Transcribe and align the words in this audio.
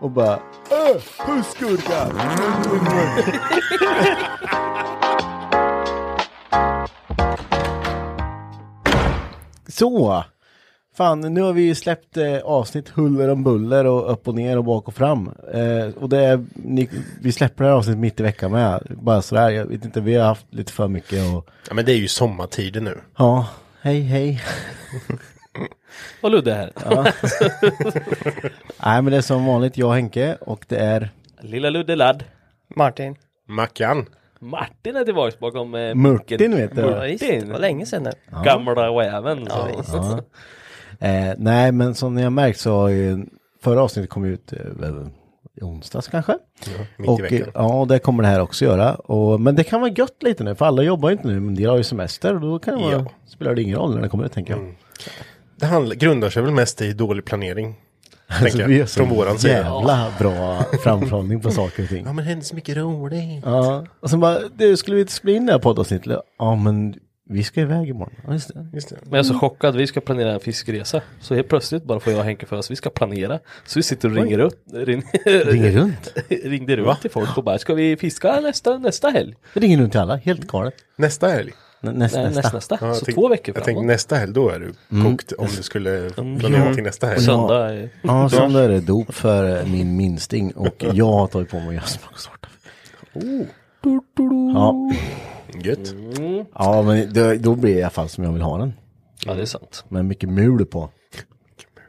och 0.00 0.10
bara 0.10 0.38
Öh, 0.70 1.26
pussgurka! 1.26 2.06
Så! 9.68 10.24
Fan, 10.96 11.20
nu 11.20 11.40
har 11.40 11.52
vi 11.52 11.62
ju 11.62 11.74
släppt 11.74 12.16
eh, 12.16 12.36
avsnitt 12.44 12.88
huller 12.88 13.28
om 13.28 13.44
buller 13.44 13.84
och 13.84 14.12
upp 14.12 14.28
och 14.28 14.34
ner 14.34 14.58
och 14.58 14.64
bak 14.64 14.88
och 14.88 14.94
fram. 14.94 15.30
Eh, 15.54 15.94
och 16.02 16.08
det 16.08 16.18
är, 16.24 16.44
ni, 16.54 16.88
vi 17.20 17.32
släpper 17.32 17.64
det 17.64 17.70
här 17.70 17.76
avsnittet 17.76 18.00
mitt 18.00 18.20
i 18.20 18.22
veckan 18.22 18.50
med. 18.52 18.96
Bara 19.00 19.22
sådär, 19.22 19.50
jag 19.50 19.64
vet 19.66 19.84
inte, 19.84 20.00
vi 20.00 20.14
har 20.14 20.26
haft 20.26 20.46
lite 20.50 20.72
för 20.72 20.88
mycket 20.88 21.34
och 21.36 21.48
Ja, 21.68 21.74
men 21.74 21.84
det 21.84 21.92
är 21.92 21.96
ju 21.96 22.08
sommartider 22.08 22.80
nu. 22.80 23.00
ja, 23.18 23.46
hej 23.80 24.00
hej. 24.00 24.42
Och 26.20 26.30
Ludde 26.30 26.54
här. 26.54 26.72
Nej 28.84 29.02
men 29.02 29.04
det 29.04 29.16
är 29.16 29.20
som 29.20 29.46
vanligt, 29.46 29.76
jag 29.78 29.88
och 29.88 29.94
Henke 29.94 30.36
och 30.40 30.64
det 30.68 30.76
är 30.78 31.10
Lilla 31.40 31.70
Ludde 31.70 31.96
ladd. 31.96 32.24
Martin. 32.76 33.16
Mackan. 33.46 34.06
Martin 34.40 34.96
är 34.96 35.04
tillbaka 35.04 35.36
bakom 35.40 35.74
eh, 35.74 35.94
micken. 35.94 36.56
vet 36.56 36.76
du. 36.76 36.80
Ja, 36.80 37.00
visst, 37.00 37.20
det 37.26 37.32
Martin. 37.34 37.52
var 37.52 37.58
länge 37.58 37.86
sedan 37.86 38.02
nu. 38.02 38.10
Gamla 38.44 38.72
räven. 38.72 39.46
Ja, 39.50 39.68
visst. 39.78 39.92
Ja. 39.94 40.20
Eh, 41.08 41.34
nej, 41.38 41.72
men 41.72 41.94
som 41.94 42.14
ni 42.14 42.22
har 42.22 42.30
märkt 42.30 42.60
så 42.60 42.72
har 42.72 42.88
ju 42.88 43.26
förra 43.62 43.82
avsnittet 43.82 44.10
kom 44.10 44.24
ut 44.24 44.52
eh, 44.52 44.58
i 45.54 45.62
onsdags 45.62 46.08
kanske. 46.08 46.38
mitt 46.96 47.08
i 47.08 47.10
och, 47.10 47.20
veckan. 47.20 47.38
eh, 47.38 47.44
Ja, 47.54 47.86
det 47.88 47.98
kommer 47.98 48.22
det 48.22 48.28
här 48.28 48.40
också 48.40 48.64
göra. 48.64 48.94
Och, 48.94 49.40
men 49.40 49.56
det 49.56 49.64
kan 49.64 49.80
vara 49.80 49.90
gött 49.90 50.22
lite 50.22 50.44
nu, 50.44 50.54
för 50.54 50.66
alla 50.66 50.82
jobbar 50.82 51.08
ju 51.08 51.16
inte 51.16 51.28
nu, 51.28 51.40
men 51.40 51.54
de 51.54 51.64
har 51.64 51.76
ju 51.76 51.84
semester 51.84 52.34
och 52.34 52.40
då 52.40 52.58
kan 52.58 52.74
det 52.78 52.84
vara, 52.84 52.92
Ja. 52.92 53.04
spelar 53.26 53.54
det 53.54 53.62
ingen 53.62 53.78
roll 53.78 53.94
när 53.94 54.02
det 54.02 54.08
kommer 54.08 54.24
ut, 54.24 54.32
tänker 54.32 54.52
jag. 54.54 54.74
Det 55.60 55.66
handlar, 55.66 55.96
grundar 55.96 56.30
sig 56.30 56.42
väl 56.42 56.52
mest 56.52 56.80
i 56.80 56.92
dålig 56.92 57.24
planering. 57.24 57.74
Alltså, 58.26 58.66
vi 58.66 58.78
har 58.80 58.86
så 58.86 58.96
från 59.00 59.08
våran 59.08 59.38
sida. 59.38 59.54
jävla 59.54 60.12
bra 60.18 60.64
framförhållning 60.84 61.40
på 61.40 61.50
saker 61.50 61.82
och 61.82 61.88
ting. 61.88 62.04
Ja 62.06 62.12
men 62.12 62.16
det 62.16 62.22
händer 62.30 62.44
så 62.44 62.54
mycket 62.54 62.76
roligt. 62.76 63.42
Ja, 63.44 63.86
och 64.00 64.10
sen 64.10 64.20
bara, 64.20 64.38
du, 64.56 64.76
skulle 64.76 64.94
vi 64.94 65.00
inte 65.00 65.12
spela 65.12 65.36
in 65.36 65.46
det 65.46 65.52
här 65.52 65.58
poddavsnittet? 65.58 66.18
Ja, 66.38 66.54
men 66.56 66.94
vi 67.30 67.42
ska 67.44 67.60
iväg 67.60 67.88
imorgon. 67.88 68.14
Ja, 68.26 68.32
just 68.32 68.54
det. 68.54 68.66
Just 68.74 68.88
det. 68.88 68.96
Men 69.02 69.10
jag 69.12 69.18
är 69.18 69.22
så 69.22 69.38
chockad, 69.38 69.76
vi 69.76 69.86
ska 69.86 70.00
planera 70.00 70.32
en 70.32 70.40
fiskresa. 70.40 71.02
Så 71.20 71.34
helt 71.34 71.48
plötsligt 71.48 71.84
bara 71.84 72.00
får 72.00 72.12
jag 72.12 72.20
och 72.20 72.24
Henke 72.26 72.46
för 72.46 72.56
oss, 72.56 72.70
vi 72.70 72.76
ska 72.76 72.90
planera. 72.90 73.38
Så 73.66 73.78
vi 73.78 73.82
sitter 73.82 74.08
och 74.08 74.14
ringer 74.16 74.38
upp, 74.38 74.64
ring, 74.72 75.02
Ringer 75.24 75.72
runt. 75.72 76.14
ringde 76.28 76.76
runt 76.76 77.00
till 77.00 77.10
folk 77.10 77.38
och 77.38 77.44
bara, 77.44 77.58
ska 77.58 77.74
vi 77.74 77.96
fiska 77.96 78.40
nästa, 78.40 78.78
nästa 78.78 79.08
helg? 79.08 79.34
Det 79.54 79.60
ringer 79.60 79.78
runt 79.78 79.92
till 79.92 80.00
alla, 80.00 80.16
helt 80.16 80.46
galet. 80.46 80.74
Nästa 80.96 81.28
helg. 81.28 81.52
Nä, 81.80 81.92
näst, 81.92 82.14
Nej, 82.14 82.24
nästa. 82.24 82.40
nästa, 82.40 82.56
nästa. 82.56 82.78
Ja, 82.80 82.86
jag 82.86 82.96
så 82.96 83.04
tänk- 83.04 83.14
två 83.16 83.28
veckor 83.28 83.54
Jag 83.56 83.64
tänkte 83.64 83.70
framåt. 83.72 83.86
nästa 83.86 84.16
helg, 84.16 84.32
då 84.32 84.48
är 84.50 84.58
du 84.60 84.72
kokt 85.04 85.32
om 85.32 85.46
du 85.56 85.62
skulle 85.62 86.10
planera 86.38 86.74
till 86.74 86.84
nästa 86.84 87.06
helg. 87.06 87.20
Söndag. 87.20 87.70
är- 87.74 87.88
Ja, 88.02 88.28
sen 88.30 88.52
då 88.52 88.58
är 88.58 88.68
det 88.68 88.80
dop 88.80 89.14
för 89.14 89.58
eh, 89.60 89.66
min 89.66 89.96
minsting 89.96 90.52
och 90.52 90.84
jag 90.92 91.12
har 91.12 91.26
tagit 91.26 91.50
på 91.50 91.56
mig 91.56 91.68
att 91.68 91.74
göra 91.74 91.84
smörgåstårta. 91.86 92.48
Ja, 94.54 94.90
Gött. 95.62 95.94
ja, 96.54 96.82
men 96.82 97.12
då, 97.12 97.34
då 97.34 97.54
blir 97.54 97.74
det 97.74 97.78
i 97.80 97.82
alla 97.82 97.90
fall 97.90 98.08
som 98.08 98.24
jag 98.24 98.32
vill 98.32 98.42
ha 98.42 98.58
den. 98.58 98.72
Ja, 99.26 99.34
det 99.34 99.42
är 99.42 99.46
sant. 99.46 99.84
Med 99.88 100.04
mycket 100.04 100.28
mul 100.28 100.66
på. 100.66 100.90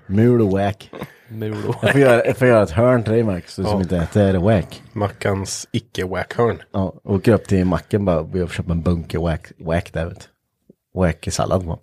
Mul 0.10 0.42
och 0.42 0.52
wack. 0.52 0.92
Mulo. 1.28 1.76
Jag 1.82 1.92
får 1.92 2.02
göra, 2.02 2.26
jag 2.26 2.38
får 2.38 2.48
göra 2.48 2.64
ett 2.64 2.72
hörn 2.72 3.04
till 3.04 3.14
dig 3.14 3.24
Max, 3.24 3.56
du 3.56 3.64
som 3.64 3.82
inte 3.82 3.98
äter 3.98 4.34
wack. 4.34 4.84
Mackans 4.94 5.68
icke-wackhörn. 5.72 6.62
Ja, 6.72 6.94
åker 7.04 7.34
upp 7.34 7.48
till 7.48 7.66
macken 7.66 8.06
bara 8.06 8.20
och 8.20 8.38
jag 8.38 8.52
köpa 8.52 8.72
en 8.72 8.82
bunke 8.82 9.20
wack, 9.20 9.52
wack 9.58 9.94
där 9.94 10.06
vet 10.06 10.20
du. 10.20 11.00
Wack 11.00 11.28
i 11.28 11.32
sallad 11.32 11.66
bara. 11.66 11.78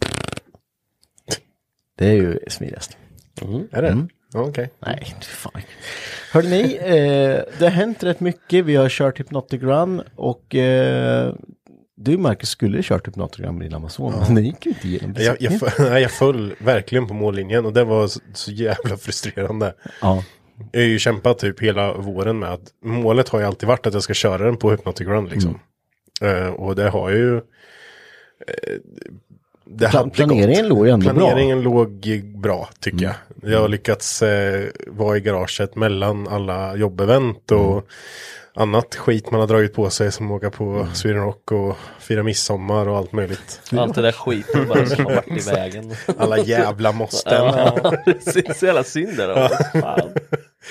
Det 1.99 2.07
är 2.07 2.15
ju 2.15 2.39
smidigast. 2.49 2.97
Är 3.71 3.83
det? 3.83 4.07
Ja, 4.33 4.41
Okej. 4.41 4.71
Nej, 4.79 5.15
fan. 5.21 5.63
Hörde 6.33 6.49
ni, 6.49 6.75
eh, 6.75 7.59
det 7.59 7.65
har 7.65 7.71
hänt 7.71 8.03
rätt 8.03 8.21
mycket. 8.21 8.65
Vi 8.65 8.77
har 8.77 8.89
kört 8.89 9.21
Hypnotic 9.21 9.63
Run 9.63 10.03
och 10.17 10.55
eh, 10.55 11.35
du 11.97 12.19
Marcus 12.19 12.49
skulle 12.49 12.83
kört 12.83 13.09
Hypnotic 13.09 13.41
Run 13.45 13.59
med 13.59 13.67
din 13.67 13.75
Amazon, 13.75 14.13
men 14.27 14.35
den 14.35 14.45
gick 14.45 14.67
ju 14.67 14.73
inte 14.73 14.89
igenom. 14.89 15.15
Jag, 15.19 15.37
jag, 15.41 15.53
nej, 15.79 16.03
jag 16.03 16.11
föll 16.11 16.55
verkligen 16.59 17.07
på 17.07 17.15
mållinjen 17.15 17.67
och 17.67 17.73
det 17.73 17.85
var 17.85 18.07
så, 18.07 18.21
så 18.35 18.51
jävla 18.53 18.97
frustrerande. 18.97 19.75
Ja, 20.03 20.25
Jag 20.73 20.81
har 20.81 20.87
ju 20.87 20.99
kämpat 20.99 21.39
typ 21.39 21.63
hela 21.63 21.93
våren 21.95 22.39
med 22.39 22.53
att 22.53 22.63
målet 22.85 23.29
har 23.29 23.39
ju 23.41 23.45
alltid 23.47 23.69
varit 23.69 23.87
att 23.87 23.95
jag 23.95 24.03
ska 24.03 24.15
köra 24.15 24.45
den 24.45 24.57
på 24.57 24.71
Hypnotic 24.71 25.07
Run 25.07 25.27
liksom. 25.29 25.61
Eh, 26.21 26.47
och 26.49 26.77
det 26.77 26.89
har 26.91 27.11
ju... 27.11 27.37
eh, 27.37 27.43
det 29.69 29.89
Plan- 29.89 30.11
planeringen 30.11 30.63
gått. 30.63 30.69
låg 30.79 30.87
ju 30.87 30.93
ändå 30.93 31.05
bra. 31.05 31.15
Planeringen 31.15 31.63
låg 31.63 32.23
bra 32.37 32.69
tycker 32.81 33.05
jag. 33.05 33.15
Jag 33.53 33.61
har 33.61 33.69
lyckats 33.69 34.23
eh, 34.23 34.65
vara 34.87 35.17
i 35.17 35.21
garaget 35.21 35.77
mellan 35.77 36.29
alla 36.29 36.77
jobbevent 36.77 37.53
och 37.53 37.87
annat 38.57 38.95
skit 38.95 39.31
man 39.31 39.41
har 39.41 39.47
dragit 39.47 39.75
på 39.75 39.91
sig 39.91 40.13
som 40.13 40.31
åka 40.31 40.51
på 40.51 40.89
Sweden 40.95 41.23
Rock 41.23 41.53
och 41.53 41.77
fira 42.01 42.23
midsommar 42.23 42.89
och 42.89 42.97
allt 42.97 43.13
möjligt. 43.13 43.61
Allt 43.77 43.95
det 43.95 44.03
där 44.03 44.13
skiten 44.13 44.69
bara 44.69 44.87
som 44.87 45.05
har 45.07 45.15
varit 45.15 45.47
i 45.49 45.51
vägen. 45.55 45.95
Alla 46.19 46.39
jävla 46.39 46.93
måsten. 46.93 47.33
Ja, 47.45 47.93
det 48.05 48.49
är 48.49 48.55
så 48.55 48.67
jävla 48.67 48.85
synd 48.85 49.17
där. 49.17 49.29
då. 49.29 49.35
Fan. 49.81 50.11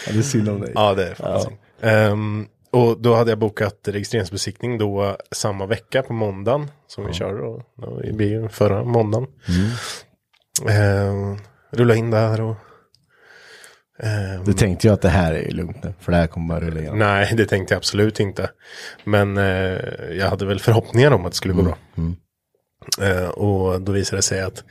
ja, 0.07 0.12
det 0.13 0.18
är 0.18 0.22
synd 0.22 0.50
om 0.50 0.62
dig. 0.62 0.72
Ja, 0.75 0.94
det 0.94 1.03
är 1.03 1.09
det 1.09 1.16
faktiskt. 1.16 1.50
Ehm, 1.81 2.47
och 2.72 3.01
då 3.01 3.16
hade 3.16 3.31
jag 3.31 3.40
bokat 3.40 3.79
registreringsbesiktning 3.88 4.78
då 4.78 5.17
samma 5.31 5.66
vecka 5.66 6.03
på 6.03 6.13
måndagen 6.13 6.72
som 6.88 7.06
vi 7.06 7.13
körde 7.13 7.38
då. 7.38 7.62
då 7.75 8.03
i 8.03 8.12
bilen 8.13 8.50
förra 8.50 8.84
måndagen. 8.84 9.28
Ehm, 10.70 11.38
rulla 11.72 11.96
in 11.96 12.11
där 12.11 12.41
och... 12.41 12.55
ehm, 13.99 14.43
Du 14.45 14.53
tänkte 14.53 14.87
ju 14.87 14.93
att 14.93 15.01
det 15.01 15.09
här 15.09 15.33
är 15.33 15.51
lugnt 15.51 15.83
nu, 15.83 15.93
för 15.99 16.11
det 16.11 16.17
här 16.17 16.27
kommer 16.27 16.47
bara 16.55 16.65
rulla 16.65 16.79
igenom. 16.79 16.99
Nej, 16.99 17.33
det 17.37 17.45
tänkte 17.45 17.73
jag 17.73 17.77
absolut 17.77 18.19
inte. 18.19 18.49
Men 19.03 19.37
eh, 19.37 19.79
jag 20.11 20.29
hade 20.29 20.45
väl 20.45 20.59
förhoppningar 20.59 21.11
om 21.11 21.25
att 21.25 21.31
det 21.31 21.37
skulle 21.37 21.53
gå 21.53 21.63
bra. 21.63 21.77
Eh, 23.01 23.27
och 23.29 23.81
då 23.81 23.91
visade 23.91 24.17
det 24.17 24.21
sig 24.21 24.41
att 24.41 24.63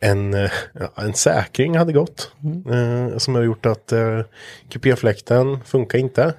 en, 0.00 0.34
eh, 0.34 0.50
ja, 0.74 0.92
en 0.96 1.14
säkring 1.14 1.76
hade 1.78 1.92
gått. 1.92 2.32
Eh, 2.72 3.18
som 3.18 3.34
har 3.34 3.42
gjort 3.42 3.66
att 3.66 3.92
eh, 3.92 4.20
kupéfläkten 4.68 5.60
funkar 5.64 5.98
inte. 5.98 6.34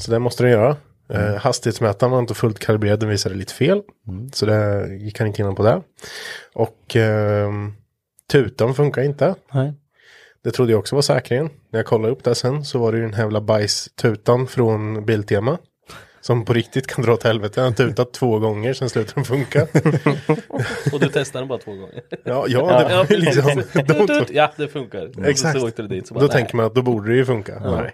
Så 0.00 0.10
det 0.10 0.18
måste 0.18 0.42
den 0.42 0.52
göra. 0.52 0.76
Eh, 1.12 1.34
hastighetsmätaren 1.36 2.10
var 2.12 2.18
inte 2.18 2.34
fullt 2.34 2.58
kalibrerad, 2.58 3.00
den 3.00 3.08
visade 3.08 3.34
lite 3.34 3.54
fel. 3.54 3.82
Så 4.32 4.46
det 4.46 4.88
gick 4.94 5.18
han 5.18 5.28
inte 5.28 5.40
igenom 5.42 5.54
på 5.54 5.62
det. 5.62 5.82
Och 6.54 6.96
eh, 6.96 7.50
tutan 8.32 8.74
funkar 8.74 9.02
inte. 9.02 9.34
Nej. 9.52 9.72
Det 10.44 10.50
trodde 10.50 10.72
jag 10.72 10.78
också 10.78 10.94
var 10.94 11.02
säkringen. 11.02 11.50
När 11.72 11.78
jag 11.78 11.86
kollade 11.86 12.12
upp 12.12 12.24
det 12.24 12.34
sen 12.34 12.64
så 12.64 12.78
var 12.78 12.92
det 12.92 12.98
ju 12.98 13.04
den 13.04 13.14
här 13.14 13.22
jävla 13.22 13.40
bajstutan 13.40 14.46
från 14.46 15.04
Biltema. 15.06 15.58
Som 16.20 16.44
på 16.44 16.52
riktigt 16.52 16.86
kan 16.86 17.04
dra 17.04 17.12
åt 17.12 17.22
helvete. 17.22 17.60
Jag 17.60 17.66
har 17.66 17.72
tutat 17.72 18.12
två 18.12 18.38
gånger, 18.38 18.72
sen 18.72 18.90
slutar 18.90 19.14
den 19.14 19.24
funka. 19.24 19.62
Och 20.92 21.00
du 21.00 21.08
testade 21.08 21.42
den 21.42 21.48
bara 21.48 21.58
två 21.58 21.72
gånger. 21.72 22.02
Ja, 22.24 22.44
ja, 22.48 23.04
det 23.08 23.14
ju 23.14 23.20
liksom... 23.20 23.62
de 24.08 24.24
Ja, 24.30 24.52
det 24.56 24.68
funkar. 24.68 25.26
Exakt. 25.28 25.60
Så 25.60 25.66
åkte 25.66 25.82
du 25.82 25.88
dit. 25.88 26.08
Så 26.08 26.14
bara, 26.14 26.20
Då 26.20 26.26
nej. 26.26 26.36
tänker 26.36 26.56
man 26.56 26.66
att 26.66 26.74
då 26.74 26.82
borde 26.82 27.10
det 27.10 27.16
ju 27.16 27.24
funka. 27.24 27.62
Nej. 27.64 27.92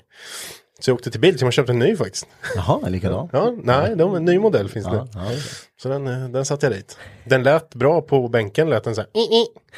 Så 0.81 0.91
jag 0.91 0.95
åkte 0.95 1.11
till 1.11 1.21
bil, 1.21 1.39
så 1.39 1.45
man 1.45 1.53
köpte 1.53 1.73
en 1.73 1.79
ny 1.79 1.97
faktiskt. 1.97 2.27
Jaha, 2.57 2.89
likadan. 2.89 3.29
Ja, 3.33 3.55
nej, 3.63 3.97
de, 3.97 4.15
en 4.15 4.25
ny 4.25 4.39
modell 4.39 4.69
finns 4.69 4.87
det. 4.87 4.97
Ja, 4.97 5.09
ja, 5.15 5.31
Så 5.83 5.89
den, 5.89 6.07
eh, 6.07 6.29
den 6.29 6.45
satte 6.45 6.67
jag 6.67 6.73
dit. 6.73 6.99
Den 7.25 7.43
lät 7.43 7.75
bra 7.75 8.03
på 8.03 8.29
bänken, 8.29 8.71
lät 8.71 8.85
den 8.85 8.95
så 8.95 9.01
här. 9.01 9.11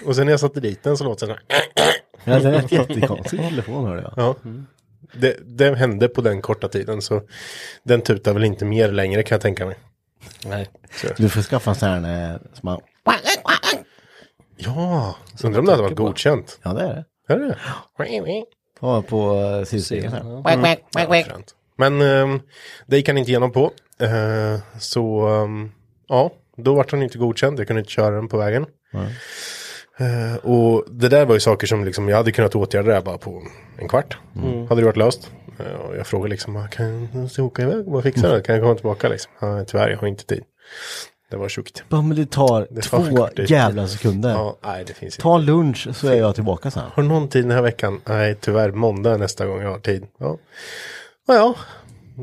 Och 0.06 0.16
sen 0.16 0.26
när 0.26 0.32
jag 0.32 0.40
satte 0.40 0.60
dit 0.60 0.82
den 0.82 0.96
så 0.96 1.04
låter 1.04 1.26
den 1.26 1.36
så 1.36 1.42
här. 1.54 1.98
Ja, 2.24 2.38
det 2.38 2.48
är 2.48 2.52
ett 2.64 2.72
jättekonstig 2.72 3.40
telefon 3.40 3.86
hörde 3.86 4.02
jag. 4.02 4.12
Ja. 4.16 4.34
Det, 5.12 5.36
det 5.40 5.74
hände 5.74 6.08
på 6.08 6.20
den 6.20 6.42
korta 6.42 6.68
tiden 6.68 7.02
så 7.02 7.22
den 7.82 8.00
tutar 8.00 8.32
väl 8.34 8.44
inte 8.44 8.64
mer 8.64 8.92
längre 8.92 9.22
kan 9.22 9.34
jag 9.34 9.42
tänka 9.42 9.66
mig. 9.66 9.76
Nej. 10.44 10.68
Du 11.16 11.28
får 11.28 11.42
skaffa 11.42 11.70
en 11.70 11.76
sån 11.76 12.04
här 12.04 12.32
eh, 12.32 12.40
som 12.52 12.60
man... 12.62 12.80
Ja, 14.56 15.16
så 15.34 15.46
undrar 15.46 15.60
om 15.60 15.66
det 15.66 15.72
hade 15.72 15.82
varit 15.82 15.96
godkänt. 15.96 16.58
Ja, 16.62 16.72
det 16.72 16.82
är 16.82 16.94
det. 16.94 17.04
Är 17.34 17.38
det 17.38 17.46
det? 17.46 17.58
Ja, 18.80 19.02
på 19.02 19.34
uh, 19.34 19.64
sydstegen 19.64 20.12
här. 20.12 20.22
Ja. 20.24 20.40
Men 21.76 22.00
ehm, 22.00 22.40
det 22.86 22.96
gick 22.96 23.08
han 23.08 23.18
inte 23.18 23.30
igenom 23.30 23.52
på. 23.52 23.72
Eh, 24.00 24.60
så 24.78 25.28
ehm, 25.28 25.72
ja, 26.08 26.32
då 26.56 26.74
vart 26.74 26.90
han 26.90 27.02
inte 27.02 27.18
godkänd. 27.18 27.60
Jag 27.60 27.66
kunde 27.66 27.80
inte 27.80 27.92
köra 27.92 28.14
den 28.14 28.28
på 28.28 28.38
vägen. 28.38 28.66
Eh, 29.98 30.36
och 30.44 30.84
det 30.90 31.08
där 31.08 31.26
var 31.26 31.34
ju 31.34 31.40
saker 31.40 31.66
som 31.66 31.84
liksom, 31.84 32.08
jag 32.08 32.16
hade 32.16 32.32
kunnat 32.32 32.54
åtgärda 32.54 32.94
det 32.94 33.00
bara 33.00 33.18
på 33.18 33.42
en 33.78 33.88
kvart. 33.88 34.18
Hade 34.68 34.80
det 34.80 34.84
varit 34.86 34.96
löst. 34.96 35.30
Eh, 35.58 35.80
och 35.80 35.96
jag 35.96 36.06
frågade 36.06 36.30
liksom, 36.30 36.56
"Ah, 36.56 36.66
kan 36.68 37.08
jag 37.36 37.46
åka 37.46 37.62
iväg 37.62 37.88
och 37.88 38.02
fixa 38.02 38.34
det? 38.34 38.42
Kan 38.42 38.54
jag 38.54 38.64
komma 38.64 38.74
tillbaka 38.74 39.08
liksom? 39.08 39.32
Ja, 39.40 39.64
tyvärr, 39.64 39.90
jag 39.90 39.98
har 39.98 40.06
inte 40.08 40.24
tid. 40.26 40.42
Det 41.30 41.36
var 41.36 41.48
tjukt. 41.48 41.82
Ja, 41.88 42.02
men 42.02 42.16
det 42.16 42.30
tar 42.30 42.66
Det 42.70 42.80
två 42.80 43.28
jävla 43.46 43.88
sekunder. 43.88 44.30
Ja, 44.30 44.56
nej 44.64 44.84
det 44.86 44.92
finns 44.92 45.14
inte. 45.14 45.22
Ta 45.22 45.38
lunch 45.38 45.88
så 45.96 46.08
är 46.08 46.14
jag 46.14 46.34
tillbaka 46.34 46.70
sen. 46.70 46.82
Har 46.92 47.02
du 47.02 47.08
någon 47.08 47.28
tid 47.28 47.44
den 47.44 47.50
här 47.50 47.62
veckan? 47.62 48.00
Nej, 48.04 48.34
tyvärr 48.40 48.70
måndag 48.70 49.14
är 49.14 49.18
nästa 49.18 49.46
gång 49.46 49.62
jag 49.62 49.70
har 49.70 49.78
tid. 49.78 50.06
Ja, 50.18 50.38
ja, 51.26 51.34
ja. 51.34 51.54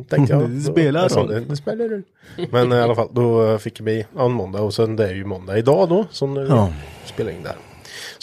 Tänkte 0.09 0.33
jag. 0.33 0.49
Det 0.49 0.61
spelar 0.61 1.09
roll. 1.09 1.27
Det, 1.27 1.39
det 1.39 1.55
spelar 1.55 1.85
roll. 1.89 2.01
Men 2.51 2.71
i 2.73 2.75
alla 2.81 2.95
fall, 2.95 3.09
då 3.11 3.57
fick 3.57 3.79
ja, 4.15 4.25
en 4.25 4.31
måndag 4.31 4.61
och 4.61 4.73
sen 4.73 4.95
det 4.95 5.07
är 5.09 5.13
ju 5.13 5.25
måndag 5.25 5.57
idag 5.57 5.89
då 5.89 6.05
som 6.11 6.35
ja. 6.35 6.45
Ja. 6.49 6.73
spelar 7.05 7.31
in 7.31 7.43
där. 7.43 7.55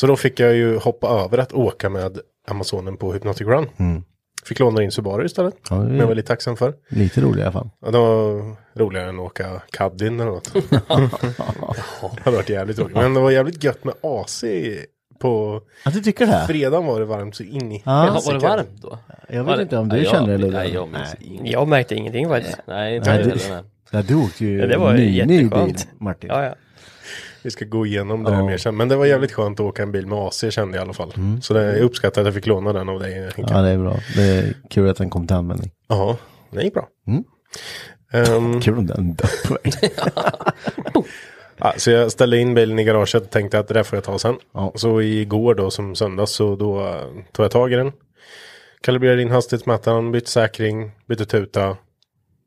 Så 0.02 0.06
då 0.08 0.16
fick 0.16 0.40
jag 0.40 0.54
ju 0.54 0.78
hoppa 0.78 1.08
över 1.08 1.38
att 1.38 1.52
åka 1.52 1.90
med 1.90 2.19
Amazonen 2.49 2.96
på 2.96 3.12
Hypnotic 3.12 3.46
Run. 3.46 3.66
Fick 4.44 4.58
låna 4.58 4.82
in 4.82 4.90
Subaru 4.90 5.25
istället. 5.26 5.54
Ja, 5.70 5.76
det 5.76 5.82
är- 5.82 5.87
Men 5.87 5.96
jag 5.99 6.06
var 6.06 6.14
lite 6.14 6.28
tacksam 6.28 6.56
för. 6.56 6.75
Lite 6.88 7.20
roligt 7.20 7.38
i 7.38 7.43
alla 7.43 7.52
fall. 7.52 7.70
Ja, 7.84 7.90
det 7.90 7.99
var 7.99 8.56
roligare 8.81 9.08
än 9.08 9.14
att 9.20 9.26
åka 9.26 9.62
Caddin 9.70 10.20
eller 10.20 10.31
något. 10.31 10.52
det 12.16 12.22
hade 12.25 12.37
varit 12.37 12.49
jävligt 12.49 12.78
roligt. 12.78 12.94
Men 12.96 13.14
det 13.14 13.20
var 13.20 13.31
jävligt 13.31 13.64
gött 13.64 13.84
med 13.84 13.94
AC 14.02 14.44
på 15.20 15.60
Ja, 15.84 15.90
du 15.90 16.00
tycker 16.00 16.26
det? 16.26 16.44
fredagen 16.46 16.87
var 16.87 17.00
det 17.00 17.06
varmt 17.06 17.37
så 17.37 17.43
in 17.43 17.72
i 17.72 17.82
Ja. 17.87 18.06
Jaha, 18.06 18.20
var 18.26 18.32
det 18.32 18.38
varmt 18.38 18.82
då? 18.82 18.99
Jag 19.28 19.44
vet 19.44 19.56
det- 19.56 19.62
inte 19.62 19.76
om 19.78 19.88
du 19.88 19.96
Nej, 19.96 20.04
jag- 20.04 20.12
kände 20.12 20.32
det 20.32 20.38
Ludde? 20.38 20.56
Nej, 20.58 20.70
jag 20.75 20.88
minns 20.88 21.14
Nej. 21.20 21.40
Jag 21.52 21.69
märkte 21.69 21.94
ingenting 21.94 22.28
faktiskt. 22.28 22.58
Nej, 22.66 23.00
Nej, 23.00 23.16
jag 23.20 23.25
du- 23.25 23.38
nej. 23.50 23.62
Ja, 23.90 24.02
du 24.02 24.14
åkte 24.14 24.44
ju 24.44 24.58
Ja, 24.60 24.66
det 24.66 24.76
var 24.78 24.93
ny, 24.93 25.25
ny 25.25 25.38
bil. 25.49 25.76
Martin. 25.99 26.31
Ja, 26.31 26.44
ja. 26.44 26.54
Vi 27.43 27.50
ska 27.50 27.65
gå 27.65 27.87
igenom 27.87 28.25
det 28.25 28.31
här 28.31 28.39
Ja. 28.39 28.47
mer 28.47 28.56
sen. 28.59 28.77
Men 28.77 28.89
det 28.89 28.97
var 28.97 29.06
jävligt 29.06 29.33
skönt 29.33 29.61
att 29.61 29.67
åka 29.67 29.83
en 29.83 29.93
bil 29.93 30.06
med 30.06 30.19
AC 30.19 30.44
kände 30.50 30.77
jag 30.77 30.83
i 30.83 30.85
alla 30.85 30.93
fall. 30.93 31.12
Så 31.43 31.55
det, 31.55 31.65
jag 31.65 31.79
uppskattar 31.81 32.21
att 32.21 32.27
jag 32.27 32.35
fick 32.35 32.47
låna 32.47 32.73
den 32.73 32.89
av 32.89 33.00
dig 33.00 33.12
Henke. 33.37 33.55
Ja, 33.55 33.62
det 33.62 33.69
är 33.69 33.79
bra. 33.79 33.97
Det 34.17 34.23
är 34.23 34.55
kul 34.71 34.89
att 34.89 34.97
den 34.97 35.11
kom 35.11 35.27
till 35.27 35.37
användning. 35.37 35.71
Ja, 35.89 36.17
det 36.50 36.62
gick 36.62 36.75
bra. 36.75 36.89
Mm. 37.06 37.25
Ehm, 38.12 38.61
Kul 38.61 38.79
om 38.79 38.87
den 38.87 39.15
dör 39.15 39.29
på 39.49 39.56
ja, 41.56 41.75
så 41.77 41.91
jag 41.91 42.12
ställde 42.12 42.39
in 42.39 42.55
bilen 42.55 42.79
i 42.79 42.85
garaget 42.85 43.23
och 43.23 43.31
tänkte 43.31 43.59
att 43.59 43.69
det 43.69 43.75
där 43.75 43.83
får 43.83 43.97
jag 43.97 44.05
ta 44.05 44.19
sen. 44.19 44.37
Ja. 44.55 44.73
Så 44.75 45.00
igår 45.00 45.55
då 45.55 45.71
som 45.71 45.95
söndags 45.95 46.33
så 46.33 46.56
då 46.56 46.81
eh, 46.87 46.95
tog 47.33 47.45
jag 47.45 47.50
tag 47.50 47.73
i 47.73 47.77
den. 47.77 47.93
Kalibrerade 48.81 49.23
in 49.23 49.31
hastighetsmätaren, 49.31 50.12
bytte 50.12 50.31
säkring, 50.31 50.91
bytte 51.09 51.25
tuta. 51.27 51.77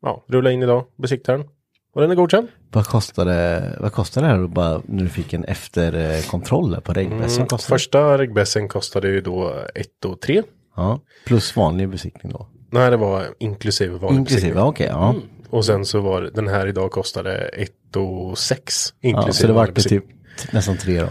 Ja, 0.02 0.26
rullade 0.28 0.54
in 0.54 0.64
idag, 0.64 0.86
besiktade 0.98 1.38
den. 1.38 1.48
Och 1.96 2.02
den 2.02 2.12
är 2.12 2.16
godkänd. 2.16 2.48
Vad 2.72 2.86
kostade, 2.86 3.62
vad 3.80 3.94
kostade 3.94 4.28
det 4.28 4.32
här 4.34 4.40
då 4.40 4.48
bara 4.48 4.82
när 4.86 5.04
du 5.04 5.10
fick 5.10 5.34
en 5.34 5.44
efterkontroll 5.44 6.82
på 6.82 6.94
regbässen? 6.94 7.48
Mm, 7.52 7.60
första 7.60 8.18
regbässen 8.18 8.68
kostade 8.68 9.08
ju 9.08 9.22
då 9.22 9.66
1 9.76 10.06
och 10.06 10.22
3. 10.22 10.44
Ja, 10.76 11.00
plus 11.26 11.56
vanlig 11.56 11.90
besiktning 11.90 12.32
då. 12.34 12.48
Nej, 12.72 12.92
det 12.92 12.98
var 12.98 13.26
inklusive 13.40 13.98
vanlig 13.98 14.20
Inklusive, 14.20 14.42
besiktning. 14.42 14.64
ja, 14.64 14.68
okej, 14.70 14.88
ja. 14.88 15.16
Och 15.50 15.66
sen 15.66 15.86
så 15.86 16.00
var 16.02 16.22
det, 16.22 16.30
den 16.30 16.48
här 16.48 16.68
idag 16.68 16.92
kostade 16.92 17.36
1 17.38 17.72
och 17.96 18.38
6. 18.38 18.94
Inklusive 19.02 19.28
ja. 19.28 19.34
Så 19.34 19.62
det 19.62 19.66
det 19.68 19.72
besiktning. 19.72 20.02
typ 20.38 20.54
nästan 20.54 20.78
tre 20.78 21.02
då. 21.02 21.10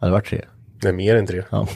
Ja, 0.00 0.06
det 0.06 0.12
vart 0.12 0.26
tre. 0.26 0.44
Nej, 0.82 0.92
mer 0.92 1.16
än 1.16 1.26
3. 1.26 1.42
Ja, 1.50 1.68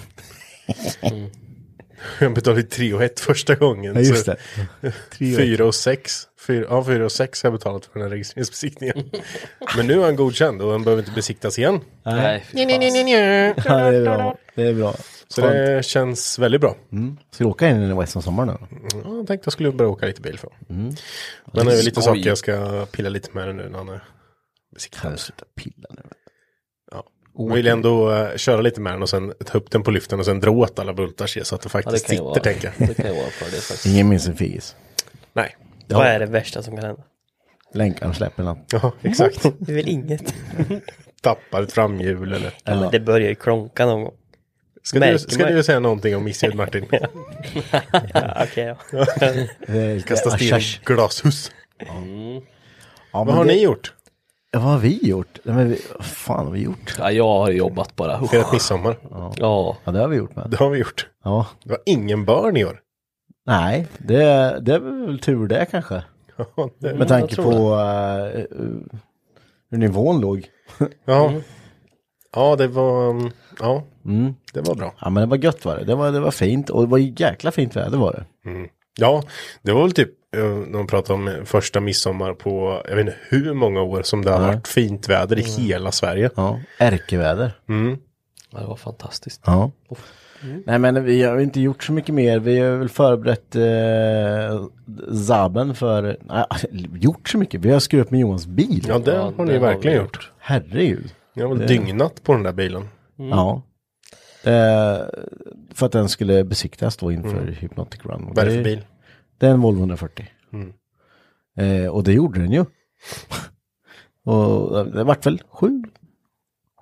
Jag 2.20 2.34
betalade 2.34 2.62
3 2.62 2.94
och 2.94 3.02
1 3.02 3.20
första 3.20 3.54
gången. 3.54 3.94
ja 3.94 4.00
just 4.00 4.26
det. 4.26 4.36
Tre 5.10 5.32
och 5.32 5.38
4 5.40 5.64
och 5.64 5.74
6. 5.74 6.25
Fyra, 6.40 6.66
ja, 6.70 6.84
4 6.84 7.04
och 7.04 7.12
6 7.12 7.42
har 7.42 7.46
jag 7.50 7.58
betalat 7.58 7.84
för 7.86 7.92
den 7.92 8.02
här 8.02 8.10
registreringsbesiktningen. 8.10 9.10
Men 9.76 9.86
nu 9.86 10.00
är 10.00 10.04
han 10.04 10.16
godkänd 10.16 10.62
och 10.62 10.72
han 10.72 10.84
behöver 10.84 11.02
inte 11.02 11.12
besiktas 11.14 11.58
igen. 11.58 11.80
Nej, 12.04 12.44
fy 12.46 12.56
fan. 12.56 13.78
Ja, 13.78 13.90
det 13.90 13.96
är 13.96 14.02
bra. 14.04 14.36
Det 14.54 14.62
är 14.62 14.74
bra. 14.74 14.94
Så 15.28 15.40
det 15.40 15.84
känns 15.84 16.38
väldigt 16.38 16.60
bra. 16.60 16.76
Mm. 16.92 17.16
Ska 17.30 17.44
du 17.44 17.50
åka 17.50 17.68
in 17.68 17.82
i 17.90 17.94
Western 17.94 18.22
Sommar 18.22 18.46
nu? 18.46 18.52
Ja, 19.04 19.16
jag 19.16 19.26
tänkte 19.26 19.46
jag 19.46 19.52
skulle 19.52 19.72
börja 19.72 19.90
åka 19.90 20.06
lite 20.06 20.20
bil 20.20 20.38
för. 20.38 20.50
Mm. 20.70 20.94
Men 21.52 21.66
det 21.66 21.72
är 21.72 21.82
lite 21.82 21.90
Skoj. 22.02 22.02
saker 22.02 22.28
jag 22.28 22.38
ska 22.38 22.86
pilla 22.92 23.08
lite 23.08 23.28
med 23.32 23.56
nu 23.56 23.68
när 23.68 23.78
han 23.78 23.88
är 23.88 24.04
besiktad. 24.74 25.00
Kan 25.00 25.12
du 25.12 25.18
sluta 25.18 25.44
pilla 25.56 25.88
nu? 25.90 26.02
Ja. 26.92 27.04
Jag 27.38 27.54
vill 27.54 27.66
ändå 27.66 28.12
eh, 28.12 28.36
köra 28.36 28.60
lite 28.60 28.80
med 28.80 28.92
den 28.92 29.02
och 29.02 29.08
sen 29.08 29.32
ta 29.46 29.58
upp 29.58 29.70
den 29.70 29.82
på 29.82 29.90
lyften 29.90 30.18
och 30.20 30.24
sen 30.24 30.40
dra 30.40 30.50
åt 30.50 30.78
alla 30.78 30.92
bultar 30.92 31.26
så 31.26 31.54
att 31.54 31.60
det 31.62 31.70
Ja, 31.74 31.80
det 31.80 31.84
faktiskt 31.84 32.06
kan 32.06 32.14
ju 32.14 32.18
sitter 32.18 32.24
vara, 32.24 32.40
tänker 32.42 32.72
jag. 32.78 32.88
det 32.88 32.94
kan 32.94 33.06
ju 33.06 33.20
vara 33.20 33.30
för 33.30 33.44
det 33.44 33.50
faktiskt. 33.62 33.86
Ingen 33.86 34.08
minns 34.08 34.28
en 34.28 34.36
fis. 34.36 34.76
Nej. 35.32 35.56
Vad 35.88 36.06
är 36.06 36.18
det 36.18 36.26
värsta 36.26 36.62
som 36.62 36.76
kan 36.76 36.84
hända? 36.84 37.02
Något. 38.36 38.72
Ja, 38.72 38.92
exakt. 39.02 39.42
Det 39.58 39.72
är 39.72 39.76
väl 39.76 39.88
inget. 39.88 40.34
Tappar 41.22 41.62
ett 41.62 41.72
framhjul 41.72 42.32
eller. 42.32 42.54
Ja, 42.64 42.80
men 42.80 42.90
det 42.90 43.00
börjar 43.00 43.28
ju 43.28 43.34
klonka 43.34 43.86
någon 43.86 44.04
gång. 44.04 44.14
Ska, 44.82 45.00
du, 45.00 45.18
ska 45.18 45.44
man- 45.44 45.52
du 45.52 45.62
säga 45.62 45.80
någonting 45.80 46.16
om 46.16 46.24
missljud 46.24 46.54
Martin? 46.54 46.86
Ja, 48.14 48.42
okej, 48.42 48.64
ja. 48.92 49.06
Lite 49.68 50.08
Kasta 50.08 50.30
sten 50.30 50.60
glashus. 50.84 51.52
Ja, 51.78 53.24
Vad 53.24 53.28
har 53.34 53.44
det- 53.44 53.52
ni 53.52 53.62
gjort? 53.62 53.92
Ja, 54.50 54.58
vad 54.60 54.68
har 54.72 54.78
vi 54.78 55.08
gjort? 55.08 55.38
Nej, 55.42 55.54
men 55.56 55.68
vi, 55.68 55.80
vad 55.94 56.04
fan 56.06 56.44
har 56.46 56.52
vi 56.52 56.60
gjort? 56.62 56.94
Ja, 56.98 57.10
jag 57.10 57.24
har 57.28 57.50
jobbat 57.50 57.96
bara. 57.96 58.26
Firat 58.28 58.52
midsommar. 58.52 58.96
Ja, 59.10 59.76
Ja, 59.84 59.92
det 59.92 59.98
har 59.98 60.08
vi 60.08 60.16
gjort 60.16 60.36
med. 60.36 60.50
Det 60.50 60.56
har 60.56 60.70
vi 60.70 60.78
gjort. 60.78 61.08
Ja. 61.24 61.46
Det 61.64 61.70
var 61.70 61.78
ingen 61.86 62.24
barn 62.24 62.56
i 62.56 62.64
år. 62.64 62.80
Nej, 63.46 63.86
det, 63.98 64.58
det 64.62 64.74
är 64.74 64.78
väl 65.06 65.18
tur 65.18 65.46
det 65.48 65.66
kanske. 65.70 66.02
Ja, 66.56 66.70
det, 66.78 66.94
Med 66.94 67.08
tanke 67.08 67.36
på 67.36 67.50
uh, 67.50 68.44
hur 69.70 69.78
nivån 69.78 70.20
låg. 70.20 70.46
ja. 71.04 71.32
ja, 72.34 72.56
det 72.56 72.66
var... 72.68 73.08
um, 73.08 73.30
Ja, 73.60 73.84
Mm. 74.04 74.34
det 74.52 74.60
var 74.60 74.74
bra. 74.74 74.94
Ja, 75.00 75.10
men 75.10 75.20
det 75.20 75.26
var 75.26 75.36
gött 75.36 75.64
var 75.64 75.76
det. 75.76 75.84
Det 75.84 75.94
var, 75.94 76.12
det 76.12 76.20
var 76.20 76.30
fint 76.30 76.70
och 76.70 76.82
det 76.82 76.88
var 76.88 76.98
jäkla 76.98 77.50
fint 77.50 77.76
väder 77.76 77.98
var 77.98 78.12
det. 78.12 78.24
Ja, 78.98 79.22
det 79.62 79.72
var 79.72 79.82
väl 79.82 79.92
typ 79.92 80.10
eh, 80.36 80.58
de 80.72 80.86
pratade 80.86 81.14
om 81.14 81.46
första 81.46 81.80
midsommar 81.80 82.32
på, 82.34 82.82
jag 82.88 82.96
vet 82.96 83.06
inte 83.06 83.18
hur 83.28 83.54
många 83.54 83.82
år 83.82 84.02
som 84.02 84.24
det 84.24 84.30
har 84.30 84.40
Nej. 84.40 84.48
varit 84.48 84.68
fint 84.68 85.08
väder 85.08 85.38
i 85.38 85.42
hela 85.42 85.92
Sverige. 85.92 86.30
Ja, 86.36 86.60
ärkeväder. 86.78 87.52
Mm. 87.68 87.98
ja, 88.50 88.58
det 88.60 88.66
var 88.66 88.76
fantastiskt. 88.76 89.42
Ja. 89.46 89.70
Nej 90.66 90.78
men 90.78 91.04
vi 91.04 91.22
har 91.22 91.38
inte 91.38 91.60
gjort 91.60 91.84
så 91.84 91.92
mycket 91.92 92.14
mer. 92.14 92.38
Vi 92.38 92.58
har 92.58 92.76
väl 92.76 92.88
förberett 92.88 93.56
eh, 93.56 94.66
Zaben 95.26 95.74
för, 95.74 96.16
nej, 96.22 96.44
gjort 97.00 97.28
så 97.28 97.38
mycket. 97.38 97.60
Vi 97.60 97.70
har 97.70 97.80
skruvat 97.80 98.10
med 98.10 98.20
Johans 98.20 98.46
bil. 98.46 98.84
Ja, 98.88 98.98
det 98.98 99.14
Ja, 99.14 99.32
har 99.36 99.44
ni 99.44 99.52
det 99.52 99.58
verkligen 99.58 99.96
vi 99.96 100.02
gjort. 100.02 100.32
Herregud. 100.38 101.14
Jag 101.34 101.48
har 101.48 101.54
väl 101.54 101.66
dygnat 101.68 102.22
på 102.22 102.32
den 102.32 102.42
där 102.42 102.52
bilen. 102.52 102.88
Ja. 103.16 103.62
Eh, 104.44 105.00
för 105.74 105.86
att 105.86 105.92
den 105.92 106.08
skulle 106.08 106.44
besiktas 106.44 106.96
då 106.96 107.12
inför 107.12 107.46
Hypnotic 107.46 108.00
Run. 108.04 108.26
Vad 108.34 108.38
är 108.38 108.44
det 108.44 108.50
det- 108.50 108.56
för 108.56 108.64
bil? 108.64 108.86
Det 109.38 109.46
är 109.46 109.50
en 109.50 109.60
Volvo 109.60 109.78
140. 109.80 110.26
Eh, 111.58 111.86
och 111.88 112.04
det 112.04 112.12
gjorde 112.12 112.40
den 112.40 112.52
ju. 112.52 112.64
och 114.32 114.86
det 114.86 115.04
vart 115.04 115.26
väl 115.26 115.42
sju, 115.48 115.82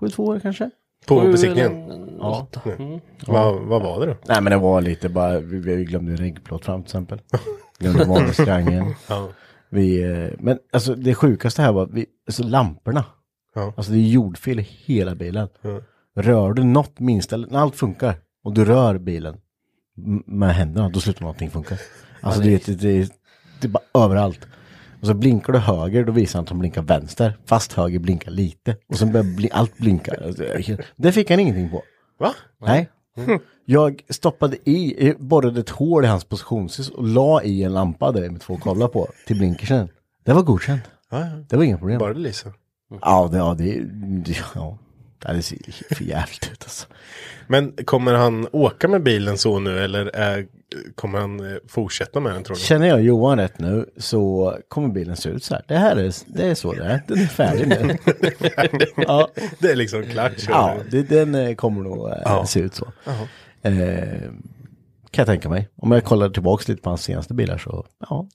sju 0.00 0.08
två 0.08 0.25
år 0.25 0.40
kanske. 0.40 0.70
På 1.08 1.20
Sju 1.20 1.32
besiktningen? 1.32 1.90
eller 1.90 2.04
Ja. 2.18 2.49
åtta. 2.52 2.61
Mm. 2.78 3.00
Vad, 3.26 3.61
vad 3.61 3.82
var 3.82 4.00
det 4.00 4.06
då? 4.06 4.16
Nej 4.28 4.40
men 4.40 4.50
det 4.50 4.56
var 4.58 4.80
lite 4.80 5.08
bara, 5.08 5.38
vi, 5.40 5.58
vi 5.58 5.84
glömde 5.84 6.11
en 6.12 6.16
reggplåt 6.16 6.64
fram 6.64 6.82
till 6.82 6.87
exempel. 6.87 7.20
glömde 7.78 8.04
varningstriangeln. 8.04 8.94
Ja. 9.08 9.28
Vi, 9.68 10.02
eh, 10.02 10.28
men 10.38 10.58
alltså 10.73 10.94
det 10.94 11.14
sjukaste 11.14 11.62
här 11.62 11.73
var, 11.73 11.87
vi, 11.87 12.06
alltså 12.26 12.42
lamporna. 12.42 13.04
Ja. 13.54 13.73
Alltså 13.76 13.92
det 13.92 13.99
är 13.99 14.08
jordfel 14.08 14.61
i 14.61 14.62
hela 14.84 15.14
bilen. 15.14 15.49
Ja. 15.62 15.80
Rör 16.16 16.52
du 16.52 16.64
något 16.64 17.00
minsta, 17.00 17.37
när 17.37 17.58
allt 17.58 17.76
funkar 17.76 18.14
och 18.44 18.52
du 18.54 18.64
rör 18.64 18.99
bilen 18.99 19.37
med 20.26 20.54
händerna, 20.54 20.88
då 20.88 21.00
slutar 21.00 21.20
någonting 21.20 21.50
funka. 21.50 21.76
Alltså 22.20 22.40
det, 22.40 22.68
är- 22.68 22.73
det, 22.76 22.80
det, 22.80 23.12
det 23.61 23.66
är 23.66 23.70
bara 23.70 24.04
överallt. 24.04 24.46
Och 25.04 25.08
så 25.08 25.14
blinkar 25.14 25.52
du 25.52 25.58
höger, 25.58 26.04
då 26.04 26.12
visar 26.12 26.38
han 26.38 26.42
att 26.44 26.49
de 26.49 26.58
blinkar 26.58 26.82
vänster. 26.82 27.38
Fast 27.46 27.73
höger 27.73 27.99
blinkar 27.99 28.30
lite. 28.30 28.76
Och 28.88 28.96
så 28.96 29.06
börjar 29.06 29.37
bli, 29.37 29.50
allt 29.52 29.78
blinka. 29.78 30.12
Det 30.96 31.12
fick 31.12 31.30
han 31.30 31.40
ingenting 31.40 31.70
på. 31.70 31.82
Va? 32.18 32.34
Nej. 32.61 32.88
Jag 33.64 34.00
stoppade 34.11 34.70
i, 34.70 35.14
borrade 35.18 35.61
ett 35.61 35.70
hål 35.70 36.04
i 36.04 36.08
hans 36.08 36.25
positionshus 36.25 36.90
och 36.90 37.04
la 37.08 37.42
i 37.42 37.62
en 37.62 37.73
lampa 37.75 38.12
där 38.12 38.30
med 38.30 38.40
två 38.40 38.56
kablar 38.56 38.88
på 38.88 39.08
till 39.26 39.37
blinkersen. 39.38 39.88
Det 40.25 40.32
var 40.32 40.42
godkänt. 40.42 40.82
Ja, 41.11 41.20
ja. 41.20 41.26
Det 41.49 41.56
var 41.56 41.64
inga 41.64 41.78
problem. 41.78 41.99
Bara 41.99 42.14
det 42.14 42.20
lyser. 42.20 42.52
Ja, 43.00 43.28
det, 43.32 43.37
ja, 43.38 43.54
det- 43.54 44.37
ja. 44.54 44.78
Det 45.33 45.43
ser 45.43 45.95
för 45.95 46.04
jävligt 46.04 46.50
ut 46.52 46.62
alltså. 46.62 46.87
Men 47.47 47.73
kommer 47.85 48.14
han 48.14 48.49
åka 48.52 48.88
med 48.88 49.02
bilen 49.02 49.38
så 49.38 49.59
nu 49.59 49.78
eller 49.85 50.07
är, 50.16 50.47
kommer 50.95 51.19
han 51.19 51.40
eh, 51.52 51.57
fortsätta 51.69 52.21
med 52.21 52.33
den 52.33 52.45
tror 52.45 52.57
du? 52.57 52.61
Känner 52.62 52.87
jag 52.88 53.02
Johan 53.02 53.38
rätt 53.38 53.59
nu 53.59 53.90
så 53.97 54.54
kommer 54.69 54.88
bilen 54.88 55.16
se 55.16 55.28
ut 55.28 55.45
så 55.45 55.54
här. 55.54 55.64
Det 55.69 55.76
här 55.76 55.97
är, 55.97 56.12
det 56.26 56.47
är 56.47 56.54
så 56.54 56.73
det 56.73 56.85
är. 56.85 57.02
Den 57.09 57.19
är 57.19 57.26
färdig 57.26 57.69
nu. 57.69 57.97
ja, 59.07 59.28
Det 59.59 59.71
är 59.71 59.76
liksom 59.76 60.02
klart. 60.04 60.33
ja 60.49 60.76
det, 60.90 61.02
den 61.02 61.35
eh, 61.35 61.54
kommer 61.54 61.83
nog 61.83 62.09
eh, 62.09 62.16
Ja. 62.25 62.47
se 62.47 62.61
ut 62.61 62.75
så. 62.75 62.93
Eh, 63.62 63.73
kan 65.11 65.23
jag 65.23 65.26
tänka 65.26 65.49
mig. 65.49 65.69
Om 65.76 65.93
jag 65.93 66.04
kollar 66.04 66.28
tillbaka 66.28 66.64
lite 66.73 66.83
på 66.83 66.90
hans 66.90 67.02
senaste 67.02 67.35
bilar 67.35 67.59
så, 67.59 67.87
ja. 68.00 68.26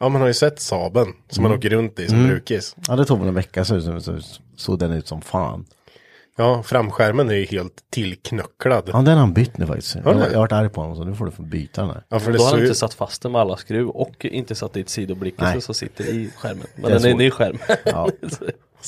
ja, 0.00 0.08
man 0.08 0.20
har 0.20 0.28
ju 0.28 0.34
sett 0.34 0.60
Saben 0.60 1.06
som 1.30 1.42
man 1.42 1.52
åker 1.52 1.70
runt 1.70 1.98
i 1.98 2.08
som 2.08 2.26
brukis. 2.26 2.76
Ja, 2.88 2.96
det 2.96 3.04
tog 3.04 3.18
väl 3.18 3.28
en 3.28 3.34
vecka 3.34 3.64
så 3.64 4.00
såg 4.56 4.78
den 4.78 4.92
ut 4.92 5.06
som 5.08 5.20
fan. 5.22 5.64
Ja, 6.36 6.62
framskärmen 6.62 7.30
är 7.30 7.34
ju 7.34 7.44
helt 7.44 7.84
tillknöcklad. 7.90 8.90
Ja, 8.92 8.98
den 8.98 9.06
har 9.06 9.20
han 9.20 9.32
bytt 9.32 9.58
nu 9.58 9.66
faktiskt. 9.66 9.94
Jag, 9.94 10.04
jag 10.04 10.14
har 10.14 10.36
varit 10.36 10.52
arg 10.52 10.68
på 10.68 10.80
honom 10.80 10.96
så 10.96 11.04
nu 11.04 11.14
får 11.14 11.24
du 11.24 11.30
få 11.30 11.42
byta 11.42 11.80
den 11.80 11.90
här. 11.90 12.04
Ja, 12.08 12.20
för 12.20 12.32
det 12.32 12.38
Då 12.38 12.44
har 12.44 12.50
han 12.50 12.60
ju... 12.60 12.64
inte 12.66 12.78
satt 12.78 12.94
fast 12.94 13.22
den 13.22 13.32
med 13.32 13.40
alla 13.40 13.56
skruv 13.56 13.88
och 13.88 14.24
inte 14.24 14.54
satt 14.54 14.72
dit 14.72 14.88
sidoblickelse 14.88 15.52
Nej. 15.52 15.60
som 15.60 15.74
sitter 15.74 16.04
i 16.04 16.30
skärmen. 16.36 16.66
Men 16.74 16.82
den 16.82 16.92
är 16.92 16.98
så. 16.98 17.08
inne 17.08 17.24
i 17.24 17.30
skärmen. 17.30 17.60
Ja. 17.84 18.08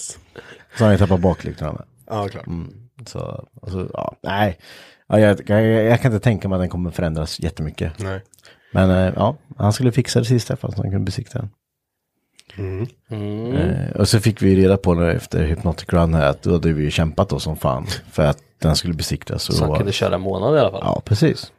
Så 0.78 0.84
har 0.84 0.90
jag 0.90 0.98
tappat 0.98 1.20
baklyktorna 1.20 1.72
med. 1.72 1.82
Ja, 2.06 2.28
klart. 2.28 2.44
Så, 3.06 3.46
alltså, 3.62 3.90
ja, 3.92 4.16
nej. 4.22 4.58
Ja, 5.08 5.20
jag, 5.20 5.50
jag, 5.50 5.62
jag 5.64 6.00
kan 6.00 6.12
inte 6.12 6.24
tänka 6.24 6.48
mig 6.48 6.56
att 6.56 6.62
den 6.62 6.68
kommer 6.68 6.90
förändras 6.90 7.40
jättemycket. 7.40 7.92
Nej. 7.98 8.22
Men 8.72 8.90
eh, 8.90 9.12
ja, 9.16 9.36
han 9.56 9.72
skulle 9.72 9.92
fixa 9.92 10.18
det 10.18 10.24
sista 10.24 10.56
för 10.56 10.68
att 10.68 10.76
han 10.76 10.90
kunde 10.90 11.04
besikta 11.04 11.38
den. 11.38 11.50
Mm. 12.56 12.86
Eh, 13.56 13.90
och 13.90 14.08
så 14.08 14.20
fick 14.20 14.42
vi 14.42 14.56
reda 14.56 14.76
på 14.76 14.94
nu 14.94 15.12
efter 15.12 15.44
Hypnotic 15.44 15.88
Run 15.88 16.14
här 16.14 16.26
att 16.26 16.42
då 16.42 16.52
hade 16.52 16.72
vi 16.72 16.90
kämpat 16.90 17.28
då 17.28 17.38
som 17.38 17.56
fan 17.56 17.86
för 18.10 18.26
att 18.26 18.38
den 18.58 18.76
skulle 18.76 18.94
besiktas. 18.94 19.42
Så 19.42 19.64
han 19.64 19.76
kunde 19.76 19.92
köra 19.92 20.14
en 20.14 20.20
månad 20.20 20.56
i 20.56 20.60
alla 20.60 20.70
fall. 20.70 20.82
Ja, 20.84 21.02
precis. 21.04 21.52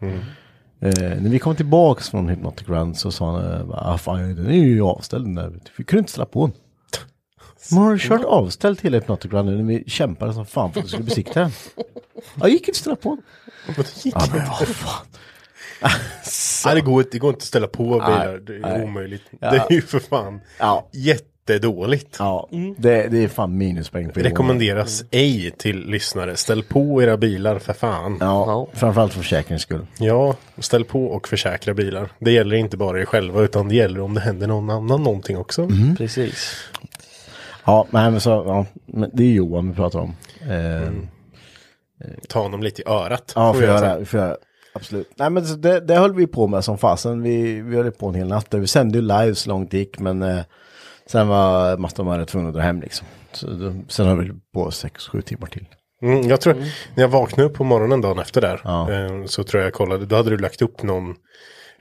Eh, 0.79 1.21
när 1.21 1.29
vi 1.29 1.39
kom 1.39 1.55
tillbaks 1.55 2.09
från 2.09 2.29
Hypnotic 2.29 2.67
Run 2.69 2.95
så 2.95 3.11
sa 3.11 3.31
han, 3.31 3.53
eh, 3.53 3.69
ah, 3.69 3.97
fan, 3.97 4.35
den 4.35 4.47
är 4.47 4.53
ju 4.53 4.81
avställd 4.81 5.25
den 5.25 5.35
där. 5.35 5.53
Vi 5.77 5.83
kunde 5.83 5.99
inte 5.99 6.11
ställa 6.11 6.25
på 6.25 6.47
den. 6.47 6.55
Man 7.77 7.83
har 7.83 7.97
kört 7.97 8.23
avställd 8.23 8.79
till 8.79 8.93
Hypnotic 8.93 9.31
Run 9.31 9.45
när 9.45 9.63
vi 9.63 9.83
kämpade 9.87 10.33
som 10.33 10.45
fan 10.45 10.73
för 10.73 10.79
att 10.79 10.85
du 10.85 10.89
skulle 10.89 11.03
besikta 11.03 11.39
den. 11.39 11.51
Jag 12.39 12.49
gick 12.49 12.59
inte 12.59 12.71
att 12.71 12.75
ställa 12.75 12.95
på 12.95 13.09
den. 13.09 13.23
Ja, 14.03 14.27
men 14.33 14.45
vad 14.47 14.67
fan. 14.67 15.05
Nej, 16.65 16.75
det, 16.75 16.81
går, 16.81 16.99
inte- 17.01 17.09
det 17.11 17.19
går 17.19 17.29
inte 17.29 17.37
att 17.37 17.43
ställa 17.43 17.67
på 17.67 17.83
bilar. 17.83 18.39
Det 18.47 18.55
är 18.55 18.59
nej. 18.59 18.83
omöjligt. 18.83 19.23
Ja. 19.39 19.51
Det 19.51 19.57
är 19.57 19.71
ju 19.71 19.81
för 19.81 19.99
fan 19.99 20.41
Ja. 20.59 20.89
jättedåligt. 20.93 22.15
Ja, 22.19 22.49
det, 22.77 23.07
det 23.07 23.23
är 23.23 23.27
fan 23.27 23.57
minuspoäng 23.57 24.09
på. 24.09 24.19
Rekommenderas 24.19 25.03
ej 25.11 25.51
till 25.57 25.85
lyssnare. 25.85 26.35
Ställ 26.35 26.63
på 26.63 27.03
era 27.03 27.17
bilar 27.17 27.59
för 27.59 27.73
fan. 27.73 28.17
Ja. 28.19 28.45
Ja, 28.47 28.67
framförallt 28.79 29.13
för 29.13 29.19
försäkringens 29.21 29.61
skull. 29.61 29.85
ställ 30.59 30.83
på 30.85 31.05
och 31.05 31.27
försäkra 31.27 31.73
bilar. 31.73 32.09
Det 32.19 32.31
gäller 32.31 32.55
inte 32.55 32.77
bara 32.77 33.01
er 33.01 33.05
själva 33.05 33.41
utan 33.41 33.67
det 33.69 33.75
gäller 33.75 33.99
om 34.01 34.13
det 34.13 34.21
händer 34.21 34.47
någon 34.47 34.69
annan 34.69 35.03
någonting 35.03 35.37
också. 35.37 35.61
Mm. 35.61 35.95
Precis. 35.95 36.55
Ja, 37.65 37.87
men 37.91 38.21
så, 38.21 38.29
ja, 38.29 38.65
det 39.13 39.23
är 39.23 39.31
Johan 39.31 39.69
vi 39.69 39.75
pratar 39.75 39.99
om. 39.99 40.15
Eh, 40.49 40.89
Ta 42.29 42.41
honom 42.41 42.63
lite 42.63 42.81
i 42.81 42.85
örat. 42.87 43.31
Ja, 43.35 43.53
får 43.53 43.63
göra 43.63 44.05
får 44.05 44.19
göra. 44.19 44.37
Absolut. 44.81 45.09
Nej 45.15 45.29
men 45.29 45.61
det, 45.61 45.79
det 45.79 45.95
höll 45.95 46.13
vi 46.13 46.27
på 46.27 46.47
med 46.47 46.63
som 46.63 46.77
fasen. 46.77 47.21
Vi, 47.21 47.61
vi 47.61 47.75
höll 47.75 47.91
på 47.91 48.07
en 48.07 48.15
hel 48.15 48.27
natt. 48.27 48.53
Vi 48.53 48.67
sände 48.67 48.97
ju 48.97 49.01
live 49.01 49.35
så 49.35 49.49
långt 49.49 49.71
det 49.71 49.77
gick 49.77 49.99
men 49.99 50.21
eh, 50.21 50.39
sen 51.05 51.27
var 51.27 52.03
Marre 52.03 52.25
tvungna 52.25 52.49
att 52.49 52.55
dra 52.55 52.61
hem 52.61 52.81
liksom. 52.81 53.07
Så 53.31 53.47
då, 53.47 53.73
sen 53.87 54.07
höll 54.07 54.21
vi 54.21 54.31
på 54.53 54.71
sex 54.71 55.07
sju 55.07 55.21
timmar 55.21 55.47
till. 55.47 55.65
Mm, 56.01 56.27
jag 56.27 56.41
tror, 56.41 56.53
när 56.95 57.03
jag 57.03 57.07
vaknade 57.07 57.49
upp 57.49 57.55
på 57.55 57.63
morgonen 57.63 58.01
dagen 58.01 58.19
efter 58.19 58.41
där, 58.41 58.61
Ja. 58.63 58.91
eh, 58.91 59.25
så 59.25 59.43
tror 59.43 59.61
jag 59.61 59.67
jag 59.67 59.73
kollade, 59.73 60.05
då 60.05 60.15
hade 60.15 60.29
du 60.29 60.37
lagt 60.37 60.61
upp 60.61 60.83
någon, 60.83 61.15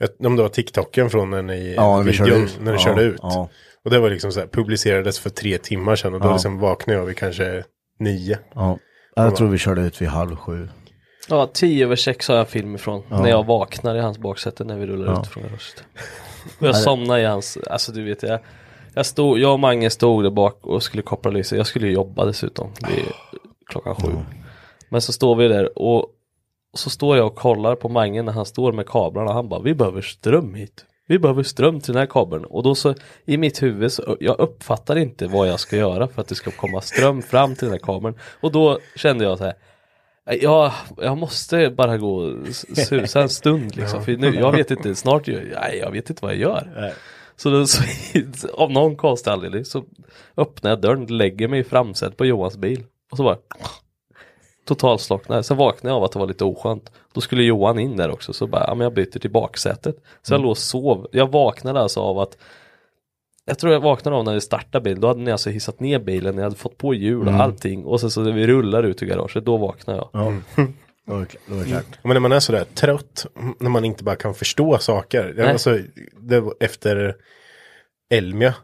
ett, 0.00 0.26
om 0.26 0.36
det 0.36 0.42
var 0.42 0.48
TikToken 0.48 1.10
från 1.10 1.30
när 1.30 1.42
ni, 1.42 1.74
Ja, 1.76 1.96
när 1.96 2.04
vi 2.04 2.12
körde 2.12 2.30
videon, 2.30 2.44
ut. 2.46 2.58
när 2.60 2.72
du 2.72 2.78
Ja, 2.78 2.84
körde 2.84 3.02
ut. 3.02 3.18
ja. 3.22 3.48
Och 3.84 3.90
det 3.90 3.98
var 3.98 4.10
liksom 4.10 4.32
så 4.32 4.40
här, 4.40 4.46
publicerades 4.46 5.18
för 5.18 5.30
tre 5.30 5.58
timmar 5.58 5.96
sedan 5.96 6.14
och 6.14 6.20
då 6.20 6.32
liksom 6.32 6.58
vaknade 6.58 6.98
jag 6.98 7.06
vid 7.06 7.16
kanske 7.16 7.64
nio. 7.98 8.38
Ja. 8.54 8.78
Jag 9.16 9.36
tror 9.36 9.48
vi 9.48 9.58
körde 9.58 9.80
ut 9.80 10.02
vid 10.02 10.08
halv 10.08 10.36
sju. 10.36 10.68
Ja, 11.28 11.50
10 11.52 11.84
över 11.84 11.96
6 11.96 12.28
har 12.28 12.34
jag 12.34 12.40
en 12.40 12.50
film 12.50 12.74
ifrån. 12.74 13.02
När 13.08 13.28
jag 13.28 13.46
vaknar 13.46 13.96
i 13.96 14.00
hans 14.00 14.18
baksäte 14.18 14.64
när 14.64 14.76
vi 14.76 14.86
rullar 14.86 15.20
ut 15.20 15.26
från 15.26 15.42
garaget. 15.42 15.84
Och 16.60 16.66
jag 16.66 16.76
somnar 16.76 17.18
i 17.18 17.24
hans, 17.24 17.58
alltså 17.70 17.92
du 17.92 18.04
vet 18.04 18.22
jag. 18.22 18.40
Jag, 18.94 19.06
stod, 19.06 19.38
jag 19.38 19.52
och 19.52 19.60
Mange 19.60 19.90
stod 19.90 20.24
där 20.24 20.30
bak 20.30 20.66
och 20.66 20.82
skulle 20.82 21.02
koppla 21.02 21.30
lyset. 21.30 21.58
Jag 21.58 21.66
skulle 21.66 21.88
jobba 21.88 22.24
dessutom. 22.24 22.72
Det 22.80 23.00
är 23.00 23.12
klockan 23.66 23.94
sju. 23.94 24.08
Men 24.88 25.00
så 25.00 25.12
står 25.12 25.36
vi 25.36 25.48
där 25.48 25.78
och 25.78 26.06
så 26.74 26.90
står 26.90 27.16
jag 27.16 27.26
och 27.26 27.34
kollar 27.34 27.74
på 27.74 27.88
Mange 27.88 28.22
när 28.22 28.32
han 28.32 28.46
står 28.46 28.72
med 28.72 28.86
kablarna. 28.86 29.32
Han 29.32 29.48
bara, 29.48 29.60
vi 29.60 29.74
behöver 29.74 30.00
ström 30.00 30.54
hit. 30.54 30.84
Vi 31.08 31.18
behöver 31.18 31.42
ström 31.42 31.80
till 31.80 31.92
den 31.92 32.00
här 32.00 32.06
kabeln. 32.06 32.44
Och 32.44 32.62
då 32.62 32.74
så 32.74 32.94
i 33.24 33.36
mitt 33.36 33.62
huvud 33.62 33.92
så 33.92 34.16
jag 34.20 34.40
uppfattar 34.40 34.96
inte 34.96 35.26
vad 35.26 35.48
jag 35.48 35.60
ska 35.60 35.76
göra 35.76 36.08
för 36.08 36.20
att 36.20 36.28
det 36.28 36.34
ska 36.34 36.50
komma 36.50 36.80
ström 36.80 37.22
fram 37.22 37.54
till 37.54 37.64
den 37.64 37.72
här 37.72 37.78
kabeln. 37.78 38.18
Och 38.40 38.52
då 38.52 38.78
kände 38.96 39.24
jag 39.24 39.38
så 39.38 39.44
här. 39.44 39.54
Ja, 40.30 40.72
jag 40.96 41.18
måste 41.18 41.70
bara 41.70 41.98
gå 41.98 42.16
och 42.16 42.46
susa 42.76 43.22
en 43.22 43.28
stund 43.28 43.76
liksom. 43.76 44.02
För 44.04 44.16
nu, 44.16 44.34
jag 44.34 44.52
vet 44.52 44.70
inte, 44.70 44.94
snart, 44.94 45.26
nej, 45.26 45.78
jag 45.82 45.90
vet 45.90 46.10
inte 46.10 46.24
vad 46.24 46.32
jag 46.32 46.40
gör. 46.40 46.92
Så, 47.36 47.50
då, 47.50 47.66
så 47.66 47.82
av 48.54 48.70
någon 48.70 48.96
konstig 48.96 49.30
anledning 49.30 49.64
så 49.64 49.84
öppnar 50.36 50.70
jag 50.70 50.80
dörren, 50.80 51.06
lägger 51.06 51.48
mig 51.48 51.60
i 51.60 51.64
framsätet 51.64 52.16
på 52.16 52.24
Johans 52.26 52.56
bil. 52.56 52.84
Och 53.10 53.16
så 53.16 53.22
bara 53.22 53.36
totalslocknar. 54.64 55.42
Sen 55.42 55.56
vaknade 55.56 55.92
jag 55.92 55.96
av 55.96 56.04
att 56.04 56.12
det 56.12 56.18
var 56.18 56.26
lite 56.26 56.44
oskönt. 56.44 56.92
Då 57.12 57.20
skulle 57.20 57.42
Johan 57.42 57.78
in 57.78 57.96
där 57.96 58.10
också, 58.10 58.32
så 58.32 58.46
bara, 58.46 58.64
ja 58.66 58.74
men 58.74 58.84
jag 58.84 58.94
byter 58.94 59.18
till 59.18 59.30
baksätet. 59.30 59.96
Så 60.22 60.34
jag 60.34 60.40
låg 60.40 60.50
och 60.50 60.58
sov. 60.58 61.08
Jag 61.12 61.32
vaknade 61.32 61.80
alltså 61.80 62.00
av 62.00 62.18
att 62.18 62.36
jag 63.46 63.58
tror 63.58 63.72
jag 63.72 63.80
vaknade 63.80 64.16
av 64.16 64.24
när 64.24 64.34
vi 64.34 64.40
startade 64.40 64.82
bilen, 64.82 65.00
då 65.00 65.08
hade 65.08 65.20
ni 65.20 65.32
alltså 65.32 65.50
hissat 65.50 65.80
ner 65.80 65.98
bilen, 65.98 66.36
ni 66.36 66.42
hade 66.42 66.56
fått 66.56 66.78
på 66.78 66.94
hjul 66.94 67.28
och 67.28 67.34
allting 67.34 67.84
och 67.84 68.00
sen 68.00 68.10
så 68.10 68.20
när 68.20 68.32
vi 68.32 68.46
rullar 68.46 68.82
ut 68.82 69.02
ur 69.02 69.06
garaget, 69.06 69.44
då 69.44 69.56
vaknade 69.56 69.98
jag. 69.98 70.08
Ja. 70.12 70.32
Då 71.06 71.12
var 71.14 71.20
det 71.20 71.26
klart- 71.26 71.42
då 71.48 71.54
det 71.54 71.64
klart. 71.64 71.84
Men 72.02 72.12
när 72.12 72.20
man 72.20 72.32
är 72.32 72.40
sådär 72.40 72.64
trött, 72.74 73.26
när 73.58 73.70
man 73.70 73.84
inte 73.84 74.04
bara 74.04 74.16
kan 74.16 74.34
förstå 74.34 74.78
saker. 74.78 75.24
Jag, 75.26 75.36
Nej. 75.36 75.52
alltså, 75.52 75.78
det 76.20 76.40
var 76.40 76.54
efter 76.60 77.14
Elmia 78.10 78.54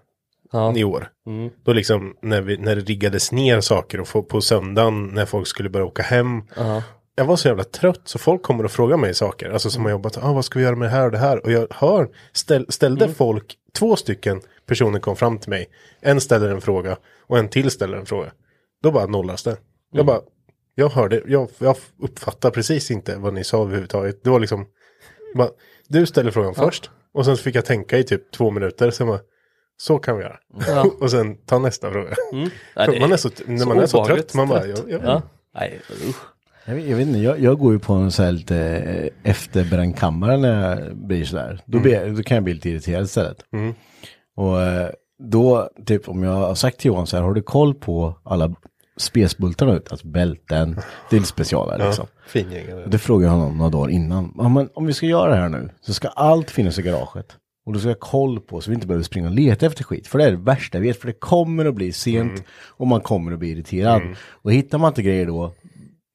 Ja. 0.53 0.77
i 0.77 0.85
år. 0.85 1.09
Mm. 1.27 1.51
Då 1.65 1.73
liksom 1.73 2.17
när, 2.23 2.41
vi, 2.41 2.57
när 2.57 2.77
det 2.77 2.83
riggades 2.83 3.33
ner 3.33 3.61
saker 3.61 4.01
och 4.01 4.09
få, 4.09 4.23
på 4.23 4.41
söndagen 4.41 5.07
när 5.07 5.27
folk 5.27 5.47
skulle 5.47 5.69
börja 5.71 5.87
åka 5.87 6.03
hem. 6.03 6.43
Ja. 6.57 6.83
Jag 7.15 7.25
var 7.25 7.37
så 7.37 7.49
jävla 7.49 7.65
trött 7.65 8.01
så 8.05 8.19
folk 8.19 8.43
kommer 8.43 8.65
och 8.65 8.71
frågar 8.71 8.97
mig 8.97 9.15
saker. 9.15 9.51
Alltså 9.51 9.71
som 9.71 9.85
har 9.85 9.91
jobbat, 9.91 10.19
ah, 10.25 10.33
vad 10.33 10.45
ska 10.45 10.59
vi 10.59 10.65
göra 10.65 10.77
med 10.77 10.87
det 10.89 10.93
här 10.93 11.05
och 11.07 11.13
det 11.13 11.19
här. 11.19 11.45
Och 11.45 11.53
jag 11.53 11.67
hör, 11.71 12.09
ställ, 12.33 12.67
ställde 12.69 13.05
Mm. 13.05 13.15
folk, 13.15 13.55
två 13.75 13.97
stycken 13.97 14.41
personer 14.73 14.99
kom 15.01 15.17
fram 15.17 15.39
till 15.39 15.51
mig. 15.51 15.67
En 16.01 16.21
ställer 16.21 16.49
en 16.51 16.61
fråga 16.61 16.97
och 17.27 17.39
en 17.39 17.49
till 17.49 17.71
ställer 17.71 17.97
en 17.97 18.07
fråga. 18.07 18.33
Då 18.83 18.91
bara 18.91 19.07
nollas 19.07 19.43
det. 19.43 19.57
Jag 19.91 20.01
Mm. 20.01 20.07
bara, 20.07 20.21
jag 20.75 20.89
hörde, 20.89 21.23
jag, 21.27 21.49
jag 21.59 21.77
uppfattar 22.03 22.51
precis 22.51 22.91
inte 22.91 23.17
vad 23.17 23.35
ni 23.35 23.45
sa 23.45 23.63
överhuvudtaget. 23.63 24.25
Det 24.25 24.31
var 24.31 24.41
liksom, 24.41 24.67
bara, 25.35 25.49
du 25.89 26.07
ställer 26.07 26.31
frågan 26.31 26.55
först. 26.55 26.91
Och 27.15 27.25
sen 27.25 27.37
så 27.37 27.43
fick 27.43 27.55
jag 27.55 27.65
tänka 27.65 27.99
i 27.99 28.05
typ 28.05 28.31
två 28.33 28.51
minuter. 28.51 28.91
Sen 28.91 29.07
bara, 29.07 29.21
så 29.77 29.99
kan 29.99 30.17
vi 30.17 30.23
göra. 30.23 30.37
Ja. 30.69 30.91
och 31.01 31.11
sen 31.11 31.37
ta 31.47 31.59
nästa 31.59 31.91
fråga. 31.93 32.15
Nej, 32.33 32.51
För 32.87 32.93
det 32.93 33.01
man 33.01 33.13
är 33.13 33.17
så, 33.17 33.31
när 33.47 33.67
man 33.67 33.79
är 33.79 33.87
så 33.87 34.05
trött, 34.07 34.35
man 34.35 34.49
bara, 34.49 34.61
trött. 34.61 34.79
jag, 34.89 34.91
jag, 35.01 35.09
Ja. 35.09 35.23
Nej, 35.55 35.81
usch. 36.09 36.17
Jag 36.65 36.75
vet, 36.75 36.87
jag 36.89 36.97
vet 36.97 37.07
inte, 37.07 37.19
jag, 37.19 37.41
jag 37.41 37.59
går 37.59 37.73
ju 37.73 37.79
på 37.79 37.93
en 37.93 38.13
så 38.13 38.23
här 38.23 38.33
lite 38.33 38.57
eh, 38.57 39.31
efterbränd 39.31 39.99
kammare 39.99 40.37
när 40.37 40.71
jag 40.87 40.97
blir 40.97 41.25
sådär. 41.25 41.61
Då, 41.67 41.89
jag- 41.89 42.17
då 42.17 42.23
kan 42.23 42.35
jag 42.35 42.45
bli 42.45 42.55
lite 42.55 42.71
irriterad 42.71 43.05
istället. 43.05 43.45
Och 44.37 44.61
eh, 44.63 44.91
då, 45.23 45.69
typ 45.87 46.09
om 46.09 46.23
jag 46.23 46.33
har 46.33 46.55
sagt 46.55 46.79
till 46.79 46.89
Johan 46.89 47.07
så 47.07 47.17
här, 47.17 47.25
har 47.25 47.35
du 47.35 47.43
koll 47.43 47.75
på 47.75 48.19
alla 48.25 48.55
spesbultarna 48.97 49.73
ut? 49.73 49.91
Alltså 49.91 50.07
bälten, 50.07 50.81
det 51.11 51.21
specialare 51.23 51.87
liksom. 51.87 52.07
Fingering. 52.27 52.85
Och 52.85 52.91
det 52.91 52.99
frågade 52.99 53.33
jag 53.33 53.39
honom 53.39 53.59
några 53.59 53.71
dagar 53.71 53.91
innan. 53.91 54.35
Ja, 54.39 54.49
men 54.49 54.69
om 54.75 54.87
vi 54.87 54.93
ska 54.93 55.07
göra 55.07 55.31
det 55.31 55.37
här 55.37 55.49
nu 55.49 55.71
så 55.81 55.95
ska 55.95 56.09
allt 56.09 56.51
finnas 56.51 56.79
i 56.79 56.83
garaget. 56.83 57.37
Och 57.67 57.73
då 57.73 57.79
ska 57.79 57.89
jag 57.89 57.95
ha 57.97 58.01
koll 58.01 58.41
på 58.41 58.61
så 58.61 58.71
vi 58.71 58.75
inte 58.75 58.87
behöver 58.87 59.05
springa 59.05 59.29
och 59.29 59.35
leta 59.35 59.67
efter 59.67 59.85
skit. 59.85 60.07
För 60.07 60.19
det 60.19 60.25
är 60.25 60.31
det 60.31 60.37
värsta 60.37 60.79
jag 60.79 60.83
vet. 60.83 61.01
För 61.01 61.07
det 61.07 61.13
kommer 61.13 61.65
att 61.65 61.75
bli 61.75 61.93
sent 61.93 62.45
och 62.69 62.87
man 62.87 63.01
kommer 63.01 63.33
att 63.33 63.39
bli 63.39 63.49
irriterad. 63.51 64.03
Och 64.43 64.53
hittar 64.53 64.79
man 64.79 64.89
inte 64.89 65.03
grejer 65.03 65.27
då, 65.27 65.53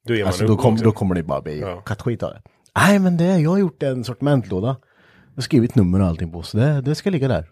Då 0.08 0.26
alltså, 0.26 0.46
då, 0.46 0.56
kom, 0.56 0.76
då 0.76 0.92
kommer 0.92 1.14
det 1.14 1.22
bara 1.22 1.40
bli 1.40 1.60
Ja. 1.60 1.80
kattskit 1.86 2.22
av 2.22 2.30
det. 2.30 2.42
Nej 2.86 2.98
men 2.98 3.16
det, 3.16 3.38
jag 3.38 3.50
har 3.50 3.58
gjort 3.58 3.82
en 3.82 4.04
sortimentlåda. 4.04 4.66
Jag 4.66 5.34
har 5.34 5.42
skrivit 5.42 5.74
nummer 5.74 6.00
och 6.00 6.06
allting 6.06 6.32
på 6.32 6.42
så 6.42 6.56
det, 6.56 6.80
det 6.80 6.94
ska 6.94 7.10
ligga 7.10 7.28
där. 7.28 7.48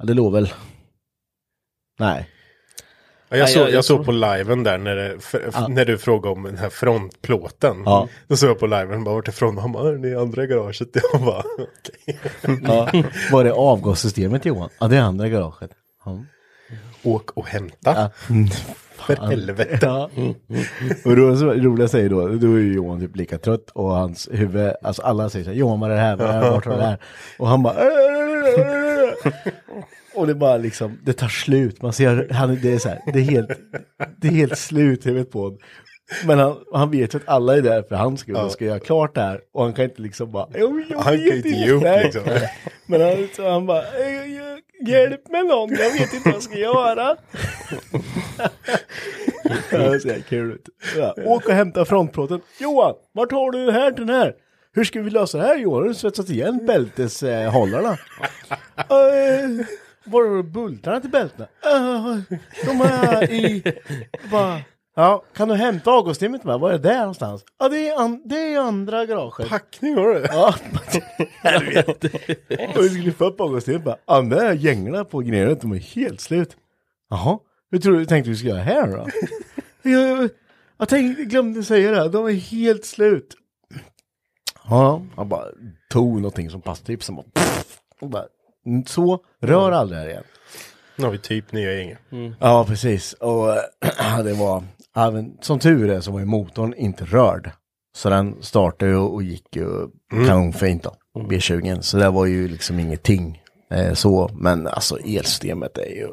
Ja, 0.00 0.06
det 0.06 0.14
låg 0.14 0.32
väl. 0.32 0.52
Nej. 1.98 2.28
Ja, 3.28 3.36
jag, 3.36 3.48
såg, 3.50 3.70
jag- 3.70 3.84
såg 3.84 4.04
på 4.04 4.12
liven 4.12 4.62
där 4.62 4.78
när, 4.78 4.96
det, 4.96 5.20
för, 5.20 5.50
Ja. 5.52 5.68
när 5.68 5.84
du 5.84 5.98
frågade 5.98 6.34
om 6.34 6.42
den 6.42 6.56
här 6.58 6.70
frontplåten. 6.70 7.76
Ja. 7.84 8.08
Då 8.28 8.36
såg 8.36 8.50
jag 8.50 8.58
på 8.58 8.66
liven, 8.66 9.04
bara 9.04 9.14
vart 9.14 9.28
ifrån? 9.28 9.58
Han 9.58 9.72
bara, 9.72 9.92
det 9.92 10.08
är 10.08 10.16
andra 10.16 10.46
garaget. 10.46 10.88
Jag 11.12 11.22
bara, 11.22 11.42
okej. 11.58 12.18
Ja. 12.62 12.90
Var 13.32 13.44
det 13.44 13.52
avgassystemet 13.52 14.44
Johan? 14.44 14.68
Ja, 14.80 14.88
det 14.88 14.96
är 14.96 15.00
andra 15.02 15.28
garaget. 15.28 15.70
Ja. 16.04 16.24
Åk 17.02 17.30
och 17.30 17.46
hämta. 17.46 17.94
Ja. 17.94 18.10
För 18.96 19.16
helvete. 19.16 19.78
Ja. 19.82 20.10
Och 21.04 21.16
då 21.16 21.36
så 21.36 21.44
roliga 21.52 21.88
säger 21.88 22.08
då, 22.08 22.28
då 22.28 22.54
är 22.54 22.58
ju 22.58 22.74
Johan 22.74 23.00
typ 23.00 23.16
lika 23.16 23.38
trött 23.38 23.70
och 23.70 23.90
hans 23.90 24.28
huvud, 24.32 24.72
alltså 24.82 25.02
alla 25.02 25.30
säger 25.30 25.44
så 25.44 25.50
här, 25.50 25.56
Johan 25.58 25.80
vad 25.80 25.90
är 25.90 25.94
det 25.94 26.00
här, 26.00 26.16
vad 26.16 26.26
är 26.28 26.32
det 26.32 26.44
här, 26.44 26.50
vart 26.50 26.66
är 26.66 26.76
det 26.76 26.82
här? 26.84 26.98
Och 27.38 27.48
han 27.48 27.62
bara 27.62 27.74
Och 30.14 30.26
det 30.26 30.34
bara 30.34 30.56
liksom, 30.56 30.98
det 31.04 31.12
tar 31.12 31.28
slut, 31.28 31.82
man 31.82 31.92
ser, 31.92 32.28
han, 32.32 32.58
det 32.62 32.72
är 32.74 32.78
så 32.78 32.88
här, 32.88 33.00
det 33.12 33.18
är 33.18 33.22
helt, 33.22 33.48
det 34.16 34.28
är 34.28 34.32
helt 34.32 34.58
slut 34.58 35.06
i 35.06 35.08
huvudet 35.08 35.30
på 35.32 35.40
honom. 35.42 35.58
Men 36.26 36.38
han, 36.38 36.56
han 36.72 36.90
vet 36.90 37.14
ju 37.14 37.18
att 37.18 37.28
alla 37.28 37.56
är 37.56 37.62
där 37.62 37.82
för 37.82 37.94
hans 37.96 38.20
skull 38.20 38.36
och 38.36 38.52
ska 38.52 38.64
göra 38.64 38.78
klart 38.80 39.14
det 39.14 39.20
här. 39.20 39.40
Och 39.54 39.62
han 39.64 39.72
kan 39.72 39.84
inte 39.84 40.02
liksom 40.02 40.32
bara, 40.32 40.48
"Jo, 40.58 40.82
jag 40.90 40.98
Han 40.98 41.16
kan 41.18 41.36
inte 41.36 41.48
ge 41.48 41.70
upp 41.70 41.82
liksom. 42.04 42.22
Men 42.86 43.00
han, 43.00 43.28
så 43.36 43.50
han 43.50 43.66
bara, 43.66 43.82
"Eh, 43.82 44.34
jag- 44.36 44.60
hjälp 44.88 45.28
mig 45.28 45.42
någon, 45.44 45.70
jag 45.70 45.90
vet 45.92 46.14
inte 46.14 46.20
vad 46.28 46.34
jag 46.34 46.42
ska 46.42 46.58
göra. 46.58 47.16
Ja, 49.72 49.78
det 49.78 50.00
ser 50.00 50.20
kul 50.20 50.52
ut. 50.52 50.68
Ja, 50.96 51.14
åk 51.24 51.46
och 51.46 51.52
hämta 51.54 51.84
frontplåten. 51.84 52.40
Johan, 52.60 52.94
vart 53.12 53.32
har 53.32 53.50
du 53.52 53.66
den 53.66 53.74
här 53.74 53.90
till 53.92 54.06
den 54.06 54.16
här? 54.16 54.34
Hur 54.72 54.84
ska 54.84 55.02
vi 55.02 55.10
lösa 55.10 55.38
det 55.38 55.44
här 55.44 55.56
Johan? 55.56 55.82
Har 55.82 55.88
du 55.88 55.94
svetsat 55.94 56.30
igen 56.30 56.66
bälteshållarna? 56.66 57.90
Uh, 57.90 59.66
var 60.04 60.38
är 60.38 60.42
bultarna 60.42 61.00
till 61.00 61.10
bältena? 61.10 61.48
Uh, 61.66 62.18
de 62.64 62.80
är 62.80 63.32
i... 63.32 63.62
Bara, 64.30 64.60
ja, 64.96 65.24
kan 65.34 65.48
du 65.48 65.54
hämta 65.54 65.90
avgasstimmet 65.90 66.44
med? 66.44 66.60
Var 66.60 66.70
är 66.70 66.78
det 66.78 66.88
där 66.88 66.98
någonstans? 66.98 67.44
Ja, 67.58 67.68
det 67.68 67.88
är, 67.88 68.00
an, 68.00 68.22
det 68.24 68.54
är 68.54 68.60
andra 68.60 69.06
garaget. 69.06 69.48
Packning 69.48 69.94
har 69.94 70.08
du. 70.08 70.20
Ja, 70.20 70.54
helvete. 71.42 72.10
Och 72.76 72.84
vi 72.84 72.88
skulle 72.88 73.12
få 73.12 73.24
upp 73.24 73.40
avgasstimmet 73.40 73.84
bara. 73.84 73.96
Ja, 74.06 74.20
där 74.20 74.52
gängorna 74.52 75.04
på 75.04 75.18
gneret, 75.18 75.60
de 75.60 75.72
är 75.72 75.78
helt 75.78 76.20
slut. 76.20 76.56
Jaha, 77.10 77.38
hur 77.70 77.78
tror 77.78 77.98
du 77.98 78.06
tänkte 78.06 78.30
vi 78.30 78.36
skulle 78.36 78.50
göra 78.50 78.62
här 78.62 78.86
då? 78.86 79.08
jag, 79.90 80.28
jag 80.78 80.88
tänkte, 80.88 81.24
glömde 81.24 81.62
säga 81.62 81.90
det, 81.90 82.08
de 82.08 82.26
är 82.26 82.32
helt 82.32 82.84
slut. 82.84 83.36
Ja, 84.70 85.02
han 85.16 85.28
bara 85.28 85.44
tog 85.90 86.16
någonting 86.16 86.50
som 86.50 86.60
passtips 86.60 87.08
och 87.08 87.24
och 88.00 88.08
bara 88.10 88.24
"Mm, 88.66 88.86
så, 88.86 89.24
rör 89.40 89.72
aldrig 89.72 89.98
det 89.98 90.02
här 90.02 90.10
igen. 90.10 90.24
Nu 90.96 91.04
har 91.04 91.12
vi 91.12 91.18
typ 91.18 91.52
nya 91.52 91.72
gänget. 91.72 91.98
Ja, 92.40 92.64
precis. 92.68 93.12
Och 93.12 93.46
det 94.24 94.32
var, 94.32 94.64
även, 94.96 95.38
som 95.40 95.58
tur 95.58 95.90
är 95.90 96.00
så 96.00 96.12
var 96.12 96.20
ju 96.20 96.26
motorn 96.26 96.74
inte 96.76 97.04
rörd. 97.04 97.50
Så 97.96 98.10
den 98.10 98.42
startade 98.42 98.90
ju 98.90 98.96
och 98.96 99.22
gick 99.22 99.56
ju 99.56 99.88
kanonfint 100.26 100.82
då, 100.82 100.94
B20. 101.14 101.80
Så 101.80 101.96
det 101.96 102.10
var 102.10 102.26
ju 102.26 102.48
liksom 102.48 102.78
ingenting 102.78 103.42
eh, 103.70 103.92
så. 103.94 104.30
Men 104.34 104.66
alltså 104.66 104.98
elsystemet 104.98 105.78
är 105.78 105.90
ju... 105.96 106.08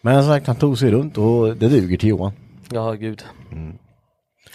Men 0.00 0.22
som 0.22 0.32
sagt, 0.32 0.46
han 0.46 0.56
tog 0.56 0.78
sig 0.78 0.90
runt 0.90 1.18
och 1.18 1.56
det 1.56 1.68
duger 1.68 1.96
till 1.98 2.08
Johan. 2.08 2.32
Ja, 2.70 2.92
gud. 2.92 3.24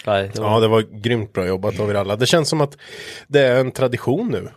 Nej, 0.06 0.30
det 0.34 0.40
var... 0.40 0.50
Ja, 0.50 0.60
det 0.60 0.68
var 0.68 0.80
grymt 0.80 1.32
bra 1.32 1.46
jobbat 1.46 1.80
av 1.80 1.90
er 1.90 1.94
alla. 1.94 2.16
Det 2.16 2.26
känns 2.26 2.48
som 2.48 2.60
att 2.60 2.76
det 3.28 3.40
är 3.40 3.60
en 3.60 3.70
tradition 3.72 4.28
nu. 4.28 4.48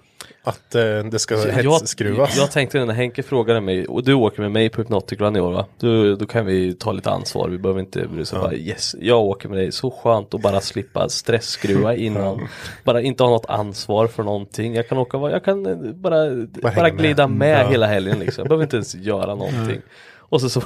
Att 0.44 0.76
eh, 0.76 1.04
det 1.04 1.20
ska 1.20 1.36
jag, 1.36 1.54
hetsskruvas. 1.54 2.38
jag 2.38 2.52
tänkte 2.52 2.86
när 2.86 2.94
Henke 2.94 3.24
frågade 3.24 3.62
mig, 3.62 3.88
och 3.88 4.04
du 4.04 4.14
åker 4.14 4.42
med 4.42 4.52
mig 4.52 4.70
på 4.70 4.82
Hypnotic 4.82 5.20
Run 5.20 5.36
i 5.36 5.40
år 5.40 5.52
va? 5.52 5.66
Du, 5.80 6.16
då 6.16 6.26
kan 6.26 6.46
vi 6.46 6.74
ta 6.74 6.92
lite 6.92 7.10
ansvar, 7.12 7.50
vi 7.50 7.58
behöver 7.58 7.80
inte 7.80 8.08
bry 8.08 8.22
oss. 8.22 8.32
Bara, 8.32 8.54
yes, 8.54 8.96
jag 9.00 9.22
åker 9.22 9.50
med 9.50 9.58
dig, 9.58 9.72
så 9.72 9.92
skönt 9.92 10.34
att 10.34 10.42
bara 10.42 10.62
slippa 10.62 11.10
stressskruva 11.10 11.96
innan. 11.96 12.48
bara 12.84 13.02
inte 13.02 13.24
ha 13.24 13.30
något 13.30 13.46
ansvar 13.50 14.08
för 14.08 14.24
någonting. 14.24 14.76
Jag 14.76 14.88
kan 14.90 14.98
åka, 14.98 15.18
jag 15.18 15.44
kan 15.44 15.66
eh, 15.66 15.76
bara, 15.94 16.30
bara, 16.62 16.72
hänga 16.72 16.90
glida 16.90 17.28
med. 17.28 17.38
med, 17.38 17.66
Ja. 17.66 17.70
hela 17.70 17.88
helgen 17.88 18.20
liksom. 18.20 18.42
Jag 18.42 18.48
behöver 18.48 18.64
inte 18.64 18.76
ens 18.76 18.96
göra 18.96 19.36
någonting. 19.36 19.82
Och 20.18 20.42
så, 20.42 20.50
så, 20.50 20.62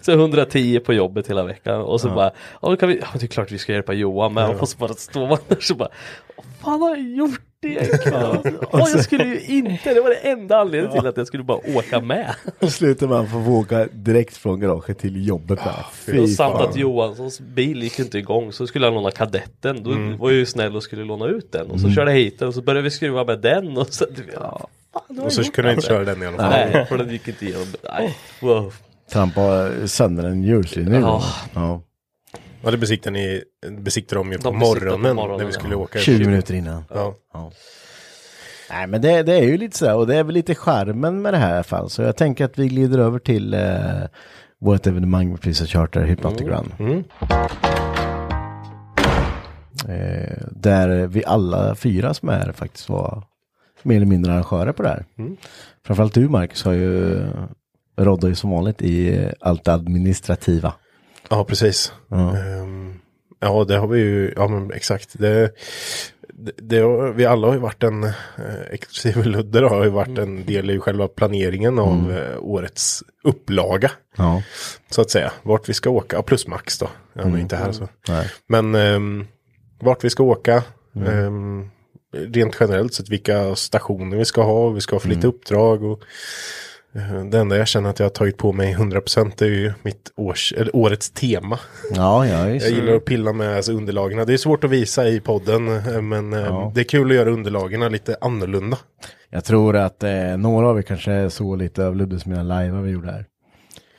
så 0.00 0.12
110 0.12 0.80
på 0.80 0.92
jobbet 0.92 1.30
hela 1.30 1.44
veckan 1.44 1.80
och 1.80 2.00
så 2.00 2.08
bara, 2.08 2.30
ja 2.62 2.68
då 2.68 2.76
kan 2.76 2.88
vi, 2.88 2.98
ja 3.00 3.06
det 3.14 3.22
är 3.22 3.28
klart 3.28 3.52
vi 3.52 3.58
ska 3.58 3.72
hjälpa 3.72 3.92
Johan 3.92 4.34
med 4.34 4.50
och 4.50 4.68
så 4.68 4.78
bara 4.78 4.94
står 4.94 5.28
man 5.28 5.38
där 5.48 5.60
så 5.60 5.74
bara, 5.74 5.88
vad 6.36 6.46
fan 6.60 6.80
har 6.80 6.96
jag 6.96 7.08
gjort 7.16 7.40
egentligen? 7.66 8.58
Åh, 8.72 8.88
jag 8.94 9.04
skulle 9.04 9.24
ju 9.24 9.40
inte, 9.40 9.94
det 9.94 10.00
var 10.00 10.10
det 10.10 10.16
enda 10.16 10.56
anledningen 10.58 10.98
till 10.98 11.06
att 11.06 11.16
jag 11.16 11.26
skulle 11.26 11.42
bara 11.42 11.76
åka 11.76 12.00
med. 12.00 12.34
Och 12.58 12.72
slutar 12.72 13.06
man 13.06 13.28
få 13.28 13.38
åka 13.38 13.86
direkt 13.92 14.36
från 14.36 14.60
garaget 14.60 14.98
till 14.98 15.26
jobbet 15.28 15.58
där. 16.06 16.20
Och 16.22 16.28
samt 16.30 16.54
att 16.54 16.76
Johanssons 16.76 17.40
bil 17.40 17.82
gick 17.82 17.98
inte 17.98 18.18
igång 18.18 18.52
så 18.52 18.66
skulle 18.66 18.86
han 18.86 18.94
låna 18.94 19.10
kadetten. 19.10 19.82
Då 19.82 19.90
var 20.18 20.30
jag 20.30 20.38
ju 20.38 20.46
snäll 20.46 20.76
och 20.76 20.82
skulle 20.82 21.04
låna 21.04 21.26
ut 21.26 21.52
den. 21.52 21.70
Och 21.70 21.80
så 21.80 21.90
körde 21.90 22.10
jag 22.10 22.18
hit 22.18 22.38
den 22.38 22.48
och 22.48 22.54
så 22.54 22.62
började 22.62 22.82
vi 22.82 22.90
skruva 22.90 23.24
med 23.24 23.38
den. 23.40 23.76
Och 23.78 23.86
så, 23.94 24.04
ja, 24.34 24.68
fan, 24.92 25.20
Och 25.20 25.32
så 25.32 25.42
kunde 25.44 25.70
jag 25.70 25.76
inte 25.78 25.86
det. 25.88 25.94
köra 25.94 26.04
den 26.04 26.22
i 26.22 26.26
alla 26.26 26.36
fall. 26.36 26.50
Nej, 26.50 26.86
för 26.86 26.98
den 26.98 27.10
gick 27.10 27.28
inte 27.28 27.44
igenom. 27.44 27.66
Nej, 27.98 28.16
wow. 28.40 28.72
Trampa 29.12 29.70
sönder 29.86 30.24
en 30.24 30.42
hjulslinje. 30.42 31.00
Ja. 31.00 31.22
ja. 31.54 31.82
Ja, 32.62 32.70
det 32.70 32.78
besiktade 32.78 33.12
ni 33.12 33.42
besiktade 33.78 34.20
de 34.20 34.32
ju 34.32 34.38
på, 34.38 34.50
De 34.50 34.58
besiktade 34.58 34.90
på 34.90 34.98
morgonen, 34.98 35.16
morgonen, 35.16 35.38
när 35.38 35.46
vi 35.46 35.52
skulle 35.52 35.74
ja. 35.74 35.78
åka. 35.78 35.98
20 35.98 36.24
minuter 36.24 36.54
innan. 36.54 36.84
Ja. 36.88 37.14
Nej 38.70 38.86
men 38.86 39.02
det, 39.02 39.22
det 39.22 39.32
är 39.32 39.42
ju 39.42 39.56
lite 39.56 39.78
sådär 39.78 39.96
och 39.96 40.06
det 40.06 40.16
är 40.16 40.24
väl 40.24 40.34
lite 40.34 40.54
skärmen 40.54 41.22
med 41.22 41.34
det 41.34 41.38
här 41.38 41.50
i 41.50 41.54
alla 41.54 41.62
fall. 41.62 41.90
Så 41.90 42.02
jag 42.02 42.16
tänker 42.16 42.44
att 42.44 42.58
vi 42.58 42.68
glider 42.68 42.98
över 42.98 43.18
till 43.18 43.54
eh, 43.54 43.60
vårt 44.58 44.86
evenemang 44.86 45.30
med 45.30 45.40
Prisa 45.40 45.66
Charter 45.66 46.02
Hypnotic 46.02 46.46
Run. 46.46 46.72
Mm. 46.78 47.04
Eh, 49.88 50.36
där 50.50 51.06
vi 51.06 51.24
alla 51.24 51.74
fyra 51.74 52.14
som 52.14 52.28
är 52.28 52.52
faktiskt 52.52 52.88
var 52.88 53.22
mer 53.82 53.96
eller 53.96 54.06
mindre 54.06 54.32
arrangörer 54.32 54.72
på 54.72 54.82
det 54.82 54.88
här. 54.88 55.04
Mm. 55.18 55.36
Framförallt 55.86 56.14
du 56.14 56.28
Marcus 56.28 56.64
har 56.64 56.72
ju 56.72 57.22
roddar 57.96 58.28
ju 58.28 58.34
som 58.34 58.50
vanligt 58.50 58.82
i 58.82 59.16
eh, 59.16 59.30
allt 59.40 59.68
administrativa. 59.68 60.74
Ja, 61.30 61.44
precis. 61.44 61.92
Ja. 62.08 62.36
Ehm, 62.36 62.94
ja, 63.40 63.64
det 63.64 63.76
har 63.76 63.86
vi 63.86 63.98
ju, 64.00 64.32
ja 64.36 64.48
men 64.48 64.72
exakt. 64.72 65.18
Det, 65.18 65.50
det, 66.32 66.52
det 66.56 66.78
har, 66.78 67.12
vi 67.12 67.24
alla 67.26 67.46
har 67.46 67.54
ju 67.54 67.60
varit 67.60 67.82
en, 67.82 68.04
eh, 68.04 68.12
exklusive 68.70 69.24
Ludde 69.24 69.68
har 69.68 69.84
ju 69.84 69.90
varit 69.90 70.18
en 70.18 70.46
del 70.46 70.70
i 70.70 70.80
själva 70.80 71.08
planeringen 71.08 71.78
av 71.78 72.12
eh, 72.12 72.38
årets 72.40 73.02
upplaga. 73.24 73.90
Ja. 74.16 74.42
Så 74.90 75.00
att 75.00 75.10
säga. 75.10 75.32
Vart 75.42 75.68
vi 75.68 75.74
ska 75.74 75.90
åka, 75.90 76.22
plus 76.22 76.46
Max 76.46 76.78
då. 76.78 76.88
Han 77.14 77.34
är 77.34 77.38
inte 77.38 77.56
här 77.56 77.72
så. 77.72 77.88
Nej. 78.08 78.30
Men 78.48 78.74
ehm, 78.74 79.26
vart 79.80 80.04
vi 80.04 80.10
ska 80.10 80.22
åka. 80.22 80.62
ehm, 81.06 81.70
rent 82.12 82.56
generellt 82.60 82.94
sett 82.94 83.08
vilka 83.08 83.56
stationer 83.56 84.16
vi 84.16 84.24
ska 84.24 84.42
ha. 84.42 84.68
Vi 84.68 84.80
ska 84.80 84.94
ha 84.96 85.00
för 85.00 85.08
lite 85.08 85.26
uppdrag. 85.26 85.82
Och, 85.84 86.02
det 87.30 87.38
enda 87.38 87.56
jag 87.56 87.68
känner 87.68 87.90
att 87.90 87.98
jag 87.98 88.04
har 88.06 88.10
tagit 88.10 88.36
på 88.36 88.52
mig 88.52 88.74
100% 88.74 89.42
är 89.42 89.46
ju 89.46 89.72
mitt 89.82 90.12
års, 90.16 90.52
eller 90.56 90.76
årets 90.76 91.10
tema. 91.10 91.58
Ja, 91.94 92.26
ja. 92.26 92.48
Jag 92.48 92.70
gillar 92.70 92.92
att 92.94 93.04
pilla 93.04 93.32
med 93.32 93.56
alltså, 93.56 93.72
underlagen. 93.72 94.26
Det 94.26 94.32
är 94.32 94.36
svårt 94.36 94.64
att 94.64 94.70
visa 94.70 95.08
i 95.08 95.20
podden. 95.20 95.68
eh, 95.68 96.02
Men 96.02 96.32
eh, 96.32 96.40
Ja. 96.40 96.72
det 96.74 96.80
är 96.80 96.84
kul 96.84 97.10
att 97.10 97.16
göra 97.16 97.30
underlagen 97.30 97.92
lite 97.92 98.16
annorlunda. 98.20 98.78
Jag 99.30 99.44
tror 99.44 99.76
att 99.76 100.02
eh, 100.02 100.36
några 100.38 100.68
av 100.68 100.78
er 100.78 100.82
kanske 100.82 101.30
såg 101.30 101.58
lite 101.58 101.86
av 101.86 101.96
Luddes 101.96 102.26
mina 102.26 102.42
live 102.60 102.80
vi 102.80 102.90
gjorde 102.90 103.10
här. 103.12 103.24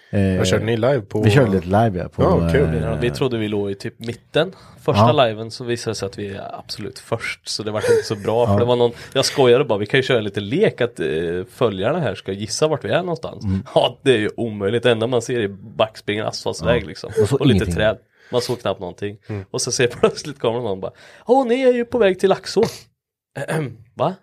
Eh, 0.10 0.38
Vad 0.38 0.48
körde 0.48 0.66
ni 0.66 0.78
live 0.78 1.02
på? 1.02 1.22
Vi 1.22 1.32
körde 1.32 1.52
lite 1.52 1.66
live 1.68 2.00
ja. 2.00 2.10
På, 2.10 2.24
Ja, 2.24 2.50
kul. 2.52 2.76
eh, 2.76 2.82
Ja, 2.82 2.96
vi 2.96 3.12
trodde 3.12 3.38
vi 3.38 3.48
låg 3.48 3.72
i 3.72 3.76
typ 3.76 4.00
mitten. 4.00 4.54
Första 4.82 5.02
Ja. 5.18 5.26
liven 5.26 5.52
så 5.52 5.64
visade 5.64 5.92
det 5.92 5.96
sig 5.96 6.06
att 6.06 6.18
vi 6.18 6.28
är 6.28 6.60
absolut 6.60 7.00
först. 7.00 7.50
Så 7.50 7.64
det 7.64 7.72
var 7.72 7.80
inte 7.80 8.04
så 8.08 8.16
bra. 8.16 8.48
För 8.48 8.60
det 8.60 8.66
var 8.66 8.76
någon, 8.76 8.92
jag 9.14 9.26
skojade 9.26 9.64
bara, 9.66 9.80
vi 9.80 9.86
kan 9.86 9.98
ju 9.98 10.04
köra 10.04 10.20
lite 10.20 10.40
lek 10.40 10.82
att 10.82 11.00
eh, 11.00 11.08
följarna 11.52 12.00
här 12.00 12.16
ska 12.16 12.32
gissa 12.32 12.68
vart 12.68 12.86
vi 12.86 12.90
är 12.90 13.00
någonstans. 13.00 13.44
Mm. 13.44 13.64
Ja, 13.76 13.98
det 14.02 14.12
är 14.14 14.18
ju 14.20 14.30
omöjligt. 14.38 14.84
Det 14.84 14.92
enda 14.92 15.08
man 15.08 15.22
ser 15.22 15.40
är 15.40 15.48
backspegeln, 15.78 16.28
asfaltsväg 16.28 16.88
liksom. 16.88 17.12
Man 17.18 17.28
såg 17.28 17.42
Och 17.42 17.48
lite 17.48 17.66
träd. 17.66 17.98
Man 18.32 18.42
såg 18.42 18.62
knappt 18.62 18.80
någonting. 18.80 19.18
Mm. 19.28 19.46
Och 19.52 19.62
så 19.62 19.72
ser 19.72 19.88
plötsligt 20.00 20.40
kommer 20.40 20.60
någon 20.60 20.80
bara, 20.80 20.92
Åh, 21.26 21.48
ni 21.48 21.62
är 21.62 21.74
ju 21.74 21.86
på 21.86 21.98
väg 21.98 22.20
till 22.20 22.30
Laxå. 22.30 22.64
Va? 23.96 24.16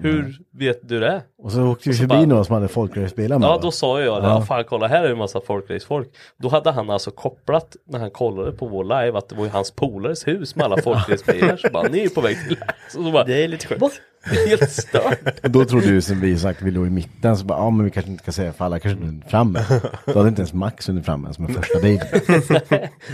Hur 0.00 0.38
vet 0.58 0.88
du 0.88 1.00
det? 1.00 1.22
Och 1.42 1.52
så 1.52 1.62
åkte 1.66 1.88
vi 1.88 1.94
så 1.94 1.98
förbi 2.00 2.08
bara- 2.14 2.26
några 2.26 2.44
som 2.44 2.54
hade 2.54 2.68
folkracebilar 2.68 3.38
med. 3.38 3.46
Ja, 3.46 3.58
då 3.62 3.70
sa 3.70 4.00
jag 4.00 4.22
det. 4.22 4.28
Ja. 4.28 4.34
Ja. 4.34 4.42
Fan, 4.42 4.64
kolla 4.64 4.86
här 4.86 5.04
är 5.04 5.10
en 5.10 5.18
massa 5.18 5.40
folkracefolk. 5.40 6.08
Då 6.36 6.48
hade 6.48 6.70
han 6.70 6.90
alltså 6.90 7.10
kopplat 7.10 7.76
när 7.86 7.98
han 7.98 8.10
kollade 8.10 8.52
på 8.52 8.66
vår 8.66 8.84
live 8.84 9.18
att 9.18 9.28
det 9.28 9.34
var 9.34 9.44
ju 9.44 9.50
hans 9.50 9.70
polares 9.70 10.26
hus 10.28 10.56
med 10.56 10.64
alla 10.64 10.82
folkracebilar. 10.82 11.56
Så 11.56 11.68
bara, 11.72 11.88
ni 11.88 11.98
är 12.04 12.08
på 12.08 12.20
väg 12.20 12.36
till. 12.48 12.56
Och 12.86 12.90
så 13.04 13.10
bara, 13.12 13.24
Det 13.24 13.44
är 13.44 13.48
lite 13.48 13.66
sjukt. 13.66 13.80
Helt 14.48 14.70
stört. 14.70 15.42
Då 15.42 15.64
trodde 15.64 15.86
du 15.86 16.02
som 16.02 16.20
vi 16.20 16.38
sagt, 16.38 16.62
vi 16.62 16.70
låg 16.70 16.86
i 16.86 16.90
mitten, 16.90 17.36
så 17.36 17.44
bara, 17.44 17.58
ja 17.58 17.70
men 17.70 17.84
vi 17.84 17.90
kanske 17.90 18.10
inte 18.10 18.22
ska 18.22 18.32
säga 18.32 18.52
för 18.52 18.64
alla 18.64 18.78
kanske 18.78 19.04
inte 19.04 19.26
är 19.26 19.30
framme. 19.30 19.64
Då 20.06 20.18
hade 20.18 20.28
inte 20.28 20.40
ens 20.40 20.52
Max 20.52 20.88
under 20.88 21.02
framme 21.02 21.34
som 21.34 21.44
en 21.44 21.54
första 21.54 21.80
bil. 21.80 22.00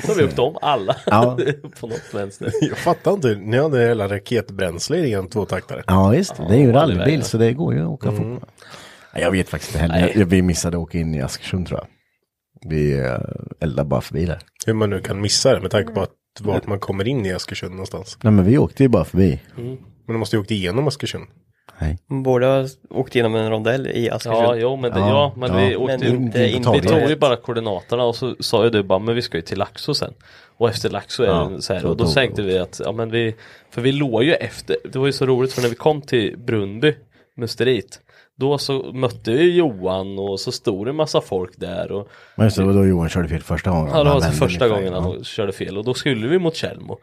Så 0.02 0.12
har 0.12 0.14
vi 0.16 0.22
upp 0.22 0.36
dem 0.36 0.56
alla. 0.62 0.96
Ja. 1.06 1.38
på 1.80 1.86
något 1.86 2.14
vänster. 2.14 2.52
Jag 2.60 2.78
fattar 2.78 3.12
inte, 3.12 3.34
ni 3.34 3.58
hade 3.58 3.78
hela 3.80 4.08
raketbränsle 4.08 4.98
i 4.98 5.12
en 5.12 5.28
tvåtaktare. 5.28 5.82
Ja 5.86 6.08
visst, 6.08 6.36
det 6.36 6.54
är 6.54 6.58
ju 6.58 6.64
en 6.64 6.72
rallybil 6.72 7.22
så 7.22 7.38
det 7.38 7.52
går 7.52 7.74
ju 7.74 7.80
att 7.80 7.88
åka 7.88 8.10
fort. 8.10 8.26
med. 8.26 8.42
Ja, 9.14 9.20
Jag 9.20 9.30
vet 9.30 9.48
faktiskt 9.48 9.74
inte 9.74 9.86
heller, 9.92 10.12
jag, 10.18 10.26
vi 10.26 10.42
missade 10.42 10.76
att 10.76 10.82
åka 10.82 10.98
in 10.98 11.14
i 11.14 11.22
Askersund 11.22 11.66
tror 11.66 11.80
jag. 11.80 11.88
Vi 12.70 13.00
uh, 13.00 13.16
eldade 13.60 13.88
bara 13.88 14.00
förbi 14.00 14.24
där. 14.26 14.38
Hur 14.66 14.74
man 14.74 14.90
nu 14.90 15.00
kan 15.00 15.20
missa 15.20 15.54
det 15.54 15.60
med 15.60 15.70
tanke 15.70 15.92
på 15.92 16.00
att 16.02 16.10
vart 16.40 16.66
man 16.66 16.78
kommer 16.80 17.08
in 17.08 17.26
i 17.26 17.32
Askersund 17.32 17.72
någonstans. 17.72 18.18
Nej 18.22 18.32
men 18.32 18.44
vi 18.44 18.58
åkte 18.58 18.82
ju 18.82 18.88
bara 18.88 19.04
förbi. 19.04 19.40
Men 20.06 20.14
de 20.14 20.18
måste 20.18 20.36
ju 20.36 20.40
åkt 20.40 20.50
igenom 20.50 20.88
Askersund. 20.88 21.24
Nej. 21.78 21.98
Borde 22.06 22.46
ha 22.46 22.66
åkt 22.90 23.14
igenom 23.14 23.34
en 23.34 23.50
rondell 23.50 23.86
i 23.86 24.10
Askersund. 24.10 24.44
Ja, 24.44 24.56
jo, 24.56 24.76
men, 24.76 24.92
det, 24.92 24.98
Ja, 24.98 25.08
ja, 25.08 25.32
men 25.36 25.50
ja. 25.50 25.68
vi 25.68 25.76
åkte 25.76 25.98
Men 25.98 26.08
ju 26.08 26.16
inte 26.16 26.48
in 26.48 26.64
Vi 26.72 26.80
tog 26.80 27.08
ju 27.08 27.16
bara 27.16 27.36
koordinaterna 27.36 28.04
och 28.04 28.16
så 28.16 28.36
sa 28.40 28.64
ju 28.64 28.70
du 28.70 28.82
bara, 28.82 28.98
men 28.98 29.14
vi 29.14 29.22
ska 29.22 29.36
ju 29.36 29.42
till 29.42 29.58
Laxå 29.58 29.94
sen. 29.94 30.14
Och 30.56 30.68
efter 30.68 30.90
Laxå 30.90 31.22
är 31.22 31.26
Ja, 31.26 31.50
det 31.56 31.62
så 31.62 31.74
här, 31.74 31.86
och 31.86 31.96
då 31.96 32.06
tänkte 32.06 32.42
vi 32.42 32.58
att, 32.58 32.80
ja 32.84 32.92
men 32.92 33.10
vi, 33.10 33.34
för 33.70 33.80
vi 33.80 33.92
låg 33.92 34.24
ju 34.24 34.32
efter, 34.32 34.76
det 34.92 34.98
var 34.98 35.06
ju 35.06 35.12
så 35.12 35.26
roligt 35.26 35.52
för 35.52 35.62
när 35.62 35.68
vi 35.68 35.74
kom 35.74 36.02
till 36.02 36.38
Brunby, 36.38 36.94
Musterit, 37.36 38.00
då 38.36 38.58
så 38.58 38.92
mötte 38.92 39.30
vi 39.30 39.56
Johan 39.56 40.18
och 40.18 40.40
så 40.40 40.52
stod 40.52 40.86
det 40.86 40.90
en 40.90 40.96
massa 40.96 41.20
folk 41.20 41.52
där 41.56 41.92
och 41.92 42.08
Men 42.34 42.46
just 42.46 42.56
det, 42.56 42.64
var 42.64 42.72
då 42.72 42.86
Johan 42.86 43.08
körde 43.08 43.28
fel 43.28 43.42
första 43.42 43.70
gången. 43.70 43.90
Ja 43.94 43.98
det 43.98 44.04
var 44.04 44.10
Han 44.10 44.20
så 44.20 44.26
vände 44.26 44.38
första 44.38 44.64
lite 44.64 44.76
gången 44.76 44.92
han 45.02 45.24
körde 45.24 45.52
fel 45.52 45.78
och 45.78 45.84
då 45.84 45.94
skulle 45.94 46.28
vi 46.28 46.38
mot 46.38 46.54
Tjällmo. 46.54 46.98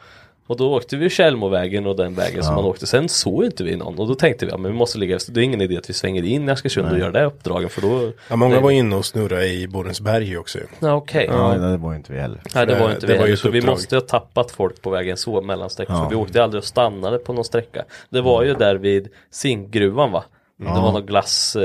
Och 0.48 0.58
då 0.58 0.74
åkte 0.76 0.98
vi 0.98 1.10
Tjällmovägen 1.10 1.88
och 1.88 1.96
den 1.96 2.16
vägen 2.16 2.44
som 2.44 2.56
man 2.56 2.66
åkte. 2.66 2.88
Sen 2.88 3.10
såg 3.10 3.46
inte 3.46 3.64
vi 3.64 3.76
någon 3.76 4.00
och 4.00 4.08
då 4.08 4.16
tänkte 4.16 4.46
vi 4.46 4.52
ja 4.52 4.58
men 4.58 4.72
vi 4.72 4.78
måste 4.78 4.98
ligga 4.98 5.16
efter. 5.16 5.32
Det 5.32 5.42
är 5.42 5.44
ingen 5.44 5.62
idé 5.62 5.78
att 5.78 5.90
vi 5.90 5.94
svänger 5.94 6.24
in 6.24 6.50
i 6.50 6.52
Askersund 6.52 6.92
och 6.92 7.00
gör 7.00 7.12
det 7.12 7.26
uppdragen 7.26 7.70
för 7.70 7.82
då... 7.82 8.12
Ja, 8.30 8.36
många 8.36 8.54
Nej. 8.54 8.64
var 8.64 8.72
inne 8.72 8.96
och 8.96 9.06
snurrade 9.06 9.48
i 9.48 9.68
Borensberg 9.68 10.38
också. 10.38 10.60
Ja 10.80 10.94
okej. 10.96 11.26
Ja, 11.30 11.58
nej, 11.58 11.72
det 11.72 11.78
var 11.78 11.92
ju 11.92 11.98
inte 11.98 12.14
vi 12.14 12.20
heller. 12.20 12.42
Nej 12.56 12.66
det 12.66 12.76
var 12.80 12.88
Det- 12.88 12.94
inte 12.94 13.08
det 13.08 13.14
vi 13.14 13.20
var 13.20 13.26
ju 13.26 13.30
heller, 13.32 13.36
så 13.36 13.50
vi 13.50 13.62
måste 13.62 13.96
ha 13.96 14.02
tappat 14.02 14.52
folk 14.52 14.82
på 14.82 14.90
vägen 14.90 15.18
så 15.18 15.42
mellan 15.42 15.70
sträckor. 15.70 15.96
Ja. 15.96 16.04
För 16.04 16.10
vi 16.10 16.16
åkte 16.16 16.44
aldrig 16.44 16.60
och 16.60 16.66
stannade 16.66 17.18
på 17.18 17.34
någon 17.34 17.46
sträcka. 17.46 17.84
Det 18.10 18.22
var 18.22 18.44
ju 18.44 18.54
där 18.54 18.76
vid 18.76 19.08
zinkgruvan 19.32 20.12
va? 20.12 20.24
Det 20.58 20.66
var 20.66 20.92
någon 20.92 21.06
glass 21.06 21.56
eh, 21.56 21.62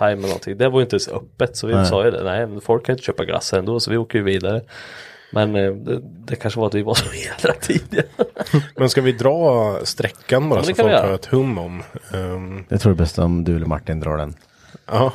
eller 0.00 0.16
någonting. 0.16 0.56
Det 0.58 0.68
var 0.68 0.78
ju 0.80 0.82
inte 0.84 0.94
ens 0.94 1.08
öppet 1.08 1.56
så 1.56 1.66
vi 1.66 1.74
Nej. 1.74 1.86
sa 1.86 2.04
ju 2.04 2.10
det. 2.10 2.24
Nej 2.24 2.46
men 2.46 2.60
folk 2.60 2.86
kan 2.86 2.92
inte 2.92 3.04
köpa 3.04 3.24
glass 3.24 3.52
ändå 3.52 3.80
så 3.80 3.90
vi 3.90 3.96
åker 3.96 4.18
ju 4.18 4.24
vidare. 4.24 4.60
Men 5.30 5.56
eh, 5.56 5.72
det, 5.72 6.00
det 6.02 6.36
kanske 6.36 6.60
var 6.60 6.66
att 6.66 6.74
vi 6.74 6.82
var 6.82 6.94
så 6.94 7.14
jävla 7.14 7.52
tidiga. 7.60 8.02
Men 8.76 8.90
ska 8.90 9.00
vi 9.00 9.12
dra 9.12 9.78
sträckan 9.84 10.48
bara 10.48 10.60
Ja, 10.60 10.66
det 10.68 10.74
så 10.74 10.82
folk 10.82 10.92
har 10.94 11.14
ett 11.14 11.26
hum 11.26 11.58
om? 11.58 11.82
Um, 12.12 12.64
Jag 12.68 12.80
tror 12.80 12.92
det 12.92 12.96
är 12.96 12.98
bäst 12.98 13.18
om 13.18 13.44
du 13.44 13.56
eller 13.56 13.66
Martin 13.66 14.00
drar 14.00 14.16
den. 14.16 14.34
ja, 14.86 15.12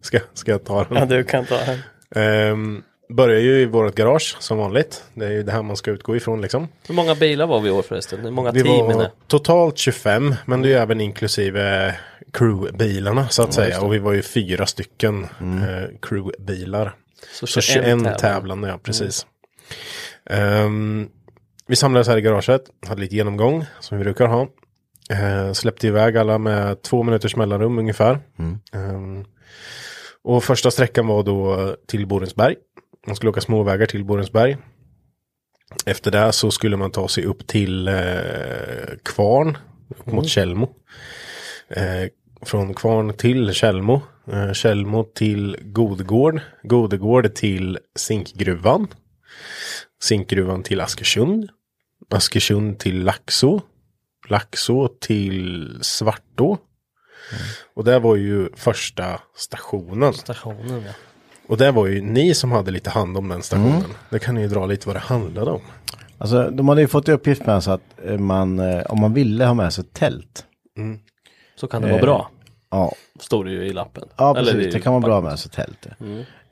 ska, 0.00 0.18
ska 0.34 0.50
jag 0.50 0.64
ta 0.64 0.84
den? 0.84 0.96
Ja, 0.98 1.04
du 1.06 1.24
kan 1.24 1.46
ta 1.46 1.56
den. 1.56 1.78
Ehm, 2.14 2.82
börjar 3.08 3.40
ju 3.40 3.60
i 3.60 3.66
vårt 3.66 3.94
garage 3.94 4.36
som 4.40 4.58
vanligt. 4.58 5.04
Det 5.14 5.26
är 5.26 5.30
ju 5.30 5.42
det 5.42 5.52
här 5.52 5.62
man 5.62 5.76
ska 5.76 5.90
utgå 5.90 6.16
ifrån 6.16 6.40
liksom. 6.42 6.68
Hur 6.88 6.94
många 6.94 7.14
bilar 7.14 7.46
var 7.46 7.60
vi 7.60 7.68
i 7.68 7.72
år 7.72 7.82
förresten? 7.82 8.20
Hur 8.20 8.30
många 8.30 8.50
Vi 8.52 8.62
team 8.62 8.86
var 8.86 9.02
det? 9.02 9.10
totalt 9.26 9.78
25, 9.78 10.34
men 10.46 10.62
det 10.62 10.68
är 10.68 10.70
ju 10.70 10.76
även 10.76 11.00
inklusive 11.00 11.94
crewbilarna 12.32 13.28
så 13.28 13.42
att 13.42 13.54
säga. 13.54 13.80
Och 13.80 13.94
vi 13.94 13.98
var 13.98 14.12
ju 14.12 14.22
fyra 14.22 14.66
stycken 14.66 15.24
eh, 15.24 15.98
crewbilar. 16.02 16.94
Så 17.32 17.46
21 17.46 17.84
tävlande, 17.84 18.18
tävlande. 18.18 18.68
ja 18.68 18.78
precis. 18.82 19.26
Ehm, 20.30 21.08
vi 21.66 21.76
samlades 21.76 22.08
här 22.08 22.16
i 22.16 22.20
garaget, 22.20 22.62
hade 22.86 23.00
lite 23.00 23.16
genomgång 23.16 23.64
som 23.80 23.98
vi 23.98 24.04
brukar 24.04 24.26
ha. 24.26 24.48
Uh, 25.12 25.52
släppte 25.52 25.86
iväg 25.86 26.16
alla 26.16 26.38
med 26.38 26.82
två 26.82 27.02
minuters 27.02 27.36
mellanrum 27.36 27.78
ungefär. 27.78 28.18
Ehm, 28.72 29.24
och 30.24 30.44
första 30.44 30.70
sträckan 30.70 31.06
var 31.06 31.22
då 31.22 31.76
till 31.88 32.06
Borensberg. 32.06 32.56
Man 33.06 33.16
skulle 33.16 33.30
åka 33.30 33.40
småvägar 33.40 33.86
till 33.86 34.04
Borensberg. 34.04 34.56
Efter 35.86 36.10
det 36.10 36.32
så 36.32 36.50
skulle 36.50 36.76
man 36.76 36.90
ta 36.90 37.08
sig 37.08 37.24
upp 37.24 37.46
till 37.46 37.88
eh, 37.88 37.94
Kvarn, 39.02 39.58
upp 39.88 40.06
mot 40.06 40.28
Tjällmo. 40.28 40.68
Eh, 41.68 42.08
från 42.42 42.74
Kvarn 42.74 43.14
till 43.14 43.52
Tjällmo. 43.52 44.00
Eh, 44.32 45.04
till 45.14 45.56
Godegård. 45.62 46.40
Godegård 46.62 47.34
till 47.34 47.78
Zinkgruvan. 47.96 48.86
Zinkgruvan 50.02 50.62
till 50.62 50.80
Askersund. 50.80 51.48
Askersund 52.10 52.78
till 52.78 53.04
Laxå. 53.04 53.60
Laxå 54.28 54.88
till 55.00 55.78
Svartå. 55.82 56.58
Och 57.74 57.84
det 57.84 57.98
var 57.98 58.16
ju 58.16 58.48
första 58.56 59.20
stationen. 59.36 60.14
Stationen 60.14 60.82
ja. 60.86 60.92
Och 61.46 61.56
det 61.56 61.70
var 61.70 61.86
ju 61.86 62.00
ni 62.02 62.34
som 62.34 62.52
hade 62.52 62.70
lite 62.70 62.90
hand 62.90 63.16
om 63.16 63.28
den 63.28 63.42
stationen. 63.42 63.84
Det 64.10 64.18
kan 64.18 64.34
ni 64.34 64.40
ju 64.40 64.48
dra 64.48 64.66
lite 64.66 64.86
vad 64.88 64.96
det 64.96 65.00
handlade 65.00 65.50
om. 65.50 65.60
Alltså 66.18 66.50
de 66.50 66.68
hade 66.68 66.80
ju 66.80 66.88
fått 66.88 67.08
i 67.08 67.12
uppgift 67.12 67.46
med 67.46 67.64
sig 67.64 67.72
att 67.72 67.80
eh, 68.04 68.18
man, 68.18 68.58
eh, 68.58 68.82
om 68.82 69.00
man 69.00 69.14
ville 69.14 69.44
ha 69.44 69.54
med 69.54 69.72
sig 69.72 69.84
ett 69.84 69.92
tält. 69.92 70.46
Så 71.56 71.66
kan 71.66 71.82
det 71.82 71.90
vara 71.90 72.00
bra. 72.00 72.30
Ja, 72.70 72.92
Står 73.20 73.44
det 73.44 73.50
ju 73.50 73.64
i 73.66 73.72
lappen. 73.72 74.08
ja 74.16 74.36
Eller 74.36 74.52
precis. 74.52 74.66
i 74.66 74.70
Det 74.70 74.80
kan 74.80 74.92
vara 74.92 75.00
bra 75.02 75.20
med 75.20 75.38
sig 75.38 75.50
tält. 75.50 75.86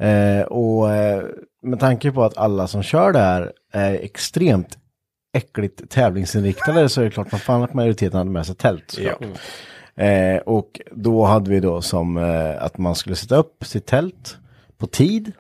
Eh, 0.01 0.43
och 0.43 0.93
eh, 0.93 1.25
med 1.63 1.81
tanke 1.81 2.13
på 2.13 2.25
att 2.25 2.37
alla 2.39 2.67
som 2.67 2.83
kör 2.83 3.13
där 3.13 3.53
är 3.73 3.95
extremt 3.95 4.79
äckligt 5.33 5.91
tävlingsinriktade 5.91 6.89
så 6.89 7.01
är 7.01 7.05
det 7.05 7.11
klart 7.11 7.33
man 7.33 7.41
fan 7.41 7.63
att 7.63 7.75
majoriteten 7.75 8.19
hade 8.19 8.31
med 8.31 8.47
sig 8.47 8.55
tält. 8.55 8.91
såklart. 8.91 9.23
Eh, 9.97 10.37
och 10.37 10.81
då 10.91 11.25
hade 11.25 11.51
vi 11.51 11.61
då 11.61 11.83
som 11.83 12.17
eh, 12.17 12.63
att 12.63 12.79
man 12.79 12.95
skulle 12.95 13.17
sätta 13.17 13.37
upp 13.37 13.65
sitt 13.65 13.87
tält 13.87 14.39
på 14.79 14.87
tid. 14.87 15.33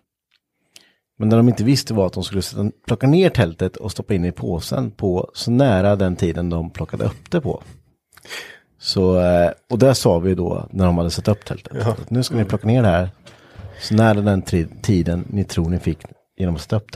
Men 1.19 1.31
det 1.31 1.37
de 1.37 1.49
inte 1.49 1.65
visste 1.65 1.95
var 1.95 2.07
att 2.07 2.13
de 2.13 2.25
skulle 2.25 2.43
sätta, 2.43 2.71
plocka 2.87 3.07
ner 3.07 3.31
tältet 3.31 3.77
och 3.77 3.93
stoppa 3.93 4.15
in 4.15 4.25
i 4.25 4.33
påsen 4.33 4.91
på 4.91 5.31
så 5.35 5.51
nära 5.51 5.97
den 5.97 6.17
tiden 6.17 6.51
de 6.51 6.71
plockade 6.71 7.05
upp 7.05 7.31
det 7.31 7.41
på. 7.41 7.63
Så, 8.79 9.21
eh, 9.21 9.51
och 9.71 9.79
det 9.79 9.95
sa 9.95 10.19
vi 10.19 10.35
då 10.35 10.67
när 10.71 10.87
de 10.87 10.99
hade 10.99 11.11
satt 11.11 11.29
upp 11.29 11.45
tältet. 11.45 11.87
Att 11.87 12.11
nu 12.11 12.23
ska 12.23 12.35
ni 12.35 12.45
plocka 12.45 12.67
ner 12.67 12.83
det 12.83 12.89
här 12.89 13.11
så 13.81 13.95
nära 13.95 14.21
den 14.21 14.43
tiden 14.83 15.25
ni 15.29 15.45
tror 15.45 15.71
ni 15.71 15.79
fick 15.79 15.99
genom 16.39 16.55
att 16.55 16.61
sätta 16.61 16.77
upp 16.77 16.93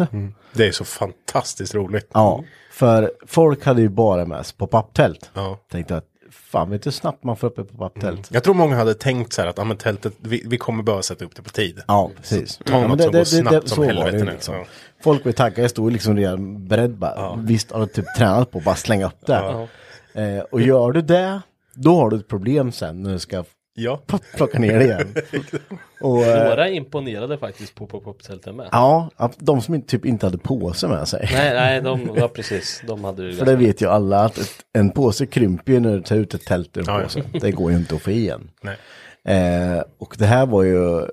det. 0.53 0.67
Är 0.67 0.73
så 0.73 0.85
fantastiskt 0.85 1.75
roligt. 1.75 2.11
Ja, 2.13 2.45
för 2.71 3.13
folk 3.27 3.65
hade 3.65 3.81
ju 3.81 3.89
bara 3.89 4.27
med 4.27 4.47
sig 4.47 4.57
på 4.57 4.67
papptält. 4.67 5.31
Ja. 5.35 5.59
Tänkte 5.71 5.97
att 5.97 6.05
fan 6.31 6.71
vet 6.71 6.83
du 6.83 6.87
hur 6.87 6.93
snabbt 6.93 7.25
man 7.25 7.37
får 7.37 7.47
upp 7.47 7.59
ett 7.59 7.71
på 7.71 7.79
papptält. 7.79 8.29
Jag 8.33 8.45
tror 8.45 8.55
många 8.55 8.77
hade 8.77 8.95
tänkt 8.95 9.33
så 9.33 9.43
här 9.43 9.49
att 9.49 9.59
ah, 9.59 9.65
men 9.65 9.77
tältet, 9.77 10.13
vi, 10.21 10.43
vi 10.47 10.59
kommer 10.59 10.83
behöva 10.83 11.03
sätta 11.03 11.25
upp 11.25 11.37
det 11.37 11.43
på 11.43 11.51
tid. 11.51 11.81
Ja, 11.87 12.11
precis. 12.17 12.61
ta 12.65 12.81
något 12.81 12.89
men 12.89 12.99
som 12.99 13.13
går 13.13 13.25
snabbt 13.25 13.69
som 13.69 13.85
helvete 13.85 14.17
nu. 14.17 14.31
liksom. 14.31 14.55
Ja. 14.55 14.65
Folk 15.03 15.25
var 15.25 15.33
taggade, 15.33 15.69
stod 15.69 15.93
liksom 15.93 16.17
redan 16.17 16.69
beredd 16.69 16.99
bara. 16.99 17.37
Visst 17.37 17.73
har 17.73 17.81
du 17.81 17.87
typ 17.87 18.15
tränat 18.17 18.51
på 18.51 18.59
att 18.59 18.65
bara 18.65 18.75
slänga 18.75 19.07
upp 19.07 19.27
det. 19.27 19.69
Eh, 20.15 20.39
och 20.39 20.61
gör 20.61 20.93
du 20.93 21.03
det, 21.03 21.41
då 21.75 21.97
har 21.97 22.11
du 22.11 22.17
ett 22.17 22.29
problem 22.29 22.73
sen 22.73 23.03
när 23.03 23.13
du 23.13 23.19
ska 23.19 23.45
Ja. 23.77 24.03
plocka 24.37 24.59
ner 24.59 24.79
det 24.79 24.85
igen. 24.85 25.15
och, 26.01 26.23
eh, 26.23 26.49
Några 26.49 26.69
imponerade 26.69 27.39
faktiskt 27.39 27.75
på 27.75 27.87
pop-up-tälten 27.87 28.57
med. 28.57 28.69
ja, 28.73 29.11
de 29.39 29.63
som 29.63 29.83
typ 29.83 30.05
inte 30.07 30.27
hade 30.27 30.39
påse 30.39 30.89
med 30.89 31.09
sig. 31.09 31.29
Nej, 31.33 31.55
nej, 31.55 31.81
de, 31.83 32.11
ja 32.17 32.29
precis. 32.29 32.83
De 32.87 33.05
hade 33.05 33.23
ju 33.25 33.37
För 33.37 33.47
det 33.47 33.57
vet 33.57 33.81
ju 33.81 33.87
alla 33.89 34.25
att 34.25 34.39
ett, 34.39 34.51
en 34.73 34.91
påse 34.91 35.27
krymper 35.27 35.73
ju 35.73 35.81
när 35.81 35.97
du 35.97 36.03
tar 36.03 36.17
ut 36.17 36.35
ett 36.35 36.45
tält 36.45 36.77
ur 36.77 36.81
en 36.81 36.87
Ja, 36.89 36.99
ja. 36.99 37.05
påse. 37.05 37.23
Det 37.41 37.51
går 37.51 37.71
ju 37.73 37.77
inte 37.79 37.95
att 37.95 38.03
få 38.03 38.11
igen. 38.11 38.51
Nej. 38.63 38.77
Eh, 39.25 39.83
och 39.99 40.15
det 40.19 40.27
här 40.27 40.47
var 40.47 40.63
ju 40.63 41.07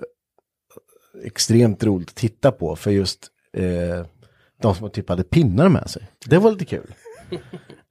extremt 1.24 1.84
roligt 1.84 2.08
att 2.08 2.14
titta 2.16 2.52
på 2.52 2.76
för 2.76 2.90
just 2.90 3.26
eh, 3.56 4.06
de 4.62 4.74
som 4.74 4.90
typ 4.90 5.08
hade 5.08 5.22
pinnar 5.24 5.68
med 5.68 5.90
sig. 5.90 6.02
Det 6.26 6.38
var 6.38 6.50
lite 6.50 6.64
kul. 6.64 6.94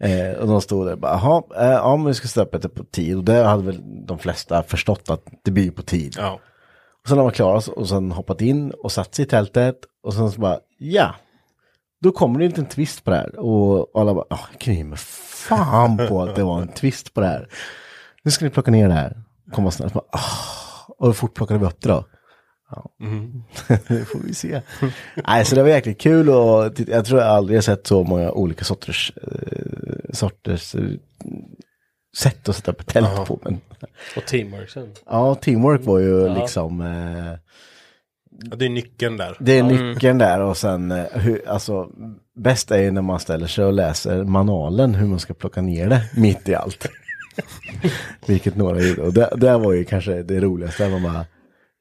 eh, 0.01 0.31
och 0.39 0.47
de 0.47 0.61
stod 0.61 0.87
där 0.87 0.93
och 0.93 0.99
bara, 0.99 1.11
jaha, 1.11 1.43
eh, 1.57 1.71
ja 1.71 1.95
men 1.95 2.05
vi 2.05 2.13
ska 2.13 2.27
släppa 2.27 2.57
det 2.57 2.69
på 2.69 2.83
tid. 2.83 3.17
Och 3.17 3.23
det 3.23 3.43
hade 3.43 3.63
väl 3.63 4.05
de 4.05 4.19
flesta 4.19 4.63
förstått 4.63 5.09
att 5.09 5.23
det 5.43 5.51
blir 5.51 5.71
på 5.71 5.81
tid. 5.81 6.15
Ja. 6.17 6.39
Och 7.03 7.09
sen 7.09 7.17
har 7.17 7.25
man 7.25 7.33
klarat 7.33 7.67
och 7.67 7.89
sen 7.89 8.11
hoppat 8.11 8.41
in 8.41 8.71
och 8.71 8.91
satt 8.91 9.15
sig 9.15 9.25
i 9.25 9.27
tältet 9.27 9.75
och 10.03 10.13
sen 10.13 10.31
så 10.31 10.41
bara, 10.41 10.59
ja. 10.77 11.15
Då 12.01 12.11
kommer 12.11 12.39
det 12.39 12.45
inte 12.45 12.61
en 12.61 12.67
twist 12.67 13.03
på 13.03 13.11
det 13.11 13.17
här. 13.17 13.39
Och 13.39 14.01
alla 14.01 14.13
bara, 14.13 14.25
jag 14.29 14.39
kan 14.57 14.73
ge 14.73 14.83
mig 14.83 14.97
fan 14.97 15.97
på 16.07 16.21
att 16.21 16.35
det 16.35 16.43
var 16.43 16.61
en 16.61 16.67
twist 16.67 17.13
på 17.13 17.21
det 17.21 17.27
här. 17.27 17.47
Nu 18.23 18.31
ska 18.31 18.45
ni 18.45 18.51
plocka 18.51 18.71
ner 18.71 18.87
det 18.87 18.93
här. 18.93 19.23
Komma 19.51 19.71
snabbt. 19.71 19.93
Bara. 19.93 20.03
Och 20.97 21.07
hur 21.07 21.13
fort 21.13 21.33
plockade 21.33 21.59
vi 21.59 21.65
upp 21.65 21.81
det 21.81 21.89
då? 21.89 22.05
Ja. 22.71 22.91
det 23.87 24.05
får 24.05 24.19
vi 24.19 24.33
se. 24.33 24.61
Nej, 25.27 25.45
så 25.45 25.55
det 25.55 25.61
var 25.61 25.69
jäkligt 25.69 26.01
kul 26.01 26.29
och 26.29 26.79
jag 26.87 27.05
tror 27.05 27.19
jag 27.19 27.29
aldrig 27.29 27.57
har 27.57 27.61
sett 27.61 27.87
så 27.87 28.03
många 28.03 28.31
olika 28.31 28.65
sorters, 28.65 29.13
eh, 29.15 29.90
sorters 30.11 30.75
eh, 30.75 30.81
sätt 32.17 32.49
att 32.49 32.55
sätta 32.55 32.71
upp 32.71 32.85
tält 32.87 33.25
på. 33.27 33.39
Men, 33.43 33.61
Och 34.17 34.25
teamwork 34.25 34.69
sen. 34.69 34.91
ja, 35.05 35.35
teamwork 35.35 35.85
var 35.85 35.99
ju 35.99 36.29
liksom 36.33 36.81
eh, 36.81 37.33
ja, 38.49 38.55
det 38.55 38.65
är 38.65 38.69
nyckeln 38.69 39.17
där. 39.17 39.37
det 39.39 39.57
är 39.59 39.63
nyckeln 39.63 40.17
där 40.17 40.39
och 40.41 40.57
sen 40.57 40.91
eh, 40.91 41.05
hur, 41.13 41.47
alltså 41.49 41.89
bäst 42.35 42.71
är 42.71 42.77
ju 42.81 42.91
när 42.91 43.01
man 43.01 43.19
ställer 43.19 43.47
sig 43.47 43.65
och 43.65 43.73
läser 43.73 44.23
manualen 44.23 44.95
hur 44.95 45.07
man 45.07 45.19
ska 45.19 45.33
plocka 45.33 45.61
ner 45.61 45.89
det 45.89 46.01
mitt 46.17 46.49
i 46.49 46.55
allt. 46.55 46.89
Vilket 48.27 48.55
några 48.55 48.81
gjorde. 48.81 49.01
Och 49.01 49.13
det, 49.13 49.29
det 49.37 49.57
var 49.57 49.73
ju 49.73 49.83
kanske 49.85 50.23
det 50.23 50.39
roligaste. 50.39 50.89
Man 50.89 51.03
bara, 51.03 51.25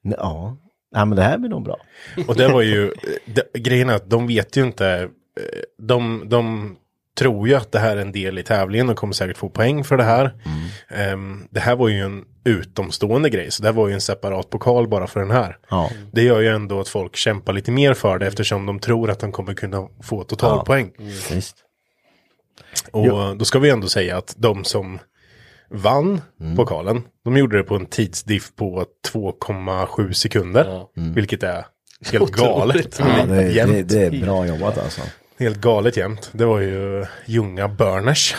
"Nej, 0.03 0.15
ja, 0.19 0.57
ja 0.95 1.05
men 1.05 1.17
det 1.17 1.23
här 1.23 1.39
blir 1.39 1.51
nog 1.51 1.65
bra. 1.65 1.77
Och 2.29 2.37
det 2.37 2.49
var 2.49 2.63
ju, 2.63 2.93
det, 3.27 3.59
grejen 3.61 3.89
är 3.91 3.95
att 3.95 4.11
de 4.11 4.27
vet 4.27 4.57
ju 4.57 4.67
inte, 4.67 4.89
eh, 5.01 5.09
de, 5.79 6.25
de 6.29 6.77
tror 7.19 7.49
ju 7.49 7.55
att 7.55 7.73
det 7.73 7.79
här 7.79 7.97
är 7.97 8.01
en 8.01 8.13
del 8.13 8.39
i 8.39 8.43
tävlingen 8.43 8.89
och 8.89 8.97
kommer 8.97 9.13
säkert 9.15 9.37
få 9.37 9.49
poäng 9.49 9.85
för 9.85 9.97
det 9.97 10.05
här. 10.05 10.35
Ehm, 10.89 11.47
det 11.51 11.61
här 11.61 11.77
var 11.77 11.89
ju 11.89 12.01
en 12.01 12.25
utomstående 12.45 13.31
grej, 13.31 13.51
så 13.51 13.63
det 13.63 13.69
här 13.69 13.73
var 13.75 13.89
ju 13.89 13.95
en 13.95 14.01
separat 14.01 14.51
pokal 14.51 14.89
bara 14.89 15.07
för 15.07 15.21
den 15.21 15.31
här. 15.31 15.57
Ja. 15.71 15.91
Det 16.13 16.23
gör 16.23 16.41
ju 16.41 16.49
ändå 16.49 16.81
att 16.81 16.89
folk 16.89 17.17
kämpar 17.17 17.53
lite 17.53 17.71
mer 17.71 17.95
för 17.95 18.19
det 18.19 18.27
eftersom 18.27 18.67
de 18.67 18.79
tror 18.79 19.11
att 19.11 19.21
de 19.21 19.33
kommer 19.33 19.55
kunna 19.55 19.89
få 20.03 20.25
totalpoäng. 20.25 20.91
Visst. 21.31 21.57
Och 22.93 23.37
då 23.37 23.45
ska 23.45 23.59
vi 23.59 23.71
ändå 23.71 23.89
säga 23.89 24.17
att 24.17 24.35
de 24.39 24.65
som 24.65 24.99
vann 25.71 26.21
Mm. 26.41 26.57
pokalen, 26.57 27.03
de 27.25 27.37
gjorde 27.37 27.57
det 27.57 27.63
på 27.63 27.77
en 27.77 27.87
tidsdiff 27.87 28.57
på 28.57 28.85
2,7 29.13 30.13
sekunder. 30.13 30.87
Vilket 31.15 31.43
är 31.43 31.65
helt 32.13 32.31
galet. 32.31 32.99
Ja, 32.99 33.27
det, 33.27 33.65
det, 33.67 33.83
det 33.83 34.07
är 34.07 34.25
bra 34.25 34.47
jobbat 34.47 34.79
alltså. 34.79 35.01
Helt 35.41 35.61
galet 35.61 35.97
jämt. 35.97 36.31
Det 36.33 36.45
var 36.45 36.61
ju 36.61 37.07
Ljunga 37.27 37.69
Burners. 37.69 38.35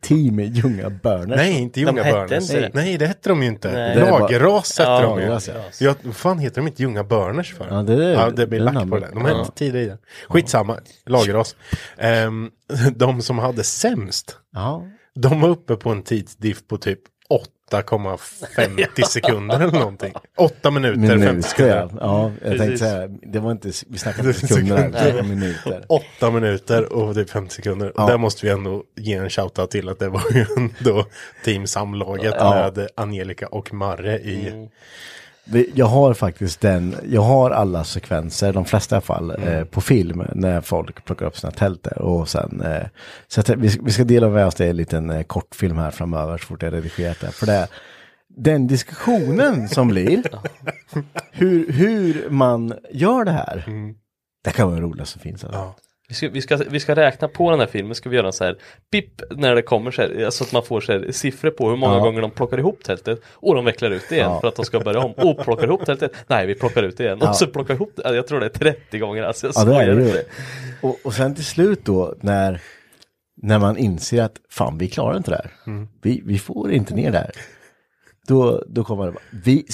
Team 0.00 0.40
Ljunga 0.40 0.90
Burners. 0.90 1.36
Nej, 1.36 1.52
inte 1.52 1.80
Ljunga 1.80 2.02
Burners. 2.04 2.50
inte. 2.50 2.70
Nej, 2.74 2.98
det 2.98 3.06
hette 3.06 3.28
de 3.28 3.42
ju 3.42 3.48
inte. 3.48 3.72
Nej. 3.72 3.96
Lagerras 3.96 4.78
hette 4.78 4.90
Ja, 4.90 5.00
de 5.00 5.20
ju. 5.20 5.28
Lagerras, 5.28 5.48
ja. 5.80 5.94
Ja, 6.04 6.12
fan 6.12 6.38
heter 6.38 6.56
de 6.60 6.66
inte 6.68 6.82
Ljunga 6.82 7.04
Burners 7.04 7.54
för? 7.54 7.66
Ja, 7.70 7.82
det 7.82 8.04
ja, 8.12 8.30
det 8.30 8.46
blir 8.46 8.60
lack 8.60 8.90
på 8.90 8.98
det. 8.98 9.08
De 9.12 9.24
hette 9.24 9.50
tidigare. 9.54 9.98
Skitsamma, 10.28 10.76
Lagerras. 11.06 11.56
Ehm, 11.98 12.50
de 12.96 13.22
som 13.22 13.38
hade 13.38 13.64
sämst, 13.64 14.36
Ja. 14.52 14.82
de 15.14 15.40
var 15.40 15.48
uppe 15.48 15.76
på 15.76 15.90
en 15.90 16.02
tidsdiff 16.02 16.66
på 16.68 16.78
typ 16.78 17.00
8,50 17.70 19.02
sekunder 19.02 19.60
eller 19.60 19.78
någonting. 19.78 20.14
8 20.36 20.70
minuter, 20.70 21.00
50 21.00 21.16
Minuter 21.18 21.48
sekunder. 21.48 21.74
ja. 21.74 21.88
ja 22.00 22.30
jag 22.30 22.40
tänkte 22.42 22.58
Precis. 22.66 22.80
säga, 22.80 23.08
det 23.08 23.38
var 23.38 23.50
inte, 23.50 23.70
vi 23.88 23.98
snackade 23.98 24.28
inte 24.28 24.40
sekunder 24.46 24.76
vi 24.86 24.90
snackade 24.92 25.22
minuter. 25.22 25.84
8 25.88 26.30
minuter 26.30 26.92
och 26.92 27.14
typ 27.14 27.30
50 27.30 27.54
sekunder. 27.54 27.86
Och 27.88 27.94
Ja. 28.02 28.06
där 28.06 28.18
måste 28.18 28.46
vi 28.46 28.52
ändå 28.52 28.82
ge 28.96 29.14
en 29.14 29.30
shoutout 29.30 29.70
till 29.70 29.88
att 29.88 29.98
det 29.98 30.08
var 30.08 30.22
ju 30.34 30.46
ändå 30.56 31.04
Team 31.44 31.66
Samlaget 31.66 32.34
Ja. 32.38 32.70
med 32.76 32.88
Angelica 32.94 33.46
och 33.46 33.72
Marre 33.74 34.18
i. 34.18 34.36
Vi- 34.36 34.68
Jag 35.74 35.86
har 35.86 36.14
faktiskt 36.14 36.60
den, 36.60 36.94
jag 37.08 37.20
har 37.20 37.50
alla 37.50 37.84
sekvenser, 37.84 38.52
de 38.52 38.64
flesta 38.64 38.94
i 38.94 38.96
alla 38.96 39.02
fall, 39.02 39.30
eh, 39.30 39.64
på 39.64 39.80
film 39.80 40.22
när 40.34 40.60
folk 40.60 41.04
plockar 41.04 41.26
upp 41.26 41.36
sina 41.36 41.50
tält 41.50 41.82
där. 41.82 41.98
Och 41.98 42.28
sen, 42.28 42.60
eh, 42.60 42.86
så 43.28 43.40
att 43.40 43.48
vi, 43.48 43.78
vi 43.82 43.90
ska 43.90 44.04
dela 44.04 44.28
med 44.28 44.46
oss 44.46 44.54
det 44.54 44.66
i 44.66 44.70
en 44.70 44.76
liten 44.76 45.10
eh, 45.10 45.22
kortfilm 45.22 45.78
här 45.78 45.90
framöver 45.90 46.38
så 46.38 46.46
fort 46.46 46.62
jag 46.62 46.72
redigerat 46.72 47.20
det. 47.20 47.32
För 47.32 47.46
det, 47.46 47.68
den 48.28 48.66
diskussionen 48.66 49.68
som 49.68 49.88
blir, 49.88 50.22
hur, 51.32 51.72
hur 51.72 52.30
man 52.30 52.74
gör 52.90 53.24
det 53.24 53.32
här, 53.32 53.64
det 54.44 54.50
kan 54.50 54.66
vara 54.68 54.76
det 54.76 54.86
roligaste 54.86 55.12
som 55.12 55.20
finns. 55.22 55.44
Alltså. 55.44 55.58
Ja. 55.58 55.74
Vi 56.08 56.14
ska, 56.14 56.28
vi, 56.28 56.40
ska, 56.42 56.56
vi 56.56 56.80
ska 56.80 56.94
räkna 56.96 57.28
på 57.28 57.50
den 57.50 57.60
här 57.60 57.66
filmen, 57.66 57.94
ska 57.94 58.08
vi 58.08 58.16
göra 58.16 58.26
en 58.26 58.32
så 58.32 58.44
här 58.44 58.56
pip 58.92 59.22
när 59.30 59.54
det 59.54 59.62
kommer 59.62 59.90
så 59.90 60.02
här, 60.02 60.24
alltså 60.24 60.44
att 60.44 60.52
man 60.52 60.62
får 60.62 60.80
så 60.80 60.92
här 60.92 61.12
siffror 61.12 61.50
på 61.50 61.70
hur 61.70 61.76
många 61.76 61.94
Ja. 61.94 62.00
gånger 62.00 62.20
de 62.20 62.30
plockar 62.30 62.58
ihop 62.58 62.84
tältet 62.84 63.20
och 63.32 63.54
de 63.54 63.64
vecklar 63.64 63.90
ut 63.90 64.02
det 64.08 64.14
igen 64.14 64.30
Ja. 64.30 64.40
för 64.40 64.48
att 64.48 64.56
de 64.56 64.64
ska 64.64 64.80
börja 64.80 65.00
om 65.00 65.12
och 65.12 65.44
plockar 65.44 65.64
ihop 65.66 65.86
tältet. 65.86 66.12
Nej, 66.26 66.46
vi 66.46 66.54
plockar 66.54 66.82
ut 66.82 66.96
det 66.96 67.04
igen 67.04 67.18
Ja. 67.20 67.28
och 67.28 67.36
så 67.36 67.46
plockar 67.46 67.74
ihop 67.74 67.92
det. 67.96 68.14
Jag 68.16 68.26
tror 68.26 68.40
det 68.40 68.46
är 68.46 68.50
30 68.50 68.98
gånger. 68.98 69.22
Alltså, 69.22 69.46
jag 69.46 69.54
Ja, 69.56 69.64
det 69.64 69.76
är 69.82 69.94
det 69.96 70.06
inte. 70.06 70.24
Och, 70.80 70.96
och 71.04 71.14
sen 71.14 71.34
till 71.34 71.44
slut 71.44 71.84
då, 71.84 72.14
när, 72.20 72.60
när 73.42 73.58
man 73.58 73.76
inser 73.76 74.22
att 74.22 74.36
fan, 74.50 74.78
vi 74.78 74.88
klarar 74.88 75.16
inte 75.16 75.30
det 75.30 75.36
här. 75.36 75.50
Vi, 76.02 76.22
vi 76.24 76.38
får 76.38 76.72
inte 76.72 76.94
ner 76.94 77.10
det 77.12 77.18
här. 77.18 77.30
Då, 78.28 78.64
då 78.68 78.84
kommer 78.84 79.06
det 79.06 79.12
bara, 79.12 79.22
vi, 79.44 79.66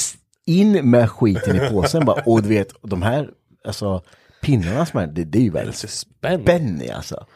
in 0.47 0.91
med 0.91 1.11
skiten 1.11 1.57
i 1.57 1.71
påsen 1.71 2.05
bara. 2.05 2.23
Och 2.27 2.43
du 2.43 2.49
vet, 2.49 2.73
de 2.83 3.03
här, 3.03 3.29
alltså 3.65 4.03
pinnarna 4.43 4.87
som 4.87 5.01
är, 5.01 5.07
det, 5.07 5.25
det 5.25 5.39
är 5.39 5.43
ju 5.43 5.51
väldigt 5.51 5.77
Spänn. 5.91 6.45
Benny 6.45 6.89
alltså. 6.91 7.27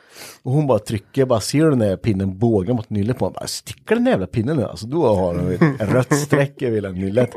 Och 0.43 0.53
hon 0.53 0.67
bara 0.67 0.79
trycker, 0.79 1.21
jag 1.21 1.29
bara 1.29 1.41
ser 1.41 1.65
den 1.67 1.79
där 1.79 1.97
pinnen 1.97 2.39
båga 2.39 2.75
mot 2.75 2.91
nyllet 2.91 3.19
på 3.19 3.25
honom. 3.25 3.35
Bara 3.41 3.47
stickar 3.47 3.97
den 3.97 4.07
jävla 4.07 4.27
pinnen 4.27 4.57
nu. 4.57 4.65
Alltså 4.65 4.87
då 4.87 5.07
har 5.17 5.35
hon 5.35 5.53
ett 5.53 5.61
rött 5.93 6.15
streck 6.17 6.63
över 6.63 6.75
hela 6.75 6.89
nyllet. 6.91 7.31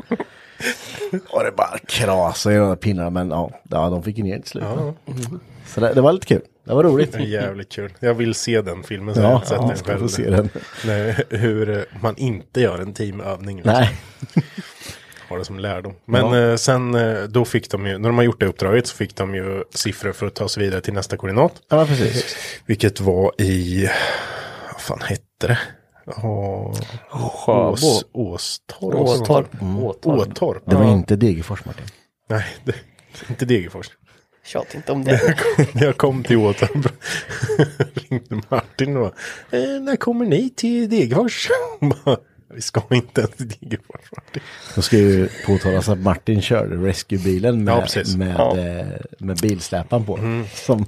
Och 1.30 1.44
det 1.44 1.52
bara 1.56 1.78
krasar 1.88 2.50
i 2.50 2.54
de 2.56 2.68
där 2.68 2.76
pinnarna. 2.76 3.10
Men 3.10 3.30
ja, 3.30 3.50
ja 3.70 3.90
de 3.90 4.02
fick 4.02 4.18
ju 4.18 4.24
ner 4.24 4.38
till 4.38 4.50
slut. 4.50 4.64
Så 5.66 5.80
det, 5.80 5.94
det 5.94 6.00
var 6.00 6.12
lite 6.12 6.26
kul. 6.26 6.42
Det 6.64 6.74
var 6.74 6.82
roligt. 6.84 7.12
Det 7.12 7.22
jävligt 7.22 7.72
kul. 7.72 7.92
Jag 8.00 8.14
vill 8.14 8.34
se 8.34 8.62
den 8.62 8.82
filmen. 8.82 9.14
Så 9.14 9.20
jag 9.20 9.26
har 9.26 9.32
Ja, 9.50 9.62
inte 9.64 9.76
sett 9.78 9.86
ja 9.88 9.92
den 9.92 9.98
själv. 9.98 10.08
se 10.08 10.30
den. 10.30 10.48
Nej, 10.86 11.16
hur 11.30 11.84
man 12.02 12.16
inte 12.16 12.60
gör 12.60 12.78
en 12.78 12.92
teamövning. 12.92 13.56
liksom. 13.56 13.72
Nej. 13.74 13.90
Har 15.30 15.38
det 15.38 15.44
som 15.44 15.58
lärdom. 15.58 15.94
Men 16.04 16.32
Ja. 16.32 16.50
eh, 16.50 16.56
sen 16.56 16.94
eh, 16.94 17.22
då 17.22 17.44
fick 17.44 17.70
de 17.70 17.86
ju, 17.86 17.98
när 17.98 18.08
de 18.08 18.16
har 18.18 18.24
gjort 18.24 18.40
det 18.40 18.46
uppdraget 18.46 18.86
så 18.86 18.96
fick 18.96 19.16
de 19.16 19.34
ju 19.34 19.64
siffror 19.74 20.12
för 20.12 20.26
att 20.26 20.34
ta 20.34 20.48
sig 20.48 20.62
vidare 20.64 20.80
till 20.80 20.92
nästa 20.94 21.16
koordinat. 21.16 21.52
Ja, 21.68 21.86
precis. 21.86 22.36
Vilket 22.66 23.00
var 23.00 23.32
i, 23.40 23.88
vad 24.72 24.80
fan 24.80 25.00
hette 25.04 25.46
det? 25.46 25.58
Sjöbo. 27.10 27.70
Ås, 27.72 28.04
Åstorp. 28.12 28.94
Åstorp. 28.94 29.60
Mm. 29.62 29.78
Åtorp. 29.82 30.28
Åtorp. 30.28 30.62
Det 30.66 30.76
var 30.76 30.92
inte 30.92 31.16
Degerfors 31.16 31.64
Martin. 31.64 31.86
Nej, 32.28 32.44
det, 32.64 32.74
inte 33.28 33.44
Degerfors. 33.44 33.90
Tjata 34.44 34.76
inte 34.76 34.92
om 34.92 35.04
det. 35.04 35.36
När 35.72 35.84
jag 35.84 35.96
kom 35.96 36.22
till 36.24 36.36
Åtorp 36.36 36.92
ringde 38.10 38.40
Martin 38.48 38.96
och 38.96 39.14
eh, 39.50 39.80
när 39.80 39.96
kommer 39.96 40.24
ni 40.24 40.50
till 40.50 40.90
Degerfors? 40.90 41.48
Vi 42.54 42.60
ska 42.60 42.82
inte 42.90 43.20
ens 43.20 43.36
till 43.36 43.48
Degerfors 43.48 44.10
Martin. 44.16 44.42
Då 44.74 44.82
ska 44.82 44.96
ju 44.96 45.28
påtalas 45.46 45.88
att 45.88 45.98
Martin 45.98 46.42
körde 46.42 46.76
rescuebilen 46.76 47.64
med, 47.64 47.74
Ja, 47.94 48.02
med, 48.16 48.34
Ja. 48.38 48.58
eh, 48.58 48.86
med 49.18 49.36
bilsläpan 49.42 50.04
på. 50.06 50.16
Som, 50.54 50.86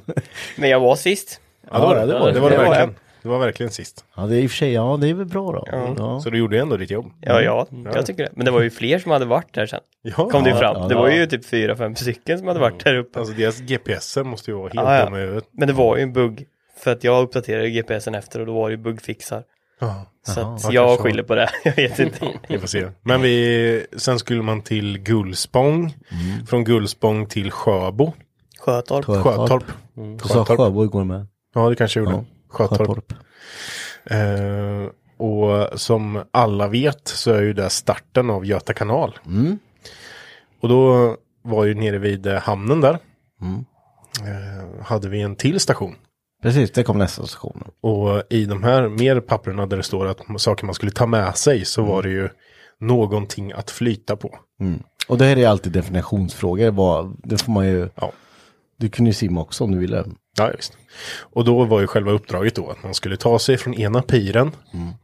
Men 0.56 0.70
jag 0.70 0.80
var 0.80 0.96
sist. 0.96 1.40
Ja, 1.70 1.78
det 1.78 1.84
var 1.86 1.94
det. 1.94 2.00
var 2.06 2.06
det. 2.32 2.40
Var 2.40 2.50
det 2.50 2.56
Det 2.56 2.62
var 2.62 2.68
verkligen. 2.68 2.94
Det 3.22 3.28
var 3.28 3.38
verkligen 3.38 3.72
sist. 3.72 4.04
ja, 4.16 4.22
det 4.26 4.36
är 4.36 4.40
i 4.40 4.46
och 4.46 4.50
för 4.50 4.56
sig, 4.56 4.72
ja 4.72 4.98
det 5.00 5.08
är 5.08 5.14
väl 5.14 5.26
bra 5.26 5.52
då. 5.52 5.68
Ja. 5.98 6.20
Så 6.20 6.30
du 6.30 6.38
gjorde 6.38 6.58
ändå 6.60 6.76
ditt 6.76 6.90
jobb. 6.90 7.12
Ja, 7.20 7.40
ja, 7.42 7.66
jag 7.94 8.06
tycker 8.06 8.22
det. 8.22 8.30
Men 8.32 8.44
det 8.44 8.50
var 8.50 8.60
ju 8.62 8.70
fler 8.70 8.98
som 8.98 9.10
hade 9.10 9.24
varit 9.24 9.54
där 9.54 9.66
sen. 9.66 9.80
Ja, 10.02 10.28
Kom 10.30 10.42
det 10.44 10.50
ju 10.50 10.54
Ja, 10.56 10.60
fram. 10.60 10.76
ja, 10.82 10.88
det 10.88 10.94
ja. 10.94 11.00
var 11.00 11.10
ju 11.10 11.26
typ 11.26 11.44
fyra, 11.46 11.76
fem 11.76 11.96
stycken 11.96 12.38
som 12.38 12.48
hade 12.48 12.60
varit 12.60 12.84
där 12.84 12.94
uppe. 12.96 13.18
Alltså 13.18 13.34
deras 13.34 13.58
GPSer 13.60 14.22
måste 14.24 14.50
ju 14.50 14.56
vara 14.56 14.64
helt 14.68 14.74
Ja, 14.74 14.96
ja. 14.98 15.04
dumma 15.04 15.18
i 15.18 15.20
huvudet. 15.20 15.44
Men 15.52 15.68
det 15.68 15.74
var 15.74 15.96
ju 15.96 16.02
en 16.02 16.12
bugg. 16.12 16.44
För 16.78 16.92
att 16.92 17.04
jag 17.04 17.22
uppdaterade 17.22 17.70
GPSen 17.70 18.14
efter 18.14 18.40
och 18.40 18.46
då 18.46 18.52
var 18.54 18.68
det 18.68 18.76
ju 18.76 18.82
buggfixar. 18.82 19.42
Ja, 19.86 20.06
Så 20.26 20.40
Ja, 20.62 20.70
jag 20.72 21.00
skyller 21.00 21.22
på 21.22 21.34
det. 21.34 21.50
Jag 21.64 21.76
vet 21.76 21.98
inte. 21.98 22.28
vi 22.48 22.58
får 22.58 22.66
se. 22.66 22.88
Men 23.02 23.22
vi, 23.22 23.86
sen 23.96 24.18
skulle 24.18 24.42
man 24.42 24.62
till 24.62 24.98
Gullspång. 24.98 25.94
Från 26.48 26.64
Gullspång 26.64 27.26
till 27.26 27.50
Sjöbo. 27.50 28.12
Sjötorp. 28.60 29.04
Sjötorp. 29.04 29.64
Du 29.94 30.28
sa 30.28 30.44
Sjöbo 30.44 30.84
igår 30.84 31.04
med. 31.04 31.26
Ja, 31.54 31.68
det 31.68 31.76
kanske 31.76 32.00
jag 32.00 32.04
gjorde. 32.04 32.16
Ja, 32.16 32.24
Sjötorp. 32.48 32.78
Sjötorp. 32.78 33.12
Eh, 34.04 34.90
och 35.26 35.80
som 35.80 36.22
alla 36.30 36.68
vet 36.68 37.08
så 37.08 37.32
är 37.32 37.42
ju 37.42 37.52
det 37.52 37.70
starten 37.70 38.30
av 38.30 38.46
Göta 38.46 38.72
kanal. 38.72 39.18
Mm. 39.26 39.58
Och 40.60 40.68
då 40.68 41.16
var 41.42 41.64
ju 41.64 41.74
nere 41.74 41.98
vid 41.98 42.26
hamnen 42.26 42.80
där. 42.80 42.98
Mm. 43.40 43.64
Eh, 44.20 44.84
hade 44.84 45.08
vi 45.08 45.20
en 45.20 45.36
till 45.36 45.60
station. 45.60 45.94
Precis, 46.42 46.70
det 46.72 46.82
kom 46.84 46.98
nästa 46.98 47.26
station. 47.26 47.64
Och 47.80 48.22
i 48.30 48.44
de 48.44 48.62
här 48.62 48.88
mer 48.88 49.20
papperna 49.20 49.66
där 49.66 49.76
det 49.76 49.82
står 49.82 50.06
att 50.06 50.40
saker 50.40 50.66
man 50.66 50.74
skulle 50.74 50.92
ta 50.92 51.06
med 51.06 51.36
sig 51.36 51.64
så 51.64 51.82
var 51.82 52.02
det 52.02 52.10
ju 52.10 52.28
någonting 52.80 53.52
att 53.52 53.70
flyta 53.70 54.16
på. 54.16 54.38
Mm. 54.60 54.82
Och 55.08 55.18
det 55.18 55.24
här 55.24 55.38
är 55.38 55.48
alltid 55.48 55.72
definitionsfrågor. 55.72 56.70
Vad, 56.70 57.16
det 57.24 57.38
får 57.42 57.52
man 57.52 57.66
ju, 57.66 57.88
Ja. 57.94 58.12
du 58.78 58.88
kunde 58.88 59.08
ju 59.08 59.14
simma 59.14 59.40
också 59.40 59.64
om 59.64 59.70
du 59.72 59.78
ville. 59.78 60.04
Ja, 60.38 60.50
visst. 60.56 60.76
Och 61.20 61.44
då 61.44 61.64
var 61.64 61.80
ju 61.80 61.86
själva 61.86 62.12
uppdraget 62.12 62.54
då 62.54 62.70
att 62.70 62.82
man 62.82 62.94
skulle 62.94 63.16
ta 63.16 63.38
sig 63.38 63.56
från 63.56 63.74
ena 63.74 64.02
piren 64.02 64.50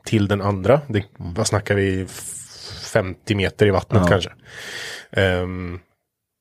till 0.05 0.29
den 0.29 0.41
andra. 0.41 0.81
Det, 0.89 1.05
Vad 1.17 1.47
snackar 1.47 1.75
vi? 1.75 2.03
F- 2.03 2.35
50 2.93 3.35
meter 3.35 3.67
i 3.67 3.71
vattnet 3.71 4.03
Ja. 4.03 4.09
kanske. 4.09 4.31
Um, 5.43 5.81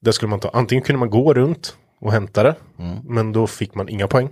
där 0.02 0.12
skulle 0.12 0.30
man 0.30 0.40
ta, 0.40 0.50
antingen 0.54 0.84
kunde 0.84 1.00
man 1.00 1.10
gå 1.10 1.34
runt 1.34 1.78
och 2.02 2.12
hämta 2.12 2.44
det. 2.44 2.56
Men 3.04 3.32
då 3.34 3.48
fick 3.48 3.76
man 3.76 3.90
inga 3.90 4.08
poäng. 4.08 4.30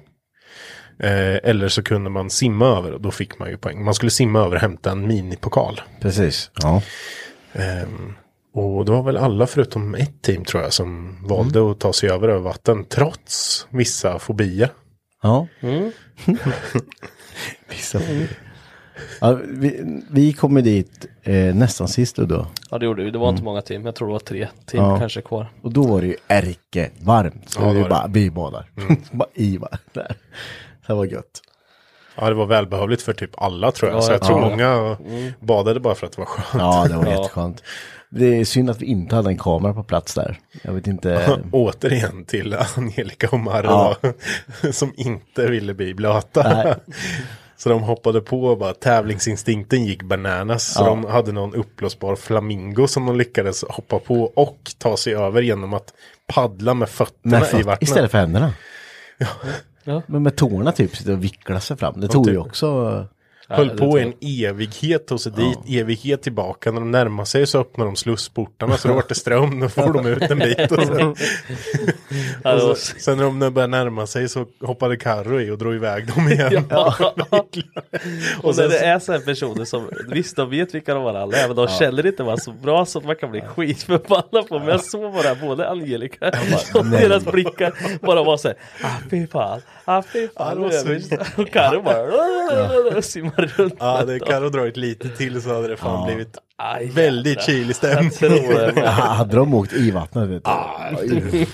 Eh, 1.00 1.36
eller 1.50 1.68
så 1.68 1.84
kunde 1.84 2.10
man 2.10 2.30
simma 2.30 2.66
över 2.66 2.92
och 2.92 3.02
då 3.02 3.12
fick 3.12 3.40
man 3.40 3.50
ju 3.50 3.58
poäng. 3.58 3.84
Man 3.84 3.94
skulle 3.94 4.12
simma 4.12 4.40
över 4.40 4.56
och 4.56 4.62
hämta 4.62 4.92
en 4.92 5.08
minipokal. 5.08 5.82
Precis. 6.02 6.52
Ja. 6.62 6.82
Ehm, 7.54 8.14
och 8.54 8.86
det 8.86 8.92
var 8.92 9.04
väl 9.04 9.18
alla 9.18 9.48
förutom 9.48 9.96
ett 9.96 10.22
team 10.22 10.46
tror 10.46 10.64
jag 10.64 10.74
som 10.74 11.18
valde 11.28 11.72
att 11.72 11.80
ta 11.80 11.94
sig 11.94 12.10
över 12.10 12.28
över 12.28 12.40
vatten 12.42 12.86
trots 12.90 13.68
vissa 13.70 14.20
fobier. 14.20 14.70
Ja. 15.24 15.48
Vissa 17.70 18.00
ja, 19.22 19.40
vi, 19.48 20.02
vi 20.12 20.34
kom 20.34 20.56
ju 20.56 20.62
dit 20.62 21.06
eh, 21.24 21.56
nästan 21.56 21.88
sist 21.88 22.16
då. 22.16 22.48
Ja 22.72 22.78
det 22.78 22.86
gjorde 22.86 23.04
vi, 23.04 23.12
det 23.12 23.18
var 23.18 23.30
inte 23.30 23.44
många 23.44 23.62
team, 23.62 23.86
jag 23.86 23.96
tror 23.96 24.08
det 24.08 24.12
var 24.12 24.20
tre 24.20 24.48
team 24.66 24.84
Ja. 24.84 25.00
kanske 25.00 25.22
kvar. 25.22 25.52
Och 25.62 25.74
då 25.74 25.84
var 25.88 26.02
det 26.02 26.08
ju 26.08 26.16
ärke 26.28 26.90
varmt. 27.02 27.50
Så 27.50 27.62
Ja, 27.62 27.66
det 27.68 27.74
vi 27.74 27.80
var 27.82 27.90
det. 27.90 27.96
bara, 27.96 28.08
vi 28.08 28.32
badar. 28.32 28.72
bara 29.12 29.30
i 29.34 29.58
va- 29.58 29.78
där. 29.94 30.16
Det 30.88 30.94
var 30.94 31.06
gött. 31.06 31.42
Ja, 32.18 32.30
det 32.30 32.36
var 32.36 32.46
välbehövligt 32.46 33.02
för 33.02 33.14
typ 33.14 33.42
alla 33.42 33.72
tror 33.72 33.90
jag. 33.92 33.98
Ja, 33.98 34.02
så 34.02 34.12
jag 34.12 34.16
jag 34.20 34.28
tror 34.28 34.40
många 34.42 34.98
badade 35.40 35.80
bara 35.80 35.96
för 35.96 36.06
att 36.08 36.12
det 36.14 36.22
var 36.22 36.26
skönt. 36.26 36.62
Ja, 36.64 36.86
det 36.90 36.96
var 37.06 37.06
jätteskönt. 37.12 37.64
Det 38.10 38.26
är 38.40 38.46
synd 38.46 38.70
att 38.70 38.82
vi 38.82 38.86
inte 38.86 39.16
hade 39.16 39.30
en 39.30 39.38
kamera 39.38 39.74
på 39.74 39.84
plats 39.84 40.14
där. 40.14 40.40
Jag 40.64 40.74
vet 40.74 40.88
inte. 40.88 41.40
Återigen 41.52 42.26
till 42.26 42.56
Angelica 42.76 43.30
och 43.32 43.40
Marre 43.40 43.66
Ja. 43.68 43.96
då, 44.62 44.72
som 44.72 44.94
inte 44.98 45.48
ville 45.48 45.74
bli 45.74 45.94
blöta. 45.94 46.64
Nej. 46.64 46.76
Så 47.58 47.70
de 47.70 47.84
hoppade 47.84 48.22
på 48.22 48.44
och 48.44 48.58
bara 48.58 48.74
tävlingsinstinkten 48.74 49.86
gick 49.86 50.04
bananas. 50.04 50.74
Så 50.74 50.84
Ja. 50.84 50.88
de 50.88 51.06
hade 51.06 51.32
någon 51.32 51.56
uppblåsbar 51.56 52.16
flamingo 52.16 52.88
som 52.88 53.06
de 53.06 53.16
lyckades 53.18 53.64
hoppa 53.70 54.00
på 54.00 54.24
och 54.24 54.72
ta 54.78 54.98
sig 54.98 55.16
över 55.16 55.42
genom 55.42 55.74
att 55.74 55.94
paddla 56.28 56.74
med 56.74 56.90
fötterna 56.90 57.40
Med 57.40 57.42
i 57.42 57.46
föt- 57.52 57.66
vattnet. 57.66 57.90
istället 57.90 58.12
för 58.12 58.18
händerna. 58.18 58.54
Ja. 59.18 59.28
Men 60.08 60.24
med 60.24 60.36
tårna 60.36 60.72
typ 60.72 60.96
sitta 60.96 61.14
och 61.14 61.24
vickla 61.24 61.60
sig 61.60 61.78
fram. 61.78 62.02
Det 62.02 62.08
tog 62.08 62.26
typ. 62.26 62.34
ju 62.34 62.38
också... 62.38 63.08
Höll 63.50 63.68
Ja, 63.70 63.78
på 63.78 63.98
en 63.98 64.14
evighet 64.22 65.12
och 65.12 65.22
så 65.22 65.30
dit, 65.30 65.58
evighet 65.70 66.22
tillbaka. 66.22 66.72
När 66.72 66.80
de 66.80 66.92
närmade 66.92 67.26
sig 67.26 67.48
så 67.48 67.60
öppnade 67.60 67.90
de 67.90 67.96
slussportarna 67.96 68.78
så 68.78 68.88
då 68.88 68.94
vart 68.94 69.10
det 69.10 69.16
ström, 69.16 69.60
då 69.60 69.70
får 69.70 69.94
de 69.94 70.06
ut 70.06 70.22
en 70.22 70.40
bit. 70.40 70.72
Och 70.72 70.84
sen, 70.84 71.16
Ja, 72.44 72.54
och 72.54 72.78
så, 72.78 72.96
sen 73.00 73.18
när 73.18 73.24
de 73.24 73.40
började 73.40 73.68
närma 73.68 74.08
sig 74.08 74.30
så 74.30 74.46
hoppade 74.62 74.98
Carro 74.98 75.42
i 75.42 75.52
och 75.52 75.58
drog 75.58 75.76
iväg 75.76 76.08
dem 76.16 76.28
igen. 76.32 76.66
och 78.42 78.56
sen 78.56 78.70
när 78.70 78.70
det 78.70 78.86
är 78.86 79.00
så 79.00 79.12
här 79.12 79.20
personer 79.20 79.66
som, 79.66 79.90
visst 80.10 80.36
de 80.36 80.50
vet 80.50 80.76
vilka 80.76 80.94
de 80.94 81.04
var 81.04 81.14
alla 81.14 81.38
men 81.48 81.56
de 81.56 81.68
känner 81.68 82.06
inte 82.06 82.24
vara 82.24 82.38
så 82.38 82.52
bra 82.52 82.86
så 82.86 83.00
att 83.00 83.06
man 83.06 83.16
kan 83.16 83.32
bli 83.32 83.42
skitförbannad 83.42 84.48
på. 84.50 84.60
Men 84.60 84.68
jag 84.68 84.84
såg 84.84 85.14
bara 85.14 85.36
både 85.36 85.70
Angelica 85.70 86.32
och 86.74 86.86
deras 86.86 87.26
blickar 87.26 87.74
bara 88.02 88.24
var 88.24 88.38
så 88.38 88.48
här, 88.48 88.58
ah 88.84 88.98
fy 89.10 89.28
fan, 89.28 89.62
ah 89.86 90.04
fy 90.14 90.28
fan. 90.28 90.64
Och 91.38 91.50
Carro 91.52 91.82
bara 91.82 93.02
simmar 93.36 93.54
runt. 93.58 93.74
Ja, 93.80 94.04
det 94.06 94.20
Carro 94.20 94.50
dragit 94.50 94.78
lite 94.78 95.10
till 95.10 95.42
så 95.42 95.54
hade 95.56 95.68
det 95.68 95.78
fan 95.78 96.06
blivit 96.06 96.38
Aj, 96.58 96.86
väldigt 96.94 97.38
jävlar. 97.38 97.44
kylig 97.46 97.76
stämning. 97.76 98.12
Jag 98.22 98.30
tror 98.30 98.54
det. 98.54 98.74
Ja, 98.82 98.90
hade 98.92 99.36
de 99.36 99.54
åkt 99.54 99.74
i 99.74 99.92
vattnet 99.92 100.30
vet 100.30 100.44
du. 100.44 101.46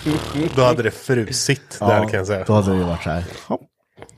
Då 0.56 0.62
hade 0.62 0.84
det 0.84 0.92
frusit 0.92 1.78
där 1.80 2.00
kan 2.10 2.14
jag 2.14 2.28
säga. 2.28 2.44
Då 2.48 2.54
hade 2.54 2.72
det 2.72 2.78
ju 2.78 2.84
varit 2.84 3.04
så 3.04 3.10
här. 3.10 3.24
hopp. 3.48 3.62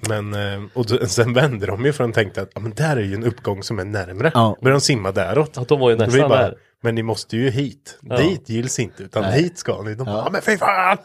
Men, 0.07 0.33
eh, 0.33 0.63
och 0.73 0.85
då- 0.85 1.07
sen 1.07 1.33
vände 1.33 1.65
de 1.65 1.85
ju 1.85 1.93
för 1.93 2.03
de 2.03 2.13
tänkte 2.13 2.41
att 2.41 2.49
ja, 2.55 2.61
men 2.61 2.73
där 2.73 2.97
är 2.97 3.01
ju 3.01 3.13
en 3.15 3.23
uppgång 3.23 3.63
som 3.63 3.79
är 3.79 3.85
närmre. 3.85 4.31
Ja. 4.33 4.57
Började 4.61 4.79
de 4.79 4.81
simma 4.81 5.11
däråt. 5.11 5.51
Ja, 5.55 5.65
de 5.67 5.79
var 5.79 5.89
ju 5.89 5.95
Då 5.95 6.05
nästan 6.05 6.23
vi 6.23 6.29
bara, 6.29 6.41
där. 6.41 6.55
Men 6.83 6.95
ni 6.95 7.03
måste 7.03 7.37
ju 7.37 7.49
hit. 7.49 7.99
Dit 8.17 8.49
gills 8.49 8.79
inte, 8.79 9.03
utan 9.03 9.21
Nej. 9.23 9.41
hit 9.43 9.57
ska 9.57 9.81
ni. 9.81 9.95
De 9.95 10.03
bara, 10.03 10.15
ja. 10.15 10.29
men 10.31 10.41
fy 10.41 10.57
fan! 10.57 10.97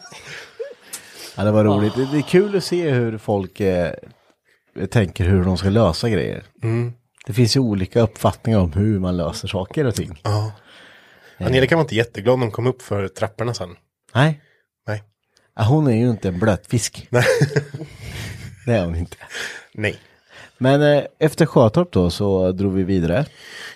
Ja, 1.37 1.43
det 1.43 1.51
var 1.51 1.63
roligt. 1.63 1.95
Det, 1.95 2.05
det 2.11 2.17
är 2.17 2.21
kul 2.21 2.57
att 2.57 2.63
se 2.63 2.89
hur 2.89 3.17
folk 3.17 3.59
eh, 3.59 3.91
tänker 4.89 5.23
hur 5.23 5.43
de 5.43 5.57
ska 5.57 5.69
lösa 5.69 6.09
grejer. 6.09 6.43
Det 7.25 7.33
finns 7.33 7.55
ju 7.55 7.59
olika 7.59 8.01
uppfattningar 8.01 8.59
om 8.59 8.73
hur 8.73 8.99
man 8.99 9.17
löser 9.17 9.47
saker 9.47 9.85
och 9.85 9.95
ting. 9.95 10.21
Ja. 10.23 10.51
Angelica 11.37 11.75
var 11.75 11.81
inte 11.81 11.95
jätteglad 11.95 12.39
när 12.39 12.45
hon 12.45 12.51
kom 12.51 12.67
upp 12.67 12.81
för 12.81 13.07
trapporna 13.07 13.53
sen. 13.53 13.75
Nej, 14.15 14.41
Nej. 14.87 15.03
ja, 15.55 15.63
hon 15.63 15.87
är 15.87 15.95
ju 15.95 16.09
inte 16.09 16.27
en 16.27 16.39
blötfisk. 16.39 17.07
Nej. 17.09 17.23
Det 18.65 18.73
är 18.73 18.85
hon 18.85 18.95
inte. 18.95 19.17
Nej. 19.73 19.95
Men 20.57 20.81
eh, 20.81 21.03
efter 21.19 21.45
Sjötorp 21.45 21.91
då 21.91 22.09
så 22.09 22.51
drog 22.51 22.73
vi 22.73 22.83
vidare. 22.83 23.25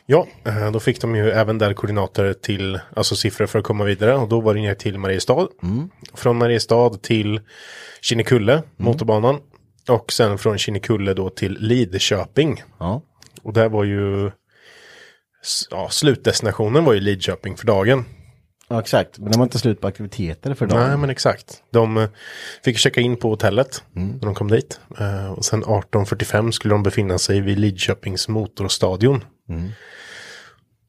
Ja, 0.06 0.28
eh, 0.46 0.72
då 0.72 0.80
fick 0.80 1.02
de 1.02 1.16
ju 1.16 1.32
även 1.32 1.58
där 1.58 1.74
koordinater 1.74 2.34
till, 2.34 2.80
alltså 2.96 3.16
siffror 3.16 3.46
för 3.46 3.60
att 3.60 3.66
komma 3.66 3.84
vidare. 3.84 4.16
Och 4.16 4.30
då 4.30 4.42
var 4.42 4.54
det 4.54 4.62
ner 4.62 4.76
till 4.76 4.98
Mariestad. 4.98 5.48
Från 6.14 6.38
Mariestad 6.38 6.90
till 6.90 7.42
Kinnekulle, 8.02 8.64
motorbanan. 8.78 9.40
Och 9.90 10.12
sen 10.14 10.38
från 10.38 10.58
Kinnekulle 10.58 11.14
då 11.14 11.30
till 11.30 11.58
Lidköping. 11.60 12.64
Ja. 12.80 13.02
Och 13.42 13.54
där 13.54 13.70
var 13.70 13.84
ju, 13.84 14.32
ja, 15.72 15.90
slutdestinationen 15.90 16.86
var 16.86 16.94
ju 16.94 17.00
Lidköping 17.00 17.58
för 17.58 17.68
dagen. 17.68 18.06
ja, 18.70 18.80
exakt. 18.80 19.20
Men 19.20 19.32
de 19.32 19.38
var 19.38 19.46
inte 19.46 19.60
slut 19.60 19.82
på 19.82 19.88
aktiviteter 19.88 20.54
för 20.54 20.66
dagen. 20.68 20.88
Nej, 20.88 20.98
men 20.98 21.10
exakt. 21.10 21.64
De 21.72 21.98
eh, 21.98 22.10
fick 22.64 22.78
checka 22.78 23.02
in 23.02 23.16
på 23.18 23.30
hotellet 23.30 23.84
när 23.94 24.26
de 24.26 24.36
kom 24.36 24.48
dit. 24.48 24.80
Eh, 25.00 25.32
och 25.32 25.46
sen 25.46 25.64
18.45 25.64 26.52
skulle 26.52 26.74
de 26.74 26.84
befinna 26.84 27.18
sig 27.18 27.42
vid 27.42 27.60
Lidköpings 27.60 28.28
motorstadion. 28.28 29.24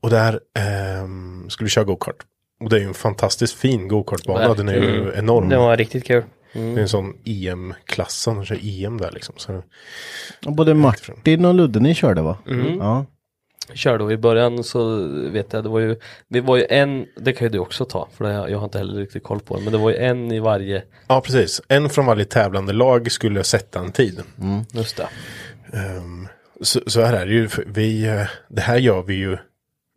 Och 0.03 0.11
där 0.11 0.41
ehm, 0.59 1.51
skulle 1.51 1.65
vi 1.67 1.71
köra 1.71 1.85
go-kart. 1.85 2.17
Och 2.61 2.71
det 2.71 2.77
är 2.77 2.81
ju 2.81 2.87
en 2.87 2.95
fantastiskt 2.95 3.55
fin 3.55 3.89
go-kartbana. 3.89 4.55
Den 4.55 4.69
är 4.69 4.75
ju 4.75 5.13
enorm. 5.17 5.49
Den 5.49 5.61
var 5.61 5.77
riktigt 5.77 6.05
kul. 6.05 6.23
Det 6.55 6.61
är 6.61 6.79
en 6.79 6.89
sån 6.89 7.15
EM-klass. 7.25 8.25
De 8.25 8.45
kör 8.45 8.59
EM 8.63 8.99
där 8.99 9.11
liksom. 9.11 9.35
Så, 9.39 9.63
Och 10.47 10.53
Både 10.53 10.75
Martin 10.75 11.45
och 11.45 11.55
Ludde 11.55 11.81
ni 11.81 11.95
körde 11.95 12.23
va? 12.23 12.39
Mm. 12.47 12.79
Ja. 12.79 13.07
körde 13.75 14.05
och 14.05 14.13
i 14.13 14.17
början 14.17 14.65
så 14.65 15.09
vet 15.31 15.53
jag 15.53 15.65
det 15.65 15.69
var 15.69 15.81
ju 15.81 15.97
Det 16.29 16.41
var 16.41 16.57
ju 16.57 16.67
en 16.71 17.07
Det 17.17 17.33
kan 17.33 17.47
ju 17.47 17.53
du 17.53 17.59
också 17.59 17.85
ta 17.85 18.09
för 18.17 18.25
det, 18.25 18.51
jag 18.51 18.59
har 18.59 18.65
inte 18.65 18.79
heller 18.79 19.01
riktigt 19.01 19.25
koll 19.25 19.41
på 19.41 19.57
det 19.57 19.63
Men 19.63 19.73
det 19.73 19.79
var 19.79 19.91
ju 19.91 19.97
en 19.97 20.33
i 20.33 20.41
varje 20.41 20.83
ja, 21.09 21.21
precis. 21.21 21.63
En 21.69 21.91
från 21.91 22.07
varje 22.07 22.25
tävlande 22.25 22.73
lag 22.73 23.13
skulle 23.13 23.45
sätta 23.45 23.81
en 23.81 23.93
tid. 23.93 24.23
Just 24.73 24.97
det 24.97 25.09
Ehm, 25.75 26.29
så, 26.61 26.81
så 26.87 27.01
här 27.01 27.13
är 27.13 27.27
det 27.27 27.33
ju. 27.33 27.49
för 27.49 27.65
Vi, 27.67 28.07
eh, 28.07 28.27
det 28.49 28.61
här 28.61 28.77
gör 28.77 29.03
vi 29.03 29.15
ju. 29.15 29.39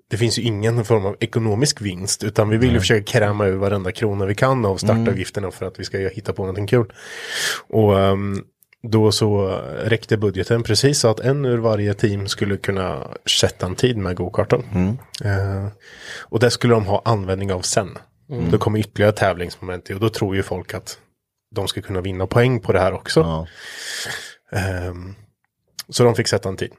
Det 0.09 0.17
finns 0.17 0.39
ju 0.39 0.41
ingen 0.41 0.85
form 0.85 1.05
av 1.05 1.15
ekonomisk 1.19 1.81
vinst. 1.81 2.23
Utan 2.23 2.49
vi 2.49 2.57
vill 2.57 2.73
ju 2.73 2.79
försöka 2.79 3.03
kräma 3.03 3.45
ur 3.45 3.55
varenda 3.55 3.91
krona 3.91 4.25
vi 4.25 4.35
kan 4.35 4.65
av 4.65 4.77
startavgifterna 4.77 5.51
för 5.51 5.65
att 5.65 5.79
vi 5.79 5.83
ska 5.83 5.97
hitta 5.97 6.33
på 6.33 6.41
någonting 6.41 6.67
kul. 6.67 6.93
Och 7.67 7.99
ehm, 7.99 8.43
då 8.83 9.11
så 9.11 9.47
räckte 9.83 10.17
budgeten 10.17 10.63
precis 10.63 10.99
så 10.99 11.07
att 11.07 11.19
en 11.19 11.45
ur 11.45 11.57
varje 11.57 11.93
team 11.93 12.27
skulle 12.27 12.57
kunna 12.57 13.07
sätta 13.39 13.65
en 13.65 13.75
tid 13.75 13.97
med 13.97 14.15
go-karten. 14.15 14.63
Eh, 15.23 15.67
och 16.19 16.39
det 16.39 16.51
skulle 16.51 16.73
de 16.73 16.85
ha 16.85 17.01
användning 17.05 17.53
av 17.53 17.61
sen. 17.61 17.97
Då 18.51 18.57
kommer 18.57 18.79
ytterligare 18.79 19.11
tävlingsmoment 19.11 19.89
i 19.89 19.93
och 19.93 19.99
då 19.99 20.09
tror 20.09 20.35
ju 20.35 20.43
folk 20.43 20.73
att 20.73 20.99
de 21.55 21.67
ska 21.67 21.81
kunna 21.81 22.01
vinna 22.01 22.27
poäng 22.27 22.59
på 22.59 22.73
det 22.73 22.79
här 22.79 22.93
också. 22.93 23.19
ja. 23.19 23.47
Ehm, 24.57 25.15
så 25.89 26.03
de 26.03 26.15
fick 26.15 26.27
sätta 26.27 26.49
en 26.49 26.57
tid. 26.57 26.71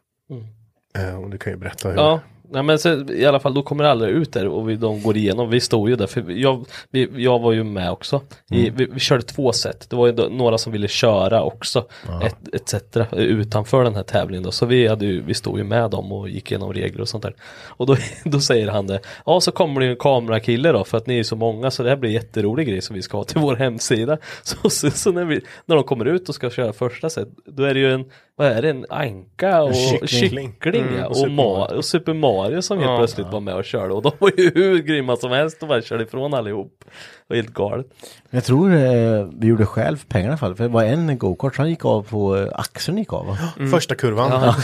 Eh, 0.96 1.22
och 1.22 1.30
du 1.30 1.38
kan 1.38 1.52
ju 1.52 1.56
berätta 1.58 1.88
hur. 1.88 1.96
Ja 1.96 2.20
Nej 2.50 2.62
men 2.62 2.78
så, 2.78 3.12
i 3.12 3.26
alla 3.26 3.40
fall 3.40 3.54
då 3.54 3.62
kommer 3.62 3.84
det 3.84 3.90
aldrig 3.90 4.14
ut 4.14 4.32
där 4.32 4.46
och 4.46 4.70
vi, 4.70 4.76
de 4.76 5.02
går 5.02 5.16
igenom, 5.16 5.50
vi 5.50 5.60
stod 5.60 5.88
ju 5.88 5.96
där 5.96 6.06
för 6.06 6.30
jag, 6.30 6.66
vi, 6.90 7.08
jag 7.16 7.38
var 7.38 7.52
ju 7.52 7.64
med 7.64 7.90
också. 7.90 8.20
I, 8.50 8.70
vi, 8.70 8.84
vi 8.84 9.00
körde 9.00 9.22
två 9.22 9.52
set, 9.52 9.90
det 9.90 9.96
var 9.96 10.06
ju 10.06 10.12
då, 10.12 10.28
några 10.30 10.58
som 10.58 10.72
ville 10.72 10.88
köra 10.88 11.42
också. 11.42 11.84
Ett, 12.22 12.54
etc. 12.54 12.74
utanför 13.12 13.84
den 13.84 13.94
här 13.94 14.02
tävlingen 14.02 14.42
då. 14.42 14.50
Så 14.50 14.66
vi, 14.66 14.86
hade 14.86 15.06
ju, 15.06 15.22
vi 15.22 15.34
stod 15.34 15.58
ju 15.58 15.64
med 15.64 15.90
dem 15.90 16.12
och 16.12 16.28
gick 16.28 16.50
igenom 16.50 16.72
regler 16.72 17.00
och 17.00 17.08
sånt 17.08 17.22
där. 17.22 17.34
Och 17.66 17.86
då, 17.86 17.96
då 18.24 18.40
säger 18.40 18.68
han 18.68 18.86
det, 18.86 19.00
ja 19.26 19.40
så 19.40 19.52
kommer 19.52 19.80
det 19.80 19.86
ju 19.86 19.92
en 19.92 19.98
kamerakille 19.98 20.72
då 20.72 20.84
för 20.84 20.98
att 20.98 21.06
ni 21.06 21.18
är 21.18 21.22
så 21.22 21.36
många 21.36 21.70
så 21.70 21.82
det 21.82 21.88
här 21.88 21.96
blir 21.96 22.10
en 22.10 22.14
jätterolig 22.14 22.68
grej 22.68 22.80
som 22.80 22.96
vi 22.96 23.02
ska 23.02 23.16
ha 23.16 23.24
till 23.24 23.40
vår 23.40 23.56
hemsida. 23.56 24.18
Så, 24.42 24.70
så, 24.70 24.90
så 24.90 25.12
när, 25.12 25.24
vi, 25.24 25.40
när 25.66 25.76
de 25.76 25.84
kommer 25.84 26.04
ut 26.04 26.28
och 26.28 26.34
ska 26.34 26.50
köra 26.50 26.72
första 26.72 27.10
set, 27.10 27.28
då 27.44 27.62
är 27.62 27.74
det 27.74 27.80
ju 27.80 27.92
en, 27.92 28.04
vad 28.38 28.46
är 28.48 28.62
det, 28.62 28.70
en 28.70 28.86
anka 28.88 29.62
och 29.62 29.74
kyckling. 29.74 30.52
kyckling 30.60 30.82
Mm, 30.82 30.96
ja, 30.98 31.06
och 31.06 31.16
Super 31.16 31.30
Ma- 31.30 31.34
Mario. 31.58 31.76
och 31.76 31.84
Super 31.84 32.14
Mario 32.14 32.62
som 32.62 32.78
helt 32.78 32.98
plötsligt 32.98 33.26
var 33.26 33.40
med 33.40 33.54
och 33.54 33.64
körde 33.64 33.94
och 33.94 34.02
de 34.02 34.12
var 34.18 34.30
ju 34.36 34.50
hur 34.54 34.78
grymma 34.78 35.16
som 35.16 35.30
helst 35.30 35.62
och 35.62 35.68
bara 35.68 35.82
körde 35.82 36.02
ifrån 36.04 36.34
allihop. 36.34 36.84
Var 37.28 37.36
helt 37.36 37.54
galet. 37.54 37.86
Jag 38.30 38.44
tror 38.44 38.74
eh, 38.74 39.26
vi 39.38 39.46
gjorde 39.46 39.66
själv 39.66 40.04
pengarna 40.08 40.28
i 40.28 40.32
alla 40.32 40.38
fall. 40.38 40.54
För 40.54 40.64
det 40.64 40.70
var 40.70 40.82
en 40.84 41.18
go-kart 41.18 41.56
som 41.56 41.68
gick 41.70 41.84
av 41.84 42.02
på, 42.02 42.36
eh, 42.36 42.48
axeln 42.52 42.98
gick 42.98 43.12
av 43.12 43.26
va? 43.26 43.38
Första 43.70 43.94
kurvan. 43.94 44.30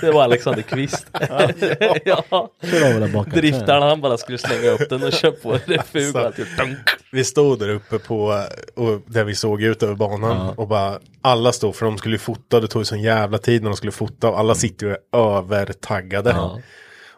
Det 0.00 0.12
var 0.12 0.22
Alexander 0.24 0.62
Kvist. 0.62 1.06
ja. 2.04 2.24
Bakaxeln. 3.12 3.24
Driftaren 3.30 3.82
han 3.82 4.00
bara 4.00 4.18
skulle 4.18 4.38
slänga 4.38 4.70
upp 4.70 4.88
den 4.88 5.02
och 5.02 5.12
köra 5.12 5.32
på 5.32 5.52
refug. 5.66 6.14
Dunk. 6.58 6.78
Vi 7.12 7.24
stod 7.24 7.58
där 7.58 7.68
uppe 7.68 7.98
på, 7.98 8.44
och 8.76 9.00
där 9.06 9.24
vi 9.24 9.34
såg 9.34 9.62
ut 9.62 9.82
över 9.82 9.94
banan 9.94 10.48
och 10.56 10.68
bara 10.68 10.98
alla 11.22 11.52
stod 11.52 11.74
för 11.74 11.86
de 11.86 11.98
skulle 11.98 12.14
ju 12.14 12.18
fota, 12.18 12.60
det 12.60 12.68
tog 12.68 12.80
ju 12.80 12.84
sån 12.84 13.02
jävla 13.02 13.38
tid 13.38 13.62
när 13.62 13.70
de 13.70 13.76
skulle 13.76 13.92
fota 13.92 14.28
och 14.28 14.38
alla 14.38 14.54
sitter 14.54 14.86
ju 14.86 14.96
övertaggade. 15.12 16.36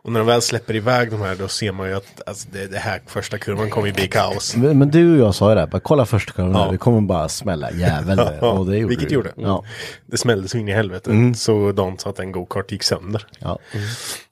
Och 0.05 0.13
när 0.13 0.21
de 0.21 0.27
väl 0.27 0.43
släpper 0.43 0.77
iväg 0.77 1.11
de 1.11 1.21
här 1.21 1.35
då 1.37 1.49
ser 1.49 1.73
man 1.73 1.89
ju 1.89 1.95
att 1.97 2.23
alltså, 2.29 2.49
det, 2.53 2.67
det 2.67 2.79
här 2.79 3.01
första 3.07 3.39
kurvan 3.39 3.71
kommer 3.71 3.87
ju 3.87 3.93
bli 3.93 4.09
kaos. 4.09 4.57
Men, 4.57 4.79
men 4.79 4.91
du 4.91 5.13
och 5.13 5.27
jag 5.27 5.35
sa 5.35 5.49
ju 5.49 5.55
det, 5.55 5.67
bara 5.67 5.81
kolla 5.81 6.07
första 6.07 6.33
kurvan, 6.33 6.53
Ja. 6.53 6.69
det 6.71 6.79
kommer 6.79 7.01
bara 7.01 7.29
smälla 7.29 7.71
jävel. 7.73 8.19
och 8.41 8.67
det 8.67 8.77
gjorde 8.79 8.89
Vilket 8.89 9.09
det. 9.09 9.15
gjorde. 9.15 9.33
Ja. 9.37 9.65
Det 10.07 10.17
smällde 10.19 10.49
så 10.49 10.59
in 10.59 10.69
i 10.69 10.73
helvete. 10.73 11.33
Så 11.37 11.73
de 11.73 11.99
sa 11.99 12.11
att 12.11 12.19
en 12.19 12.33
go-kart 12.33 12.73
gick 12.73 12.83
sönder. 12.83 13.27
ja. 13.39 13.59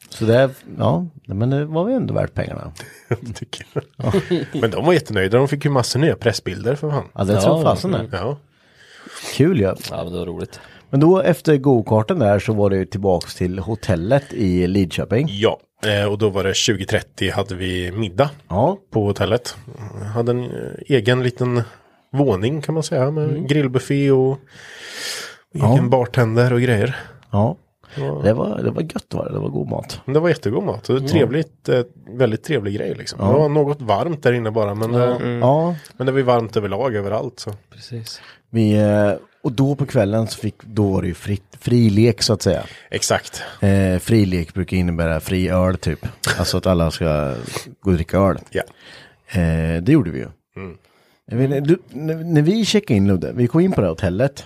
Så 0.09 0.25
det, 0.25 0.51
ja, 0.79 1.07
men 1.25 1.51
det 1.51 1.65
var 1.65 1.89
ju 1.89 1.95
ändå 1.95 2.15
värt 2.15 2.35
pengarna. 2.35 2.73
tycker 3.35 3.67
jag. 3.97 4.15
Men 4.53 4.71
de 4.71 4.85
var 4.87 4.93
jättenöjda, 4.93 5.39
de 5.39 5.49
fick 5.49 5.65
ju 5.65 5.71
massor 5.71 6.01
nya 6.01 6.17
pressbilder 6.17 6.75
för 6.75 6.91
fan. 6.91 7.05
Ja, 7.15 7.25
det 7.25 7.41
tror 7.41 7.63
fasen 7.63 7.93
det. 7.93 8.09
Ja. 8.13 8.39
Kul 9.37 9.61
ja. 9.61 9.77
Ja 9.91 10.05
men 10.05 10.13
det 10.13 10.19
var 10.19 10.27
roligt. 10.27 10.61
Men 10.91 11.01
då 11.01 11.21
efter 11.21 11.57
go-karten 11.57 12.19
där 12.19 12.39
så 12.39 12.53
var 12.53 12.71
det 12.71 12.87
tillbaks 12.87 13.35
till 13.35 13.59
hotellet 13.59 14.33
i 14.33 14.67
Lidköping. 14.67 15.27
Ja, 15.31 15.61
eh, 15.87 16.05
och 16.13 16.19
då 16.19 16.31
var 16.31 16.45
det 16.45 16.55
2030 16.55 17.31
hade 17.31 17.55
vi 17.55 17.93
middag 17.93 18.31
Ja, 18.49 18.77
på 18.93 19.05
hotellet. 19.07 19.57
Hade 20.15 20.31
en 20.33 20.45
eh, 20.45 20.51
egen 20.87 21.23
liten 21.23 21.63
våning 22.13 22.63
kan 22.63 22.75
man 22.75 22.83
säga 22.83 23.11
med 23.11 23.49
grillbuffé 23.49 24.11
och 24.11 24.39
egen 25.55 25.91
bartender 25.91 26.53
och 26.53 26.61
grejer. 26.61 26.97
Ja. 27.31 27.57
Det 28.25 28.33
var, 28.33 28.63
det 28.63 28.71
var 28.71 28.83
gött 28.83 29.15
var 29.15 29.25
det, 29.25 29.33
det 29.33 29.39
var 29.39 29.49
god 29.49 29.69
mat. 29.69 30.01
Det 30.07 30.21
var 30.21 30.29
jättegod 30.29 30.65
mat. 30.65 30.85
Det 30.85 30.93
var 30.93 31.01
trevligt, 31.01 31.69
eh, 31.69 31.81
väldigt 32.09 32.45
trevlig 32.45 32.75
grej 32.75 32.95
liksom. 32.95 33.19
Det 33.19 33.33
var 33.33 33.49
något 33.49 33.83
varmt 33.83 34.23
där 34.23 34.33
inne 34.33 34.51
bara. 34.51 34.75
Men, 34.75 34.95
eh, 34.95 35.29
Ja, 35.41 35.75
men 35.97 36.07
det 36.07 36.13
var 36.13 36.19
ju 36.19 36.25
varmt 36.25 36.57
överlag 36.57 36.95
överallt. 36.95 37.41
Så. 37.41 37.51
Precis. 37.75 38.21
vi, 38.51 38.73
eh, 38.73 39.13
och 39.43 39.53
då 39.53 39.75
på 39.75 39.87
kvällen 39.87 40.27
så 40.27 40.39
fick, 40.39 40.63
då 40.65 40.93
var 40.93 41.03
det 41.03 41.09
ju 41.09 41.15
fritt, 41.15 41.57
fri 41.61 41.91
lek 41.91 42.23
så 42.23 42.33
att 42.33 42.43
säga. 42.43 42.63
Exakt. 42.91 43.43
Eh, 43.61 43.99
fri 43.99 44.27
lek 44.27 44.55
brukar 44.55 44.77
innebära 44.77 45.21
fri 45.21 45.49
öl 45.49 45.77
typ. 45.77 46.07
Alltså 46.39 46.57
att 46.57 46.67
alla 46.67 46.91
ska 46.91 47.35
gå 47.81 47.91
och 47.91 47.97
dricka 47.97 48.19
öl. 48.19 48.39
Ja. 48.51 48.63
Eh, 49.29 49.83
det 49.83 49.93
gjorde 49.93 50.11
vi 50.11 50.19
ju. 50.19 50.29
Jag 51.27 51.37
vet, 51.37 51.65
du, 51.65 51.79
när, 51.91 52.43
vi 52.43 52.65
checkade 52.65 52.97
in 52.97 53.09
Ludde, 53.09 53.33
vi 53.33 53.47
kom 53.47 53.61
in 53.61 53.73
på 53.73 53.81
det 53.81 53.89
hotellet. 53.89 54.45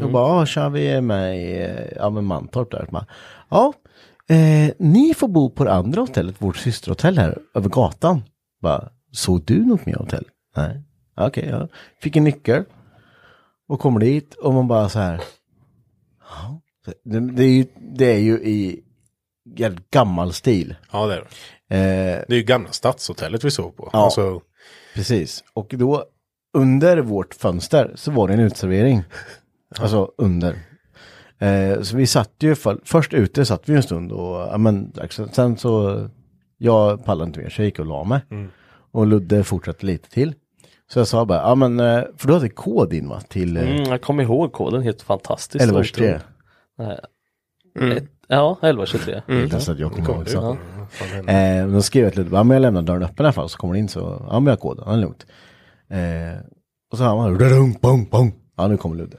Och 0.00 0.10
bara, 0.10 0.24
ah, 0.24 0.46
tja 0.46 0.68
vi 0.68 0.88
är 0.88 1.00
med 1.00 1.40
i 1.40 1.62
eh, 1.62 1.96
ja, 1.96 2.10
men 2.10 2.24
Mantorp 2.24 2.70
där. 2.70 3.06
Ja, 3.48 3.72
eh, 4.28 4.74
ni 4.78 5.14
får 5.14 5.28
bo 5.28 5.50
på 5.50 5.64
det 5.64 5.72
andra 5.72 6.00
hotellet, 6.00 6.36
vårt 6.38 6.56
systerhotell 6.56 7.18
här 7.18 7.38
över 7.54 7.68
gatan. 7.68 8.22
Bara, 8.62 8.88
såg 9.12 9.44
du 9.44 9.66
något 9.66 9.86
mer 9.86 9.94
hotell? 9.94 10.24
Nej. 10.56 10.82
Okej, 11.16 11.48
ja. 11.50 11.68
Fick 12.02 12.16
en 12.16 12.24
nyckel. 12.24 12.64
Och 13.68 13.80
kommer 13.80 14.00
dit 14.00 14.34
och 14.34 14.54
man 14.54 14.68
bara 14.68 14.88
så 14.88 14.98
här. 14.98 15.20
Ja. 16.20 16.60
Det, 17.04 17.20
det, 17.20 17.44
är 17.44 17.48
ju, 17.48 17.66
det 17.80 18.04
är 18.12 18.18
ju 18.18 18.32
i 18.38 18.82
gammal 19.90 20.32
stil. 20.32 20.74
Ja 20.92 21.06
det 21.06 21.14
är 21.14 21.18
det. 21.18 21.24
Eh, 21.76 22.24
Det 22.28 22.34
är 22.34 22.38
ju 22.38 22.42
gamla 22.42 22.72
stadshotellet 22.72 23.44
vi 23.44 23.50
sov 23.50 23.70
på. 23.70 23.90
Ja. 23.92 24.04
Alltså, 24.04 24.40
Precis. 24.94 25.44
Och 25.54 25.66
då 25.78 26.04
under 26.54 26.98
vårt 26.98 27.34
fönster 27.34 27.92
så 27.94 28.10
var 28.10 28.28
det 28.28 28.34
en 28.34 28.40
utservering. 28.40 29.02
Alltså 29.78 30.12
under. 30.18 30.58
Eh, 31.38 31.82
så 31.82 31.96
vi 31.96 32.06
satt 32.06 32.32
ju, 32.38 32.54
för, 32.54 32.80
först 32.84 33.14
ute 33.14 33.44
satt 33.46 33.68
vi 33.68 33.74
en 33.76 33.82
stund 33.82 34.12
och, 34.12 34.36
ja 34.36 34.58
men, 34.58 34.92
sen 35.32 35.56
så, 35.56 36.08
jag 36.58 37.04
pallade 37.04 37.28
inte 37.28 37.40
mer 37.40 37.48
så 37.50 37.62
jag 37.62 37.66
gick 37.66 37.78
och 37.78 37.86
la 37.86 38.04
mig. 38.04 38.20
Och 38.92 39.06
Ludde 39.06 39.44
fortsatte 39.44 39.86
lite 39.86 40.10
till. 40.10 40.34
Så 40.92 40.98
jag 40.98 41.08
sa 41.08 41.24
bara, 41.24 41.38
ja 41.38 41.54
men, 41.54 41.80
eh, 41.80 42.02
för 42.16 42.28
du 42.28 42.34
hade 42.34 42.48
kod 42.48 42.92
in 42.92 43.08
va, 43.08 43.20
till 43.28 43.56
eh, 43.56 43.70
Mm, 43.70 43.82
jag 43.82 44.02
kommer 44.02 44.22
ihåg 44.22 44.52
koden, 44.52 44.82
helt 44.82 45.02
fantastiskt. 45.02 45.64
1123. 45.64 46.20
Nej. 46.78 46.98
Ett, 47.96 48.04
ja, 48.28 48.52
1123. 48.52 49.22
Inte 49.28 49.60
så 49.60 49.72
att 49.72 49.78
jag 49.78 49.92
kommer 49.92 50.10
ihåg 50.14 50.24
det. 50.24 50.30
så. 50.30 50.56
Eh, 51.30 51.66
då 51.68 51.82
skrev 51.82 52.04
jag 52.04 52.12
till 52.12 52.22
Ludde, 52.22 52.36
ja 52.36 52.42
men 52.42 52.54
jag 52.54 52.62
lämnar 52.62 52.82
dörren 52.82 53.02
öppen 53.02 53.24
i 53.24 53.26
alla 53.26 53.32
fall 53.32 53.48
så 53.48 53.58
kommer 53.58 53.74
du 53.74 53.80
in 53.80 53.88
så, 53.88 54.26
ja 54.30 54.40
men 54.40 54.46
jag 54.46 54.52
har 54.52 54.56
koden, 54.56 54.84
ja, 54.86 54.92
det 54.92 54.98
är 54.98 55.00
lugnt. 55.00 55.26
Eh, 55.90 56.40
och 56.92 56.98
så 56.98 57.04
hör 57.04 57.16
man, 57.16 57.38
"Dadung, 57.38 57.78
bong, 57.82 58.08
bong. 58.10 58.34
ja 58.56 58.68
nu 58.68 58.76
kommer 58.76 58.96
Ludde. 58.96 59.16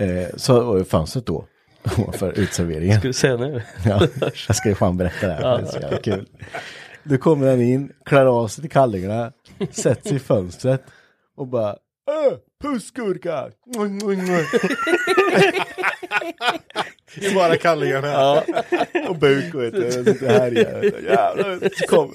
Eh, 0.00 0.28
så 0.36 0.64
var 0.64 0.78
ju 0.78 0.84
fönstret 0.84 1.26
då, 1.26 1.44
för 2.12 2.38
utserveringen. 2.38 2.98
Ska 2.98 3.08
du 3.08 3.12
säga 3.14 3.36
nu? 3.36 3.62
Ja, 3.86 4.00
jag 4.48 4.56
ska 4.56 4.68
ju 4.68 4.74
fan 4.74 4.96
berätta 4.96 5.26
det 5.26 5.32
här, 5.32 5.42
det 5.58 5.62
är 5.62 5.66
så 5.66 5.78
jävla 5.80 5.96
kul. 5.96 6.26
Då 7.04 7.18
kommer 7.18 7.50
han 7.50 7.60
in, 7.60 7.92
klär 8.04 8.26
av 8.26 8.48
sig 8.48 8.62
till 8.62 8.70
kallingarna, 8.70 9.32
sätter 9.70 10.08
sig 10.08 10.16
i 10.16 10.20
fönstret 10.20 10.82
och 11.36 11.46
bara 11.46 11.76
Äh, 12.06 12.36
pussgurka! 12.62 13.50
Det 17.14 17.26
är 17.26 17.34
bara 17.34 17.56
kallingarna. 17.56 18.08
Ja, 18.08 18.44
och 19.08 19.18
buk 19.18 19.54
vet 19.54 19.72
du, 19.74 19.90
sitter 19.92 20.28
här 20.28 20.50
igen. 20.58 20.92
Jävlar 21.04 21.86
kommer 21.86 22.14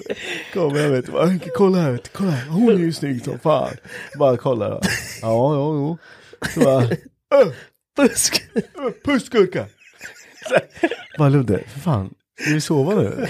kom 0.54 0.76
jag 0.76 0.90
vet 0.90 1.06
du, 1.06 1.12
"Henke, 1.28 1.50
kolla 1.56 1.78
här, 1.78 2.00
kolla 2.14 2.32
här, 2.32 2.48
hon 2.50 2.70
är 2.70 2.78
ju 2.78 2.94
snygg 2.94 3.24
som 3.24 3.40
fan. 3.40 3.74
Bara 4.20 4.38
kolla 4.38 4.70
då. 4.70 4.80
Ja, 5.22 5.54
ja, 5.56 5.74
jo. 5.74 5.98
Så 6.54 6.60
bara, 6.60 6.84
äh, 6.84 6.90
äh, 7.42 7.48
pussgurka! 9.06 9.66
Bara 11.18 11.30
Ludde, 11.30 11.64
för 11.68 11.80
fan, 11.80 12.14
ska 12.42 12.54
vi 12.54 12.62
sova 12.62 12.96
nu? 12.96 13.28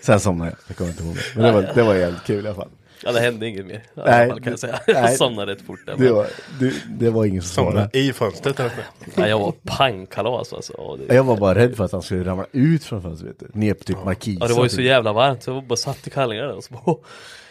Sen 0.00 0.20
somnade 0.20 0.50
jag, 0.50 0.58
jag 0.68 0.76
kommer 0.76 0.90
inte 0.90 1.02
ihåg 1.04 1.14
det. 1.14 1.20
Men 1.34 1.44
det 1.44 1.52
var, 1.52 1.70
det 1.74 1.82
var 1.82 1.94
jävligt 1.94 2.24
kul 2.24 2.44
i 2.44 2.48
alla 2.48 2.56
fall. 2.56 2.68
Ja, 3.04 3.12
det 3.12 3.20
hände 3.20 3.46
inget 3.48 3.66
mer. 3.66 3.74
I 3.74 3.80
Nej, 3.94 4.28
fall, 4.28 4.40
kan 4.40 4.50
jag 4.52 4.58
säga. 4.60 4.80
nej. 4.86 4.96
Jag 4.96 5.12
somnade 5.16 5.52
rätt 5.52 5.62
fort 5.62 5.78
där. 5.86 5.92
Det 5.96 6.04
Men, 6.04 6.14
var, 6.14 6.26
det, 6.60 6.72
det 6.98 7.10
var 7.10 7.24
ingen 7.24 7.42
som 7.42 7.48
Somna 7.54 7.70
svarade. 7.72 7.98
i 7.98 8.12
fönstret. 8.12 8.58
Här. 8.58 8.70
nej, 9.14 9.30
jag 9.30 9.38
var 9.38 9.52
pangkalas 9.64 10.52
alltså. 10.52 10.96
Det, 11.08 11.14
Jag 11.14 11.24
var 11.24 11.36
bara 11.36 11.54
rädd 11.54 11.76
för 11.76 11.84
att 11.84 11.92
han 11.92 12.02
skulle 12.02 12.24
ramla 12.24 12.46
ut 12.52 12.84
från 12.84 13.02
fönstret, 13.02 13.30
vet 13.30 13.52
du. 13.54 13.58
Ner 13.60 13.74
på 13.74 13.84
typ 13.84 14.04
markisen. 14.04 14.38
ja, 14.40 14.48
det 14.48 14.54
var 14.54 14.62
ju 14.62 14.68
så 14.68 14.80
jävla 14.82 15.12
varmt 15.12 15.42
så 15.42 15.50
jag 15.50 15.54
var 15.54 15.62
bara 15.62 15.76
satt 15.76 16.06
i 16.06 16.10
kallingarna 16.10 16.52
och 16.54 16.64
så 16.64 16.74
bara, 16.74 16.96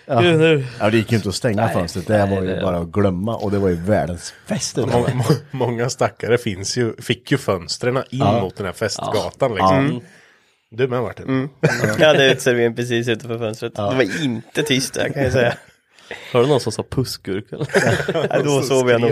Ja. 0.07 0.21
Gud, 0.21 0.39
nu. 0.39 0.65
Ja, 0.79 0.89
det 0.89 0.97
gick 0.97 1.11
ju 1.11 1.17
inte 1.17 1.29
att 1.29 1.35
stänga 1.35 1.65
Nej, 1.65 1.73
fönstret. 1.73 2.07
Det 2.07 2.25
nej, 2.25 2.35
var 2.35 2.41
ju 2.43 2.55
det- 2.55 2.61
bara 2.61 2.77
att 2.77 2.87
glömma. 2.87 3.35
Och 3.35 3.51
det 3.51 3.59
var 3.59 3.69
ju 3.69 3.75
världens 3.75 4.33
fest. 4.47 4.75
det 4.75 4.81
där. 4.81 4.91
Må, 4.91 4.99
må, 5.15 5.23
många 5.51 5.89
stackare 5.89 6.37
finns 6.37 6.77
ju, 6.77 6.93
fick 7.01 7.31
ju 7.31 7.37
fönstren 7.37 7.97
in 7.97 8.03
Ja. 8.09 8.41
mot 8.41 8.55
den 8.55 8.65
här 8.65 8.73
festgatan. 8.73 9.51
Liksom. 9.55 9.77
Mm. 9.79 9.99
Du 10.71 10.87
med 10.87 11.01
Martin? 11.01 11.25
Mm. 11.27 11.49
Jag 11.99 12.07
hade 12.07 12.31
uteservering 12.31 12.75
precis 12.75 13.07
utanför 13.07 13.37
fönstret. 13.37 13.75
Det 13.75 13.81
var 13.81 14.23
inte 14.23 14.63
tyst 14.63 14.93
där 14.93 15.09
kan 15.09 15.23
jag 15.23 15.31
säga. 15.31 15.53
Har 16.33 16.41
du 16.41 16.47
någon 16.47 16.59
som 16.59 16.71
sa 16.71 16.83
pussgurka? 16.89 17.55
eller? 17.55 18.27
Nej, 18.29 18.41
då 18.43 18.61
sov 18.61 18.89
jag 18.89 19.01
nog. 19.01 19.11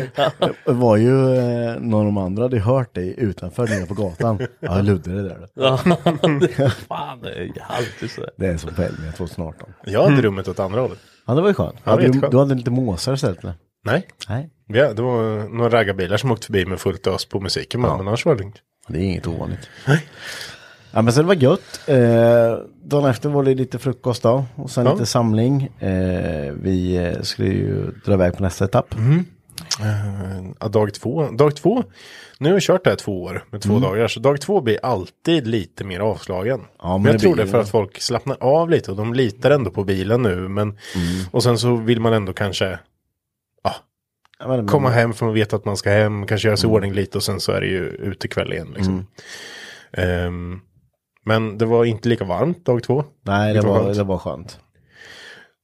Det 0.66 0.72
var 0.74 0.97
ju 0.97 1.36
eh, 1.36 1.80
någon 1.80 1.99
av 1.99 2.06
de 2.06 2.18
andra 2.18 2.43
hade 2.43 2.60
hört 2.60 2.95
dig 2.95 3.16
utanför 3.18 3.68
nere 3.68 3.86
på 3.86 3.93
gatan. 3.93 4.39
Ja, 4.60 4.82
Ludde 4.82 5.12
det 5.16 5.24
där. 5.24 5.47
Ja, 5.54 5.80
det- 6.39 6.70
Fan, 6.88 7.22
det 7.22 7.30
är 7.34 7.51
alltid 7.70 8.12
så. 8.12 8.26
Det 8.38 8.45
är 8.47 8.58
som 8.58 8.74
på 8.76 8.82
Elmia 8.82 9.12
2018. 9.12 9.74
Jag 9.86 10.04
hade 10.04 10.22
rummet 10.22 10.47
åt 10.47 10.60
andra 10.60 10.82
hållet. 10.82 10.99
Ja, 11.26 11.34
det 11.34 11.41
var 11.41 11.47
ju 11.47 11.54
skönt. 11.54 11.76
Ja, 11.84 11.91
hade 11.91 12.08
du, 12.08 12.20
du 12.32 12.38
hade 12.38 12.56
lite 12.56 12.72
måsar 12.72 13.14
istället 13.14 13.39
eller? 13.43 13.54
Nej, 13.86 14.08
Nej, 14.30 14.49
ja, 14.68 14.93
det 14.93 15.01
var 15.01 15.49
några 15.58 15.70
raggarbilar 15.80 16.18
som 16.18 16.32
åkte 16.32 16.45
förbi 16.45 16.66
med 16.66 16.80
fullt 16.80 17.08
ös 17.08 17.26
på 17.26 17.39
musiken. 17.39 17.82
Men 17.82 17.91
annars 17.91 18.26
var 18.26 18.36
det 18.36 18.41
lugnt. 18.41 18.56
det 18.88 18.97
är 18.99 19.04
inget 19.04 19.28
ovanligt. 19.28 19.70
Ja, 20.94 21.02
men 21.02 21.26
var 21.26 21.36
det 21.36 21.41
gött. 21.41 21.80
Eh, 21.88 22.58
dagen 22.84 23.10
efter 23.10 23.30
var 23.30 23.44
det 23.44 23.56
lite 23.56 23.80
frukost 23.80 24.24
då. 24.24 24.46
Och 24.56 24.70
sen 24.70 24.86
Ja. 24.86 24.91
lite 24.94 25.06
samling. 25.06 25.64
Eh, 25.80 26.54
vi 26.62 26.96
eh, 26.98 27.22
skulle 27.22 27.50
ju 27.50 27.91
dra 28.06 28.14
iväg 28.14 28.38
på 28.38 28.44
nästa 28.44 28.66
etapp. 28.66 28.96
Ja, 30.60 30.68
dag 30.68 30.94
två. 30.94 31.28
Dag 31.32 31.56
två. 31.56 31.84
Nu 32.39 32.50
har 32.50 32.54
jag 32.56 32.62
kört 32.62 32.84
det 32.84 32.89
här 32.89 32.98
två 32.98 33.24
år 33.24 33.44
med 33.50 33.62
två 33.62 33.80
dagar. 33.80 34.08
Så 34.08 34.20
dag 34.20 34.41
två 34.41 34.62
blir 34.62 34.80
alltid 34.84 35.48
lite 35.48 35.84
mer 35.84 36.00
avslagen. 36.00 36.62
Ja, 36.82 36.98
men 36.98 37.02
men 37.04 37.12
jag 37.12 37.16
det 37.16 37.20
tror 37.24 37.36
det 37.36 37.48
för 37.48 37.58
det. 37.58 37.64
att 37.64 37.70
folk 37.70 38.02
slappnar 38.02 38.38
av 38.39 38.70
lite. 38.70 38.91
Och 38.91 38.98
de 38.98 39.14
litar 39.14 39.52
ändå 39.52 39.72
på 39.72 39.84
bilen 39.84 40.22
nu. 40.22 40.36
Men, 40.48 40.78
Och 41.32 41.44
sen 41.44 41.58
så 41.58 41.76
vill 41.76 42.00
man 42.00 42.14
ändå 42.14 42.34
kanske 42.34 42.80
Ja, 43.64 43.76
komma 44.68 44.89
hem 44.89 45.14
för 45.14 45.26
man 45.26 45.34
vet 45.34 45.54
att 45.54 45.66
man 45.66 45.78
ska 45.78 45.89
hem. 45.89 46.28
Kanske 46.28 46.48
göra 46.48 46.58
sig 46.58 46.70
i 46.70 46.74
ordning 46.74 46.94
lite 46.94 47.18
och 47.18 47.24
sen 47.24 47.39
så 47.39 47.52
är 47.52 47.62
det 47.62 47.68
ju 47.68 47.86
utekväll 47.86 48.54
igen. 48.54 48.74
Liksom. 48.76 49.08
Ehm, 49.94 50.60
men 51.24 51.57
det 51.57 51.65
var 51.65 51.86
inte 51.86 52.09
lika 52.09 52.26
varmt 52.26 52.65
dag 52.65 52.84
två. 52.84 53.03
Nej, 53.21 53.53
det 53.53 53.59
Det 53.61 53.67
var 53.67 53.84
var, 53.84 53.93
det 53.93 54.03
var 54.03 54.17
skönt. 54.17 54.59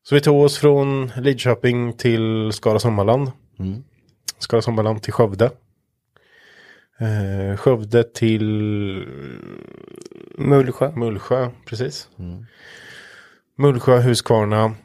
Så 0.03 0.15
vi 0.15 0.21
tog 0.21 0.41
oss 0.41 0.57
från 0.57 1.11
Lidköping 1.17 1.93
till 1.93 2.51
Skara 2.53 2.79
Sommarland. 2.79 3.31
Mm. 3.59 3.83
Skara 4.39 4.61
Sommarland 4.61 5.03
till 5.03 5.13
Skövde. 5.13 5.51
Eh, 6.99 7.57
Skövde 7.57 8.03
till 8.03 8.43
Mullsjö. 10.37 10.91
Mullsjö, 10.91 11.49
precis. 11.65 12.09
Mullsjö, 13.57 13.99
Huskvarna. 13.99 14.75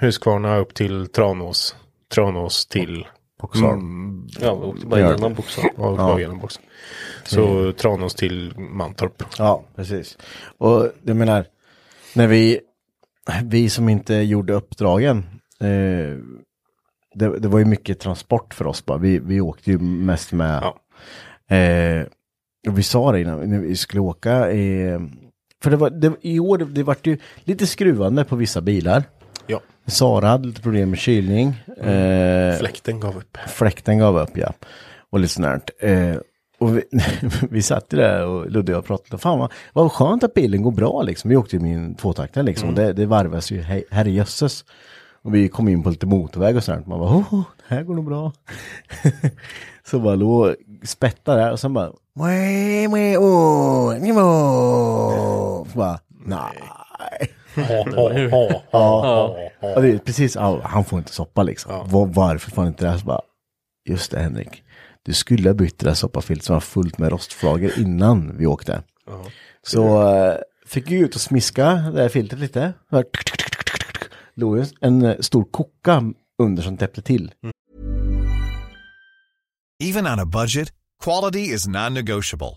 Huskvarna 0.00 0.56
upp 0.56 0.74
till 0.74 1.06
Tranås. 1.06 1.76
Tranås 2.14 2.66
till 2.66 3.06
Boxar. 3.40 3.72
Mm, 3.72 4.26
Ja, 4.40 4.54
vi 4.54 4.66
åkte 4.66 4.86
bara 4.86 5.00
igenom 5.00 5.34
bokstavligt. 5.34 5.74
ja, 5.78 5.94
ja. 5.98 6.20
genom 6.20 6.38
boxen. 6.38 6.62
Så 7.24 7.72
Tranås 7.72 8.14
till 8.14 8.54
Mantorp. 8.58 9.22
Ja, 9.38 9.64
precis. 9.76 10.18
Och 10.58 10.88
jag 11.02 11.16
menar, 11.16 11.44
när 12.14 12.26
vi, 12.26 12.60
vi 13.44 13.70
som 13.70 13.88
inte 13.88 14.14
gjorde 14.14 14.52
uppdragen, 14.52 15.18
eh, 15.60 16.16
det, 17.14 17.38
det 17.38 17.48
var 17.48 17.58
ju 17.58 17.64
mycket 17.64 18.00
transport 18.00 18.54
för 18.54 18.66
oss 18.66 18.84
bara. 18.86 18.98
Vi, 18.98 19.18
vi 19.18 19.40
åkte 19.40 19.70
ju 19.70 19.78
mest 19.78 20.32
med, 20.32 20.62
Ja. 20.62 21.56
eh, 21.56 22.06
och 22.68 22.78
vi 22.78 22.82
sa 22.82 23.12
det 23.12 23.20
innan 23.20 23.50
när 23.50 23.58
vi 23.58 23.76
skulle 23.76 24.00
åka, 24.00 24.50
eh, 24.50 25.00
för 25.62 25.70
det 25.70 25.76
var, 25.76 25.90
det, 25.90 26.12
i 26.20 26.38
år, 26.40 26.58
det, 26.58 26.64
det 26.64 26.82
vart 26.82 27.06
ju 27.06 27.18
lite 27.44 27.66
skruvande 27.66 28.24
på 28.24 28.36
vissa 28.36 28.60
bilar. 28.60 29.04
Sara 29.90 30.28
hade 30.28 30.48
lite 30.48 30.62
problem 30.62 30.90
med 30.90 30.98
kylning. 30.98 31.48
Eh, 31.80 32.58
fläkten 32.58 33.00
gav 33.00 33.16
upp. 33.16 33.38
Fläkten 33.48 33.98
gav 33.98 34.18
upp 34.18 34.36
ja. 34.36 34.52
Och 35.10 35.20
lite 35.20 35.34
sånt. 35.34 35.70
Eh, 35.80 36.16
och 36.58 36.76
vi, 36.76 36.82
vi 37.50 37.62
satt 37.62 37.86
ju 37.92 37.98
där 37.98 38.26
och 38.26 38.50
Ludde 38.50 38.72
och 38.72 38.76
jag 38.76 38.84
pratade. 38.84 39.18
Fan 39.18 39.38
vad, 39.38 39.52
vad 39.72 39.92
skönt 39.92 40.24
att 40.24 40.34
bilen 40.34 40.62
går 40.62 40.70
bra 40.72 41.02
liksom. 41.02 41.30
Vi 41.30 41.36
åkte 41.36 41.56
ju 41.56 41.62
min 41.62 41.94
tvåtaktare 41.94 42.44
liksom. 42.44 42.68
Och 42.68 42.74
det, 42.74 42.92
det 42.92 43.06
varvas 43.06 43.50
ju 43.50 43.62
he- 43.62 43.84
herrejösses. 43.90 44.64
Och 45.22 45.34
vi 45.34 45.48
kom 45.48 45.68
in 45.68 45.82
på 45.82 45.90
lite 45.90 46.06
motorväg 46.06 46.56
och 46.56 46.64
sånt. 46.64 46.86
Man 46.86 46.98
bara, 46.98 47.10
oh, 47.10 47.42
det 47.68 47.74
här 47.74 47.82
går 47.82 47.94
nog 47.94 48.04
bra. 48.04 48.32
så 49.90 49.98
bara 49.98 50.14
låg 50.14 50.54
spetta 50.84 51.36
där 51.36 51.52
och 51.52 51.60
sen 51.60 51.72
bara, 51.74 51.92
"Mwe, 52.14 52.88
mwe, 52.88 53.16
oh, 53.16 53.94
nimo." 54.00 54.20
Så 55.72 55.78
bara, 55.78 55.98
nej. 56.24 57.30
Ja, 58.70 59.80
det 59.80 59.88
är 59.88 59.98
precis, 59.98 60.36
han 60.62 60.84
får 60.84 60.98
inte 60.98 61.12
soppa 61.12 61.42
liksom. 61.42 61.72
Var, 61.90 62.06
varför 62.06 62.50
får 62.50 62.62
han 62.62 62.68
inte 62.70 62.86
det? 62.86 62.98
Så 62.98 63.04
bara, 63.04 63.20
just 63.88 64.10
det 64.10 64.20
Henrik. 64.20 64.62
du 65.02 65.12
skulle 65.12 65.48
ha 65.48 65.54
bytt 65.54 65.78
det 65.78 65.86
där 65.86 65.94
soppafiltret 65.94 66.44
som 66.44 66.52
var 66.52 66.60
fullt 66.60 66.98
med 66.98 67.10
rostflagor 67.10 67.70
innan 67.78 68.36
vi 68.38 68.46
åkte. 68.46 68.82
Så 69.66 70.12
eh, 70.16 70.36
fick 70.66 70.90
vi 70.90 70.98
ut 70.98 71.14
och 71.14 71.20
smiska 71.20 71.64
det 71.94 72.02
här 72.02 72.08
filtret 72.08 72.40
lite. 72.40 72.72
Låg 74.34 74.64
en 74.80 75.02
eh, 75.02 75.16
stor 75.20 75.44
koka 75.44 76.02
under 76.42 76.62
som 76.62 76.76
täppte 76.76 77.02
till. 77.02 77.32
Even 79.82 80.06
on 80.06 80.20
a 80.20 80.24
budget, 80.24 80.72
quality 81.04 81.54
is 81.54 81.66
non-negotiable. 81.68 82.56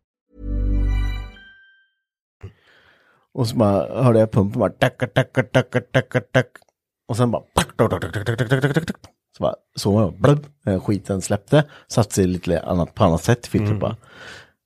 Och 3.33 3.47
så 3.47 3.55
bara 3.55 4.03
hörde 4.03 4.19
jag 4.19 4.31
pumpen 4.31 4.59
bara 4.59 4.69
tacka, 4.69 5.07
tacka, 5.07 5.43
tacka, 5.43 5.81
tacka, 5.81 6.21
tack. 6.21 6.47
Och 7.07 7.17
sen 7.17 7.31
bara. 7.31 7.43
Så 9.37 9.43
bara 9.43 9.55
såg 9.75 10.01
jag, 10.01 10.13
blub, 10.13 10.45
skiten 10.83 11.21
släppte, 11.21 11.63
satte 11.87 12.13
sig 12.15 12.27
lite 12.27 12.61
annat, 12.61 12.95
på 12.95 13.03
annat 13.03 13.23
sätt 13.23 13.47
filtret 13.47 13.69
mm. 13.69 13.79
bara. 13.79 13.95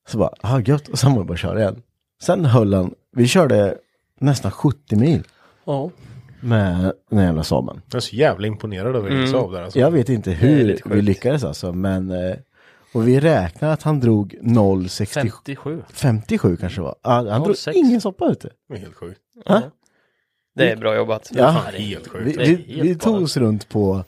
Så 0.08 0.18
bara, 0.18 0.34
ah 0.42 0.60
gött, 0.66 0.88
och 0.88 1.00
sen 1.00 1.14
var 1.14 1.20
det 1.20 1.26
bara 1.26 1.38
köra 1.38 1.60
igen. 1.60 1.82
Sen 2.22 2.46
höll 2.46 2.74
han, 2.74 2.94
vi 3.12 3.28
körde 3.28 3.78
nästan 4.20 4.52
70 4.52 4.96
mil. 4.96 5.24
Ja. 5.66 5.90
Med 6.40 6.94
den 7.10 7.24
jävla 7.24 7.44
Saaben. 7.44 7.82
Jag 7.88 7.96
är 7.96 8.00
så 8.00 8.16
jävla 8.16 8.48
imponerad 8.48 8.96
över 8.96 9.10
mm. 9.10 9.28
Saab 9.28 9.52
där 9.52 9.62
alltså. 9.62 9.80
Jag 9.80 9.92
vet 9.92 10.10
inte 10.10 10.32
hur 10.32 10.80
vi 10.86 11.02
lyckades 11.02 11.44
alltså, 11.44 11.74
men 11.74 12.12
eh, 12.12 12.36
och 12.96 13.08
vi 13.08 13.20
räknar 13.20 13.70
att 13.70 13.84
han 13.84 14.00
drog 14.00 14.36
0,67 14.42 15.06
57. 15.06 15.84
57 15.94 16.58
kanske 16.58 16.80
det 16.80 16.84
var. 16.84 16.96
Ah, 17.02 17.16
han 17.16 17.44
drog 17.44 17.56
0,6. 17.56 17.72
ingen 17.76 18.02
soppa 18.02 18.30
ute. 18.32 18.50
Det 18.70 18.76
är 18.76 18.80
helt 18.80 18.96
sjukt. 18.96 19.20
Det 20.56 20.72
är 20.72 20.76
bra 20.76 20.96
jobbat. 20.96 21.32
Ja. 21.34 21.54
Fan, 21.54 21.74
helt 21.74 22.08
sjukt. 22.08 22.26
Vi, 22.28 22.34
Det 22.34 22.44
är 22.44 22.48
vi, 22.48 22.56
helt 22.76 22.90
vi 22.90 22.96
tog 22.96 23.14
galet. 23.14 23.26
oss 23.26 23.38
runt 23.38 23.70
på 23.70 24.04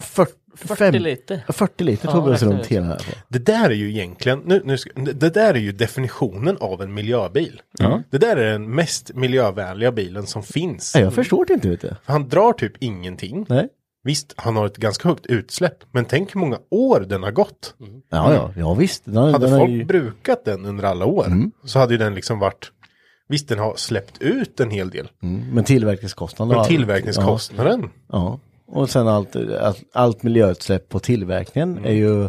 40, 0.00 0.32
40 0.56 0.98
liter. 0.98 1.40
40 1.48 1.84
liter 1.84 2.08
Ja, 2.08 2.12
tog 2.12 2.28
vi 2.28 2.34
oss 2.34 2.42
runt 2.42 2.66
hela 2.66 2.86
här 2.86 2.96
på. 2.96 3.16
Det 3.28 3.38
där 3.38 3.70
är 3.70 3.74
ju 3.74 3.90
egentligen, 3.90 4.42
nu, 4.44 4.62
nu, 4.64 4.78
ska- 4.78 4.90
det 5.00 5.30
där 5.34 5.54
är 5.54 5.58
ju 5.58 5.72
definitionen 5.72 6.56
av 6.60 6.82
en 6.82 6.94
miljöbil. 6.94 7.62
Det 8.10 8.18
där 8.18 8.36
är 8.36 8.52
den 8.52 8.70
mest 8.74 9.14
miljövänliga 9.14 9.92
bilen 9.92 10.26
som 10.26 10.42
finns. 10.42 10.94
Nej, 10.94 11.04
jag 11.04 11.14
förstår 11.14 11.44
det 11.44 11.52
inte 11.54 11.68
vet 11.68 11.80
du. 11.80 11.96
Han 12.04 12.28
drar 12.28 12.52
typ 12.52 12.72
ingenting. 12.80 13.46
Nej. 13.48 13.68
Visst, 14.02 14.34
han 14.36 14.56
har 14.56 14.66
ett 14.66 14.76
ganska 14.76 15.08
högt 15.08 15.26
utsläpp. 15.26 15.84
Men 15.92 16.04
tänk 16.04 16.34
hur 16.34 16.40
många 16.40 16.58
år 16.70 17.00
den 17.00 17.22
har 17.22 17.30
gått. 17.30 17.74
Ja, 18.10 18.34
ja, 18.34 18.52
ja 18.56 18.74
visst. 18.74 19.04
Den, 19.04 19.16
Hade 19.16 19.46
den 19.46 19.58
folk 19.58 19.70
ju, 19.70 19.84
brukat 19.84 20.44
den 20.44 20.66
under 20.66 20.84
alla 20.84 21.04
år 21.04 21.50
så 21.64 21.78
hade 21.78 21.94
ju 21.94 21.98
den 21.98 22.14
liksom 22.14 22.38
varit 22.38 22.72
Visst, 23.28 23.48
den 23.48 23.58
har 23.58 23.76
släppt 23.76 24.22
ut 24.22 24.60
en 24.60 24.70
hel 24.70 24.90
del. 24.90 25.08
mm, 25.22 25.54
men 25.54 25.64
tillverkningskostnaden. 25.64 26.48
Men 26.48 26.58
allt. 26.58 26.68
tillverkningskostnaden. 26.68 27.80
Ja, 27.82 27.88
ja. 28.08 28.40
Och 28.66 28.90
sen 28.90 29.08
allt, 29.08 29.36
allt, 29.36 29.82
allt 29.92 30.22
miljöutsläpp 30.22 30.88
på 30.88 30.98
tillverkningen 30.98 31.84
är 31.84 31.92
ju 31.92 32.28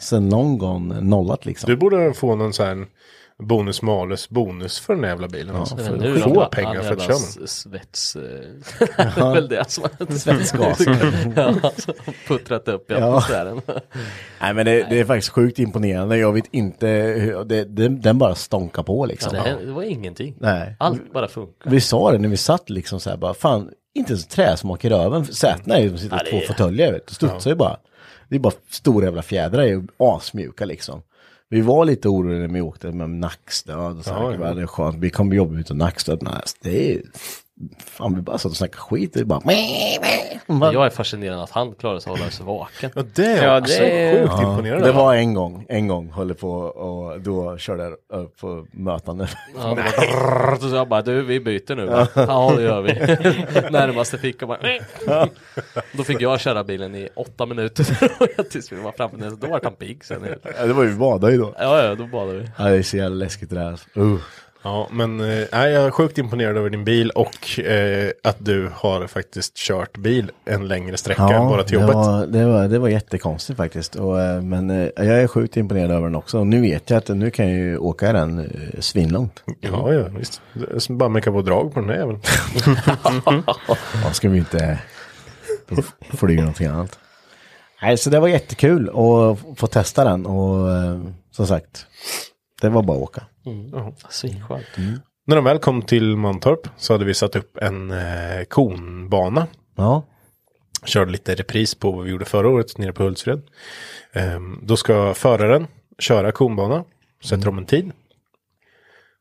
sen 0.00 0.28
någon 0.28 0.58
gång 0.58 1.08
nollat 1.08 1.46
liksom. 1.46 1.70
Du 1.70 1.76
borde 1.76 2.14
få 2.14 2.34
någon 2.34 2.52
sån 2.52 2.66
här 2.66 2.86
bonus 3.38 3.82
malus 3.82 4.28
bonus 4.28 4.80
för 4.80 4.94
den 4.94 5.04
här 5.04 5.10
jävla 5.10 5.28
bilen. 5.28 5.56
alltså. 5.56 5.76
Men 5.76 5.84
För 5.86 5.96
nu 5.96 6.18
få 6.18 6.34
då, 6.34 6.46
pengar 6.46 6.76
all 6.78 6.82
för 6.84 6.92
att 6.94 7.02
köra 7.02 7.16
den. 7.38 7.48
Svets... 7.48 8.16
eh, 8.16 8.22
Det 8.96 9.20
är 9.20 9.34
väl 9.34 9.48
det 9.48 9.70
som 9.70 9.84
Svetsgas. 10.18 10.80
ja, 11.36 11.54
alltså, 11.62 11.92
puttrat 12.28 12.68
upp 12.68 12.90
i 12.90 12.94
Ja. 12.94 13.06
atmosfären. 13.06 13.60
Nej 14.40 14.54
men 14.54 14.66
det, 14.66 14.86
det 14.90 15.00
är 15.00 15.04
faktiskt 15.04 15.32
sjukt 15.32 15.58
imponerande. 15.58 16.16
Jag 16.18 16.32
vet 16.32 16.44
inte 16.50 16.86
hur, 16.86 17.44
det, 17.44 17.64
det, 17.64 17.88
den 17.88 18.18
bara 18.18 18.34
stånkar 18.34 18.82
på 18.82 19.02
Ja, 19.02 19.06
liksom. 19.06 19.32
det, 19.32 19.38
här, 19.40 19.56
det 19.66 19.72
var 19.72 19.82
ingenting. 19.82 20.34
Nej. 20.40 20.76
Allt 20.78 21.12
bara 21.12 21.28
funkar. 21.28 21.70
Vi 21.70 21.80
sa 21.80 22.12
det 22.12 22.18
när 22.18 22.28
vi 22.28 22.36
satt 22.36 22.70
liksom 22.70 23.00
så 23.00 23.10
här 23.10 23.16
bara, 23.16 23.34
fan, 23.34 23.70
inte 23.94 24.12
ens 24.12 24.26
träsmak 24.26 24.84
i 24.84 24.88
röven. 24.88 25.24
Sätena 25.24 25.76
är 25.76 25.82
ju 25.82 25.88
som 25.88 25.98
sitter 25.98 26.16
Ja, 26.24 26.30
två 26.30 26.36
är- 26.36 26.46
fåtöljer, 26.46 26.92
vet 26.92 27.06
du. 27.06 27.14
Studsar 27.14 27.50
ju 27.50 27.56
bara. 27.56 27.76
Det 28.28 28.36
är 28.36 28.40
bara 28.40 28.54
stora 28.70 29.04
jävla 29.04 29.22
fjädrar, 29.22 29.62
är 29.62 29.66
ju 29.66 29.82
asmjuka 29.98 30.64
liksom. 30.64 31.02
Vi 31.52 31.60
var 31.60 31.84
lite 31.84 32.08
oroliga 32.08 32.40
när 32.40 32.48
vi 32.48 32.60
åkte 32.60 32.92
med 32.92 33.10
nackstöd 33.10 33.98
och 33.98 34.04
så 34.04 34.14
här. 34.14 34.32
Ja, 34.32 34.48
ja. 34.48 34.54
Det 34.54 34.66
skönt, 34.66 34.96
vi 34.98 35.10
kommer 35.10 35.36
jobba 35.36 35.58
utan 35.58 35.78
nackstöd. 35.78 36.22
Nej, 36.22 36.42
det 36.62 36.94
är, 36.94 37.02
fan 37.78 38.14
vi 38.14 38.20
bara 38.22 38.38
satt 38.38 38.50
och 38.50 38.56
snackade 38.56 38.78
skit. 38.78 39.12
Det 39.14 39.24
bara, 39.24 39.52
Jag 40.72 40.86
är 40.86 40.90
fascinerad 40.90 41.40
att 41.40 41.50
han 41.50 41.74
klarar 41.74 41.98
sig 41.98 42.12
att 42.12 42.18
hålla 42.18 42.30
sig 42.30 42.46
vaken. 42.46 42.90
Ja, 42.94 43.02
det 43.14 43.24
är 43.26 43.44
Ja, 43.46 43.60
också 43.60 43.78
det 43.80 44.28
sjukt 44.28 44.42
imponerande. 44.42 44.86
det 44.86 44.92
var 44.92 45.14
en 45.14 45.34
gång, 45.34 45.66
en 45.68 45.88
gång 45.88 46.10
höll 46.10 46.34
på 46.34 46.50
och 46.52 47.20
då 47.20 47.58
körde 47.58 47.82
jag 47.82 48.20
upp 48.20 48.36
på 48.40 48.66
mötande. 48.72 49.28
Ja, 49.56 49.74
var 49.74 50.56
så 50.70 50.76
jag 50.76 50.88
bara, 50.88 51.02
du 51.02 51.22
vi 51.22 51.40
byter 51.40 51.74
nu 51.76 51.86
va? 51.86 52.08
Ja 52.14 52.52
det 52.56 52.62
gör 52.62 52.82
vi. 52.82 52.92
Närmaste 53.70 54.18
ficka 54.18 54.46
bara. 54.46 54.58
Då 55.92 56.04
fick 56.04 56.20
jag 56.20 56.40
köra 56.40 56.64
bilen 56.64 56.94
i 56.94 57.08
åtta 57.14 57.46
minuter 57.46 57.84
tills 58.50 58.72
vi 58.72 58.76
var 58.76 58.92
framme. 58.92 59.30
Då 59.40 59.46
var 59.46 59.60
han 59.64 59.72
pigg 59.74 60.04
sen. 60.04 60.26
Ja, 60.58 60.66
det 60.66 60.72
var 60.72 60.82
ju 60.82 60.88
vi 60.88 60.96
badade 60.96 61.32
ju 61.32 61.38
då. 61.38 61.54
Ja 61.58 61.84
ja, 61.84 61.94
då 61.94 62.06
badade 62.06 62.38
vi. 62.38 62.46
Ja, 62.58 62.64
det 62.64 62.76
är 62.76 62.82
så 62.82 62.96
jävla 62.96 63.16
läskigt 63.16 63.50
det 63.50 63.56
där. 63.56 63.80
Uh. 63.98 64.18
Ja, 64.64 64.88
men 64.90 65.20
eh, 65.20 65.26
jag 65.50 65.72
är 65.72 65.90
sjukt 65.90 66.18
imponerad 66.18 66.56
över 66.56 66.70
din 66.70 66.84
bil 66.84 67.10
och 67.10 67.60
eh, 67.60 68.10
att 68.24 68.36
du 68.38 68.70
har 68.74 69.06
faktiskt 69.06 69.56
kört 69.56 69.96
bil 69.96 70.30
en 70.44 70.68
längre 70.68 70.96
sträcka 70.96 71.22
än 71.22 71.48
bara 71.48 71.62
till 71.62 71.76
det 71.76 71.80
jobbet. 71.80 71.96
var, 71.96 72.26
det, 72.26 72.46
var, 72.46 72.68
det 72.68 72.78
var 72.78 72.88
jättekonstigt 72.88 73.56
faktiskt. 73.56 73.94
Och, 73.94 74.20
eh, 74.20 74.42
men 74.42 74.70
eh, 74.70 74.88
jag 74.96 75.22
är 75.22 75.26
sjukt 75.26 75.56
imponerad 75.56 75.90
över 75.90 76.06
den 76.06 76.14
också. 76.14 76.38
Och 76.38 76.46
nu 76.46 76.60
vet 76.60 76.90
jag 76.90 76.98
att 76.98 77.08
nu 77.08 77.30
kan 77.30 77.48
jag 77.48 77.58
ju 77.58 77.78
åka 77.78 78.12
den 78.12 78.38
eh, 78.38 78.80
svinlångt. 78.80 79.42
Ja, 79.60 79.92
ja, 79.92 80.04
visst. 80.08 80.40
Bara 80.90 81.08
mecka 81.08 81.32
på 81.32 81.42
drag 81.42 81.74
på 81.74 81.80
den 81.80 81.88
här 81.88 81.96
jäveln. 81.96 82.20
Ja, 84.04 84.12
ska 84.12 84.28
vi 84.28 84.38
inte 84.38 84.78
flyga 86.12 86.40
någonting 86.40 86.66
annat. 86.66 86.98
Nej, 87.82 87.96
så 87.98 88.10
det 88.10 88.20
var 88.20 88.28
jättekul 88.28 88.88
att 88.88 89.58
få 89.58 89.66
testa 89.66 90.04
den. 90.04 90.26
Och 90.26 90.72
eh, 90.72 91.00
som 91.30 91.46
sagt, 91.46 91.86
det 92.60 92.68
var 92.68 92.82
bara 92.82 92.96
att 92.96 93.02
åka. 93.02 93.22
Svinskönt. 94.08 94.66
När 95.26 95.36
de 95.36 95.44
väl 95.44 95.58
kom 95.58 95.82
till 95.82 96.16
Mantorp 96.16 96.68
så 96.76 96.94
hade 96.94 97.04
vi 97.04 97.14
satt 97.14 97.36
upp 97.36 97.56
en 97.56 97.90
eh, 97.90 98.44
konbana. 98.48 99.46
Ja, 99.76 100.04
Körde 100.84 101.12
lite 101.12 101.34
repris 101.34 101.74
på 101.74 101.92
vad 101.92 102.04
vi 102.04 102.10
gjorde 102.10 102.24
förra 102.24 102.48
året 102.48 102.78
nere 102.78 102.92
på 102.92 103.02
Hultsfred. 103.02 103.42
Ehm, 104.12 104.60
då 104.62 104.76
ska 104.76 105.14
föraren 105.14 105.66
köra 105.98 106.32
konbana. 106.32 106.84
Sätter 107.24 107.44
de 107.44 107.58
en 107.58 107.66
tid. 107.66 107.92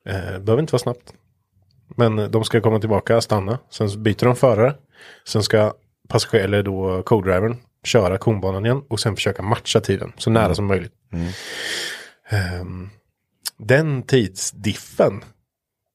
Eh, 0.06 0.40
behöver 0.40 0.60
inte 0.60 0.74
vara 0.74 0.80
snabbt. 0.80 1.14
Men 1.88 2.32
de 2.32 2.44
ska 2.44 2.62
komma 2.62 2.80
tillbaka, 2.80 3.22
stanna. 3.22 3.60
Sen 3.70 4.04
byter 4.04 4.26
de 4.26 4.36
förare. 4.36 4.76
Sen 5.28 5.44
ska 5.44 5.74
passager, 6.10 6.44
eller 6.44 6.64
då 6.64 7.04
co-drivern 7.04 7.58
köra 7.84 8.18
konbanan 8.18 8.66
igen. 8.66 8.84
Och 8.88 9.00
sen 9.00 9.16
försöka 9.16 9.42
matcha 9.42 9.80
tiden 9.80 10.14
så 10.18 10.30
nära 10.30 10.56
som 10.56 10.66
möjligt. 10.66 10.94
Ehm, 12.30 12.90
den 13.66 14.04
tidsdiffen 14.04 15.24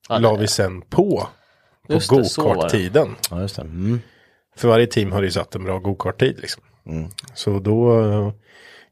Ja, 0.08 0.18
la 0.18 0.36
vi 0.36 0.46
sen 0.48 0.82
på. 0.82 1.28
På 1.86 1.92
Just 1.92 2.10
det, 2.10 2.24
så 2.24 2.42
var 2.42 2.48
det. 2.50 2.54
go-kart-tiden. 2.54 3.14
ja 3.30 3.40
just 3.40 3.56
det. 3.56 3.62
Mm. 3.62 4.00
För 4.56 4.68
varje 4.68 4.86
team 4.86 5.12
har 5.12 5.22
ju 5.22 5.30
satt 5.30 5.54
en 5.54 5.64
bra 5.64 5.78
go-kart-tid 5.78 6.38
liksom. 6.40 6.62
Så 7.34 7.58
då, 7.58 8.32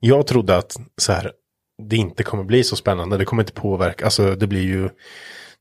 jag 0.01 0.27
trodde 0.27 0.57
att 0.57 0.77
så 0.97 1.13
här, 1.13 1.33
det 1.83 1.97
inte 1.97 2.23
kommer 2.23 2.45
bli 2.45 2.65
så 2.65 2.77
spännande, 2.77 3.17
det 3.19 3.25
kommer 3.25 3.43
inte 3.43 3.53
påverka, 3.53 4.05
alltså 4.05 4.35
det 4.35 4.47
blir 4.47 4.63
ju, 4.63 4.89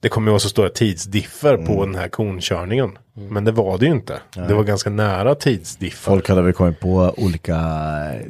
det 0.03 0.09
kommer 0.09 0.27
ju 0.27 0.31
vara 0.31 0.39
så 0.39 0.49
stora 0.49 0.69
tidsdiffer 0.69 1.53
Mm. 1.53 1.65
på 1.67 1.85
den 1.85 1.95
här 1.95 2.07
konkörningen. 2.07 2.97
Men 3.13 3.43
det 3.45 3.51
var 3.51 3.77
det 3.77 3.85
ju 3.85 3.91
inte. 3.91 4.19
Det 4.47 4.53
var 4.53 4.63
ganska 4.63 4.89
nära 4.89 5.35
tidsdiffer. 5.35 6.11
Folk 6.11 6.29
hade 6.29 6.41
väl 6.41 6.53
kommit 6.53 6.79
på 6.79 7.13
olika... 7.17 7.55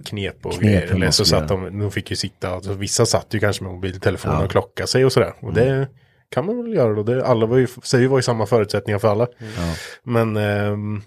knep 0.05 0.45
och 0.45 0.51
Knep 0.53 0.61
grejer. 0.63 0.93
Eller 0.95 1.11
så 1.11 1.26
satt 1.26 1.47
de, 1.47 1.80
de 1.80 1.91
fick 1.91 2.09
ju 2.09 2.15
sitta, 2.15 2.49
alltså, 2.49 2.74
vissa 2.74 3.05
satt 3.05 3.28
ju 3.34 3.39
kanske 3.39 3.63
med 3.63 3.74
mobiltelefonen 3.74 4.41
och 4.43 4.51
klocka 4.51 4.88
sig 4.88 5.05
och 5.05 5.11
sådär. 5.11 5.34
Och 5.39 5.49
Mm. 5.51 5.53
det 5.65 5.88
kan 6.32 6.45
man 6.45 6.63
väl 6.63 6.74
göra 6.74 6.93
då. 6.93 7.03
Det, 7.03 7.26
alla 7.26 7.45
var 7.45 7.57
ju, 7.57 7.67
säger 7.84 8.07
var 8.07 8.17
ju 8.17 8.21
samma 8.24 8.45
förutsättningar 8.45 8.99
för 8.99 9.07
alla. 9.07 9.28
Men 10.03 10.38
ehm, 10.38 11.01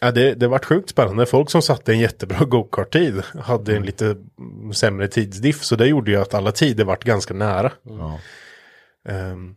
ja, 0.00 0.10
det, 0.10 0.34
det 0.34 0.48
vart 0.48 0.64
sjukt 0.64 0.90
spännande. 0.90 1.26
Folk 1.26 1.50
som 1.50 1.62
satte 1.62 1.92
en 1.92 1.98
jättebra 2.00 2.38
go-kart-tid 2.44 3.22
hade 3.40 3.72
Mm. 3.72 3.82
en 3.82 3.86
lite 3.86 4.16
sämre 4.74 5.08
tidsdiff. 5.08 5.62
Så 5.64 5.76
det 5.76 5.86
gjorde 5.86 6.10
ju 6.10 6.16
att 6.16 6.34
alla 6.34 6.52
tider 6.52 6.84
vart 6.84 7.04
ganska 7.04 7.34
nära. 7.34 7.72
Ja. 7.82 8.18
Ehm, 9.08 9.54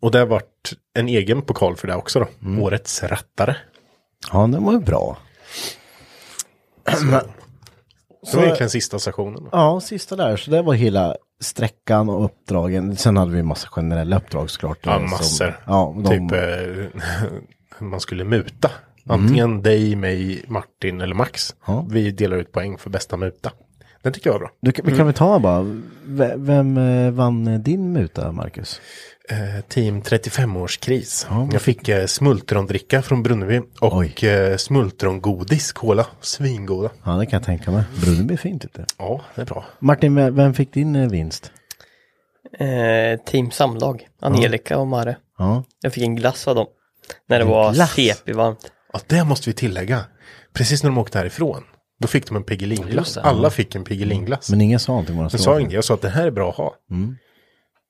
och 0.00 0.10
det 0.10 0.24
vart 0.24 0.72
en 0.94 1.08
egen 1.08 1.42
pokal 1.42 1.76
för 1.76 1.88
det 1.88 1.94
också 1.94 2.18
då. 2.20 2.26
Mm. 2.48 2.62
Årets 2.62 3.02
rattare. 3.02 3.56
ja, 4.32 4.38
den 4.46 4.64
var 4.64 4.72
ju 4.72 4.80
bra. 4.80 5.18
Det 6.84 8.36
var 8.36 8.42
egentligen 8.42 8.70
sista 8.70 8.98
stationen. 8.98 9.48
Ja, 9.52 9.80
sista 9.80 10.16
där. 10.16 10.36
Så 10.36 10.50
det 10.50 10.62
var 10.62 10.74
hela 10.74 11.16
sträckan 11.40 12.08
och 12.08 12.24
uppdragen. 12.24 12.96
Sen 12.96 13.16
hade 13.16 13.32
vi 13.32 13.42
massa 13.42 13.68
generella 13.68 14.16
uppdrag 14.16 14.50
såklart. 14.50 14.78
Ja, 14.82 14.92
eh, 14.92 14.98
som- 14.98 15.10
massor. 15.10 15.60
ja, 15.66 15.94
de, 16.04 16.28
Typ 16.28 16.38
eh, 16.38 17.02
man 17.78 18.00
skulle 18.00 18.24
muta. 18.24 18.70
Antingen 19.06 19.62
dig, 19.62 19.96
mig, 19.96 20.44
Martin 20.48 21.00
eller 21.00 21.14
Max. 21.14 21.54
Ja. 21.66 21.86
Vi 21.90 22.10
delar 22.10 22.36
ut 22.36 22.52
poäng 22.52 22.78
för 22.78 22.90
bästa 22.90 23.16
muta. 23.16 23.52
Den 24.02 24.12
tycker 24.12 24.30
jag 24.30 24.34
var 24.34 24.40
bra. 24.40 24.50
du, 24.60 24.72
kan- 24.72 24.86
vi 24.86 24.96
kan 24.96 25.06
väl 25.06 25.14
ta 25.14 25.38
bara, 25.38 25.62
ve- 26.04 26.34
vem 26.36 26.76
eh, 26.76 27.10
vann 27.10 27.62
din 27.62 27.92
muta, 27.92 28.32
Marcus? 28.32 28.80
Eh, 29.30 29.64
team 29.68 30.02
35-årskris. 30.02 31.26
Ja. 31.30 31.48
Jag 31.52 31.62
fick 31.62 31.88
eh, 31.88 32.06
smultrondricka 32.06 33.02
från 33.02 33.22
Brunneby 33.22 33.60
och 33.80 34.24
eh, 34.24 34.56
smultrongodis, 34.56 35.72
cola. 35.72 36.06
Svingoda. 36.20 36.90
Ja, 37.04 37.12
det 37.12 37.26
kan 37.26 37.36
jag 37.36 37.44
tänka 37.46 37.70
mig. 37.70 37.82
Brunneby 38.00 38.34
är 38.34 38.38
fint 38.38 38.64
ute. 38.64 38.84
Ja, 38.98 39.20
det 39.34 39.40
är 39.42 39.46
bra. 39.46 39.64
Martin, 39.78 40.14
ve- 40.14 40.30
vem 40.30 40.54
fick 40.54 40.72
din 40.72 40.96
eh, 40.96 41.08
vinst? 41.10 41.52
Eh, 42.58 43.20
team 43.24 43.50
Samlag, 43.50 44.08
Angelica 44.20 44.78
och 44.78 44.86
Mare. 44.86 45.16
Ja, 45.38 45.64
Jag 45.82 45.92
fick 45.92 46.02
en 46.04 46.16
glass 46.16 46.48
av 46.48 46.54
dem. 46.54 46.66
När 47.28 47.38
det 47.38 47.44
En 47.44 47.50
var? 47.50 47.72
CP-varmt. 47.74 48.72
Ja, 48.92 49.00
det 49.06 49.24
måste 49.24 49.50
vi 49.50 49.54
tillägga. 49.54 50.04
Precis 50.52 50.82
när 50.82 50.90
de 50.90 50.98
åkte 50.98 51.18
härifrån. 51.18 51.62
Då 51.98 52.08
fick 52.08 52.26
de 52.26 52.36
en 52.36 52.42
Piggelinglass. 52.42 53.16
Alla 53.16 53.50
fick 53.50 53.74
en 53.74 53.84
Piggelinglass. 53.84 54.50
men 54.50 54.60
ingen 54.60 54.78
sa 54.80 54.92
någonting 54.92 55.16
vad 55.16 55.24
de 55.24 55.28
Jag 55.32 55.40
sa 55.40 55.60
inget, 55.60 55.72
jag 55.72 55.84
sa 55.84 55.94
att 55.94 56.02
det 56.02 56.08
här 56.08 56.26
är 56.26 56.30
bra 56.30 56.50
att 56.50 56.56
ha. 56.56 56.74
Mm. 56.90 57.16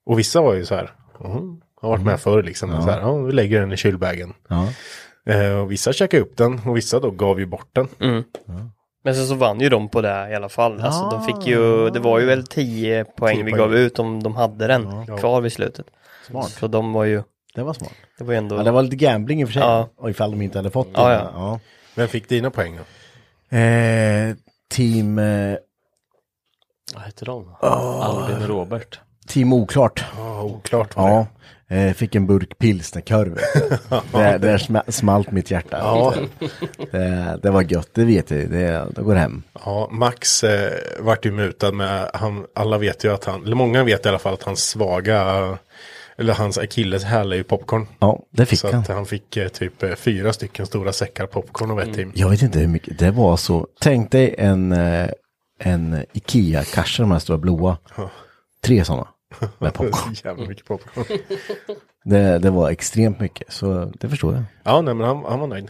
Och 0.07 0.19
vissa 0.19 0.41
var 0.41 0.55
ju 0.55 0.65
så 0.65 0.75
här, 0.75 0.91
"Mhm, 1.21 1.61
har 1.81 1.89
varit 1.89 2.05
med 2.05 2.21
förr 2.21 2.43
liksom. 2.43 2.71
Så 2.83 2.91
här, 2.91 3.01
ja, 3.01 3.17
vi 3.17 3.33
lägger 3.33 3.61
den 3.61 3.73
i 3.73 3.77
kylbägen. 3.77 4.33
Ja. 4.49 4.69
Eh, 5.33 5.53
och 5.59 5.73
vissa 5.73 5.93
checkade 5.93 6.23
upp 6.23 6.37
den 6.37 6.61
och 6.67 6.77
vissa 6.77 7.01
då 7.01 7.11
gav 7.11 7.41
ju 7.41 7.47
bort 7.47 7.69
den. 7.73 7.89
Mm. 8.01 8.25
Men 9.05 9.15
sen 9.15 9.27
så 9.27 9.35
vann 9.35 9.61
ju 9.61 9.69
de 9.69 9.89
på 9.89 10.01
det 10.01 10.29
i 10.31 10.35
alla 10.35 10.49
fall. 10.49 10.81
Alltså 10.81 11.09
de 11.11 11.25
fick 11.25 11.47
ju, 11.47 11.91
det 11.91 12.01
var 12.01 12.19
ju 12.19 12.27
väl 12.27 12.47
10 12.47 13.05
poäng 13.05 13.35
10 13.37 13.45
vi 13.45 13.51
poäng. 13.51 13.59
gav 13.61 13.75
ut 13.77 13.99
om 13.99 14.23
de 14.23 14.37
hade 14.37 14.67
den 14.67 15.07
kvar 15.19 15.41
vid 15.41 15.53
slutet. 15.53 15.87
Smart. 16.27 16.49
Så 16.51 16.67
de 16.67 16.93
var 16.93 17.05
ju, 17.05 17.23
Det 17.55 17.63
var 17.63 17.73
smart. 17.73 17.93
det 18.19 18.25
var 18.25 18.35
ändå, 18.35 18.57
Ja, 18.57 18.63
det 18.63 18.71
var 18.71 18.83
lite 18.83 18.97
gambling 18.97 19.41
i 19.41 19.45
och 19.45 19.49
för 19.49 19.53
sig. 19.53 19.63
Ja. 19.63 19.89
Och 19.97 20.11
ifall 20.11 20.31
de 20.31 20.43
inte 20.43 20.59
hade 20.59 20.71
fått 20.71 20.89
Ja, 20.95 21.09
det. 21.09 21.15
ja. 21.35 21.61
Vem 21.95 22.09
fick 22.09 22.29
dina 22.29 22.51
poäng 22.51 22.77
då? 22.77 22.83
Eh, 23.51 24.37
team, 24.71 25.19
eh, 25.19 25.57
Vad 26.95 27.03
heter 27.05 27.27
de? 27.27 27.55
Albin 27.61 28.43
och 28.43 28.49
Robert. 28.49 29.01
team 29.27 29.53
Oklart. 29.53 30.05
Ja, 30.17 30.43
oklart 30.43 30.97
var 30.97 31.09
Ja. 31.11 31.27
Eh, 31.71 31.93
fick 31.93 32.15
en 32.15 32.27
burk 32.27 32.59
pilsnerkorv. 32.59 33.35
det, 34.13 34.39
det 34.39 34.57
sma- 34.57 34.91
smalt 34.91 35.31
mitt 35.31 35.51
hjärta. 35.51 35.79
Ja. 35.81 36.15
Det, 36.91 37.39
det 37.43 37.51
var 37.51 37.63
gött, 37.63 37.89
det 37.93 38.05
vet 38.05 38.31
jag 38.31 38.51
det, 38.51 38.87
det 38.97 39.03
går 39.03 39.15
hem. 39.15 39.43
Ja, 39.65 39.89
Max 39.93 40.45
eh, 40.45 40.73
vart 41.01 41.27
ju 41.27 41.31
mutad 41.31 41.73
med, 41.73 42.11
han, 42.15 42.47
alla 42.55 42.79
vet 42.79 43.05
ju 43.05 43.13
att 43.15 43.25
han, 43.25 43.45
eller 43.45 43.57
många 43.57 43.85
vet 43.85 44.07
i 44.07 44.09
alla 44.09 44.19
fall 44.19 44.35
att 44.35 44.43
hans 44.43 44.65
svaga, 44.69 45.59
eller 46.19 46.35
hans 46.35 46.59
akilleshäl 46.59 47.33
är 47.33 47.37
ju 47.37 47.45
popcorn. 47.45 47.87
Ja, 47.99 48.23
det 48.31 48.47
fick 48.47 48.59
Så 48.59 48.71
han. 48.73 48.81
att 48.81 48.89
han 48.89 49.07
fick 49.07 49.37
eh, 49.37 49.49
typ 49.49 49.83
eh, 49.83 49.95
fyra 49.95 50.33
stycken 50.33 50.67
stora 50.67 50.93
säckar 50.93 51.27
popcorn 51.27 51.71
av 51.71 51.81
ett 51.81 51.95
team. 51.95 52.13
Jag 52.15 52.31
vet 52.31 52.43
inte 52.43 52.59
hur 52.59 52.69
mycket, 52.69 52.99
det 52.99 53.11
var 53.11 53.37
så. 53.37 53.67
Tänk 53.81 54.11
dig 54.11 54.35
en, 54.39 54.73
eh, 54.73 55.09
en 55.59 56.05
Ikea-kasse, 56.13 57.03
de 57.03 57.11
här 57.11 57.19
stora 57.19 57.39
blåa. 57.39 57.79
Tre 58.65 58.85
sådana. 58.85 59.09
Med 59.59 59.75
popcorn. 59.75 60.15
Jävla 60.25 60.47
mycket 60.47 60.67
popcorn. 60.67 61.05
Det, 62.05 62.39
det 62.39 62.51
var 62.51 62.71
extremt 62.71 63.21
mycket, 63.21 63.53
så 63.53 63.93
det 64.01 64.09
förstår 64.09 64.35
jag. 64.35 64.45
Ja, 64.63 64.81
nej 64.81 64.95
men 64.95 65.07
han, 65.07 65.25
han 65.29 65.41
var 65.41 65.47
nöjd. 65.47 65.69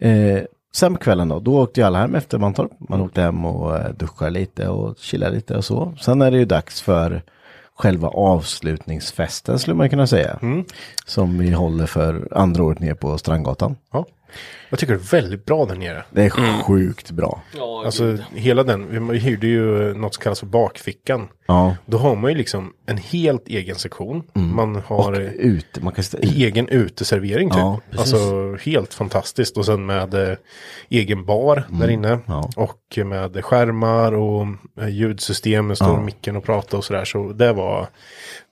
Eh, 0.00 0.42
sen 0.74 0.94
på 0.94 1.00
kvällen 1.00 1.28
då, 1.28 1.40
då 1.40 1.58
åkte 1.60 1.80
ju 1.80 1.86
alla 1.86 1.98
hem 1.98 2.14
efter 2.14 2.38
Mantorp. 2.38 2.70
Man 2.88 3.00
åkte 3.00 3.20
hem 3.20 3.44
och 3.44 3.76
eh, 3.76 3.92
duschade 3.92 4.30
lite 4.30 4.68
och 4.68 4.98
chillade 4.98 5.34
lite 5.34 5.56
och 5.56 5.64
så. 5.64 5.94
Sen 6.00 6.22
är 6.22 6.30
det 6.30 6.38
ju 6.38 6.44
dags 6.44 6.80
för 6.82 7.22
själva 7.78 8.08
avslutningsfesten 8.08 9.58
skulle 9.58 9.74
man 9.76 9.90
kunna 9.90 10.06
säga. 10.06 10.38
Som 11.06 11.38
vi 11.38 11.50
håller 11.50 11.86
för 11.86 12.28
andra 12.30 12.64
året 12.64 12.78
ner 12.78 12.94
på 12.94 13.18
Strandgatan. 13.18 13.76
Ja. 13.92 14.06
Jag 14.70 14.78
tycker 14.78 14.92
det 14.94 15.00
är 15.00 15.20
väldigt 15.20 15.44
bra 15.44 15.66
där 15.66 15.74
nere. 15.74 16.04
Det 16.10 16.24
är 16.24 16.62
sjukt 16.62 17.10
bra. 17.10 17.42
Ja, 17.56 17.82
Alltså 17.84 18.18
hela 18.34 18.62
den, 18.64 19.08
vi 19.08 19.18
hyrde 19.18 19.46
ju 19.46 19.94
något 19.94 20.14
som 20.14 20.22
kallas 20.22 20.40
för 20.40 20.46
bakfickan. 20.46 21.28
Ja. 21.48 21.76
Då 21.86 21.98
har 21.98 22.16
man 22.16 22.30
ju 22.30 22.36
liksom 22.36 22.72
en 22.86 22.96
helt 22.96 23.48
egen 23.48 23.76
sektion. 23.76 24.22
Man 24.32 24.82
har 24.86 25.12
Och 25.12 25.30
ute, 25.34 25.80
man 25.80 25.92
kan 25.92 26.04
ställa 26.04 26.32
egen 26.32 26.68
uteservering 26.68 27.50
typ. 27.50 27.58
Ja, 27.58 27.80
alltså 27.98 28.16
helt 28.56 28.94
fantastiskt. 28.94 29.56
Och 29.56 29.64
sen 29.64 29.86
med 29.86 30.14
eh, 30.14 30.36
egen 30.88 31.24
bar 31.24 31.64
där 31.70 31.88
inne. 31.88 32.08
Mm. 32.08 32.20
Ja. 32.26 32.50
Och 32.56 32.98
med 33.06 33.44
skärmar 33.44 34.12
och 34.12 34.46
eh, 34.80 34.88
ljudsystem. 34.88 35.76
Står 35.76 35.88
Ja. 35.88 36.00
micken 36.00 36.36
och 36.36 36.44
pratar 36.44 36.78
och 36.78 36.84
sådär. 36.84 37.04
Så 37.04 37.32
det 37.32 37.52
var, 37.52 37.88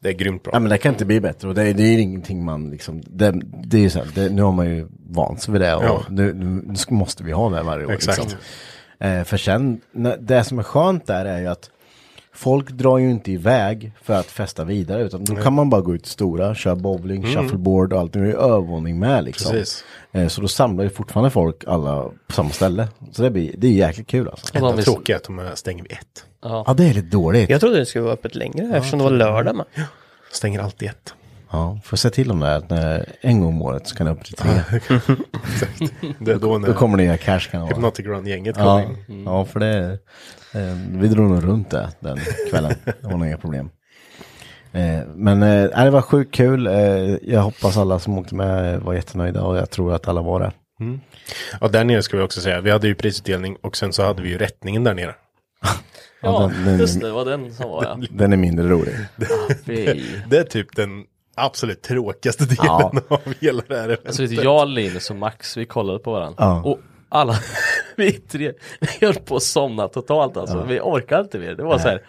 det 0.03 0.09
är 0.09 0.13
grymt 0.13 0.43
bra. 0.43 0.51
Ja 0.55 0.59
men 0.59 0.71
det 0.71 0.79
kan 0.79 0.93
inte 0.93 1.05
bli 1.05 1.21
bättre 1.21 1.49
och 1.49 1.55
det, 1.55 1.73
det 1.73 1.83
är 1.83 1.99
ingenting 1.99 2.45
man 2.45 2.71
liksom, 2.71 3.03
det, 3.07 3.41
det 3.65 3.77
är 3.77 3.81
ju 3.81 3.91
så 3.91 3.99
här, 3.99 4.09
det, 4.15 4.29
nu 4.29 4.43
har 4.43 4.53
man 4.53 4.67
ju 4.67 4.87
vant 5.11 5.43
sig 5.43 5.53
vid 5.53 5.61
det 5.61 5.75
och 5.75 6.11
nu, 6.11 6.33
nu, 6.35 6.75
måste 6.91 7.25
vi 7.25 7.33
ha 7.33 7.51
det 7.51 7.63
varje 7.63 7.87
år. 7.87 7.93
Exakt. 7.93 8.19
Liksom. 8.19 8.39
Eh, 8.99 9.25
för 9.25 9.37
sen, 9.37 9.81
det 10.21 10.45
som 10.45 10.59
är 10.59 10.63
skönt 10.63 11.07
där 11.07 11.25
är 11.25 11.41
ju 11.41 11.47
att 11.47 11.71
folk 12.37 12.71
drar 12.71 12.99
ju 12.99 13.11
inte 13.11 13.33
iväg 13.33 13.93
för 14.03 14.15
att 14.15 14.27
festa 14.27 14.65
vidare 14.65 15.03
utan 15.03 15.25
då 15.25 15.35
kan 15.37 15.53
man 15.53 15.71
bara 15.71 15.81
gå 15.81 15.95
ut 15.95 16.07
stora, 16.07 16.55
köra 16.55 16.77
bowling, 16.77 17.23
shuffleboard 17.27 17.93
och 17.93 18.01
allt, 18.01 18.15
nu 18.15 18.23
är 18.23 18.27
ju 18.27 18.37
övervåning 18.37 18.99
med 18.99 19.25
liksom. 19.25 19.53
Precis. 19.53 19.85
Eh, 20.13 20.29
så 20.29 20.41
då 20.41 20.49
samlar 20.49 20.85
ju 20.85 20.91
fortfarande 20.91 21.31
folk 21.31 21.65
alla 21.67 22.03
på 22.27 22.33
samma 22.33 22.51
ställe. 22.51 22.89
Så 23.13 23.23
det, 23.23 23.31
blir, 23.31 23.55
det 23.59 23.67
är 23.67 23.73
jäkligt 23.73 24.07
kul 24.07 24.29
alltså. 24.29 24.47
Och 24.47 24.53
de 24.53 24.59
Enda 24.59 24.77
vill- 24.77 24.85
tråkiga 24.85 25.17
är 25.17 25.21
att 25.21 25.25
de 25.27 25.39
är- 25.39 25.55
stänger 25.55 25.83
vid 25.83 25.93
ett. 25.93 26.25
Ja 26.43 26.75
det 26.77 26.85
är 26.85 26.95
lite 26.95 27.09
dåligt. 27.09 27.51
jag 27.51 27.61
trodde 27.61 27.79
det 27.79 27.87
skulle 27.87 28.03
vara 28.05 28.15
öppet 28.15 28.35
längre 28.35 28.77
eftersom 28.77 28.99
det 28.99 29.05
var 29.05 29.11
lördag 29.13 29.57
med. 29.57 29.67
Stänger 30.33 30.61
alltid 30.61 30.89
ett. 30.89 31.15
Ja, 31.51 31.81
får 31.85 31.97
se 31.97 32.11
till 32.11 32.31
om 32.31 32.41
det 32.41 32.57
att 32.57 32.71
när 32.71 33.07
en 33.21 33.41
gång 33.41 33.49
om 33.49 33.63
året 33.63 33.89
så 33.89 33.97
kan 33.97 34.07
det 34.07 34.13
upp 34.13 34.25
till 34.25 34.35
tre. 34.35 34.51
Det 36.19 36.33
är 36.33 36.39
då 36.39 36.59
när 36.59 36.69
Då 36.69 36.75
kommer 36.75 36.99
det 36.99 37.05
nya 37.05 37.17
cash 37.17 37.39
kan 37.51 37.61
det 37.61 37.65
vara. 37.65 37.75
Hypnotic 37.75 38.07
Run-gänget 38.07 38.55
kommer 38.57 38.83
Ja, 38.83 39.15
in. 39.15 39.25
ja, 39.25 39.45
för 39.45 39.61
det, 39.61 39.79
eh, 39.93 39.93
vi 40.89 41.09
drog 41.09 41.31
nog 41.31 41.45
runt 41.45 41.71
det 41.71 41.89
den 42.01 42.19
kvällen. 42.51 42.75
Det 42.85 43.03
var 43.03 43.17
nog 43.17 43.27
inga 43.27 43.39
problem. 43.39 43.71
Eh, 44.73 45.07
men 45.15 45.43
eh, 45.43 45.85
det 45.85 45.91
var 45.91 46.03
sjukt 46.03 46.35
kul. 46.35 46.67
Eh, 46.67 46.75
jag 47.23 47.41
hoppas 47.41 47.77
alla 47.77 47.99
som 47.99 48.19
åkte 48.19 48.35
med 48.35 48.81
var 48.81 48.95
jättenöjda 48.95 49.43
och 49.43 49.57
jag 49.57 49.71
tror 49.71 49.95
att 49.95 50.09
alla 50.09 50.23
var 50.23 50.41
det. 50.41 50.53
Ja, 51.61 51.69
där 51.69 51.85
nere 51.85 52.03
ska 52.03 52.17
vi 52.17 52.23
också 52.23 52.41
säga. 52.41 52.61
Vi 52.61 52.71
hade 52.71 52.87
ju 52.87 52.95
prisutdelning 52.95 53.57
och 53.63 53.77
sen 53.77 53.93
så 53.93 54.03
hade 54.05 54.23
vi 54.23 54.29
ju 54.29 54.39
rättningen 54.39 54.85
där 54.85 54.95
nere. 54.95 55.15
Ja, 56.23 56.41
den, 56.41 56.65
den, 56.65 56.79
just 56.79 57.01
det, 57.01 57.07
det 57.07 57.13
var 57.13 57.25
den 57.25 57.55
som 57.55 57.71
var 57.71 57.85
ja. 57.85 57.99
den 58.11 58.33
är 58.33 58.37
mindre 58.37 58.69
rolig. 58.69 58.95
Fy. 59.67 60.03
Det 60.29 60.39
är 60.39 60.45
typ 60.45 60.77
den 60.77 61.05
absolut 61.35 61.83
tråkigaste 61.83 62.45
delen 62.45 62.57
Ja. 62.67 62.93
av 63.09 63.21
hela 63.41 63.63
det 63.69 63.77
här 63.77 63.85
eventet. 63.85 64.07
Alltså 64.07 64.23
vet 64.23 64.31
du, 64.31 64.37
jag, 64.37 64.69
Linus 64.69 65.11
och 65.11 65.17
Max, 65.17 65.57
vi 65.57 65.67
kollade 65.67 65.99
på 65.99 66.13
varandra. 66.13 66.37
Ja. 66.39 66.63
Och 66.63 66.79
alla, 67.09 67.39
vi 68.07 68.13
tre, 68.13 68.53
vi 68.81 69.07
höll 69.07 69.15
på 69.15 69.37
att 69.37 69.43
somna 69.43 69.89
totalt 69.89 70.37
alltså. 70.37 70.65
Vi 70.69 70.81
orkade 70.81 71.23
inte 71.23 71.39
mer. 71.39 71.55
Det 71.55 71.63
var 71.63 71.79
så 71.79 71.89
här, 71.89 72.03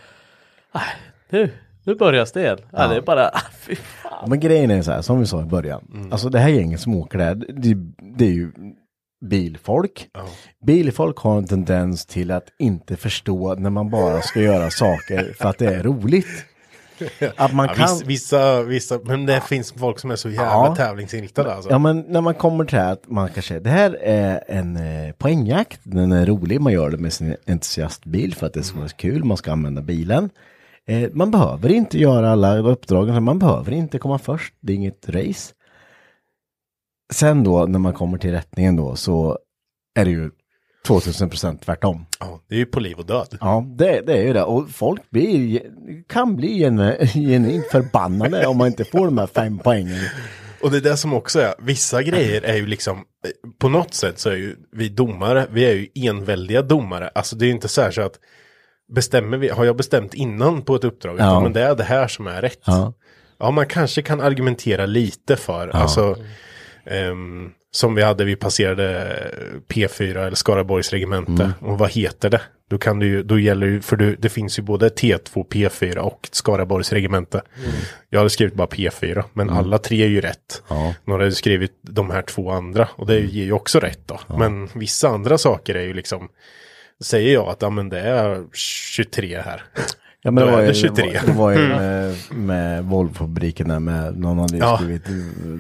"Nej, 0.74 0.84
nu, 1.30 1.50
nu 1.84 1.96
börjar 1.96 2.28
det 2.34 2.40
igen. 2.42 2.58
Ja. 2.72 2.88
det 2.88 2.96
är 2.96 3.02
bara, 3.02 3.32
fy 3.60 3.76
fan. 3.76 4.30
Men 4.30 4.40
grejen 4.40 4.72
är 4.72 4.82
så 4.82 4.92
här, 4.92 5.02
som 5.02 5.20
vi 5.20 5.26
sa 5.26 5.42
i 5.42 5.46
början. 5.46 6.10
Alltså 6.12 6.30
det 6.30 6.40
här 6.40 6.50
gänget 6.50 6.80
som 6.82 6.96
åker 6.96 7.18
där, 7.18 7.36
det, 7.36 7.74
det 8.18 8.26
är 8.26 8.32
ju 8.32 8.52
bilfolk. 9.26 10.08
Bilfolk 10.66 11.18
har 11.18 11.38
en 11.38 11.48
tendens 11.48 12.06
till 12.06 12.32
att 12.32 12.48
inte 12.60 12.96
förstå 12.96 13.56
när 13.56 13.70
man 13.70 13.90
bara 13.90 14.22
ska 14.22 14.40
göra 14.42 14.70
saker 14.70 15.34
för 15.38 15.50
att 15.50 15.58
det 15.58 15.76
är 15.76 15.84
roligt. 15.84 16.46
Att 17.36 17.54
man 17.54 17.68
Ja, 17.68 17.74
kan... 17.74 18.00
vissa, 18.06 18.64
vissa, 18.64 19.00
men 19.04 19.26
det 19.26 19.42
finns 19.42 19.72
folk 19.72 20.00
som 20.00 20.12
är 20.12 20.16
så 20.16 20.30
jävla 20.30 20.44
Ja. 20.46 20.76
tävlingsinriktade 20.76 21.54
alltså. 21.54 21.70
Ja 21.70 21.78
men 21.80 22.00
när 22.08 22.22
man 22.22 22.34
kommer 22.34 22.66
till 22.66 22.76
det 22.78 22.82
här 22.84 22.92
att 22.94 23.08
man 23.10 23.30
kanske, 23.30 23.60
det 23.60 23.70
här 23.70 23.98
är 24.02 24.44
en 24.48 24.78
eh, 24.78 25.12
poängjakt, 25.18 25.80
den 25.84 26.12
är 26.12 26.26
rolig, 26.26 26.62
man 26.62 26.74
gör 26.74 26.90
det 26.90 26.98
med 26.98 27.14
sin 27.14 27.36
entusiastbil 27.48 28.36
för 28.36 28.48
att 28.48 28.54
det 28.54 28.64
ska 28.64 28.80
vara 28.80 28.90
kul, 28.90 29.24
man 29.24 29.38
ska 29.38 29.52
använda 29.52 29.82
bilen. 29.82 30.30
Eh, 30.88 31.10
man 31.14 31.32
behöver 31.32 31.72
inte 31.72 32.00
göra 32.00 32.32
alla 32.32 32.58
uppdragen, 32.58 33.24
man 33.24 33.40
behöver 33.40 33.72
inte 33.72 34.00
komma 34.00 34.20
först, 34.20 34.54
det 34.60 34.74
är 34.74 34.76
inget 34.76 35.10
race. 35.10 35.54
Sen 37.14 37.44
då 37.44 37.66
när 37.66 37.80
man 37.80 37.94
kommer 37.94 38.18
till 38.18 38.32
rättningen 38.32 38.76
då 38.76 38.96
så 38.96 39.40
är 40.00 40.06
det 40.06 40.12
ju 40.12 40.32
2000 40.88 41.30
procent 41.30 41.62
tvärtom. 41.62 42.06
Ja, 42.20 42.42
det 42.50 42.56
är 42.56 42.60
ju 42.60 42.66
på 42.66 42.80
liv 42.80 42.98
och 42.98 43.06
död. 43.06 43.38
Ja, 43.42 43.66
det, 43.78 44.02
det 44.02 44.14
är 44.14 44.24
ju 44.24 44.34
det. 44.34 44.44
Och 44.44 44.70
folk 44.70 45.10
blir, 45.10 45.62
kan 46.10 46.36
bli 46.36 46.48
genu- 46.64 47.06
genuint 47.14 47.66
förbannade 47.72 48.48
om 48.48 48.58
man 48.58 48.68
inte 48.68 48.86
får 48.86 49.06
de 49.06 49.18
här 49.18 49.28
fem 49.28 49.60
poängen. 49.64 50.00
Och 50.62 50.72
det 50.72 50.78
är 50.78 50.82
det 50.82 50.98
som 50.98 51.14
också 51.14 51.40
är, 51.40 51.54
vissa 51.60 52.04
grejer 52.04 52.42
är 52.42 52.56
ju 52.56 52.68
liksom, 52.68 52.98
eh, 52.98 53.04
på 53.60 53.70
något 53.70 53.94
sätt 53.94 54.20
så 54.20 54.30
är 54.30 54.36
ju 54.36 54.56
vi 54.72 54.90
domare, 54.90 55.48
vi 55.52 55.66
är 55.66 55.74
ju 55.74 55.88
enväldiga 56.10 56.62
domare. 56.62 57.10
Alltså 57.16 57.36
det 57.36 57.46
är 57.46 57.48
ju 57.48 57.54
inte 57.54 57.68
så 57.68 57.82
här 57.82 57.92
så 57.92 58.02
att, 58.02 58.16
bestämmer 58.96 59.38
vi, 59.38 59.50
har 59.50 59.66
jag 59.66 59.78
bestämt 59.78 60.14
innan 60.14 60.62
på 60.62 60.76
ett 60.76 60.84
uppdrag, 60.84 61.16
Ja. 61.20 61.24
ja. 61.24 61.40
men 61.42 61.54
det 61.54 61.62
är 61.64 61.76
det 61.76 61.84
här 61.84 62.08
som 62.08 62.28
är 62.28 62.42
rätt. 62.42 62.60
Ja. 62.66 62.94
Ja, 63.40 63.52
man 63.52 63.66
kanske 63.66 64.02
kan 64.02 64.22
argumentera 64.22 64.86
lite 64.86 65.36
för, 65.36 65.68
alltså, 65.68 66.16
ehm, 66.86 67.50
som 67.78 67.96
vi 67.96 68.04
hade, 68.04 68.26
vi 68.26 68.36
passerade 68.36 69.18
P4 69.68 70.18
eller 70.18 70.36
Skaraborgs 70.36 70.92
regemente. 70.92 71.52
Och 71.60 71.78
vad 71.78 71.92
heter 71.92 72.30
det? 72.30 72.42
Då 72.70 72.78
kan 72.78 73.00
du 73.00 73.24
då 73.24 73.40
gäller 73.40 73.68
ju, 73.68 73.82
för 73.82 73.96
du, 73.96 74.16
det 74.16 74.30
finns 74.30 74.60
ju 74.60 74.64
både 74.64 74.90
T2, 74.90 75.48
P4 75.48 75.98
och 75.98 76.30
Skaraborgs 76.32 76.94
regemente. 76.94 77.42
Jag 78.10 78.20
hade 78.20 78.30
skrivit 78.30 78.54
bara 78.54 78.68
P4, 78.68 79.24
men 79.34 79.50
alla 79.50 79.78
tre 79.78 80.04
är 80.04 80.08
ju 80.08 80.22
rätt. 80.22 80.64
Ja. 80.68 80.94
Några 81.06 81.24
hade 81.24 81.36
skrivit 81.36 81.80
de 81.82 82.12
här 82.12 82.22
två 82.22 82.52
andra, 82.52 82.90
och 82.96 83.06
det 83.08 83.20
ger 83.20 83.46
ju 83.46 83.52
också 83.52 83.80
rätt 83.80 84.02
då. 84.06 84.20
Men 84.38 84.70
vissa 84.74 85.10
andra 85.10 85.38
saker 85.38 85.76
är 85.76 85.84
ju 85.84 85.94
liksom, 85.94 86.30
säger 87.04 87.34
jag 87.34 87.48
att 87.48 87.62
ja, 87.62 87.70
men 87.70 87.90
det 87.90 88.00
är 88.00 88.46
23 88.54 89.42
här. 89.42 89.64
Ja 90.22 90.32
men 90.32 90.44
Då 90.44 90.50
det 90.50 90.56
var 90.56 90.62
ju, 90.62 90.68
det 90.68 90.74
23. 90.74 91.20
Det 91.26 91.32
var, 91.32 91.52
ju 91.52 91.58
med, 91.68 92.16
med 92.32 92.84
Volvo-fabriken 92.84 93.68
där 93.68 93.80
med 93.80 94.18
någon 94.20 94.40
hade 94.40 94.58
Ja. 94.58 94.78
skrivit 94.78 95.04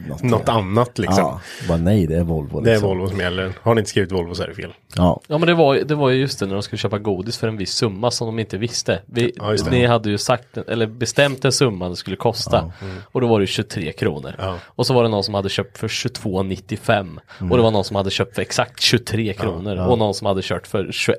något, 0.08 0.24
Något 0.24 0.49
annat 0.49 0.97
liksom. 0.97 1.18
Ja, 1.24 1.41
bara 1.68 1.78
nej 1.78 2.08
det 2.08 2.16
är 2.16 2.24
Volvo. 2.24 2.62
Det 2.62 2.70
är 2.70 2.74
liksom. 2.74 2.89
Volvo 2.89 3.08
som 3.10 3.20
gäller. 3.20 3.53
Har 3.62 3.76
ni 3.76 3.80
inte 3.80 3.89
skrivit 3.89 4.12
Volvo 4.12 4.34
så 4.36 4.43
är 4.43 4.47
det 4.47 4.53
fel. 4.53 4.74
Ja, 4.95 5.22
Ja 5.28 5.38
men 5.38 5.47
det 5.47 5.53
var, 5.53 5.76
det 5.76 5.95
var 5.95 6.10
ju 6.10 6.20
just 6.20 6.39
det 6.39 6.45
när 6.45 6.53
de 6.53 6.64
skulle 6.64 6.78
köpa 6.78 6.97
godis 6.99 7.38
för 7.38 7.47
en 7.47 7.58
viss 7.58 7.72
summa 7.74 8.12
som 8.12 8.28
de 8.28 8.39
inte 8.39 8.58
visste. 8.58 8.99
Vi, 9.05 9.32
Ja, 9.36 9.51
just 9.51 9.66
det. 9.66 9.72
ni 9.72 9.86
hade 9.86 10.10
ju 10.10 10.18
sagt, 10.18 10.58
eller 10.58 10.88
bestämt 10.88 11.45
en 11.45 11.51
summa 11.51 11.89
det 11.89 11.95
skulle 11.95 12.16
kosta. 12.18 12.72
Och 13.12 13.22
då 13.22 13.28
var 13.28 13.39
det 13.39 13.47
23 13.47 13.91
kronor. 13.91 14.36
Ja. 14.38 14.55
Och 14.66 14.86
så 14.88 14.93
var 14.93 15.03
det 15.03 15.10
någon 15.10 15.24
som 15.24 15.34
hade 15.34 15.49
köpt 15.49 15.78
för 15.78 15.88
22,95. 15.88 17.18
Och 17.51 17.58
det 17.58 17.64
var 17.64 17.72
någon 17.72 17.84
som 17.84 17.95
hade 17.95 18.10
köpt 18.10 18.36
för 18.36 18.41
exakt 18.41 18.82
23 18.82 19.34
kronor. 19.34 19.88
Och 19.88 19.97
någon 19.97 20.14
som 20.14 20.28
hade 20.28 20.41
kört 20.43 20.68
för 20.68 20.91
21 20.91 21.16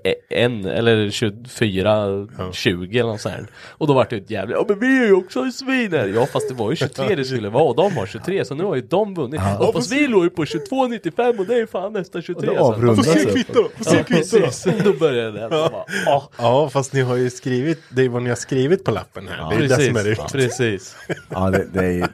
eller 0.67 1.11
24, 1.11 2.27
20 2.53 2.99
eller 2.99 3.11
något 3.11 3.21
sånt 3.21 3.35
här. 3.45 3.51
Och 3.69 3.87
då 3.87 3.93
var 3.95 4.07
det 4.11 4.17
ett 4.17 4.31
jävla, 4.31 4.57
ja 4.57 4.65
men 4.69 4.79
vi 4.81 5.03
är 5.03 5.07
ju 5.07 5.13
också 5.13 5.51
sviner. 5.51 6.07
Ja 6.15 6.27
fast 6.27 6.49
det 6.49 6.55
var 6.55 6.71
ju 6.71 6.77
23 6.77 7.15
det 7.15 7.25
skulle 7.25 7.49
vara 7.49 7.65
och 7.65 7.77
de 7.77 7.97
har 7.97 8.07
23 8.07 8.45
så 8.45 8.55
nu 8.55 8.65
har 8.65 8.75
ju 8.77 8.81
de 8.83 9.15
vunnit. 9.15 9.41
Ja, 9.45 9.71
fast 9.75 9.93
vi 9.93 10.07
låg 10.09 10.25
ju 10.25 10.31
på 10.31 10.45
22,95 10.45 11.39
och 11.39 11.47
det 11.47 11.55
är 11.55 11.67
fan 11.67 11.93
nästan 11.93 12.23
23. 12.23 12.49
Och 12.49 12.55
då 12.57 12.61
så- 12.65 12.73
avrundas 12.73 13.07
Få 13.07 13.13
se 13.13 13.25
det. 13.25 13.33
kvitto! 13.33 13.69
Få 13.77 13.85
se 13.85 13.97
Ja, 13.97 14.03
kvitto! 14.05 14.41
precis. 14.41 14.67
Då 14.85 14.93
började 14.93 15.31
det. 15.33 15.49
Ja. 15.57 15.87
Ja, 16.07 16.29
Ja, 16.39 16.71
fast 16.73 16.93
ni 16.93 17.01
har 17.01 17.17
ju 17.17 17.31
skrivit, 17.31 17.83
det 17.91 18.03
är 18.05 18.09
vad 18.09 18.23
ni 18.23 18.29
har 18.29 18.37
skrivit 18.37 18.85
på 18.85 18.91
lappen 18.91 19.29
här. 19.29 19.51
det 19.59 19.65
är 19.65 19.69
det 19.69 19.85
som 19.85 19.97
är 19.97 20.05
det 20.05 20.15
precis. 20.15 20.33
precis. 20.33 20.97
ja 21.29 21.51
det, 21.51 21.67
det 21.73 21.85
är 21.85 21.91
ju 21.91 22.05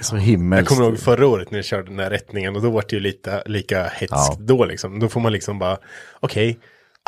så 0.00 0.16
himmelskt. 0.16 0.70
Jag 0.70 0.76
kommer 0.78 0.88
ihåg 0.90 0.98
förra 1.00 1.26
året 1.26 1.50
när 1.50 1.58
jag 1.58 1.64
körde 1.64 1.90
den 1.90 1.98
här 1.98 2.10
rättningen 2.10 2.56
och 2.56 2.62
då 2.62 2.70
var 2.70 2.84
det 2.88 2.96
ju 2.96 3.00
lite 3.00 3.42
lika 3.46 3.82
hetskt 3.84 4.08
Ja. 4.10 4.36
då 4.38 4.64
liksom. 4.64 5.00
Då 5.00 5.08
får 5.08 5.20
man 5.20 5.32
liksom 5.32 5.58
bara, 5.58 5.78
okej, 6.20 6.58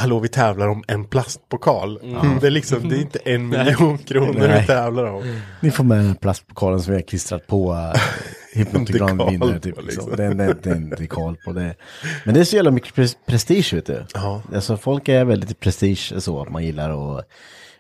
hallå 0.01 0.19
vi 0.19 0.29
tävlar 0.29 0.69
om 0.69 0.85
en 0.89 1.05
plastpokal. 1.05 1.99
Det 2.41 2.47
är 2.47 2.51
liksom, 2.51 2.89
det 2.89 2.97
är 2.97 3.01
inte 3.01 3.19
en 3.19 3.49
miljon 3.49 3.99
kronor 3.99 4.35
Nej. 4.49 4.61
vi 4.61 4.67
tävlar 4.67 5.05
om. 5.05 5.41
Ni 5.61 5.71
får 5.71 5.85
med 5.85 5.99
den 5.99 6.07
här 6.07 6.15
plastpokalen 6.15 6.81
som 6.81 6.91
vi 6.95 7.01
har 7.01 7.07
klistrat 7.09 7.47
på 7.47 7.73
uh, 7.95 8.01
Hypnotic 8.55 8.93
Dekal 8.99 9.31
vinnare 9.31 9.61
typ. 9.61 9.75
på, 9.77 9.81
Liksom. 9.83 10.05
liksom. 10.11 10.17
Det, 10.17 10.25
är, 10.25 10.35
det, 10.35 10.45
är- 10.45 10.57
det 10.63 10.71
är 10.71 10.75
en 10.75 10.91
dekal 10.91 11.37
på 11.45 11.53
det. 11.53 11.75
Men 12.25 12.35
det 12.35 12.41
är 12.41 12.45
så 12.45 12.57
jävla 12.57 12.71
mycket 12.71 12.95
pres- 12.95 13.17
prestige 13.27 13.75
vet 13.75 13.87
du. 13.87 14.05
Ja. 14.15 14.43
Alltså 14.55 14.77
folk 14.77 15.09
är 15.09 15.25
väldigt 15.25 15.61
prestige 15.61 16.13
så 16.19 16.43
att 16.43 16.51
man 16.51 16.65
gillar 16.65 17.19
att 17.19 17.27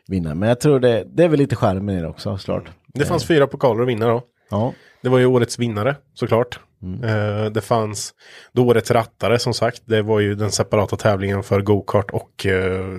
vinna. 0.09 0.35
Men 0.35 0.49
jag 0.49 0.61
tror 0.61 0.81
det, 0.81 1.05
det 1.15 1.25
är 1.25 1.29
väl 1.29 1.39
lite 1.39 1.57
skärmen 1.57 1.99
i 1.99 2.01
det 2.01 2.09
också 2.09 2.39
såklart. 2.39 2.65
Det 2.95 3.05
fanns 3.05 3.25
fyra 3.27 3.47
pokaler 3.47 3.83
att 3.83 3.89
vinna 3.89 4.07
då. 4.09 4.23
Ja. 4.51 4.73
Det 5.03 5.09
var 5.09 5.19
ju 5.19 5.27
årets 5.27 5.59
vinnare 5.59 5.97
såklart. 6.15 6.61
Eh, 7.05 7.45
det 7.53 7.61
fanns 7.61 8.15
då 8.53 8.67
årets 8.67 8.91
rattare 8.91 9.39
som 9.39 9.55
sagt. 9.55 9.83
Det 9.85 10.03
var 10.03 10.21
ju 10.21 10.35
den 10.35 10.51
separata 10.53 10.97
tävlingen 10.97 11.43
för 11.43 11.61
go-kart 11.61 12.11
och 12.11 12.47
eh, 12.47 12.99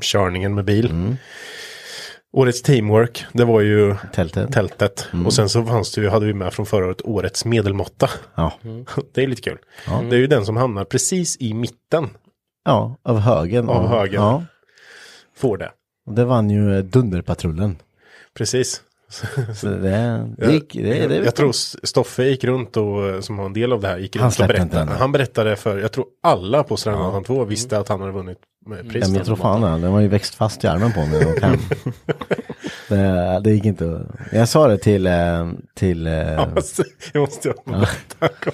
körningen 0.00 0.54
med 0.54 0.64
bil. 0.64 1.16
Årets 2.32 2.62
teamwork, 2.62 3.24
det 3.32 3.44
var 3.44 3.60
ju 3.60 3.94
Tältet. 4.14 4.52
tältet. 4.52 5.08
Och 5.26 5.32
sen 5.32 5.48
så 5.48 5.64
fanns 5.64 5.92
det 5.94 6.00
ju, 6.00 6.08
hade 6.08 6.26
vi 6.26 6.34
med 6.34 6.52
från 6.52 6.66
förra 6.66 6.86
året, 6.86 7.00
årets 7.04 7.44
medelmåtta. 7.44 8.10
Ja. 8.34 8.52
Det 9.14 9.22
är 9.22 9.26
lite 9.26 9.42
kul. 9.42 9.58
Det 9.86 10.16
är 10.16 10.20
ju 10.20 10.26
den 10.26 10.46
som 10.46 10.56
hamnar 10.56 10.84
precis 10.84 11.36
i 11.40 11.54
mitten. 11.54 12.08
ja, 12.64 12.96
av 13.02 13.18
högen. 13.18 13.68
Av 13.68 13.82
Ja. 13.84 13.88
högen. 13.98 14.22
Ja. 14.22 14.44
Får 15.36 15.58
det. 15.58 15.70
Det 16.16 16.24
vann 16.24 16.50
ju 16.50 16.82
Dunderpatrullen. 16.82 17.76
Precis. 18.36 18.82
Så 19.54 19.66
det, 19.66 20.26
det, 20.38 20.52
gick, 20.52 20.72
det, 20.74 21.06
det, 21.06 21.16
jag 21.16 21.34
tror 21.34 21.52
Stoffe 21.86 22.24
gick 22.24 22.44
runt 22.44 22.76
och, 22.76 23.08
eh, 23.08 23.20
som 23.20 23.38
har 23.38 23.46
en 23.46 23.52
del 23.52 23.72
av 23.72 23.80
det 23.80 23.88
här, 23.88 23.98
gick 23.98 24.16
Han 24.16 24.22
runt 24.22 24.30
och 24.30 24.34
släppte 24.36 24.56
inte 24.62 24.76
berättade. 24.76 24.98
Han 24.98 25.12
berättade 25.12 25.56
för, 25.56 25.78
jag 25.78 25.92
tror 25.92 26.06
alla 26.22 26.62
på 26.62 26.76
Strandgatan 26.76 27.24
2 27.24 27.44
visste 27.44 27.78
att 27.78 27.88
han 27.88 28.00
hade 28.00 28.12
vunnit 28.12 28.38
med 28.66 28.78
Ja, 28.86 28.90
pris. 28.90 29.08
men 29.08 29.16
jag 29.16 29.26
tror 29.26 29.36
fan 29.36 29.60
det. 29.60 29.68
Den 29.68 29.92
var 29.92 30.00
ju 30.00 30.08
växt 30.08 30.34
fast 30.34 30.64
i 30.64 30.66
armen 30.66 30.92
på 30.92 31.00
mig. 31.06 31.36
Det, 32.88 33.40
det 33.44 33.50
gick 33.50 33.64
inte. 33.64 34.06
Jag 34.32 34.48
sa 34.48 34.68
det 34.68 34.78
till... 34.78 35.06
eh, 35.06 35.50
till 35.74 36.06
eh, 36.06 36.12
Jag 37.12 37.20
måste 37.20 37.48
jag. 37.48 37.54
Han 37.66 37.86
kom, 38.42 38.52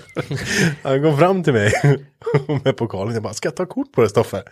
han 0.82 1.02
kom 1.02 1.18
fram 1.18 1.42
till 1.42 1.52
mig 1.52 1.72
med 2.64 2.76
pokalen. 2.76 3.14
Jag 3.14 3.22
bara, 3.22 3.34
ska 3.34 3.46
jag 3.46 3.56
ta 3.56 3.66
kort 3.66 3.92
på 3.92 4.00
det 4.02 4.08
Stoffe? 4.08 4.42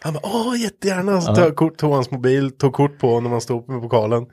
Han 0.00 0.14
bara, 0.14 0.20
åh 0.22 0.60
jättegärna. 0.60 1.20
Så 1.20 1.34
tog 1.34 1.56
kort, 1.56 1.76
tog 1.76 1.92
hans 1.92 2.10
mobil, 2.10 2.50
tog 2.50 2.72
kort 2.72 2.98
på 2.98 3.20
när 3.20 3.30
man 3.30 3.40
stod 3.40 3.68
med 3.68 3.82
pokalen. 3.82 4.26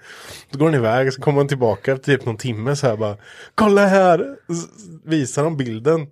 Så 0.51 0.57
går 0.59 0.65
han 0.65 0.75
iväg, 0.75 1.13
så 1.13 1.21
kommer 1.21 1.37
han 1.37 1.47
tillbaka 1.47 1.91
efter 1.91 2.11
typ 2.17 2.25
någon 2.25 2.37
timme 2.37 2.75
så 2.75 2.87
här 2.87 2.97
bara, 2.97 3.17
kolla 3.55 3.85
här. 3.85 4.35
Visar 5.05 5.43
han 5.43 5.57
bilden. 5.57 6.07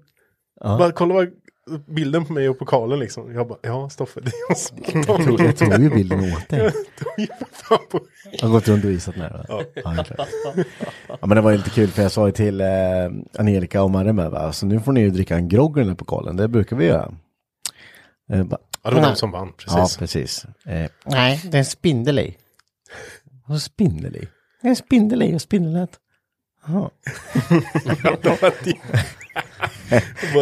Bara, 0.64 0.92
kolla 0.92 1.14
vad 1.14 1.28
bilden 1.88 2.26
på 2.26 2.34
mig 2.34 2.50
och 2.50 2.60
pokalen 2.60 3.00
liksom. 3.00 3.34
Jag 3.34 3.48
bara, 3.48 3.60
ja 3.62 3.90
Stoffe, 3.90 4.20
det 4.22 4.28
är 4.28 4.34
jag 4.50 4.58
som 4.58 4.78
jag, 4.94 5.06
tog, 5.26 5.40
jag 5.40 5.58
tog 5.58 5.84
ju 5.84 5.90
bilden 5.90 6.20
åt 6.20 6.50
dig. 6.50 6.72
Jag 8.32 8.48
har 8.48 8.50
gått 8.54 8.68
runt 8.68 8.84
och 8.84 8.90
visat 8.90 9.16
det. 9.16 9.46
Ja. 9.48 9.64
Ja, 9.76 10.04
klart. 10.04 10.30
ja, 11.08 11.18
men 11.22 11.30
det 11.30 11.42
var 11.42 11.52
ju 11.52 11.58
lite 11.58 11.70
kul 11.70 11.88
för 11.90 12.02
jag 12.02 12.12
sa 12.12 12.26
ju 12.26 12.32
till 12.32 12.62
eh, 12.62 12.68
Angelica 13.38 13.84
och 13.84 13.92
Marre 13.92 14.14
med 14.14 14.32
va. 14.32 14.54
Så 14.54 14.66
nu 14.66 14.80
får 14.80 14.92
ni 14.92 15.02
ju 15.02 15.10
dricka 15.10 15.36
en 15.36 15.50
grogg 15.50 15.78
i 15.78 15.80
den 15.80 15.90
här 15.90 15.96
pokalen. 15.96 16.36
Det 16.36 16.48
brukar 16.48 16.76
vi 16.76 16.86
göra. 16.86 17.14
Eh, 18.32 18.44
ba, 18.44 18.58
Ja, 18.88 18.90
det 18.90 18.96
var 18.96 19.10
de 19.10 19.16
som 19.16 19.32
vann, 19.32 19.54
precis. 19.58 19.74
Ja, 19.78 19.90
precis. 20.00 20.46
Eh, 20.66 20.90
nej, 21.06 21.42
det 21.44 21.58
är 21.58 21.60
en 21.60 21.66
spindel 21.66 22.20
i. 22.20 22.38
Vad 23.46 23.62
spindel 23.62 24.16
i? 24.16 24.28
Det 24.62 24.68
är 24.68 24.70
en 24.70 24.76
spindel 24.76 25.24
i 25.24 25.36
och 25.36 25.42
spindelnät. 25.42 26.00
Jaha. 26.68 26.90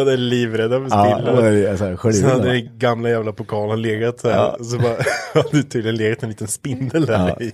spindlar. 0.90 1.36
då 1.36 1.40
är 1.42 1.52
det 1.52 1.78
så 1.78 1.84
här, 1.84 1.96
skölj 1.96 2.14
Så 2.14 2.26
ur 2.26 2.30
hade 2.30 2.44
den. 2.44 2.64
den 2.64 2.78
gamla 2.78 3.08
jävla 3.10 3.32
pokalen 3.32 3.82
legat 3.82 4.20
så 4.20 4.28
här. 4.30 4.36
Ja. 4.36 4.64
Så 4.64 4.78
bara, 4.78 4.96
hade 5.34 5.62
tydligen 5.62 5.96
legat 5.96 6.22
en 6.22 6.28
liten 6.28 6.48
spindel 6.48 7.06
där 7.06 7.28
Ja. 7.28 7.40
i. 7.44 7.52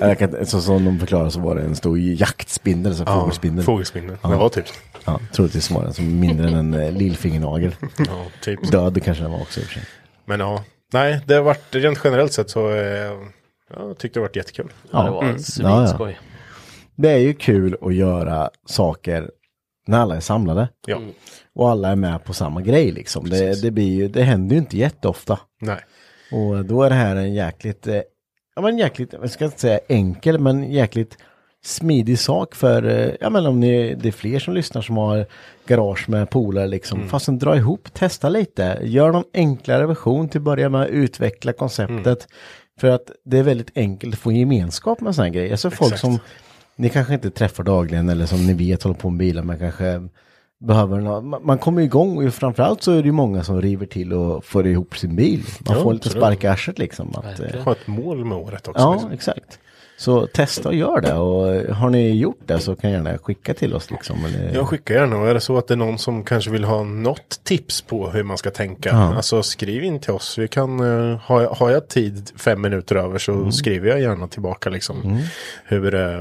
Jag 0.00 0.18
kan, 0.18 0.46
så 0.46 0.60
som 0.60 0.84
de 0.84 0.98
förklarar 1.00 1.30
så 1.30 1.40
var 1.40 1.54
det 1.54 1.62
en 1.62 1.76
stor 1.76 1.98
jaktspindel, 1.98 2.94
så 2.94 3.06
fågelspindel. 3.06 3.64
Fågelspindel. 3.64 4.16
Ja. 4.22 4.28
Det 4.28 4.36
var 4.36 4.48
typ. 4.48 4.64
Ja, 5.04 5.20
troligtvis 5.32 5.70
var 5.70 5.82
den 5.82 5.92
som 5.92 6.20
mindre 6.20 6.48
än 6.48 6.54
en 6.54 6.74
eh, 6.74 6.92
lillfingernagel. 6.92 7.74
Ja, 7.98 8.24
typ. 8.42 8.70
Död 8.72 9.02
kanske 9.04 9.24
den 9.24 9.32
var 9.32 9.40
också 9.40 9.60
i 9.60 9.62
och 9.62 9.66
för 9.66 9.74
sig. 9.74 9.82
Men 10.24 10.40
ja. 10.40 10.64
Nej, 10.92 11.20
det 11.26 11.34
har 11.34 11.42
varit 11.42 11.74
rent 11.74 12.00
generellt 12.04 12.32
sett 12.32 12.50
så. 12.50 12.70
Eh, 12.70 13.12
jag 13.76 13.98
tyckte 13.98 14.18
det 14.18 14.22
har 14.22 14.28
varit 14.28 14.36
jättekul. 14.36 14.72
Ja, 14.92 15.02
det 15.02 15.10
var 15.10 15.22
Mm. 15.24 15.38
svinskoj. 15.38 16.18
Det 16.96 17.10
är 17.10 17.18
ju 17.18 17.34
kul 17.34 17.76
att 17.82 17.94
göra 17.94 18.50
saker 18.66 19.30
när 19.90 19.98
alla 19.98 20.16
är 20.16 20.20
samlade. 20.20 20.68
Ja. 20.86 21.00
Och 21.54 21.70
alla 21.70 21.88
är 21.88 21.96
med 21.96 22.24
på 22.24 22.32
samma 22.32 22.60
grej 22.60 22.92
liksom. 22.92 23.30
Det, 23.30 23.62
det, 23.62 23.70
blir 23.70 23.88
ju, 23.88 24.08
det 24.08 24.22
händer 24.22 24.54
ju 24.54 24.58
inte 24.58 24.76
jätteofta. 24.76 25.38
Nej. 25.60 25.80
Och 26.32 26.64
då 26.64 26.82
är 26.82 26.90
det 26.90 26.96
här 26.96 27.16
en 27.16 27.34
jäkligt, 27.34 27.86
eh, 27.86 28.00
ja 28.56 28.62
men 28.62 28.78
jäkligt, 28.78 29.12
jag 29.12 29.30
ska 29.30 29.44
inte 29.44 29.60
säga 29.60 29.80
enkel, 29.88 30.38
men 30.38 30.72
jäkligt 30.72 31.18
smidig 31.64 32.18
sak 32.18 32.54
för, 32.54 32.84
eh, 32.88 33.14
ja 33.20 33.30
men 33.30 33.46
om 33.46 33.60
ni, 33.60 33.94
det 33.94 34.08
är 34.08 34.12
fler 34.12 34.38
som 34.38 34.54
lyssnar 34.54 34.82
som 34.82 34.96
har 34.96 35.26
garage 35.66 36.08
med 36.08 36.30
polare 36.30 36.66
liksom. 36.66 36.98
Mm. 36.98 37.10
Fastän 37.10 37.38
dra 37.38 37.56
ihop, 37.56 37.94
testa 37.94 38.28
lite, 38.28 38.78
gör 38.82 39.12
någon 39.12 39.24
enklare 39.34 39.86
version 39.86 40.28
till 40.28 40.38
att 40.38 40.44
börja 40.44 40.68
med, 40.68 40.88
utveckla 40.88 41.52
konceptet. 41.52 42.06
Mm. 42.06 42.16
För 42.80 42.88
att 42.88 43.10
det 43.24 43.38
är 43.38 43.42
väldigt 43.42 43.76
enkelt 43.76 44.14
att 44.14 44.20
få 44.20 44.32
gemenskap 44.32 45.00
med 45.00 45.14
sådana 45.14 45.30
grejer. 45.30 45.52
Alltså 45.52 45.70
folk 45.70 45.92
Exakt. 45.92 46.00
som 46.00 46.18
ni 46.80 46.88
kanske 46.88 47.14
inte 47.14 47.30
träffar 47.30 47.64
dagligen 47.64 48.08
eller 48.08 48.26
som 48.26 48.46
ni 48.46 48.52
vet 48.54 48.82
håller 48.82 48.96
på 48.96 49.10
med 49.10 49.18
bilar, 49.18 49.42
men 49.42 49.58
kanske 49.58 50.08
behöver 50.60 51.00
nå- 51.00 51.20
man, 51.20 51.58
kommer 51.58 51.82
igång 51.82 52.26
och 52.26 52.34
framförallt 52.34 52.82
så 52.82 52.92
är 52.92 52.96
det 53.02 53.06
ju 53.06 53.12
många 53.12 53.44
som 53.44 53.62
river 53.62 53.86
till 53.86 54.12
och 54.12 54.44
får 54.44 54.66
ihop 54.66 54.96
sin 54.98 55.16
bil. 55.16 55.42
Man 55.68 55.76
Ja, 55.76 55.82
får 55.82 55.92
lite 55.92 56.08
spark 56.10 56.44
i 56.44 56.46
arslet 56.46 56.78
liksom. 56.78 57.14
Att, 57.16 57.40
eh, 57.40 57.60
Ha 57.64 57.72
ett 57.72 57.86
mål 57.86 58.24
med 58.24 58.38
året 58.38 58.68
också. 58.68 58.82
ja, 58.82 58.92
liksom. 58.92 59.10
exakt. 59.12 59.58
Så 59.96 60.26
testa 60.26 60.68
och 60.68 60.74
gör 60.74 61.00
det 61.00 61.14
och 61.14 61.74
har 61.76 61.90
ni 61.90 62.10
gjort 62.10 62.40
det 62.46 62.58
så 62.58 62.76
kan 62.76 62.90
gärna 62.90 63.18
skicka 63.18 63.54
till 63.54 63.74
oss 63.74 63.90
liksom. 63.90 64.24
Eller... 64.24 64.54
Jag 64.54 64.68
skickar 64.68 64.94
gärna 64.94 65.16
och 65.16 65.28
är 65.28 65.34
det 65.34 65.40
så 65.40 65.58
att 65.58 65.68
det 65.68 65.74
är 65.74 65.76
någon 65.76 65.98
som 65.98 66.24
kanske 66.24 66.50
vill 66.50 66.64
ha 66.64 66.82
något 66.84 67.40
tips 67.44 67.82
på 67.82 68.10
hur 68.10 68.22
man 68.22 68.38
ska 68.38 68.50
tänka. 68.50 68.88
Ja. 68.88 69.14
Alltså 69.16 69.42
skriv 69.42 69.84
in 69.84 70.00
till 70.00 70.12
oss. 70.12 70.38
Vi 70.38 70.48
kan, 70.48 70.80
uh, 70.80 71.18
har, 71.22 71.44
har 71.54 71.70
jag 71.70 71.88
tid 71.88 72.30
fem 72.36 72.60
minuter 72.60 72.96
över 72.96 73.18
så 73.18 73.32
Mm. 73.32 73.52
skriver 73.52 73.88
jag 73.88 74.00
gärna 74.00 74.28
tillbaka 74.28 74.70
liksom. 74.70 75.18
Hur, 75.64 75.94
eh, 75.94 76.20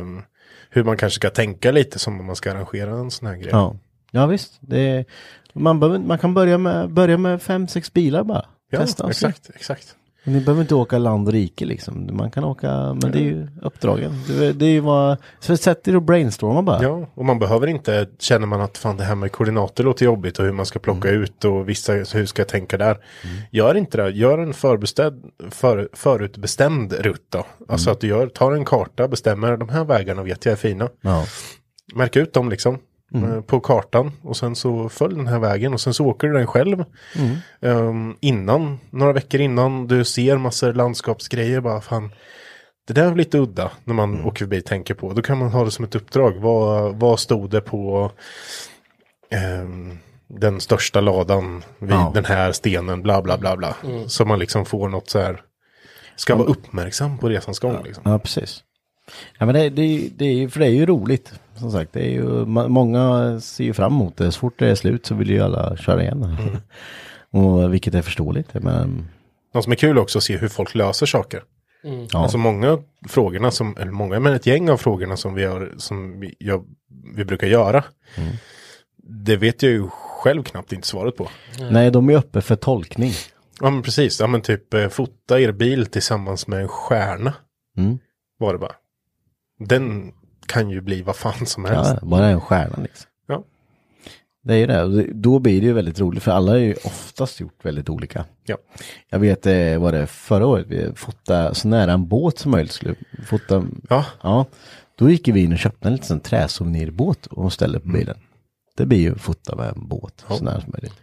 hur 0.70 0.84
man 0.84 0.98
kanske 0.98 1.16
ska 1.16 1.30
tänka 1.30 1.72
lite 1.72 2.00
som 2.00 2.20
om 2.20 2.26
man 2.26 2.36
ska 2.36 2.52
arrangera 2.52 2.92
en 2.92 3.12
sån 3.12 3.28
här 3.28 3.36
grej. 3.36 3.50
Ja, 3.52 3.76
ja 4.12 4.26
visst. 4.26 4.58
Det 4.60 4.80
är, 4.80 5.06
man, 5.54 6.08
man 6.08 6.18
kan 6.18 6.34
börja 6.34 6.58
med, 6.58 6.90
börja 6.90 7.18
med 7.18 7.42
fem, 7.42 7.68
sex 7.68 7.94
bilar 7.94 8.24
bara. 8.24 8.46
Ja, 8.70 8.80
Testa 8.80 9.10
exakt, 9.10 9.50
exakt. 9.56 9.96
Ni 10.30 10.40
behöver 10.42 10.62
inte 10.62 10.76
åka 10.76 10.98
land 10.98 11.28
och 11.28 11.34
rike 11.34 11.66
liksom. 11.66 12.10
Man 12.14 12.32
kan 12.32 12.44
åka, 12.44 12.68
men 13.02 13.12
det 13.12 13.18
är 13.20 13.24
ju 13.24 13.48
uppdragen. 13.62 14.12
Det, 14.28 14.46
är- 14.46 14.54
det 14.54 14.66
är 14.66 14.70
ju 14.70 14.80
vad, 14.80 15.18
så 15.40 15.58
sätt 15.58 15.88
er 15.88 15.96
och 15.96 16.02
brainstorma 16.02 16.62
bara. 16.62 16.84
Ja, 16.84 17.08
och 17.14 17.26
man 17.26 17.40
behöver 17.40 17.68
inte, 17.68 18.08
känner 18.20 18.48
man 18.48 18.62
att 18.62 18.78
fan 18.78 18.98
det 18.98 19.04
här 19.04 19.16
med 19.16 19.32
koordinater 19.32 19.84
låter 19.84 20.06
jobbigt 20.06 20.40
och 20.40 20.46
hur 20.46 20.52
man 20.52 20.66
ska 20.66 20.80
plocka 20.80 21.10
Mm. 21.10 21.22
ut 21.24 21.46
och 21.46 21.70
vissa, 21.70 21.94
hur 21.94 22.26
ska 22.26 22.42
jag 22.42 22.48
tänka 22.50 22.78
där. 22.78 22.98
Gör 23.52 23.76
inte 23.76 23.98
det, 23.98 24.10
gör 24.10 24.38
en 24.38 24.54
förbestämd, 24.54 25.24
för, 25.50 25.90
förutbestämd 25.94 26.94
rutt 26.94 27.26
då. 27.30 27.46
Alltså 27.68 27.92
att 27.92 28.00
du 28.02 28.08
gör, 28.08 28.28
tar 28.28 28.52
en 28.52 28.66
karta, 28.66 29.08
bestämmer 29.08 29.58
de 29.58 29.70
här 29.70 29.84
vägarna 29.84 30.24
vet 30.24 30.46
jag 30.46 30.52
är 30.52 30.56
fina. 30.56 30.90
Ja. 31.02 31.26
Märk 31.96 32.16
ut 32.16 32.34
dem 32.34 32.50
liksom. 32.50 32.78
Eh, 33.16 33.42
På 33.42 33.60
kartan 33.60 34.12
och 34.22 34.38
sen 34.38 34.56
så 34.56 34.90
följ 34.90 35.16
den 35.16 35.28
här 35.28 35.40
vägen 35.40 35.74
och 35.74 35.82
sen 35.82 35.94
så 35.94 36.06
åker 36.06 36.28
du 36.28 36.34
den 36.34 36.48
själv. 36.48 36.86
Ehm, 37.62 38.16
innan, 38.20 38.80
några 38.90 39.14
veckor 39.14 39.42
innan 39.42 39.88
du 39.88 40.06
ser 40.06 40.38
massor 40.38 40.74
landskapsgrejer 40.74 41.62
bara 41.62 41.82
fan. 41.82 42.12
Det 42.88 42.94
där 42.94 43.12
är 43.12 43.16
lite 43.16 43.38
udda 43.38 43.72
när 43.84 43.94
man 43.94 44.26
åker 44.26 44.40
förbi 44.46 44.60
och 44.60 44.66
tänker 44.66 44.94
på. 44.94 45.14
Då 45.14 45.22
kan 45.22 45.38
man 45.38 45.50
ha 45.50 45.66
det 45.66 45.72
som 45.72 45.86
ett 45.86 45.96
uppdrag. 45.96 46.32
Vad, 46.36 46.96
vad 46.96 47.20
stod 47.20 47.50
det 47.50 47.62
på 47.62 48.12
ehm, 49.32 49.98
den 50.28 50.62
största 50.62 51.02
ladan 51.02 51.64
vid 51.80 51.92
Ja. 51.92 52.12
den 52.14 52.26
här 52.26 52.52
stenen 52.52 53.02
bla 53.02 53.22
bla 53.22 53.38
bla 53.38 53.58
bla. 53.58 53.76
Så 54.08 54.26
man 54.26 54.40
liksom 54.40 54.66
får 54.66 54.90
något 54.90 55.10
så 55.10 55.20
här. 55.20 55.42
Ska 56.16 56.36
vara 56.36 56.48
uppmärksam 56.48 57.18
på 57.18 57.30
resans 57.30 57.60
gång 57.60 57.84
liksom. 57.84 58.04
Ja, 58.12 58.20
precis. 58.20 58.64
Ja, 59.38 59.46
men 59.46 59.56
det, 59.56 59.70
det, 59.70 60.10
det 60.18 60.50
för 60.54 60.60
det 60.60 60.66
är 60.66 60.70
ju 60.70 60.86
roligt. 60.86 61.34
Som 61.60 61.72
sagt, 61.72 61.94
det 61.94 62.00
är 62.00 62.10
ju, 62.12 62.46
många 62.46 63.40
ser 63.40 63.64
ju 63.64 63.74
fram 63.74 63.94
emot 63.94 64.18
det. 64.18 64.32
Så 64.32 64.40
fort 64.40 64.60
det 64.60 64.70
är 64.70 64.76
slut 64.76 65.06
så 65.06 65.16
vill 65.16 65.30
ju 65.30 65.40
alla 65.42 65.78
köra 65.78 66.02
igen. 66.02 66.38
och 67.32 67.74
vilket 67.74 67.96
är 67.96 68.02
förståeligt. 68.02 68.54
Men, 68.54 69.08
Något 69.54 69.64
som 69.64 69.72
är 69.72 69.78
kul 69.78 69.98
också 69.98 70.18
att 70.18 70.24
se 70.24 70.38
hur 70.38 70.48
folk 70.48 70.76
löser 70.76 71.06
saker. 71.06 71.44
ja. 72.12 72.20
Alltså 72.20 72.38
många 72.38 72.78
frågorna 73.08 73.52
som, 73.52 73.78
eller 73.80 73.92
många, 73.92 74.20
men 74.20 74.34
ett 74.34 74.46
gäng 74.46 74.70
av 74.70 74.78
frågorna 74.78 75.18
som 75.18 75.34
vi, 75.34 75.46
har, 75.46 75.74
som 75.78 76.20
vi, 76.20 76.36
jag, 76.40 76.66
vi 77.16 77.26
brukar 77.26 77.48
göra. 77.48 77.84
Det 79.04 79.36
vet 79.36 79.64
jag 79.64 79.72
ju 79.72 79.88
själv 80.24 80.44
knappt 80.44 80.74
inte 80.74 80.88
svaret 80.88 81.16
på. 81.18 81.30
Nej, 81.72 81.92
de 81.92 82.10
är 82.10 82.14
uppe 82.18 82.42
för 82.42 82.56
tolkning. 82.56 83.12
Ja 83.62 83.70
men 83.70 83.82
precis, 83.82 84.20
ja 84.20 84.28
men 84.28 84.42
typ 84.42 84.74
eh, 84.74 84.88
fota 84.88 85.40
er 85.40 85.52
bil 85.52 85.86
tillsammans 85.86 86.48
med 86.48 86.62
en 86.62 86.68
stjärna. 86.68 87.34
Mm. 87.78 88.00
Var 88.38 88.54
det 88.54 88.60
bara. 88.60 88.76
Den 89.60 90.14
kan 90.50 90.70
ju 90.70 90.82
bli 90.82 91.02
vad 91.02 91.16
fan 91.16 91.46
som 91.46 91.66
helst. 91.66 91.92
Ja, 92.02 92.08
bara 92.08 92.28
en 92.28 92.42
stjärna 92.42 92.76
liksom. 92.84 93.10
Ja. 93.28 93.44
Det 94.44 94.54
är 94.54 94.58
ju 94.58 94.68
det. 94.68 95.14
Då 95.14 95.40
blir 95.40 95.62
det 95.62 95.68
ju 95.68 95.74
väldigt 95.74 96.00
roligt. 96.00 96.24
För 96.24 96.32
alla 96.32 96.52
har 96.52 96.58
ju 96.58 96.74
oftast 96.84 97.40
gjort 97.40 97.66
väldigt 97.66 97.90
olika. 97.90 98.26
Ja. 98.46 98.58
Jag 99.10 99.20
vet, 99.20 99.46
eh, 99.46 99.78
var 99.78 99.92
det 99.92 100.08
förra 100.08 100.46
året, 100.46 100.66
vi 100.70 100.92
fotade 100.96 101.56
så 101.56 101.68
nära 101.68 101.94
en 101.94 102.08
båt 102.08 102.40
som 102.40 102.52
möjligt. 102.52 102.72
Skulle 102.72 102.96
fota, 103.28 103.66
Ja. 103.90 104.06
ja. 104.22 104.46
Då 104.96 105.10
gick 105.10 105.28
vi 105.28 105.44
in 105.44 105.54
och 105.54 105.60
köpte 105.60 105.88
en 105.88 105.94
liten 105.96 106.20
träsouvenirbåt 106.20 107.26
och 107.26 107.54
ställde 107.54 107.80
på 107.80 107.88
bilen. 107.90 108.18
Det 108.78 108.86
blir 108.86 109.00
ju 109.00 109.16
fota 109.16 109.56
med 109.56 109.70
en 109.70 109.88
båt 109.88 110.26
så 110.28 110.44
nära 110.44 110.62
som 110.62 110.72
möjligt. 110.74 110.94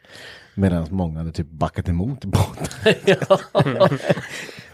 Medan 0.55 0.87
många 0.91 1.19
hade 1.19 1.33
typ 1.33 1.51
backat 1.51 1.89
emot 1.89 2.25
båten. 2.25 2.67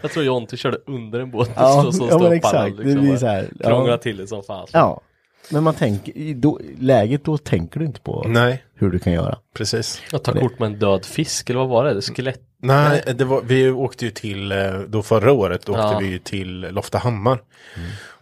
Jag 0.03 0.11
tror 0.11 0.25
Jonte 0.25 0.57
körde 0.57 0.77
under 0.87 1.19
en 1.19 1.31
båt 1.31 1.49
Ja, 1.55 1.85
och 1.87 1.95
så 1.95 2.03
ja, 2.03 2.07
stoppade 2.07 2.29
men 2.29 2.41
han 2.43 2.67
exakt. 2.67 2.77
Det 2.77 2.83
blir 2.83 3.17
så 3.17 3.25
här, 3.27 3.49
ja. 3.59 3.97
Till 3.97 4.17
det 4.17 4.27
som 4.27 4.43
fan. 4.43 4.67
Ja, 4.71 5.01
men 5.49 5.63
man 5.63 5.73
tänker, 5.73 6.17
i 6.17 6.33
då, 6.33 6.59
läget 6.79 7.25
då 7.25 7.37
tänker 7.37 7.79
du 7.79 7.85
inte 7.85 8.01
på 8.01 8.25
Nej, 8.27 8.63
hur 8.75 8.89
du 8.91 8.99
kan 8.99 9.13
göra. 9.13 9.37
precis. 9.57 10.01
Jag 10.11 10.23
tar 10.23 10.33
kort 10.33 10.59
med 10.59 10.65
en 10.67 10.79
död 10.79 11.05
fisk 11.05 11.49
eller 11.49 11.59
vad 11.59 11.69
var 11.69 11.85
det? 11.85 12.01
Skelett? 12.01 12.41
Nej, 12.61 13.03
det 13.15 13.25
var, 13.25 13.41
vi 13.41 13.69
åkte 13.69 14.05
ju 14.05 14.11
till, 14.11 14.51
eh, 14.51 14.73
då 14.87 15.01
förra 15.03 15.31
året 15.31 15.69
åkte 15.69 15.81
Ja. 15.81 15.97
vi 15.99 16.05
ju 16.07 16.19
till 16.19 16.59
Loftahammar. 16.61 17.41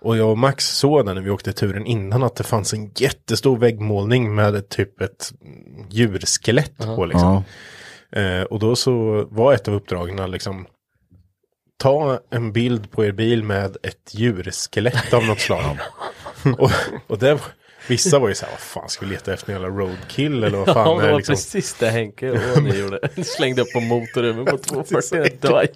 Och 0.02 0.18
jag 0.18 0.30
och 0.32 0.38
Max 0.38 0.78
såg 0.78 1.06
där 1.06 1.14
när 1.14 1.22
vi 1.22 1.30
åkte 1.30 1.54
turen 1.54 1.86
innan 1.86 2.24
att 2.24 2.36
det 2.36 2.44
fanns 2.44 2.74
en 2.74 2.92
jättestor 2.96 3.58
väggmålning 3.58 4.36
med 4.36 4.56
ett, 4.56 4.70
typ 4.70 5.02
ett 5.02 5.32
djurskelett 5.90 6.78
på 6.78 7.06
liksom. 7.06 7.44
Ja. 8.10 8.20
Eh, 8.22 8.44
och 8.44 8.60
då 8.60 8.76
så 8.76 9.26
var 9.32 9.54
ett 9.54 9.68
av 9.68 9.74
uppdragen 9.74 10.32
liksom 10.32 10.66
ta 11.82 12.20
en 12.30 12.52
bild 12.54 12.92
på 12.92 13.06
er 13.06 13.12
bil 13.12 13.44
med 13.44 13.78
ett 13.84 14.14
djurskelett 14.14 15.14
av 15.14 15.26
något 15.26 15.40
slag. 15.40 15.78
och, 16.58 16.72
och 17.08 17.18
det 17.20 17.40
vissa 17.88 18.20
var 18.20 18.30
ju 18.30 18.36
så 18.36 18.46
här, 18.46 18.52
vad 18.52 18.60
fan 18.60 18.90
ska 18.90 19.06
vi 19.06 19.12
leta 19.12 19.34
efter 19.34 19.54
en 19.54 19.62
jävla 19.62 19.78
roadkill 19.78 20.44
eller 20.44 20.58
vad 20.58 20.68
fan 20.68 20.88
Ja, 20.88 21.02
det 21.02 21.08
är 21.08 21.12
var 21.12 21.18
liksom. 21.18 21.36
precis 21.36 21.74
det 21.80 21.90
Henke 21.90 22.32
och 22.32 22.64
ni 22.64 22.80
gjorde. 22.80 23.10
Slängde 23.24 23.62
upp 23.62 23.74
på 23.74 23.80
motorrummet 23.80 24.52
på 24.52 24.58
240. 24.84 25.38
Det 25.42 25.50
var. 25.50 25.68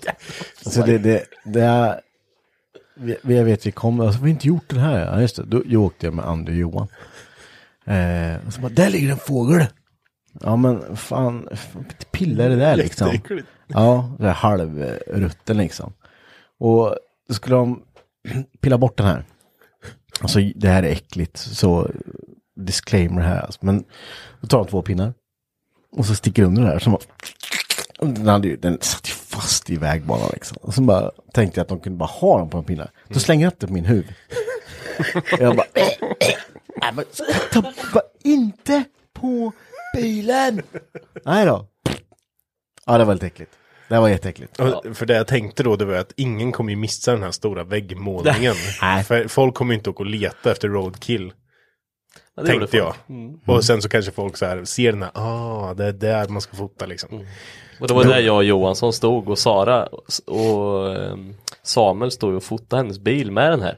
Alltså 0.66 0.82
det, 0.82 0.98
det, 0.98 1.24
det 1.44 1.62
är, 1.62 2.00
vi, 2.96 3.36
jag 3.36 3.44
vet 3.44 3.66
vi 3.66 3.72
kom, 3.72 4.00
alltså 4.00 4.20
vi 4.20 4.24
har 4.24 4.30
inte 4.30 4.48
gjort 4.48 4.70
det 4.70 4.80
här. 4.80 5.06
Ja 5.06 5.22
just 5.22 5.36
det, 5.36 5.44
då 5.46 5.64
jag 5.66 5.82
åkte 5.82 6.08
jag 6.08 6.14
med 6.14 6.26
Andy 6.26 6.52
och 6.52 6.58
Johan. 6.58 6.88
Eh, 7.86 8.48
och 8.48 8.54
så 8.54 8.62
bara, 8.62 8.70
där 8.70 8.90
ligger 8.90 9.12
en 9.12 9.18
fågel. 9.18 9.66
Ja 10.42 10.56
men 10.56 10.98
fan, 10.98 11.50
pilla 12.12 12.48
det 12.48 12.56
där 12.56 12.76
liksom. 12.76 13.20
Ja, 13.68 14.16
det 14.20 14.28
är 14.28 14.34
halvrutten 14.34 15.58
liksom. 15.58 15.94
Och 16.60 16.98
då 17.28 17.34
skulle 17.34 17.56
de 17.56 17.84
pilla 18.62 18.78
bort 18.78 18.98
den 18.98 19.08
här. 19.08 19.26
Alltså 20.22 20.40
det 20.56 20.68
här 20.68 20.84
är 20.84 20.92
äckligt, 20.92 21.38
så 21.38 21.92
disclaimer 22.56 23.22
här 23.22 23.42
alltså. 23.42 23.60
Men 23.66 23.84
då 24.42 24.48
tar 24.48 24.58
de 24.58 24.68
två 24.68 24.82
pinnar. 24.82 25.14
Och 25.92 26.06
så 26.06 26.16
sticker 26.16 26.44
under 26.44 26.62
det 26.62 26.68
här. 26.68 26.80
Så 26.80 26.90
bara, 26.90 27.02
den, 28.00 28.28
hade 28.28 28.48
ju, 28.48 28.56
den 28.58 28.78
satt 28.82 29.10
ju 29.10 29.14
fast 29.14 29.70
i 29.70 29.78
vägbanan 29.78 30.30
liksom. 30.34 30.58
Och 30.62 30.74
så 30.74 30.82
bara 30.82 31.12
tänkte 31.34 31.60
jag 31.60 31.64
att 31.64 31.70
de 31.70 31.80
kunde 31.80 31.98
bara 31.98 32.10
ha 32.10 32.40
den 32.40 32.50
på 32.50 32.58
en 32.58 32.64
pinne. 32.64 32.88
Då 33.08 33.20
slänger 33.20 33.46
jag 33.46 33.54
upp 33.54 33.60
det 33.60 33.68
på 33.68 33.74
min 33.74 33.86
huvud. 33.86 34.14
jag 35.40 35.56
bara, 35.56 35.68
äh, 35.74 35.84
äh, 35.84 36.36
nej, 36.82 36.92
men 36.94 37.06
ta 37.52 37.62
bara 37.94 38.04
inte 38.24 38.84
på 39.14 39.52
bilen. 39.96 40.62
Nej 41.26 41.46
då. 41.46 41.68
Ja, 42.86 42.98
det 42.98 43.06
var 43.06 43.14
lite 43.14 43.28
äckligt. 43.28 43.52
Det 43.90 44.00
var 44.00 44.10
jätteäckligt. 44.10 44.60
Och 44.60 44.98
För 44.98 45.06
det 45.06 45.16
jag 45.16 45.28
tänkte 45.28 45.64
då 45.64 45.76
det 45.76 45.86
var 45.86 45.96
att 45.96 46.14
ingen 46.16 46.52
kommer 46.52 46.70
ju 46.70 46.76
missa 46.76 47.12
den 47.12 47.24
här 47.24 47.32
stora 47.32 47.64
väggmålningen. 47.64 48.56
För 49.06 49.28
folk 49.28 49.56
kommer 49.56 49.74
ju 49.74 49.78
inte 49.78 49.90
åka 49.90 50.04
och 50.04 50.10
leta 50.10 50.52
efter 50.52 50.68
roadkill. 50.68 51.34
Ja, 52.36 52.46
tänkte 52.46 52.78
jag. 52.78 52.96
Mm. 53.10 53.40
Och 53.46 53.64
sen 53.64 53.82
så 53.82 53.90
kanske 53.90 54.12
folk 54.12 54.38
så 54.38 54.46
här 54.46 54.64
ser 54.64 54.92
den 54.92 55.04
här, 55.04 55.12
ah 55.14 55.74
det 55.74 55.86
är 55.86 55.94
där 55.94 56.28
man 56.28 56.42
ska 56.42 56.58
fota 56.58 56.86
liksom. 56.86 57.10
Mm. 57.14 57.26
Och 57.80 57.88
det 57.88 57.94
var 57.94 58.04
där 58.04 58.20
jag 58.20 58.36
och 58.36 58.44
Johansson 58.44 58.94
stod 58.94 59.30
och 59.30 59.40
Sara 59.40 59.86
och 60.26 60.96
ehm, 60.96 61.36
Samuel 61.64 62.12
stod 62.12 62.34
och 62.34 62.44
fotade 62.44 62.82
hennes 62.82 63.00
bil 63.00 63.32
med 63.32 63.52
den 63.52 63.62
här. 63.62 63.78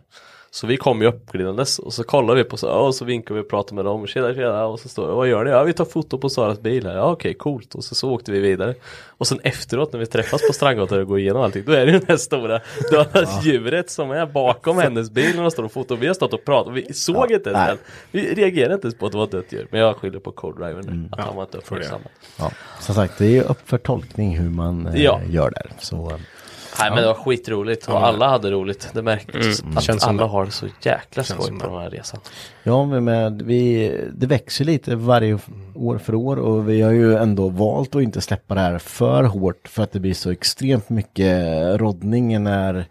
Så 0.52 0.68
vi 0.68 0.78
kom 0.78 1.02
ju 1.02 1.08
uppglidandes 1.08 1.80
och 1.80 1.94
så 1.94 2.04
kollade 2.04 2.44
vi 2.44 2.50
på 2.50 2.58
så 2.58 2.70
och 2.70 2.96
så 2.96 3.06
vinkade 3.06 3.34
vi 3.40 3.46
och 3.46 3.50
pratade 3.50 3.76
med 3.76 3.86
dem. 3.86 4.08
Tjena 4.08 4.34
tjena 4.34 4.66
och 4.66 4.80
så 4.80 4.90
står 4.90 5.08
vad 5.16 5.28
gör 5.28 5.44
ni? 5.44 5.52
Ja 5.52 5.64
vi 5.64 5.74
tar 5.74 5.86
foto 5.86 6.18
på 6.18 6.30
Saras 6.30 6.60
bil 6.62 6.86
här. 6.88 6.96
Ja 6.96 7.12
okej 7.12 7.34
coolt 7.34 7.76
och 7.76 7.84
så, 7.84 7.96
så 7.96 8.12
åkte 8.12 8.32
vi 8.32 8.40
vidare. 8.40 8.76
Och 9.08 9.28
sen 9.28 9.40
efteråt 9.44 9.94
när 9.94 10.00
vi 10.00 10.06
träffas 10.06 10.48
på 10.48 10.54
Strandgatan 10.54 11.00
och 11.00 11.08
går 11.08 11.20
igenom 11.20 11.42
allting 11.42 11.64
då 11.66 11.72
är 11.72 11.86
det 11.86 11.92
ju 11.92 11.98
den 12.00 12.08
här 12.08 12.18
stora 12.18 12.62
döda 12.92 13.28
djuret 13.44 13.90
som 13.90 14.12
är 14.12 14.26
bakom 14.26 14.78
hennes 14.78 15.12
bil 15.12 15.36
när 15.36 15.42
de 15.42 15.52
står 15.52 15.64
och 15.64 15.72
fotar. 15.72 15.96
Och 15.96 16.04
vi 16.04 16.08
har 16.08 16.14
stått 16.14 16.34
och 16.34 16.46
pratat 16.46 16.68
och 16.68 16.78
vi 16.78 16.94
såg 16.94 17.32
inte 17.32 17.50
ens 17.50 17.68
den. 17.68 17.78
Vi 18.12 18.34
reagerade 18.36 18.74
inte 18.74 18.86
ens 18.88 18.98
på 18.98 19.06
att 19.06 19.12
det 19.12 19.18
var 19.18 19.26
ett 19.26 19.32
dött 19.32 19.52
djur. 19.52 19.68
Men 19.72 19.80
jag 19.82 19.96
skyller 19.96 20.20
på 20.20 20.32
co-drivern 20.32 20.86
nu. 20.86 20.92
Mm. 20.92 21.10
Att 21.12 21.20
han 21.26 21.36
var 21.36 21.44
inte 21.44 21.58
det. 21.58 21.64
uppmärksammad. 21.64 22.08
Ja, 22.40 22.52
som 22.80 22.96
sagt, 22.96 23.18
det 23.18 23.38
är 23.38 23.44
upp 23.52 23.70
för 23.70 23.78
tolkning 23.78 24.38
hur 24.38 24.50
man 24.50 24.88
eh, 24.88 25.04
Ja. 25.04 25.22
gör 25.30 25.50
där. 25.52 25.72
Så, 25.80 25.96
eh, 26.12 26.18
Nej 26.80 26.90
men 26.90 27.00
det 27.02 27.08
var 27.08 27.14
skitroligt. 27.14 27.88
Och 27.88 28.06
alla 28.08 28.28
hade 28.30 28.52
roligt. 28.52 28.90
Det 28.94 29.02
märktes 29.02 29.64
att 29.76 29.84
Känns 29.84 30.04
alla 30.04 30.26
har 30.26 30.46
det 30.46 30.52
så 30.52 30.66
jäkla 30.82 31.24
skoj 31.24 31.60
på 31.60 31.68
den 31.68 31.78
här 31.82 31.90
resan. 31.90 32.20
ja, 32.64 32.86
men 32.86 33.04
med, 33.04 33.42
vi, 33.42 33.92
det 34.16 34.28
växer 34.28 34.66
lite 34.66 34.96
varje 34.96 35.40
år 35.76 35.98
för 35.98 36.16
år 36.16 36.38
och 36.38 36.70
vi 36.70 36.82
har 36.82 36.92
ju 36.92 37.16
ändå 37.16 37.50
valt 37.50 37.96
att 37.96 38.02
inte 38.02 38.22
släppa 38.22 38.56
det 38.56 38.62
här 38.62 38.78
för 38.78 39.24
hårt 39.24 39.68
för 39.68 39.84
att 39.84 39.92
det 39.92 40.00
blir 40.00 40.14
så 40.14 40.32
extremt 40.32 40.90
mycket 40.90 41.44
roddning 41.82 42.44
när, 42.44 42.86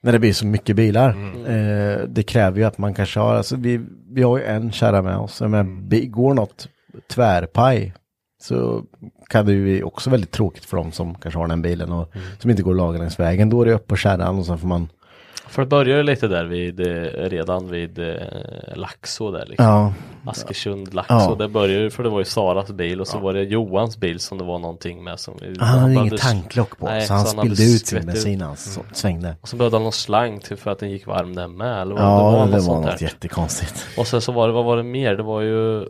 när 0.00 0.12
det 0.12 0.18
blir 0.18 0.32
så 0.32 0.46
mycket 0.46 0.76
bilar. 0.76 1.08
Eh, 1.48 1.98
det 2.08 2.22
kräver 2.22 2.58
ju 2.58 2.64
att 2.64 2.78
man 2.78 2.94
kanske 2.94 3.20
har, 3.20 3.34
alltså 3.34 3.56
vi, 3.56 3.80
vi 4.10 4.22
har 4.22 4.38
ju 4.38 4.44
en 4.44 4.72
kärra 4.72 5.02
med 5.02 5.16
oss, 5.18 5.40
men 5.40 5.88
bi- 5.88 6.06
går 6.06 6.34
något 6.34 6.68
tvärpaj 7.10 7.94
så 8.40 8.82
kan 9.28 9.46
det 9.46 9.52
ju 9.52 9.82
också 9.82 10.10
väldigt 10.10 10.30
tråkigt 10.30 10.64
för 10.64 10.76
dem 10.76 10.92
som 10.92 11.14
kanske 11.14 11.40
har 11.40 11.48
den 11.48 11.62
bilen 11.62 11.92
och 11.92 12.12
som 12.38 12.50
inte 12.50 12.62
går 12.62 12.74
laga 12.74 12.98
längs 12.98 13.20
vägen. 13.20 13.50
Då 13.50 13.62
är 13.62 13.66
det 13.66 13.72
upp 13.74 13.86
på 13.86 13.96
kärran 13.96 14.38
och 14.38 14.46
sen 14.46 14.58
får 14.58 14.68
man 14.68 14.88
För 15.48 15.62
det 15.62 15.68
började 15.68 16.02
lite 16.02 16.28
där 16.28 16.44
vid, 16.44 16.80
eh, 16.80 17.02
redan 17.28 17.68
vid 17.70 17.98
eh, 17.98 18.14
Laxå 18.74 19.30
där 19.30 19.46
liksom. 19.46 19.66
Ja, 19.66 19.92
Askersund, 20.26 20.94
Laxå. 20.94 21.14
Ja. 21.14 21.34
Där 21.38 21.48
började 21.48 21.84
det, 21.84 21.90
för 21.90 22.02
det 22.02 22.08
var 22.08 22.18
ju 22.18 22.24
Saras 22.24 22.70
bil 22.70 23.00
och 23.00 23.06
så 23.08 23.18
var 23.18 23.32
det 23.32 23.42
Johans 23.42 23.96
bil 23.98 24.20
som 24.20 24.38
det 24.38 24.44
var 24.44 24.58
någonting 24.58 25.04
med 25.04 25.20
som 25.20 25.34
han 25.42 25.68
hade 25.68 25.80
behövde 25.80 26.00
inget 26.00 26.12
s- 26.14 26.20
tanklock 26.20 26.78
på 26.78 26.86
Nej, 26.86 27.02
så 27.06 27.14
han 27.14 27.22
så 27.26 27.28
han 27.36 27.38
hade 27.38 27.56
spillde 27.56 27.72
ut 27.74 27.86
sin 27.86 28.06
bensin 28.06 28.40
han 28.40 28.56
så- 28.56 28.80
svängde. 28.92 29.36
Och 29.40 29.48
så 29.48 29.56
behövde 29.56 29.76
han 29.76 29.82
någon 29.82 29.92
slang 29.92 30.40
till 30.40 30.56
för 30.56 30.70
att 30.70 30.78
den 30.78 30.90
gick 30.90 31.06
varm 31.06 31.34
den 31.34 31.56
med. 31.56 31.80
Eller 31.82 31.94
vad 31.94 32.04
Ja, 32.04 32.06
det 32.08 32.22
var, 32.22 32.32
det 32.32 32.36
var, 32.38 32.46
något 32.56 32.64
sånt 32.64 32.86
något 32.86 33.00
jättekonstigt. 33.02 33.86
Och 33.98 34.06
sen 34.06 34.20
så 34.20 34.32
var 34.32 34.46
det, 34.48 34.52
vad 34.54 34.64
var 34.64 34.76
det 34.76 34.82
mer? 34.82 35.14
Det 35.16 35.22
var 35.22 35.40
ju 35.40 35.84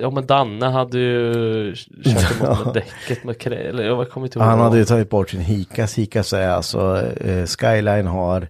Ja 0.00 0.10
men 0.10 0.26
Danne 0.26 0.66
hade 0.66 0.98
ju 0.98 1.74
kört 2.04 2.40
emot 2.40 2.64
med 2.64 2.74
däcket 2.74 3.24
med 3.24 3.38
krä, 3.38 3.56
eller 3.56 3.82
jag 3.84 4.10
kommer 4.10 4.26
inte 4.26 4.38
ihåg. 4.38 4.48
Han 4.48 4.60
hade 4.60 4.78
ju 4.78 4.84
tagit 4.84 5.10
bort 5.10 5.30
sin 5.30 5.40
Hikas. 5.40 5.98
Hikas 5.98 6.32
är 6.32 6.48
alltså, 6.48 7.12
eh, 7.16 7.46
Skyline 7.46 8.06
har 8.06 8.48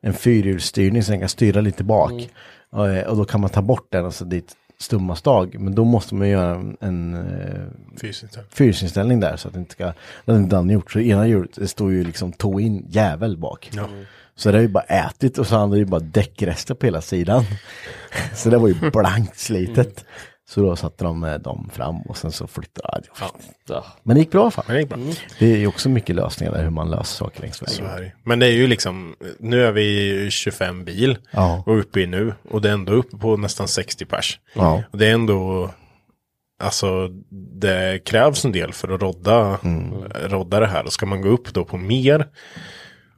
en 0.00 0.12
fyrhjulsstyrning 0.12 1.02
så 1.02 1.10
den 1.10 1.20
kan 1.20 1.28
styra 1.28 1.60
lite 1.60 1.84
bak. 1.84 2.12
Mm. 2.12 2.24
Och, 2.70 2.88
eh, 2.88 3.06
och 3.06 3.16
då 3.16 3.24
kan 3.24 3.40
man 3.40 3.50
ta 3.50 3.62
bort 3.62 3.86
den 3.90 4.04
och 4.04 4.14
så 4.14 4.24
dit 4.24 4.56
stumma 4.78 5.16
stag. 5.16 5.60
Men 5.60 5.74
då 5.74 5.84
måste 5.84 6.14
man 6.14 6.28
göra 6.28 6.54
en, 6.54 6.76
en 6.80 7.14
eh, 7.14 7.98
Fysiskt. 8.00 8.38
fyrhjulsinställning 8.50 9.20
där 9.20 9.36
så 9.36 9.48
att 9.48 9.54
det 9.54 9.60
inte 9.60 9.72
ska, 9.72 9.92
det 10.24 10.32
har 10.32 10.38
Danne 10.38 10.72
gjort. 10.72 10.92
Så 10.92 11.00
ena 11.00 11.26
hjulet, 11.26 11.50
det 11.54 11.68
står 11.68 11.92
ju 11.92 12.04
liksom 12.04 12.32
tå 12.32 12.60
in 12.60 12.86
jävel 12.88 13.36
bak. 13.36 13.70
Ja. 13.72 13.88
Så 14.36 14.50
det 14.50 14.58
har 14.58 14.62
ju 14.62 14.68
bara 14.68 14.84
ätit 14.84 15.38
och 15.38 15.46
så 15.46 15.56
hade 15.56 15.72
det 15.72 15.78
ju 15.78 15.84
bara 15.84 16.00
däckrester 16.00 16.74
på 16.74 16.86
hela 16.86 17.00
sidan. 17.00 17.44
så 18.34 18.50
det 18.50 18.58
var 18.58 18.68
ju 18.68 18.90
blankt 18.90 19.38
slitet. 19.38 20.04
Så 20.48 20.60
då 20.60 20.76
satte 20.76 21.04
de 21.04 21.24
eh, 21.24 21.34
dem 21.34 21.70
fram 21.72 22.00
och 22.02 22.16
sen 22.16 22.32
så 22.32 22.46
flyttade 22.46 23.02
ja. 23.20 23.30
Ja. 23.68 23.84
Men 24.02 24.14
det 24.14 24.20
gick 24.20 24.30
bra 24.30 24.40
i 24.40 24.42
alla 24.42 24.50
fall. 24.50 24.64
Men 24.68 24.74
det 24.76 24.80
gick 24.80 24.88
bra. 24.88 24.98
Det 25.38 25.52
är 25.52 25.56
ju 25.56 25.66
också 25.66 25.88
mycket 25.88 26.16
lösningar 26.16 26.52
där 26.52 26.62
hur 26.62 26.70
man 26.70 26.90
löser 26.90 27.04
saker 27.16 27.42
längs 27.42 27.62
vägen. 27.62 28.10
Men 28.24 28.38
det 28.38 28.46
är 28.46 28.50
ju 28.52 28.66
liksom, 28.66 29.16
nu 29.38 29.64
är 29.66 29.72
vi 29.72 30.26
25 30.30 30.84
bil 30.84 31.18
Ja. 31.30 31.62
och 31.66 31.78
uppe 31.78 32.00
i 32.00 32.06
nu. 32.06 32.34
Och 32.50 32.60
det 32.62 32.68
är 32.68 32.72
ändå 32.72 32.92
uppe 32.92 33.16
på 33.16 33.36
nästan 33.36 33.68
60 33.68 34.04
pers. 34.04 34.40
Ja. 34.54 34.82
Och 34.92 34.98
det 34.98 35.06
är 35.06 35.12
ändå, 35.14 35.70
alltså 36.62 37.08
det 37.60 38.04
krävs 38.04 38.44
en 38.44 38.52
del 38.52 38.72
för 38.72 38.88
att 38.94 39.02
rodda, 39.02 39.58
rodda 40.14 40.60
det 40.60 40.66
här. 40.66 40.84
Och 40.84 40.92
ska 40.92 41.06
man 41.06 41.20
gå 41.22 41.28
upp 41.28 41.54
då 41.54 41.64
på 41.64 41.76
mer, 41.76 42.26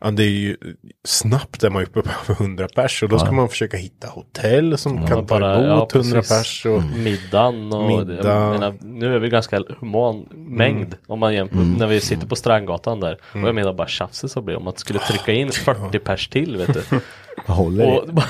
ja, 0.01 0.11
det 0.11 0.23
är 0.23 0.29
ju 0.31 0.57
snabbt 1.05 1.65
är 1.65 1.71
man 1.71 1.83
uppe 1.83 2.03
på 2.03 2.09
över 2.29 2.43
100 2.43 2.69
pers. 2.75 3.03
Och 3.03 3.09
då 3.09 3.19
ska 3.19 3.33
man 3.33 3.49
försöka 3.49 3.77
hitta 3.77 4.09
hotell 4.09 4.79
som 4.79 5.07
kan 5.07 5.17
ta 5.17 5.23
bara- 5.23 5.55
emot 5.55 5.91
ja, 5.95 5.99
100 6.01 6.17
precis. 6.21 6.39
pers. 6.39 6.67
Och, 6.67 6.83
Middagen 6.83 7.73
och 7.73 7.89
Middag. 7.89 8.29
Jag 8.29 8.53
menar, 8.53 8.75
nu 8.81 9.15
är 9.15 9.19
vi 9.19 9.29
ganska 9.29 9.63
human 9.81 10.27
mängd 10.35 10.95
om 11.07 11.19
man 11.19 11.35
jämför 11.35 11.57
när 11.79 11.87
vi 11.87 12.01
sitter 12.01 12.27
på 12.27 12.37
Strandgatan 12.37 13.01
där. 13.01 13.13
Och 13.33 13.39
jag 13.49 13.55
menar 13.55 13.73
bara 13.73 13.89
tjafset 13.89 14.31
som 14.31 14.45
blir 14.45 14.57
om 14.57 14.65
man 14.65 14.77
skulle 14.77 14.99
trycka 14.99 15.33
in 15.33 15.53
40 15.53 15.99
pers 15.99 16.29
till 16.29 16.57
vet 16.57 16.75
du. 16.75 16.83
Vad 17.47 17.57
håller? 17.57 17.87
Och, 17.99 18.09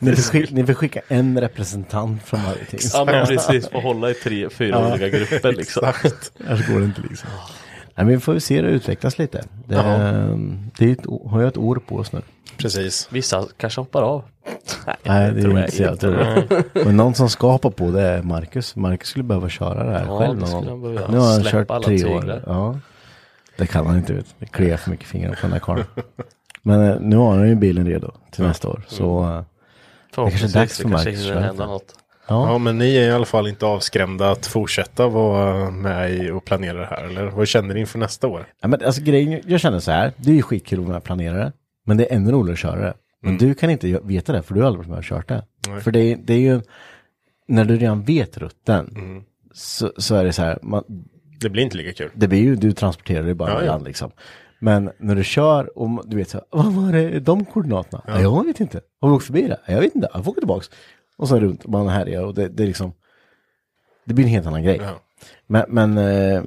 Ni 0.00 0.16
får, 0.16 0.22
skicka, 0.22 0.54
ni 0.54 0.66
får 0.66 0.74
skicka 0.74 1.00
en 1.08 1.40
representant 1.40 2.22
från 2.22 2.42
varje 2.42 2.64
ting. 2.64 2.80
ja 2.92 3.04
men 3.04 3.26
precis, 3.26 3.68
få 3.68 3.80
hålla 3.80 4.10
i 4.10 4.14
tre, 4.14 4.50
fyra 4.50 4.88
olika 4.92 5.08
grupper 5.08 5.52
liksom. 5.52 5.92
Annars 6.48 6.68
går 6.68 6.78
det 6.78 6.84
inte 6.84 7.02
liksom. 7.10 7.28
Nej, 7.98 8.04
men 8.06 8.14
vi 8.14 8.20
får 8.20 8.38
se 8.38 8.62
det 8.62 8.68
utvecklas 8.68 9.18
lite. 9.18 9.44
Det, 9.66 9.74
det 10.78 10.84
är 10.84 10.92
ett, 10.92 11.06
har 11.26 11.40
ju 11.40 11.48
ett 11.48 11.56
år 11.56 11.76
på 11.76 11.96
oss 11.96 12.12
nu. 12.12 12.22
precis. 12.56 13.08
Vissa 13.10 13.46
kanske 13.56 13.80
hoppar 13.80 14.02
av. 14.02 14.22
Nej, 15.02 15.32
det 15.32 15.40
är 15.40 15.42
tror 15.42 15.58
jag 15.58 15.64
inte 15.64 15.76
så 15.76 15.82
jag 15.82 16.00
tror. 16.00 16.44
Men 16.84 16.96
någon 16.96 17.14
som 17.14 17.30
ska 17.30 17.50
hoppa 17.50 17.70
på 17.70 17.90
det 17.90 18.02
är 18.02 18.22
Marcus. 18.22 18.76
Marcus 18.76 19.08
skulle 19.08 19.22
behöva 19.22 19.48
köra 19.48 19.84
det 19.84 19.92
här 19.92 20.04
Ja, 20.06 20.18
själv 20.18 20.34
det 20.34 20.40
någon 20.40 20.48
skulle 20.62 20.70
gång. 20.70 21.10
Nu 21.10 21.18
har 21.18 21.32
han 21.32 21.40
Släppa 21.42 21.50
kört 21.58 21.70
alla 21.70 21.84
tre 21.84 22.04
år. 22.04 22.42
Ja. 22.46 22.78
Det 23.56 23.66
kan 23.66 23.86
han 23.86 23.96
inte, 23.96 24.12
vet. 24.12 24.34
Det 24.38 24.46
kliar 24.46 24.76
för 24.76 24.90
mycket 24.90 25.06
fingrar 25.06 25.30
på 25.34 25.40
den 25.42 25.50
där 25.50 25.58
karln. 25.58 25.84
Men 26.62 26.90
eh, 26.90 27.00
nu 27.00 27.16
har 27.16 27.36
han 27.36 27.48
ju 27.48 27.54
bilen 27.54 27.86
redo 27.86 28.10
till 28.30 28.44
nästa 28.44 28.68
år. 28.68 28.82
Så 28.88 29.22
eh, 29.22 29.42
dags 30.24 30.40
för 30.40 30.46
det 30.48 30.52
kanske 30.52 30.88
Marcus 30.88 31.06
hinner 31.06 31.36
att 31.36 31.42
hända 31.42 31.46
vänta. 31.52 31.66
något. 31.66 31.94
Ja. 32.28 32.52
Ja, 32.52 32.58
men 32.58 32.78
ni 32.78 32.96
är 32.96 33.08
i 33.08 33.10
alla 33.10 33.24
fall 33.24 33.46
inte 33.48 33.66
avskrämda 33.66 34.30
att 34.30 34.46
fortsätta 34.46 35.08
vara 35.08 35.70
med 35.70 36.10
i 36.14 36.30
och 36.30 36.44
planera 36.44 36.78
det 36.78 36.86
här. 36.86 37.04
Eller 37.04 37.26
vad 37.26 37.48
känner 37.48 37.74
ni 37.74 37.80
inför 37.80 37.98
nästa 37.98 38.26
år? 38.28 38.46
Ja, 38.62 38.68
men 38.68 38.84
alltså 38.84 39.02
grejen, 39.02 39.40
jag 39.46 39.60
känner 39.60 39.78
så 39.78 39.90
här, 39.90 40.12
det 40.16 40.30
är 40.30 40.34
ju 40.34 40.42
skitkul 40.42 40.78
att 40.78 40.84
vara 40.84 40.88
med 40.92 40.96
och 40.98 41.04
planera 41.04 41.36
det. 41.38 41.52
Men 41.86 41.96
det 41.96 42.12
är 42.12 42.16
ännu 42.16 42.30
roligare 42.32 42.52
att 42.52 42.58
köra 42.58 42.80
det. 42.80 42.94
Men 43.22 43.38
du 43.38 43.54
kan 43.54 43.70
inte 43.70 44.00
veta 44.04 44.32
det, 44.32 44.42
för 44.42 44.54
du 44.54 44.60
har 44.60 44.66
aldrig 44.66 44.78
varit 44.78 44.88
med 44.90 44.98
och 44.98 45.04
kört 45.04 45.28
det. 45.28 45.44
Nej. 45.68 45.80
För 45.80 45.90
det, 45.90 46.00
är- 46.00 46.16
det 46.24 46.34
är 46.34 46.38
ju, 46.38 46.60
när 47.48 47.64
du 47.64 47.76
redan 47.76 48.02
vet 48.02 48.38
rutten, 48.38 48.94
så, 49.54 49.92
så 49.96 50.14
är 50.14 50.24
det 50.24 50.32
så 50.32 50.42
här, 50.42 50.58
man, 50.62 50.84
Det 51.40 51.50
blir 51.50 51.62
inte 51.62 51.76
lika 51.76 51.92
kul. 51.92 52.10
det 52.14 52.28
blir 52.28 52.38
ju, 52.38 52.56
du 52.56 52.72
transporterar 52.72 53.22
dig 53.22 53.34
bara 53.34 53.50
Ja, 53.50 53.54
ja. 53.56 53.62
ibland 53.62 53.84
liksom. 53.84 54.10
Men 54.60 54.90
när 54.98 55.14
du 55.14 55.24
kör 55.24 55.78
och 55.78 56.08
du 56.08 56.16
vet 56.16 56.28
så 56.28 56.36
här, 56.38 56.44
vad 56.62 56.72
var 56.72 56.92
det, 56.92 57.20
de 57.20 57.44
koordinaterna? 57.44 58.02
Ja. 58.06 58.20
Jag 58.20 58.44
vet 58.46 58.60
inte. 58.60 58.80
Har 59.00 59.08
vi 59.08 59.14
åkt 59.14 59.26
förbi 59.26 59.42
det? 59.42 59.60
Jag 59.66 59.80
vet 59.80 59.94
inte, 59.94 60.08
jag 60.14 60.24
får 60.24 60.30
åka 60.30 60.40
tillbaks. 60.40 60.70
Och 61.18 61.28
så 61.28 61.40
runt, 61.40 61.66
man 61.66 61.88
härjar 61.88 62.24
och 62.24 62.34
det, 62.34 62.48
det 62.48 62.62
är 62.62 62.66
liksom, 62.66 62.92
det 64.04 64.14
blir 64.14 64.24
en 64.24 64.30
helt 64.30 64.46
annan 64.46 64.62
grej. 64.62 64.78
Ja. 64.82 65.00
Men, 65.46 65.64
men 65.68 65.98
eh, 65.98 66.42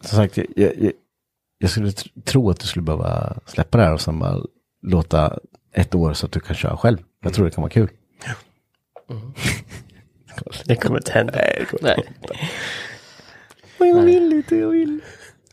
som 0.00 0.16
sagt, 0.16 0.36
jag, 0.36 0.46
jag, 0.56 0.92
jag 1.58 1.70
skulle 1.70 1.88
tr- 1.88 2.22
tro 2.24 2.50
att 2.50 2.60
du 2.60 2.66
skulle 2.66 2.82
behöva 2.82 3.38
släppa 3.46 3.78
det 3.78 3.84
här 3.84 3.92
och 3.92 4.00
sen 4.00 4.18
bara 4.18 4.40
låta 4.82 5.38
ett 5.72 5.94
år 5.94 6.12
så 6.12 6.26
att 6.26 6.32
du 6.32 6.40
kan 6.40 6.56
köra 6.56 6.76
själv. 6.76 6.98
Jag 7.22 7.34
tror 7.34 7.44
det 7.44 7.50
kan 7.50 7.62
vara 7.62 7.72
kul. 7.72 7.88
Det 10.66 10.76
kommer 10.76 10.96
inte 10.96 11.12
hända. 11.12 11.32
Nej. 11.82 12.08
Jag 13.78 14.02
vill 14.02 14.28
lite, 14.28 14.56
jag 14.56 14.68
vill. 14.68 15.00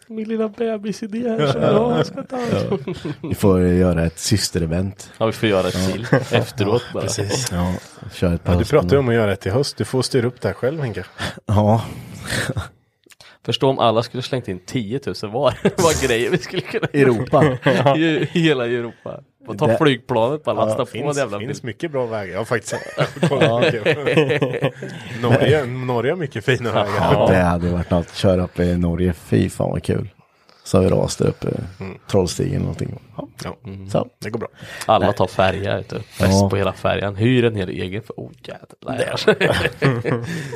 Min 0.10 0.28
lilla 0.28 0.48
bebisidé 0.48 1.30
här 1.30 1.52
som 1.52 1.62
jag 1.62 2.06
ska 2.06 2.24
ta. 2.24 2.38
Vi 3.22 3.36
får 3.36 3.62
göra 3.62 4.06
ett 4.06 4.20
systerevent. 4.20 5.12
Ja 5.18 5.26
vi 5.26 5.32
får 5.32 5.50
göra 5.50 5.68
ett 5.68 5.94
till 5.94 6.06
efteråt 6.32 6.84
bara. 6.94 7.04
Precis. 7.04 7.52
Ja, 7.52 7.74
köra 8.14 8.34
ett 8.34 8.44
par 8.44 8.60
Du 8.60 8.66
pratar 8.66 8.90
ju 8.90 8.98
om 8.98 9.10
att 9.10 9.16
göra 9.16 9.30
det 9.30 9.36
till 9.36 9.52
höst. 9.52 9.78
Du 9.78 9.86
får 9.86 10.02
styra 10.02 10.28
upp 10.28 10.42
det 10.42 10.48
här 10.48 10.56
själv 10.56 10.82
Henke. 10.82 11.06
Ja, 11.46 11.86
Förstå 13.46 13.70
om 13.70 13.80
alla 13.80 14.04
skulle 14.04 14.24
slängt 14.24 14.48
in 14.48 14.60
10 14.66 15.00
000 15.24 15.32
var. 15.32 15.54
Vad 15.84 16.02
grejer 16.02 16.30
vi 16.32 16.38
skulle 16.38 16.62
kunna 16.62 16.88
Europa. 16.94 17.58
I 17.98 18.26
hela 18.32 18.66
Europa. 18.66 19.20
Och 19.48 19.58
ta 19.58 19.68
Det- 19.68 19.78
flygplanet 19.78 20.44
bara 20.44 20.56
lasta 20.56 20.78
Det 20.78 20.86
på 20.86 20.92
finns, 20.92 21.18
jävla 21.18 21.40
finns 21.40 21.64
mycket 21.64 21.92
bra 21.92 22.06
vägar. 22.06 22.32
Jag 22.34 22.40
har 22.40 22.46
faktiskt. 22.46 22.74
Norge, 25.22 25.66
Norge 25.66 26.12
har 26.12 26.18
mycket 26.18 26.46
fina 26.46 26.72
vägar. 26.74 27.28
Det 27.32 27.38
hade 27.38 27.70
varit 27.70 27.90
något. 27.90 28.14
Köra 28.16 28.44
upp 28.44 28.60
i 28.60 28.78
Norge. 28.78 29.14
Fy 29.14 29.50
fan 29.50 29.70
vad 29.70 29.84
kul. 29.84 30.10
Så 30.64 30.78
har 30.78 30.84
vi 30.84 30.90
ras 30.90 31.16
där 31.18 31.28
uppe. 31.28 31.48
Trollstigen 32.12 32.52
eller 32.52 32.60
någonting. 32.62 33.00
Ja. 33.18 33.28
Ja, 33.44 33.56
Så. 33.92 34.08
det 34.24 34.30
går 34.30 34.40
bra. 34.40 34.48
Alla 34.86 35.14
tar 35.14 35.28
färja. 35.28 35.84
Fest 35.90 36.04
Ja. 36.20 36.50
på 36.50 36.56
hela 36.56 36.74
färjan. 36.74 37.16
Hyr 37.16 37.46
en 37.46 37.56
hel 37.56 37.70
egen 37.70 38.04
för 38.04 38.14
oh 38.18 38.32
jävlar. 38.44 39.20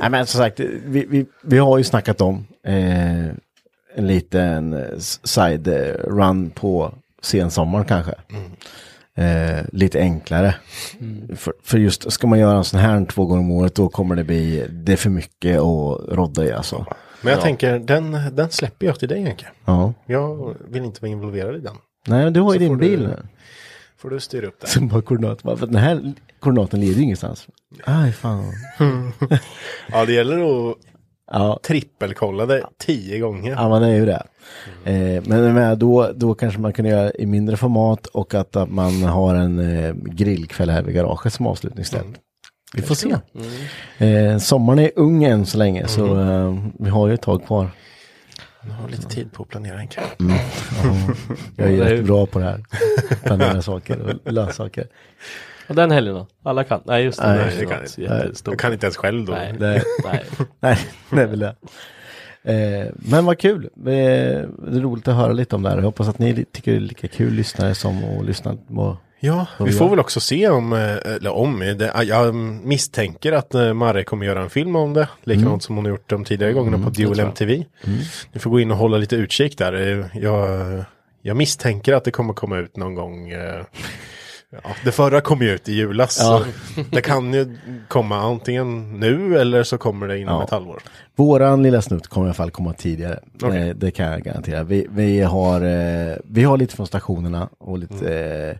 Nej 0.02 0.10
men 0.10 0.26
som 0.26 0.38
sagt, 0.40 0.60
vi, 0.60 1.06
vi, 1.10 1.26
vi 1.44 1.58
har 1.58 1.78
ju 1.78 1.84
snackat 1.84 2.22
om 2.22 2.48
eh, 2.68 3.26
en 3.96 4.08
liten 4.08 4.74
eh, 4.74 4.98
side 5.24 5.68
eh, 5.68 5.94
run 6.04 6.50
på 6.50 6.94
sensommar 7.22 7.84
kanske. 7.84 8.14
Eh, 9.16 9.66
lite 9.72 10.00
enklare. 10.00 10.56
För, 11.36 11.54
för 11.64 11.78
just, 11.78 12.12
ska 12.12 12.28
man 12.28 12.40
göra 12.40 12.58
en 12.58 12.64
sån 12.64 12.80
här 12.80 13.06
två 13.06 13.26
gånger 13.26 13.42
om 13.42 13.52
året 13.52 13.76
då 13.76 13.90
kommer 13.90 14.16
det 14.16 14.24
bli, 14.24 14.68
det 14.70 14.92
är 14.94 14.98
för 14.98 15.10
mycket 15.10 15.56
att 15.58 16.00
rodda 16.18 16.46
i 16.46 16.52
alltså. 16.52 16.86
Men 17.22 17.34
jag 17.34 17.42
tänker, 17.42 17.80
den, 17.80 18.18
den 18.36 18.50
släpper 18.50 18.86
jag 18.86 19.00
till 19.00 19.10
dig 19.10 19.22
Henke. 19.24 19.48
Ja. 19.66 19.94
Jag 20.06 20.56
vill 20.70 20.84
inte 20.84 21.02
vara 21.02 21.12
involverad 21.12 21.56
i 21.56 21.60
den. 21.60 21.76
Nej, 22.08 22.32
du 22.32 22.40
har 22.42 22.54
ju 22.54 22.60
din 22.60 22.78
bil 22.78 23.00
du- 23.00 23.08
nu. 23.08 23.18
Får 23.98 24.10
du 24.10 24.20
styra 24.20 24.48
upp 24.48 24.60
det. 24.62 24.68
Som 24.68 24.88
bara 24.88 25.02
koordinat. 25.02 25.44
Bara, 25.44 25.58
För 25.58 25.68
den 25.68 25.76
här 25.76 26.14
koordinaten 26.40 26.80
leder 26.80 26.96
ju 26.96 27.02
ingenstans. 27.04 27.48
Aj 27.84 28.12
fan. 28.12 28.44
Ja, 29.92 30.06
det 30.06 30.14
gäller 30.14 30.70
att 30.72 30.78
Ja, 31.34 31.60
trippelkolla 31.64 32.46
det 32.46 32.64
tio 32.78 33.20
gånger. 33.20 33.52
Ja, 33.52 33.70
man 33.70 33.84
är 33.84 33.96
ju 33.96 34.06
det. 34.06 34.24
Eh, 34.84 35.24
men 35.26 35.54
med, 35.54 35.78
då, 35.78 36.12
då 36.16 36.34
kanske 36.34 36.60
man 36.60 36.74
kan 36.74 36.86
göra 36.86 37.12
i 37.12 37.26
mindre 37.26 37.58
format 37.58 38.06
och 38.08 38.34
att, 38.34 38.56
att 38.56 38.70
man 38.70 39.04
har 39.04 39.36
en 39.36 39.60
eh, 39.60 39.94
grillkväll 39.94 40.70
här 40.70 40.84
vid 40.84 40.96
garaget 40.96 41.34
som 41.34 41.48
avslutningsställe. 41.48 42.10
Vi 42.74 42.82
får 42.82 42.96
se. 42.96 43.16
Eh, 43.98 44.38
sommaren 44.38 44.80
är 44.80 44.92
ung 44.96 45.24
än 45.24 45.46
så 45.46 45.58
länge 45.58 45.88
så 45.88 46.20
eh, 46.20 46.58
vi 46.80 46.90
har 46.90 47.08
ju 47.08 47.14
ett 47.14 47.22
tag 47.22 47.46
kvar. 47.46 47.70
Jag 48.68 48.74
har 48.74 48.90
lite 48.90 49.08
tid 49.08 49.32
på 49.34 49.44
att 49.44 49.50
planera 49.50 49.78
Henke. 49.78 50.02
Jag 51.56 51.68
är 51.68 51.72
ju 51.72 51.78
Det 51.78 51.86
är 51.86 51.96
rätt 51.96 52.06
bra 52.06 52.26
på 52.26 52.40
det 52.40 52.46
här. 52.46 52.66
Planera 53.24 53.62
saker 53.62 54.20
och 54.26 54.34
lösa 54.34 54.54
saker. 54.54 54.88
Och 55.72 55.76
den 55.76 55.92
helgen 55.92 56.16
då? 56.16 56.28
Alla 56.44 56.64
kan? 56.64 56.82
Nej 56.86 57.04
just 57.04 57.22
det. 57.22 57.28
Nej, 57.36 57.56
det 57.60 57.66
kan 57.66 57.80
något 57.82 57.98
inte. 57.98 58.02
jättestort. 58.02 58.52
Jag 58.54 58.60
kan 58.60 58.74
inte 58.74 58.86
ens 58.86 58.98
själv 58.98 59.26
då. 59.26 59.32
Nej. 59.34 59.54
Det, 59.60 59.84
Nej. 60.04 60.24
nej, 60.60 60.78
det 61.10 61.22
är 61.22 61.28
väl 61.28 61.40
det. 61.40 61.56
Eh, 62.44 62.88
men 62.96 63.26
vad 63.26 63.40
kul. 63.40 63.64
Eh, 63.66 63.70
det 63.84 63.94
är 63.96 64.48
roligt 64.82 65.08
att 65.08 65.16
höra 65.16 65.32
lite 65.34 65.56
om 65.56 65.62
det 65.64 65.70
här. 65.70 65.76
Jag 65.78 65.84
hoppas 65.84 66.08
att 66.08 66.20
ni 66.20 66.46
tycker 66.52 66.72
det 66.72 66.78
är 66.78 66.82
lika 66.82 67.08
kul 67.08 67.34
lyssnare 67.34 67.76
som 67.76 68.04
att 68.20 68.26
lyssna 68.26 68.58
på 68.68 68.98
Ja, 69.24 69.46
vi 69.60 69.66
vi 69.66 69.72
får 69.72 69.86
gör. 69.86 69.90
väl 69.90 70.00
också 70.00 70.20
se 70.20 70.50
om, 70.50 70.74
eh, 70.74 70.96
eller 71.16 71.32
om, 71.34 71.60
det, 71.60 72.04
jag 72.06 72.36
misstänker 72.36 73.32
att 73.32 73.56
eh, 73.56 73.74
Marre 73.74 74.04
kommer 74.04 74.26
göra 74.26 74.42
en 74.42 74.50
film 74.50 74.76
om 74.76 74.94
det. 74.94 75.08
Likadant 75.24 75.48
Mm. 75.48 75.60
som 75.60 75.76
hon 75.76 75.86
har 75.86 75.90
gjort 75.90 76.10
de 76.10 76.26
tidigare 76.26 76.54
gångerna 76.54 76.84
på 76.84 76.90
Dual 76.90 77.20
MTV. 77.20 77.64
Ni 78.34 78.40
får 78.40 78.50
gå 78.50 78.60
in 78.60 78.72
och 78.72 78.78
hålla 78.78 78.98
lite 78.98 79.16
utkik 79.16 79.58
där. 79.58 79.74
Eh, 79.74 80.06
Jag, 80.24 80.84
Jag 81.22 81.38
misstänker 81.38 81.94
att 81.94 82.04
det 82.04 82.12
kommer 82.12 82.34
komma 82.34 82.58
ut 82.58 82.78
någon 82.78 82.96
gång. 82.96 83.30
Eh, 83.30 83.64
ja, 84.52 84.60
det 84.84 84.92
förra 84.92 85.22
kom 85.22 85.42
ju 85.42 85.50
ut 85.52 85.70
i 85.70 85.74
julas. 85.74 86.18
Ja. 86.22 86.44
Så 86.76 86.82
det 86.92 87.02
kan 87.02 87.34
ju 87.34 87.58
komma 87.88 88.16
antingen 88.22 89.00
nu 89.00 89.40
eller 89.40 89.64
så 89.64 89.78
kommer 89.78 90.08
det 90.08 90.20
inom 90.20 90.36
Ja. 90.36 90.44
ett 90.44 90.50
halvår. 90.50 90.82
Våran 91.16 91.64
lilla 91.64 91.82
snutt 91.82 92.08
kommer 92.08 92.28
i 92.28 92.30
alla 92.30 92.34
fall 92.34 92.52
komma 92.52 92.74
tidigare. 92.74 93.20
Okej. 93.44 93.70
Eh, 93.70 93.76
det 93.76 93.92
kan 93.92 94.06
jag 94.06 94.22
garantera. 94.24 94.64
Vi, 94.64 94.88
vi, 94.92 95.22
har, 95.22 95.62
eh, 95.62 96.16
vi 96.24 96.44
har 96.44 96.58
lite 96.58 96.76
från 96.76 96.88
stationerna 96.88 97.50
och 97.58 97.78
lite, 97.78 98.14
eh, 98.16 98.58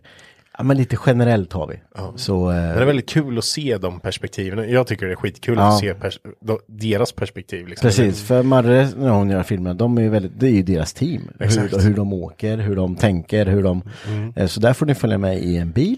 ja, 0.62 0.66
men 0.66 0.76
lite 0.76 0.96
generellt 1.06 1.52
har 1.52 1.66
vi. 1.66 1.74
Så, 2.16 2.50
eh, 2.50 2.56
Men 2.56 2.74
det 2.76 2.82
är 2.82 2.84
väldigt 2.86 3.08
kul 3.08 3.38
att 3.38 3.44
se 3.44 3.78
de 3.78 4.00
perspektiven. 4.00 4.70
Jag 4.70 4.86
tycker 4.86 5.06
det 5.06 5.12
är 5.12 5.16
skitkul 5.16 5.54
Ja. 5.58 5.68
att 5.68 5.78
se 5.78 5.94
pers 5.94 6.18
de, 6.40 6.58
deras 6.66 7.12
perspektiv. 7.12 7.68
Liksom. 7.68 7.86
Precis, 7.88 8.22
för 8.22 8.42
Marre 8.42 8.88
när 8.96 9.10
hon 9.10 9.30
gör 9.30 9.42
filmerna, 9.42 9.74
de 9.74 9.98
är 9.98 10.08
väldigt, 10.08 10.40
det 10.40 10.46
är 10.46 10.50
ju 10.50 10.62
deras 10.62 10.92
team. 10.92 11.22
Exakt. 11.40 11.74
Hur, 11.76 11.80
hur 11.80 11.94
de 11.94 12.12
åker, 12.12 12.56
hur 12.58 12.76
de 12.76 12.96
tänker, 12.96 13.46
hur 13.46 13.62
de... 13.62 13.82
Mm. 14.08 14.32
Eh, 14.36 14.46
Så 14.46 14.60
där 14.60 14.72
får 14.72 14.86
ni 14.86 14.94
följa 14.94 15.18
med 15.18 15.38
i 15.38 15.56
en 15.56 15.70
bil. 15.70 15.96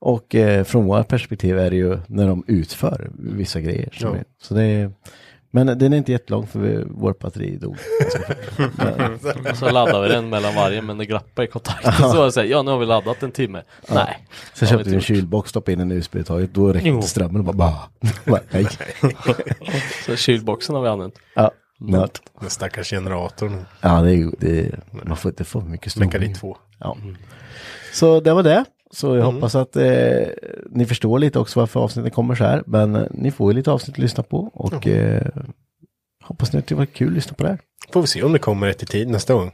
Och 0.00 0.34
eh, 0.34 0.64
från 0.64 0.84
vårt 0.84 1.08
perspektiv 1.08 1.58
är 1.58 1.70
det 1.70 1.76
ju 1.76 1.98
när 2.06 2.28
de 2.28 2.44
utför 2.46 3.10
vissa 3.18 3.60
grejer. 3.60 3.88
Ja. 4.00 4.14
är, 4.16 4.24
så 4.42 4.54
det 4.54 4.62
är, 4.64 4.92
men 5.54 5.66
den 5.78 5.92
är 5.92 5.96
inte 5.96 6.12
jättelång 6.12 6.46
för 6.46 6.58
vi, 6.58 6.84
vårt 6.90 7.18
batteri 7.18 7.56
dog. 7.56 7.76
Och 9.50 9.56
så 9.56 9.70
laddar 9.70 10.02
vi 10.02 10.08
den 10.08 10.28
mellan 10.28 10.54
varje 10.54 10.82
men 10.82 10.98
det 10.98 11.06
glappar 11.06 11.42
i 11.42 11.46
kontakten. 11.46 11.92
Så 12.32 12.40
här, 12.40 12.44
ja 12.44 12.62
nu 12.62 12.70
har 12.70 12.78
vi 12.78 12.86
laddat 12.86 13.22
en 13.22 13.32
timme. 13.32 13.62
Nej. 13.88 14.26
Sen 14.54 14.68
köpte 14.68 14.84
vi 14.84 14.90
en 14.90 14.94
gjort. 14.94 15.04
kylbox, 15.04 15.50
stoppade 15.50 15.72
in 15.72 15.80
en 15.80 15.92
USB-uttaget, 15.92 16.54
då 16.54 16.72
räckte 16.72 16.88
Jo. 16.88 17.02
strömmen 17.02 17.36
och 17.36 17.44
bara, 17.44 17.56
bara, 17.56 18.10
bara 18.24 18.40
nej. 18.50 18.66
Så 20.06 20.16
kylboxen 20.16 20.74
har 20.74 20.82
vi 20.82 20.88
använt. 20.88 21.14
Ja, 21.34 21.50
nöt. 21.78 22.20
Den 22.40 22.50
stackars 22.50 22.90
generatorn. 22.90 23.64
Ja, 23.80 24.02
det 24.02 24.10
är 24.10 24.14
ju, 24.16 24.30
det 24.38 24.60
är, 24.60 24.80
man 24.90 25.16
får 25.16 25.28
inte 25.30 25.44
få 25.44 25.60
mycket 25.60 25.92
strålning. 25.92 26.20
dit 26.20 26.36
två. 26.40 26.56
Ja. 26.78 26.96
Så 27.92 28.20
det 28.20 28.34
var 28.34 28.42
det. 28.42 28.64
Så 28.92 29.16
jag 29.16 29.24
hoppas 29.24 29.54
att 29.54 29.76
eh, 29.76 30.22
ni 30.70 30.86
förstår 30.86 31.18
lite 31.18 31.38
också 31.38 31.60
varför 31.60 31.80
avsnittet 31.80 32.14
kommer 32.14 32.34
så 32.34 32.44
här. 32.44 32.62
Men 32.66 32.96
eh, 32.96 33.02
ni 33.10 33.30
får 33.30 33.52
ju 33.52 33.56
lite 33.56 33.70
avsnitt 33.70 33.94
att 33.94 33.98
lyssna 33.98 34.22
på 34.22 34.38
och 34.54 34.86
eh, 34.86 35.26
hoppas 36.24 36.52
ni 36.52 36.58
att 36.58 36.66
det 36.66 36.74
var 36.74 36.86
kul 36.86 37.08
att 37.08 37.14
lyssna 37.14 37.34
på 37.34 37.42
det 37.42 37.48
här. 37.48 37.58
Får 37.92 38.00
vi 38.00 38.06
se 38.06 38.22
om 38.22 38.32
det 38.32 38.38
kommer 38.38 38.66
rätt 38.66 38.82
i 38.82 38.86
tid 38.86 39.08
nästa 39.08 39.34
gång. 39.34 39.50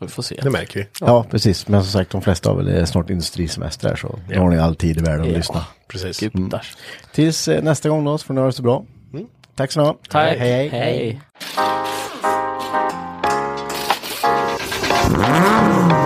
Vi 0.00 0.08
får 0.08 0.22
se. 0.22 0.40
Det 0.42 0.50
märker 0.50 0.80
vi. 0.80 0.86
Ja, 1.00 1.24
precis. 1.30 1.68
Men 1.68 1.82
som 1.82 1.92
sagt, 1.92 2.10
de 2.10 2.22
flesta 2.22 2.50
har 2.50 2.56
väl 2.56 2.68
eh, 2.78 2.84
snart 2.84 3.10
industrisemester 3.10 3.88
här, 3.88 3.96
så 3.96 4.18
då 4.34 4.40
har 4.40 4.50
ni 4.50 4.58
all 4.58 4.74
tid 4.76 4.98
i 4.98 5.00
världen 5.00 5.20
att 5.20 5.28
Ja. 5.30 5.36
lyssna. 5.36 5.64
Precis. 5.88 6.20
Gudars. 6.20 6.76
Tills 7.12 7.48
eh, 7.48 7.62
nästa 7.62 7.88
gång 7.88 8.04
då, 8.04 8.18
så 8.18 8.26
får 8.26 8.34
ni 8.34 8.40
ha 8.40 8.46
det 8.46 8.52
så 8.52 8.62
bra. 8.62 8.84
Tack 9.54 9.72
så 9.72 9.80
mycket. 9.86 10.10
Tack. 10.10 10.38
Hej, 10.38 10.68
hej. 10.68 10.68
hej. 10.68 11.20
Mom 15.10 16.05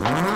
Mm-hmm. 0.00 0.29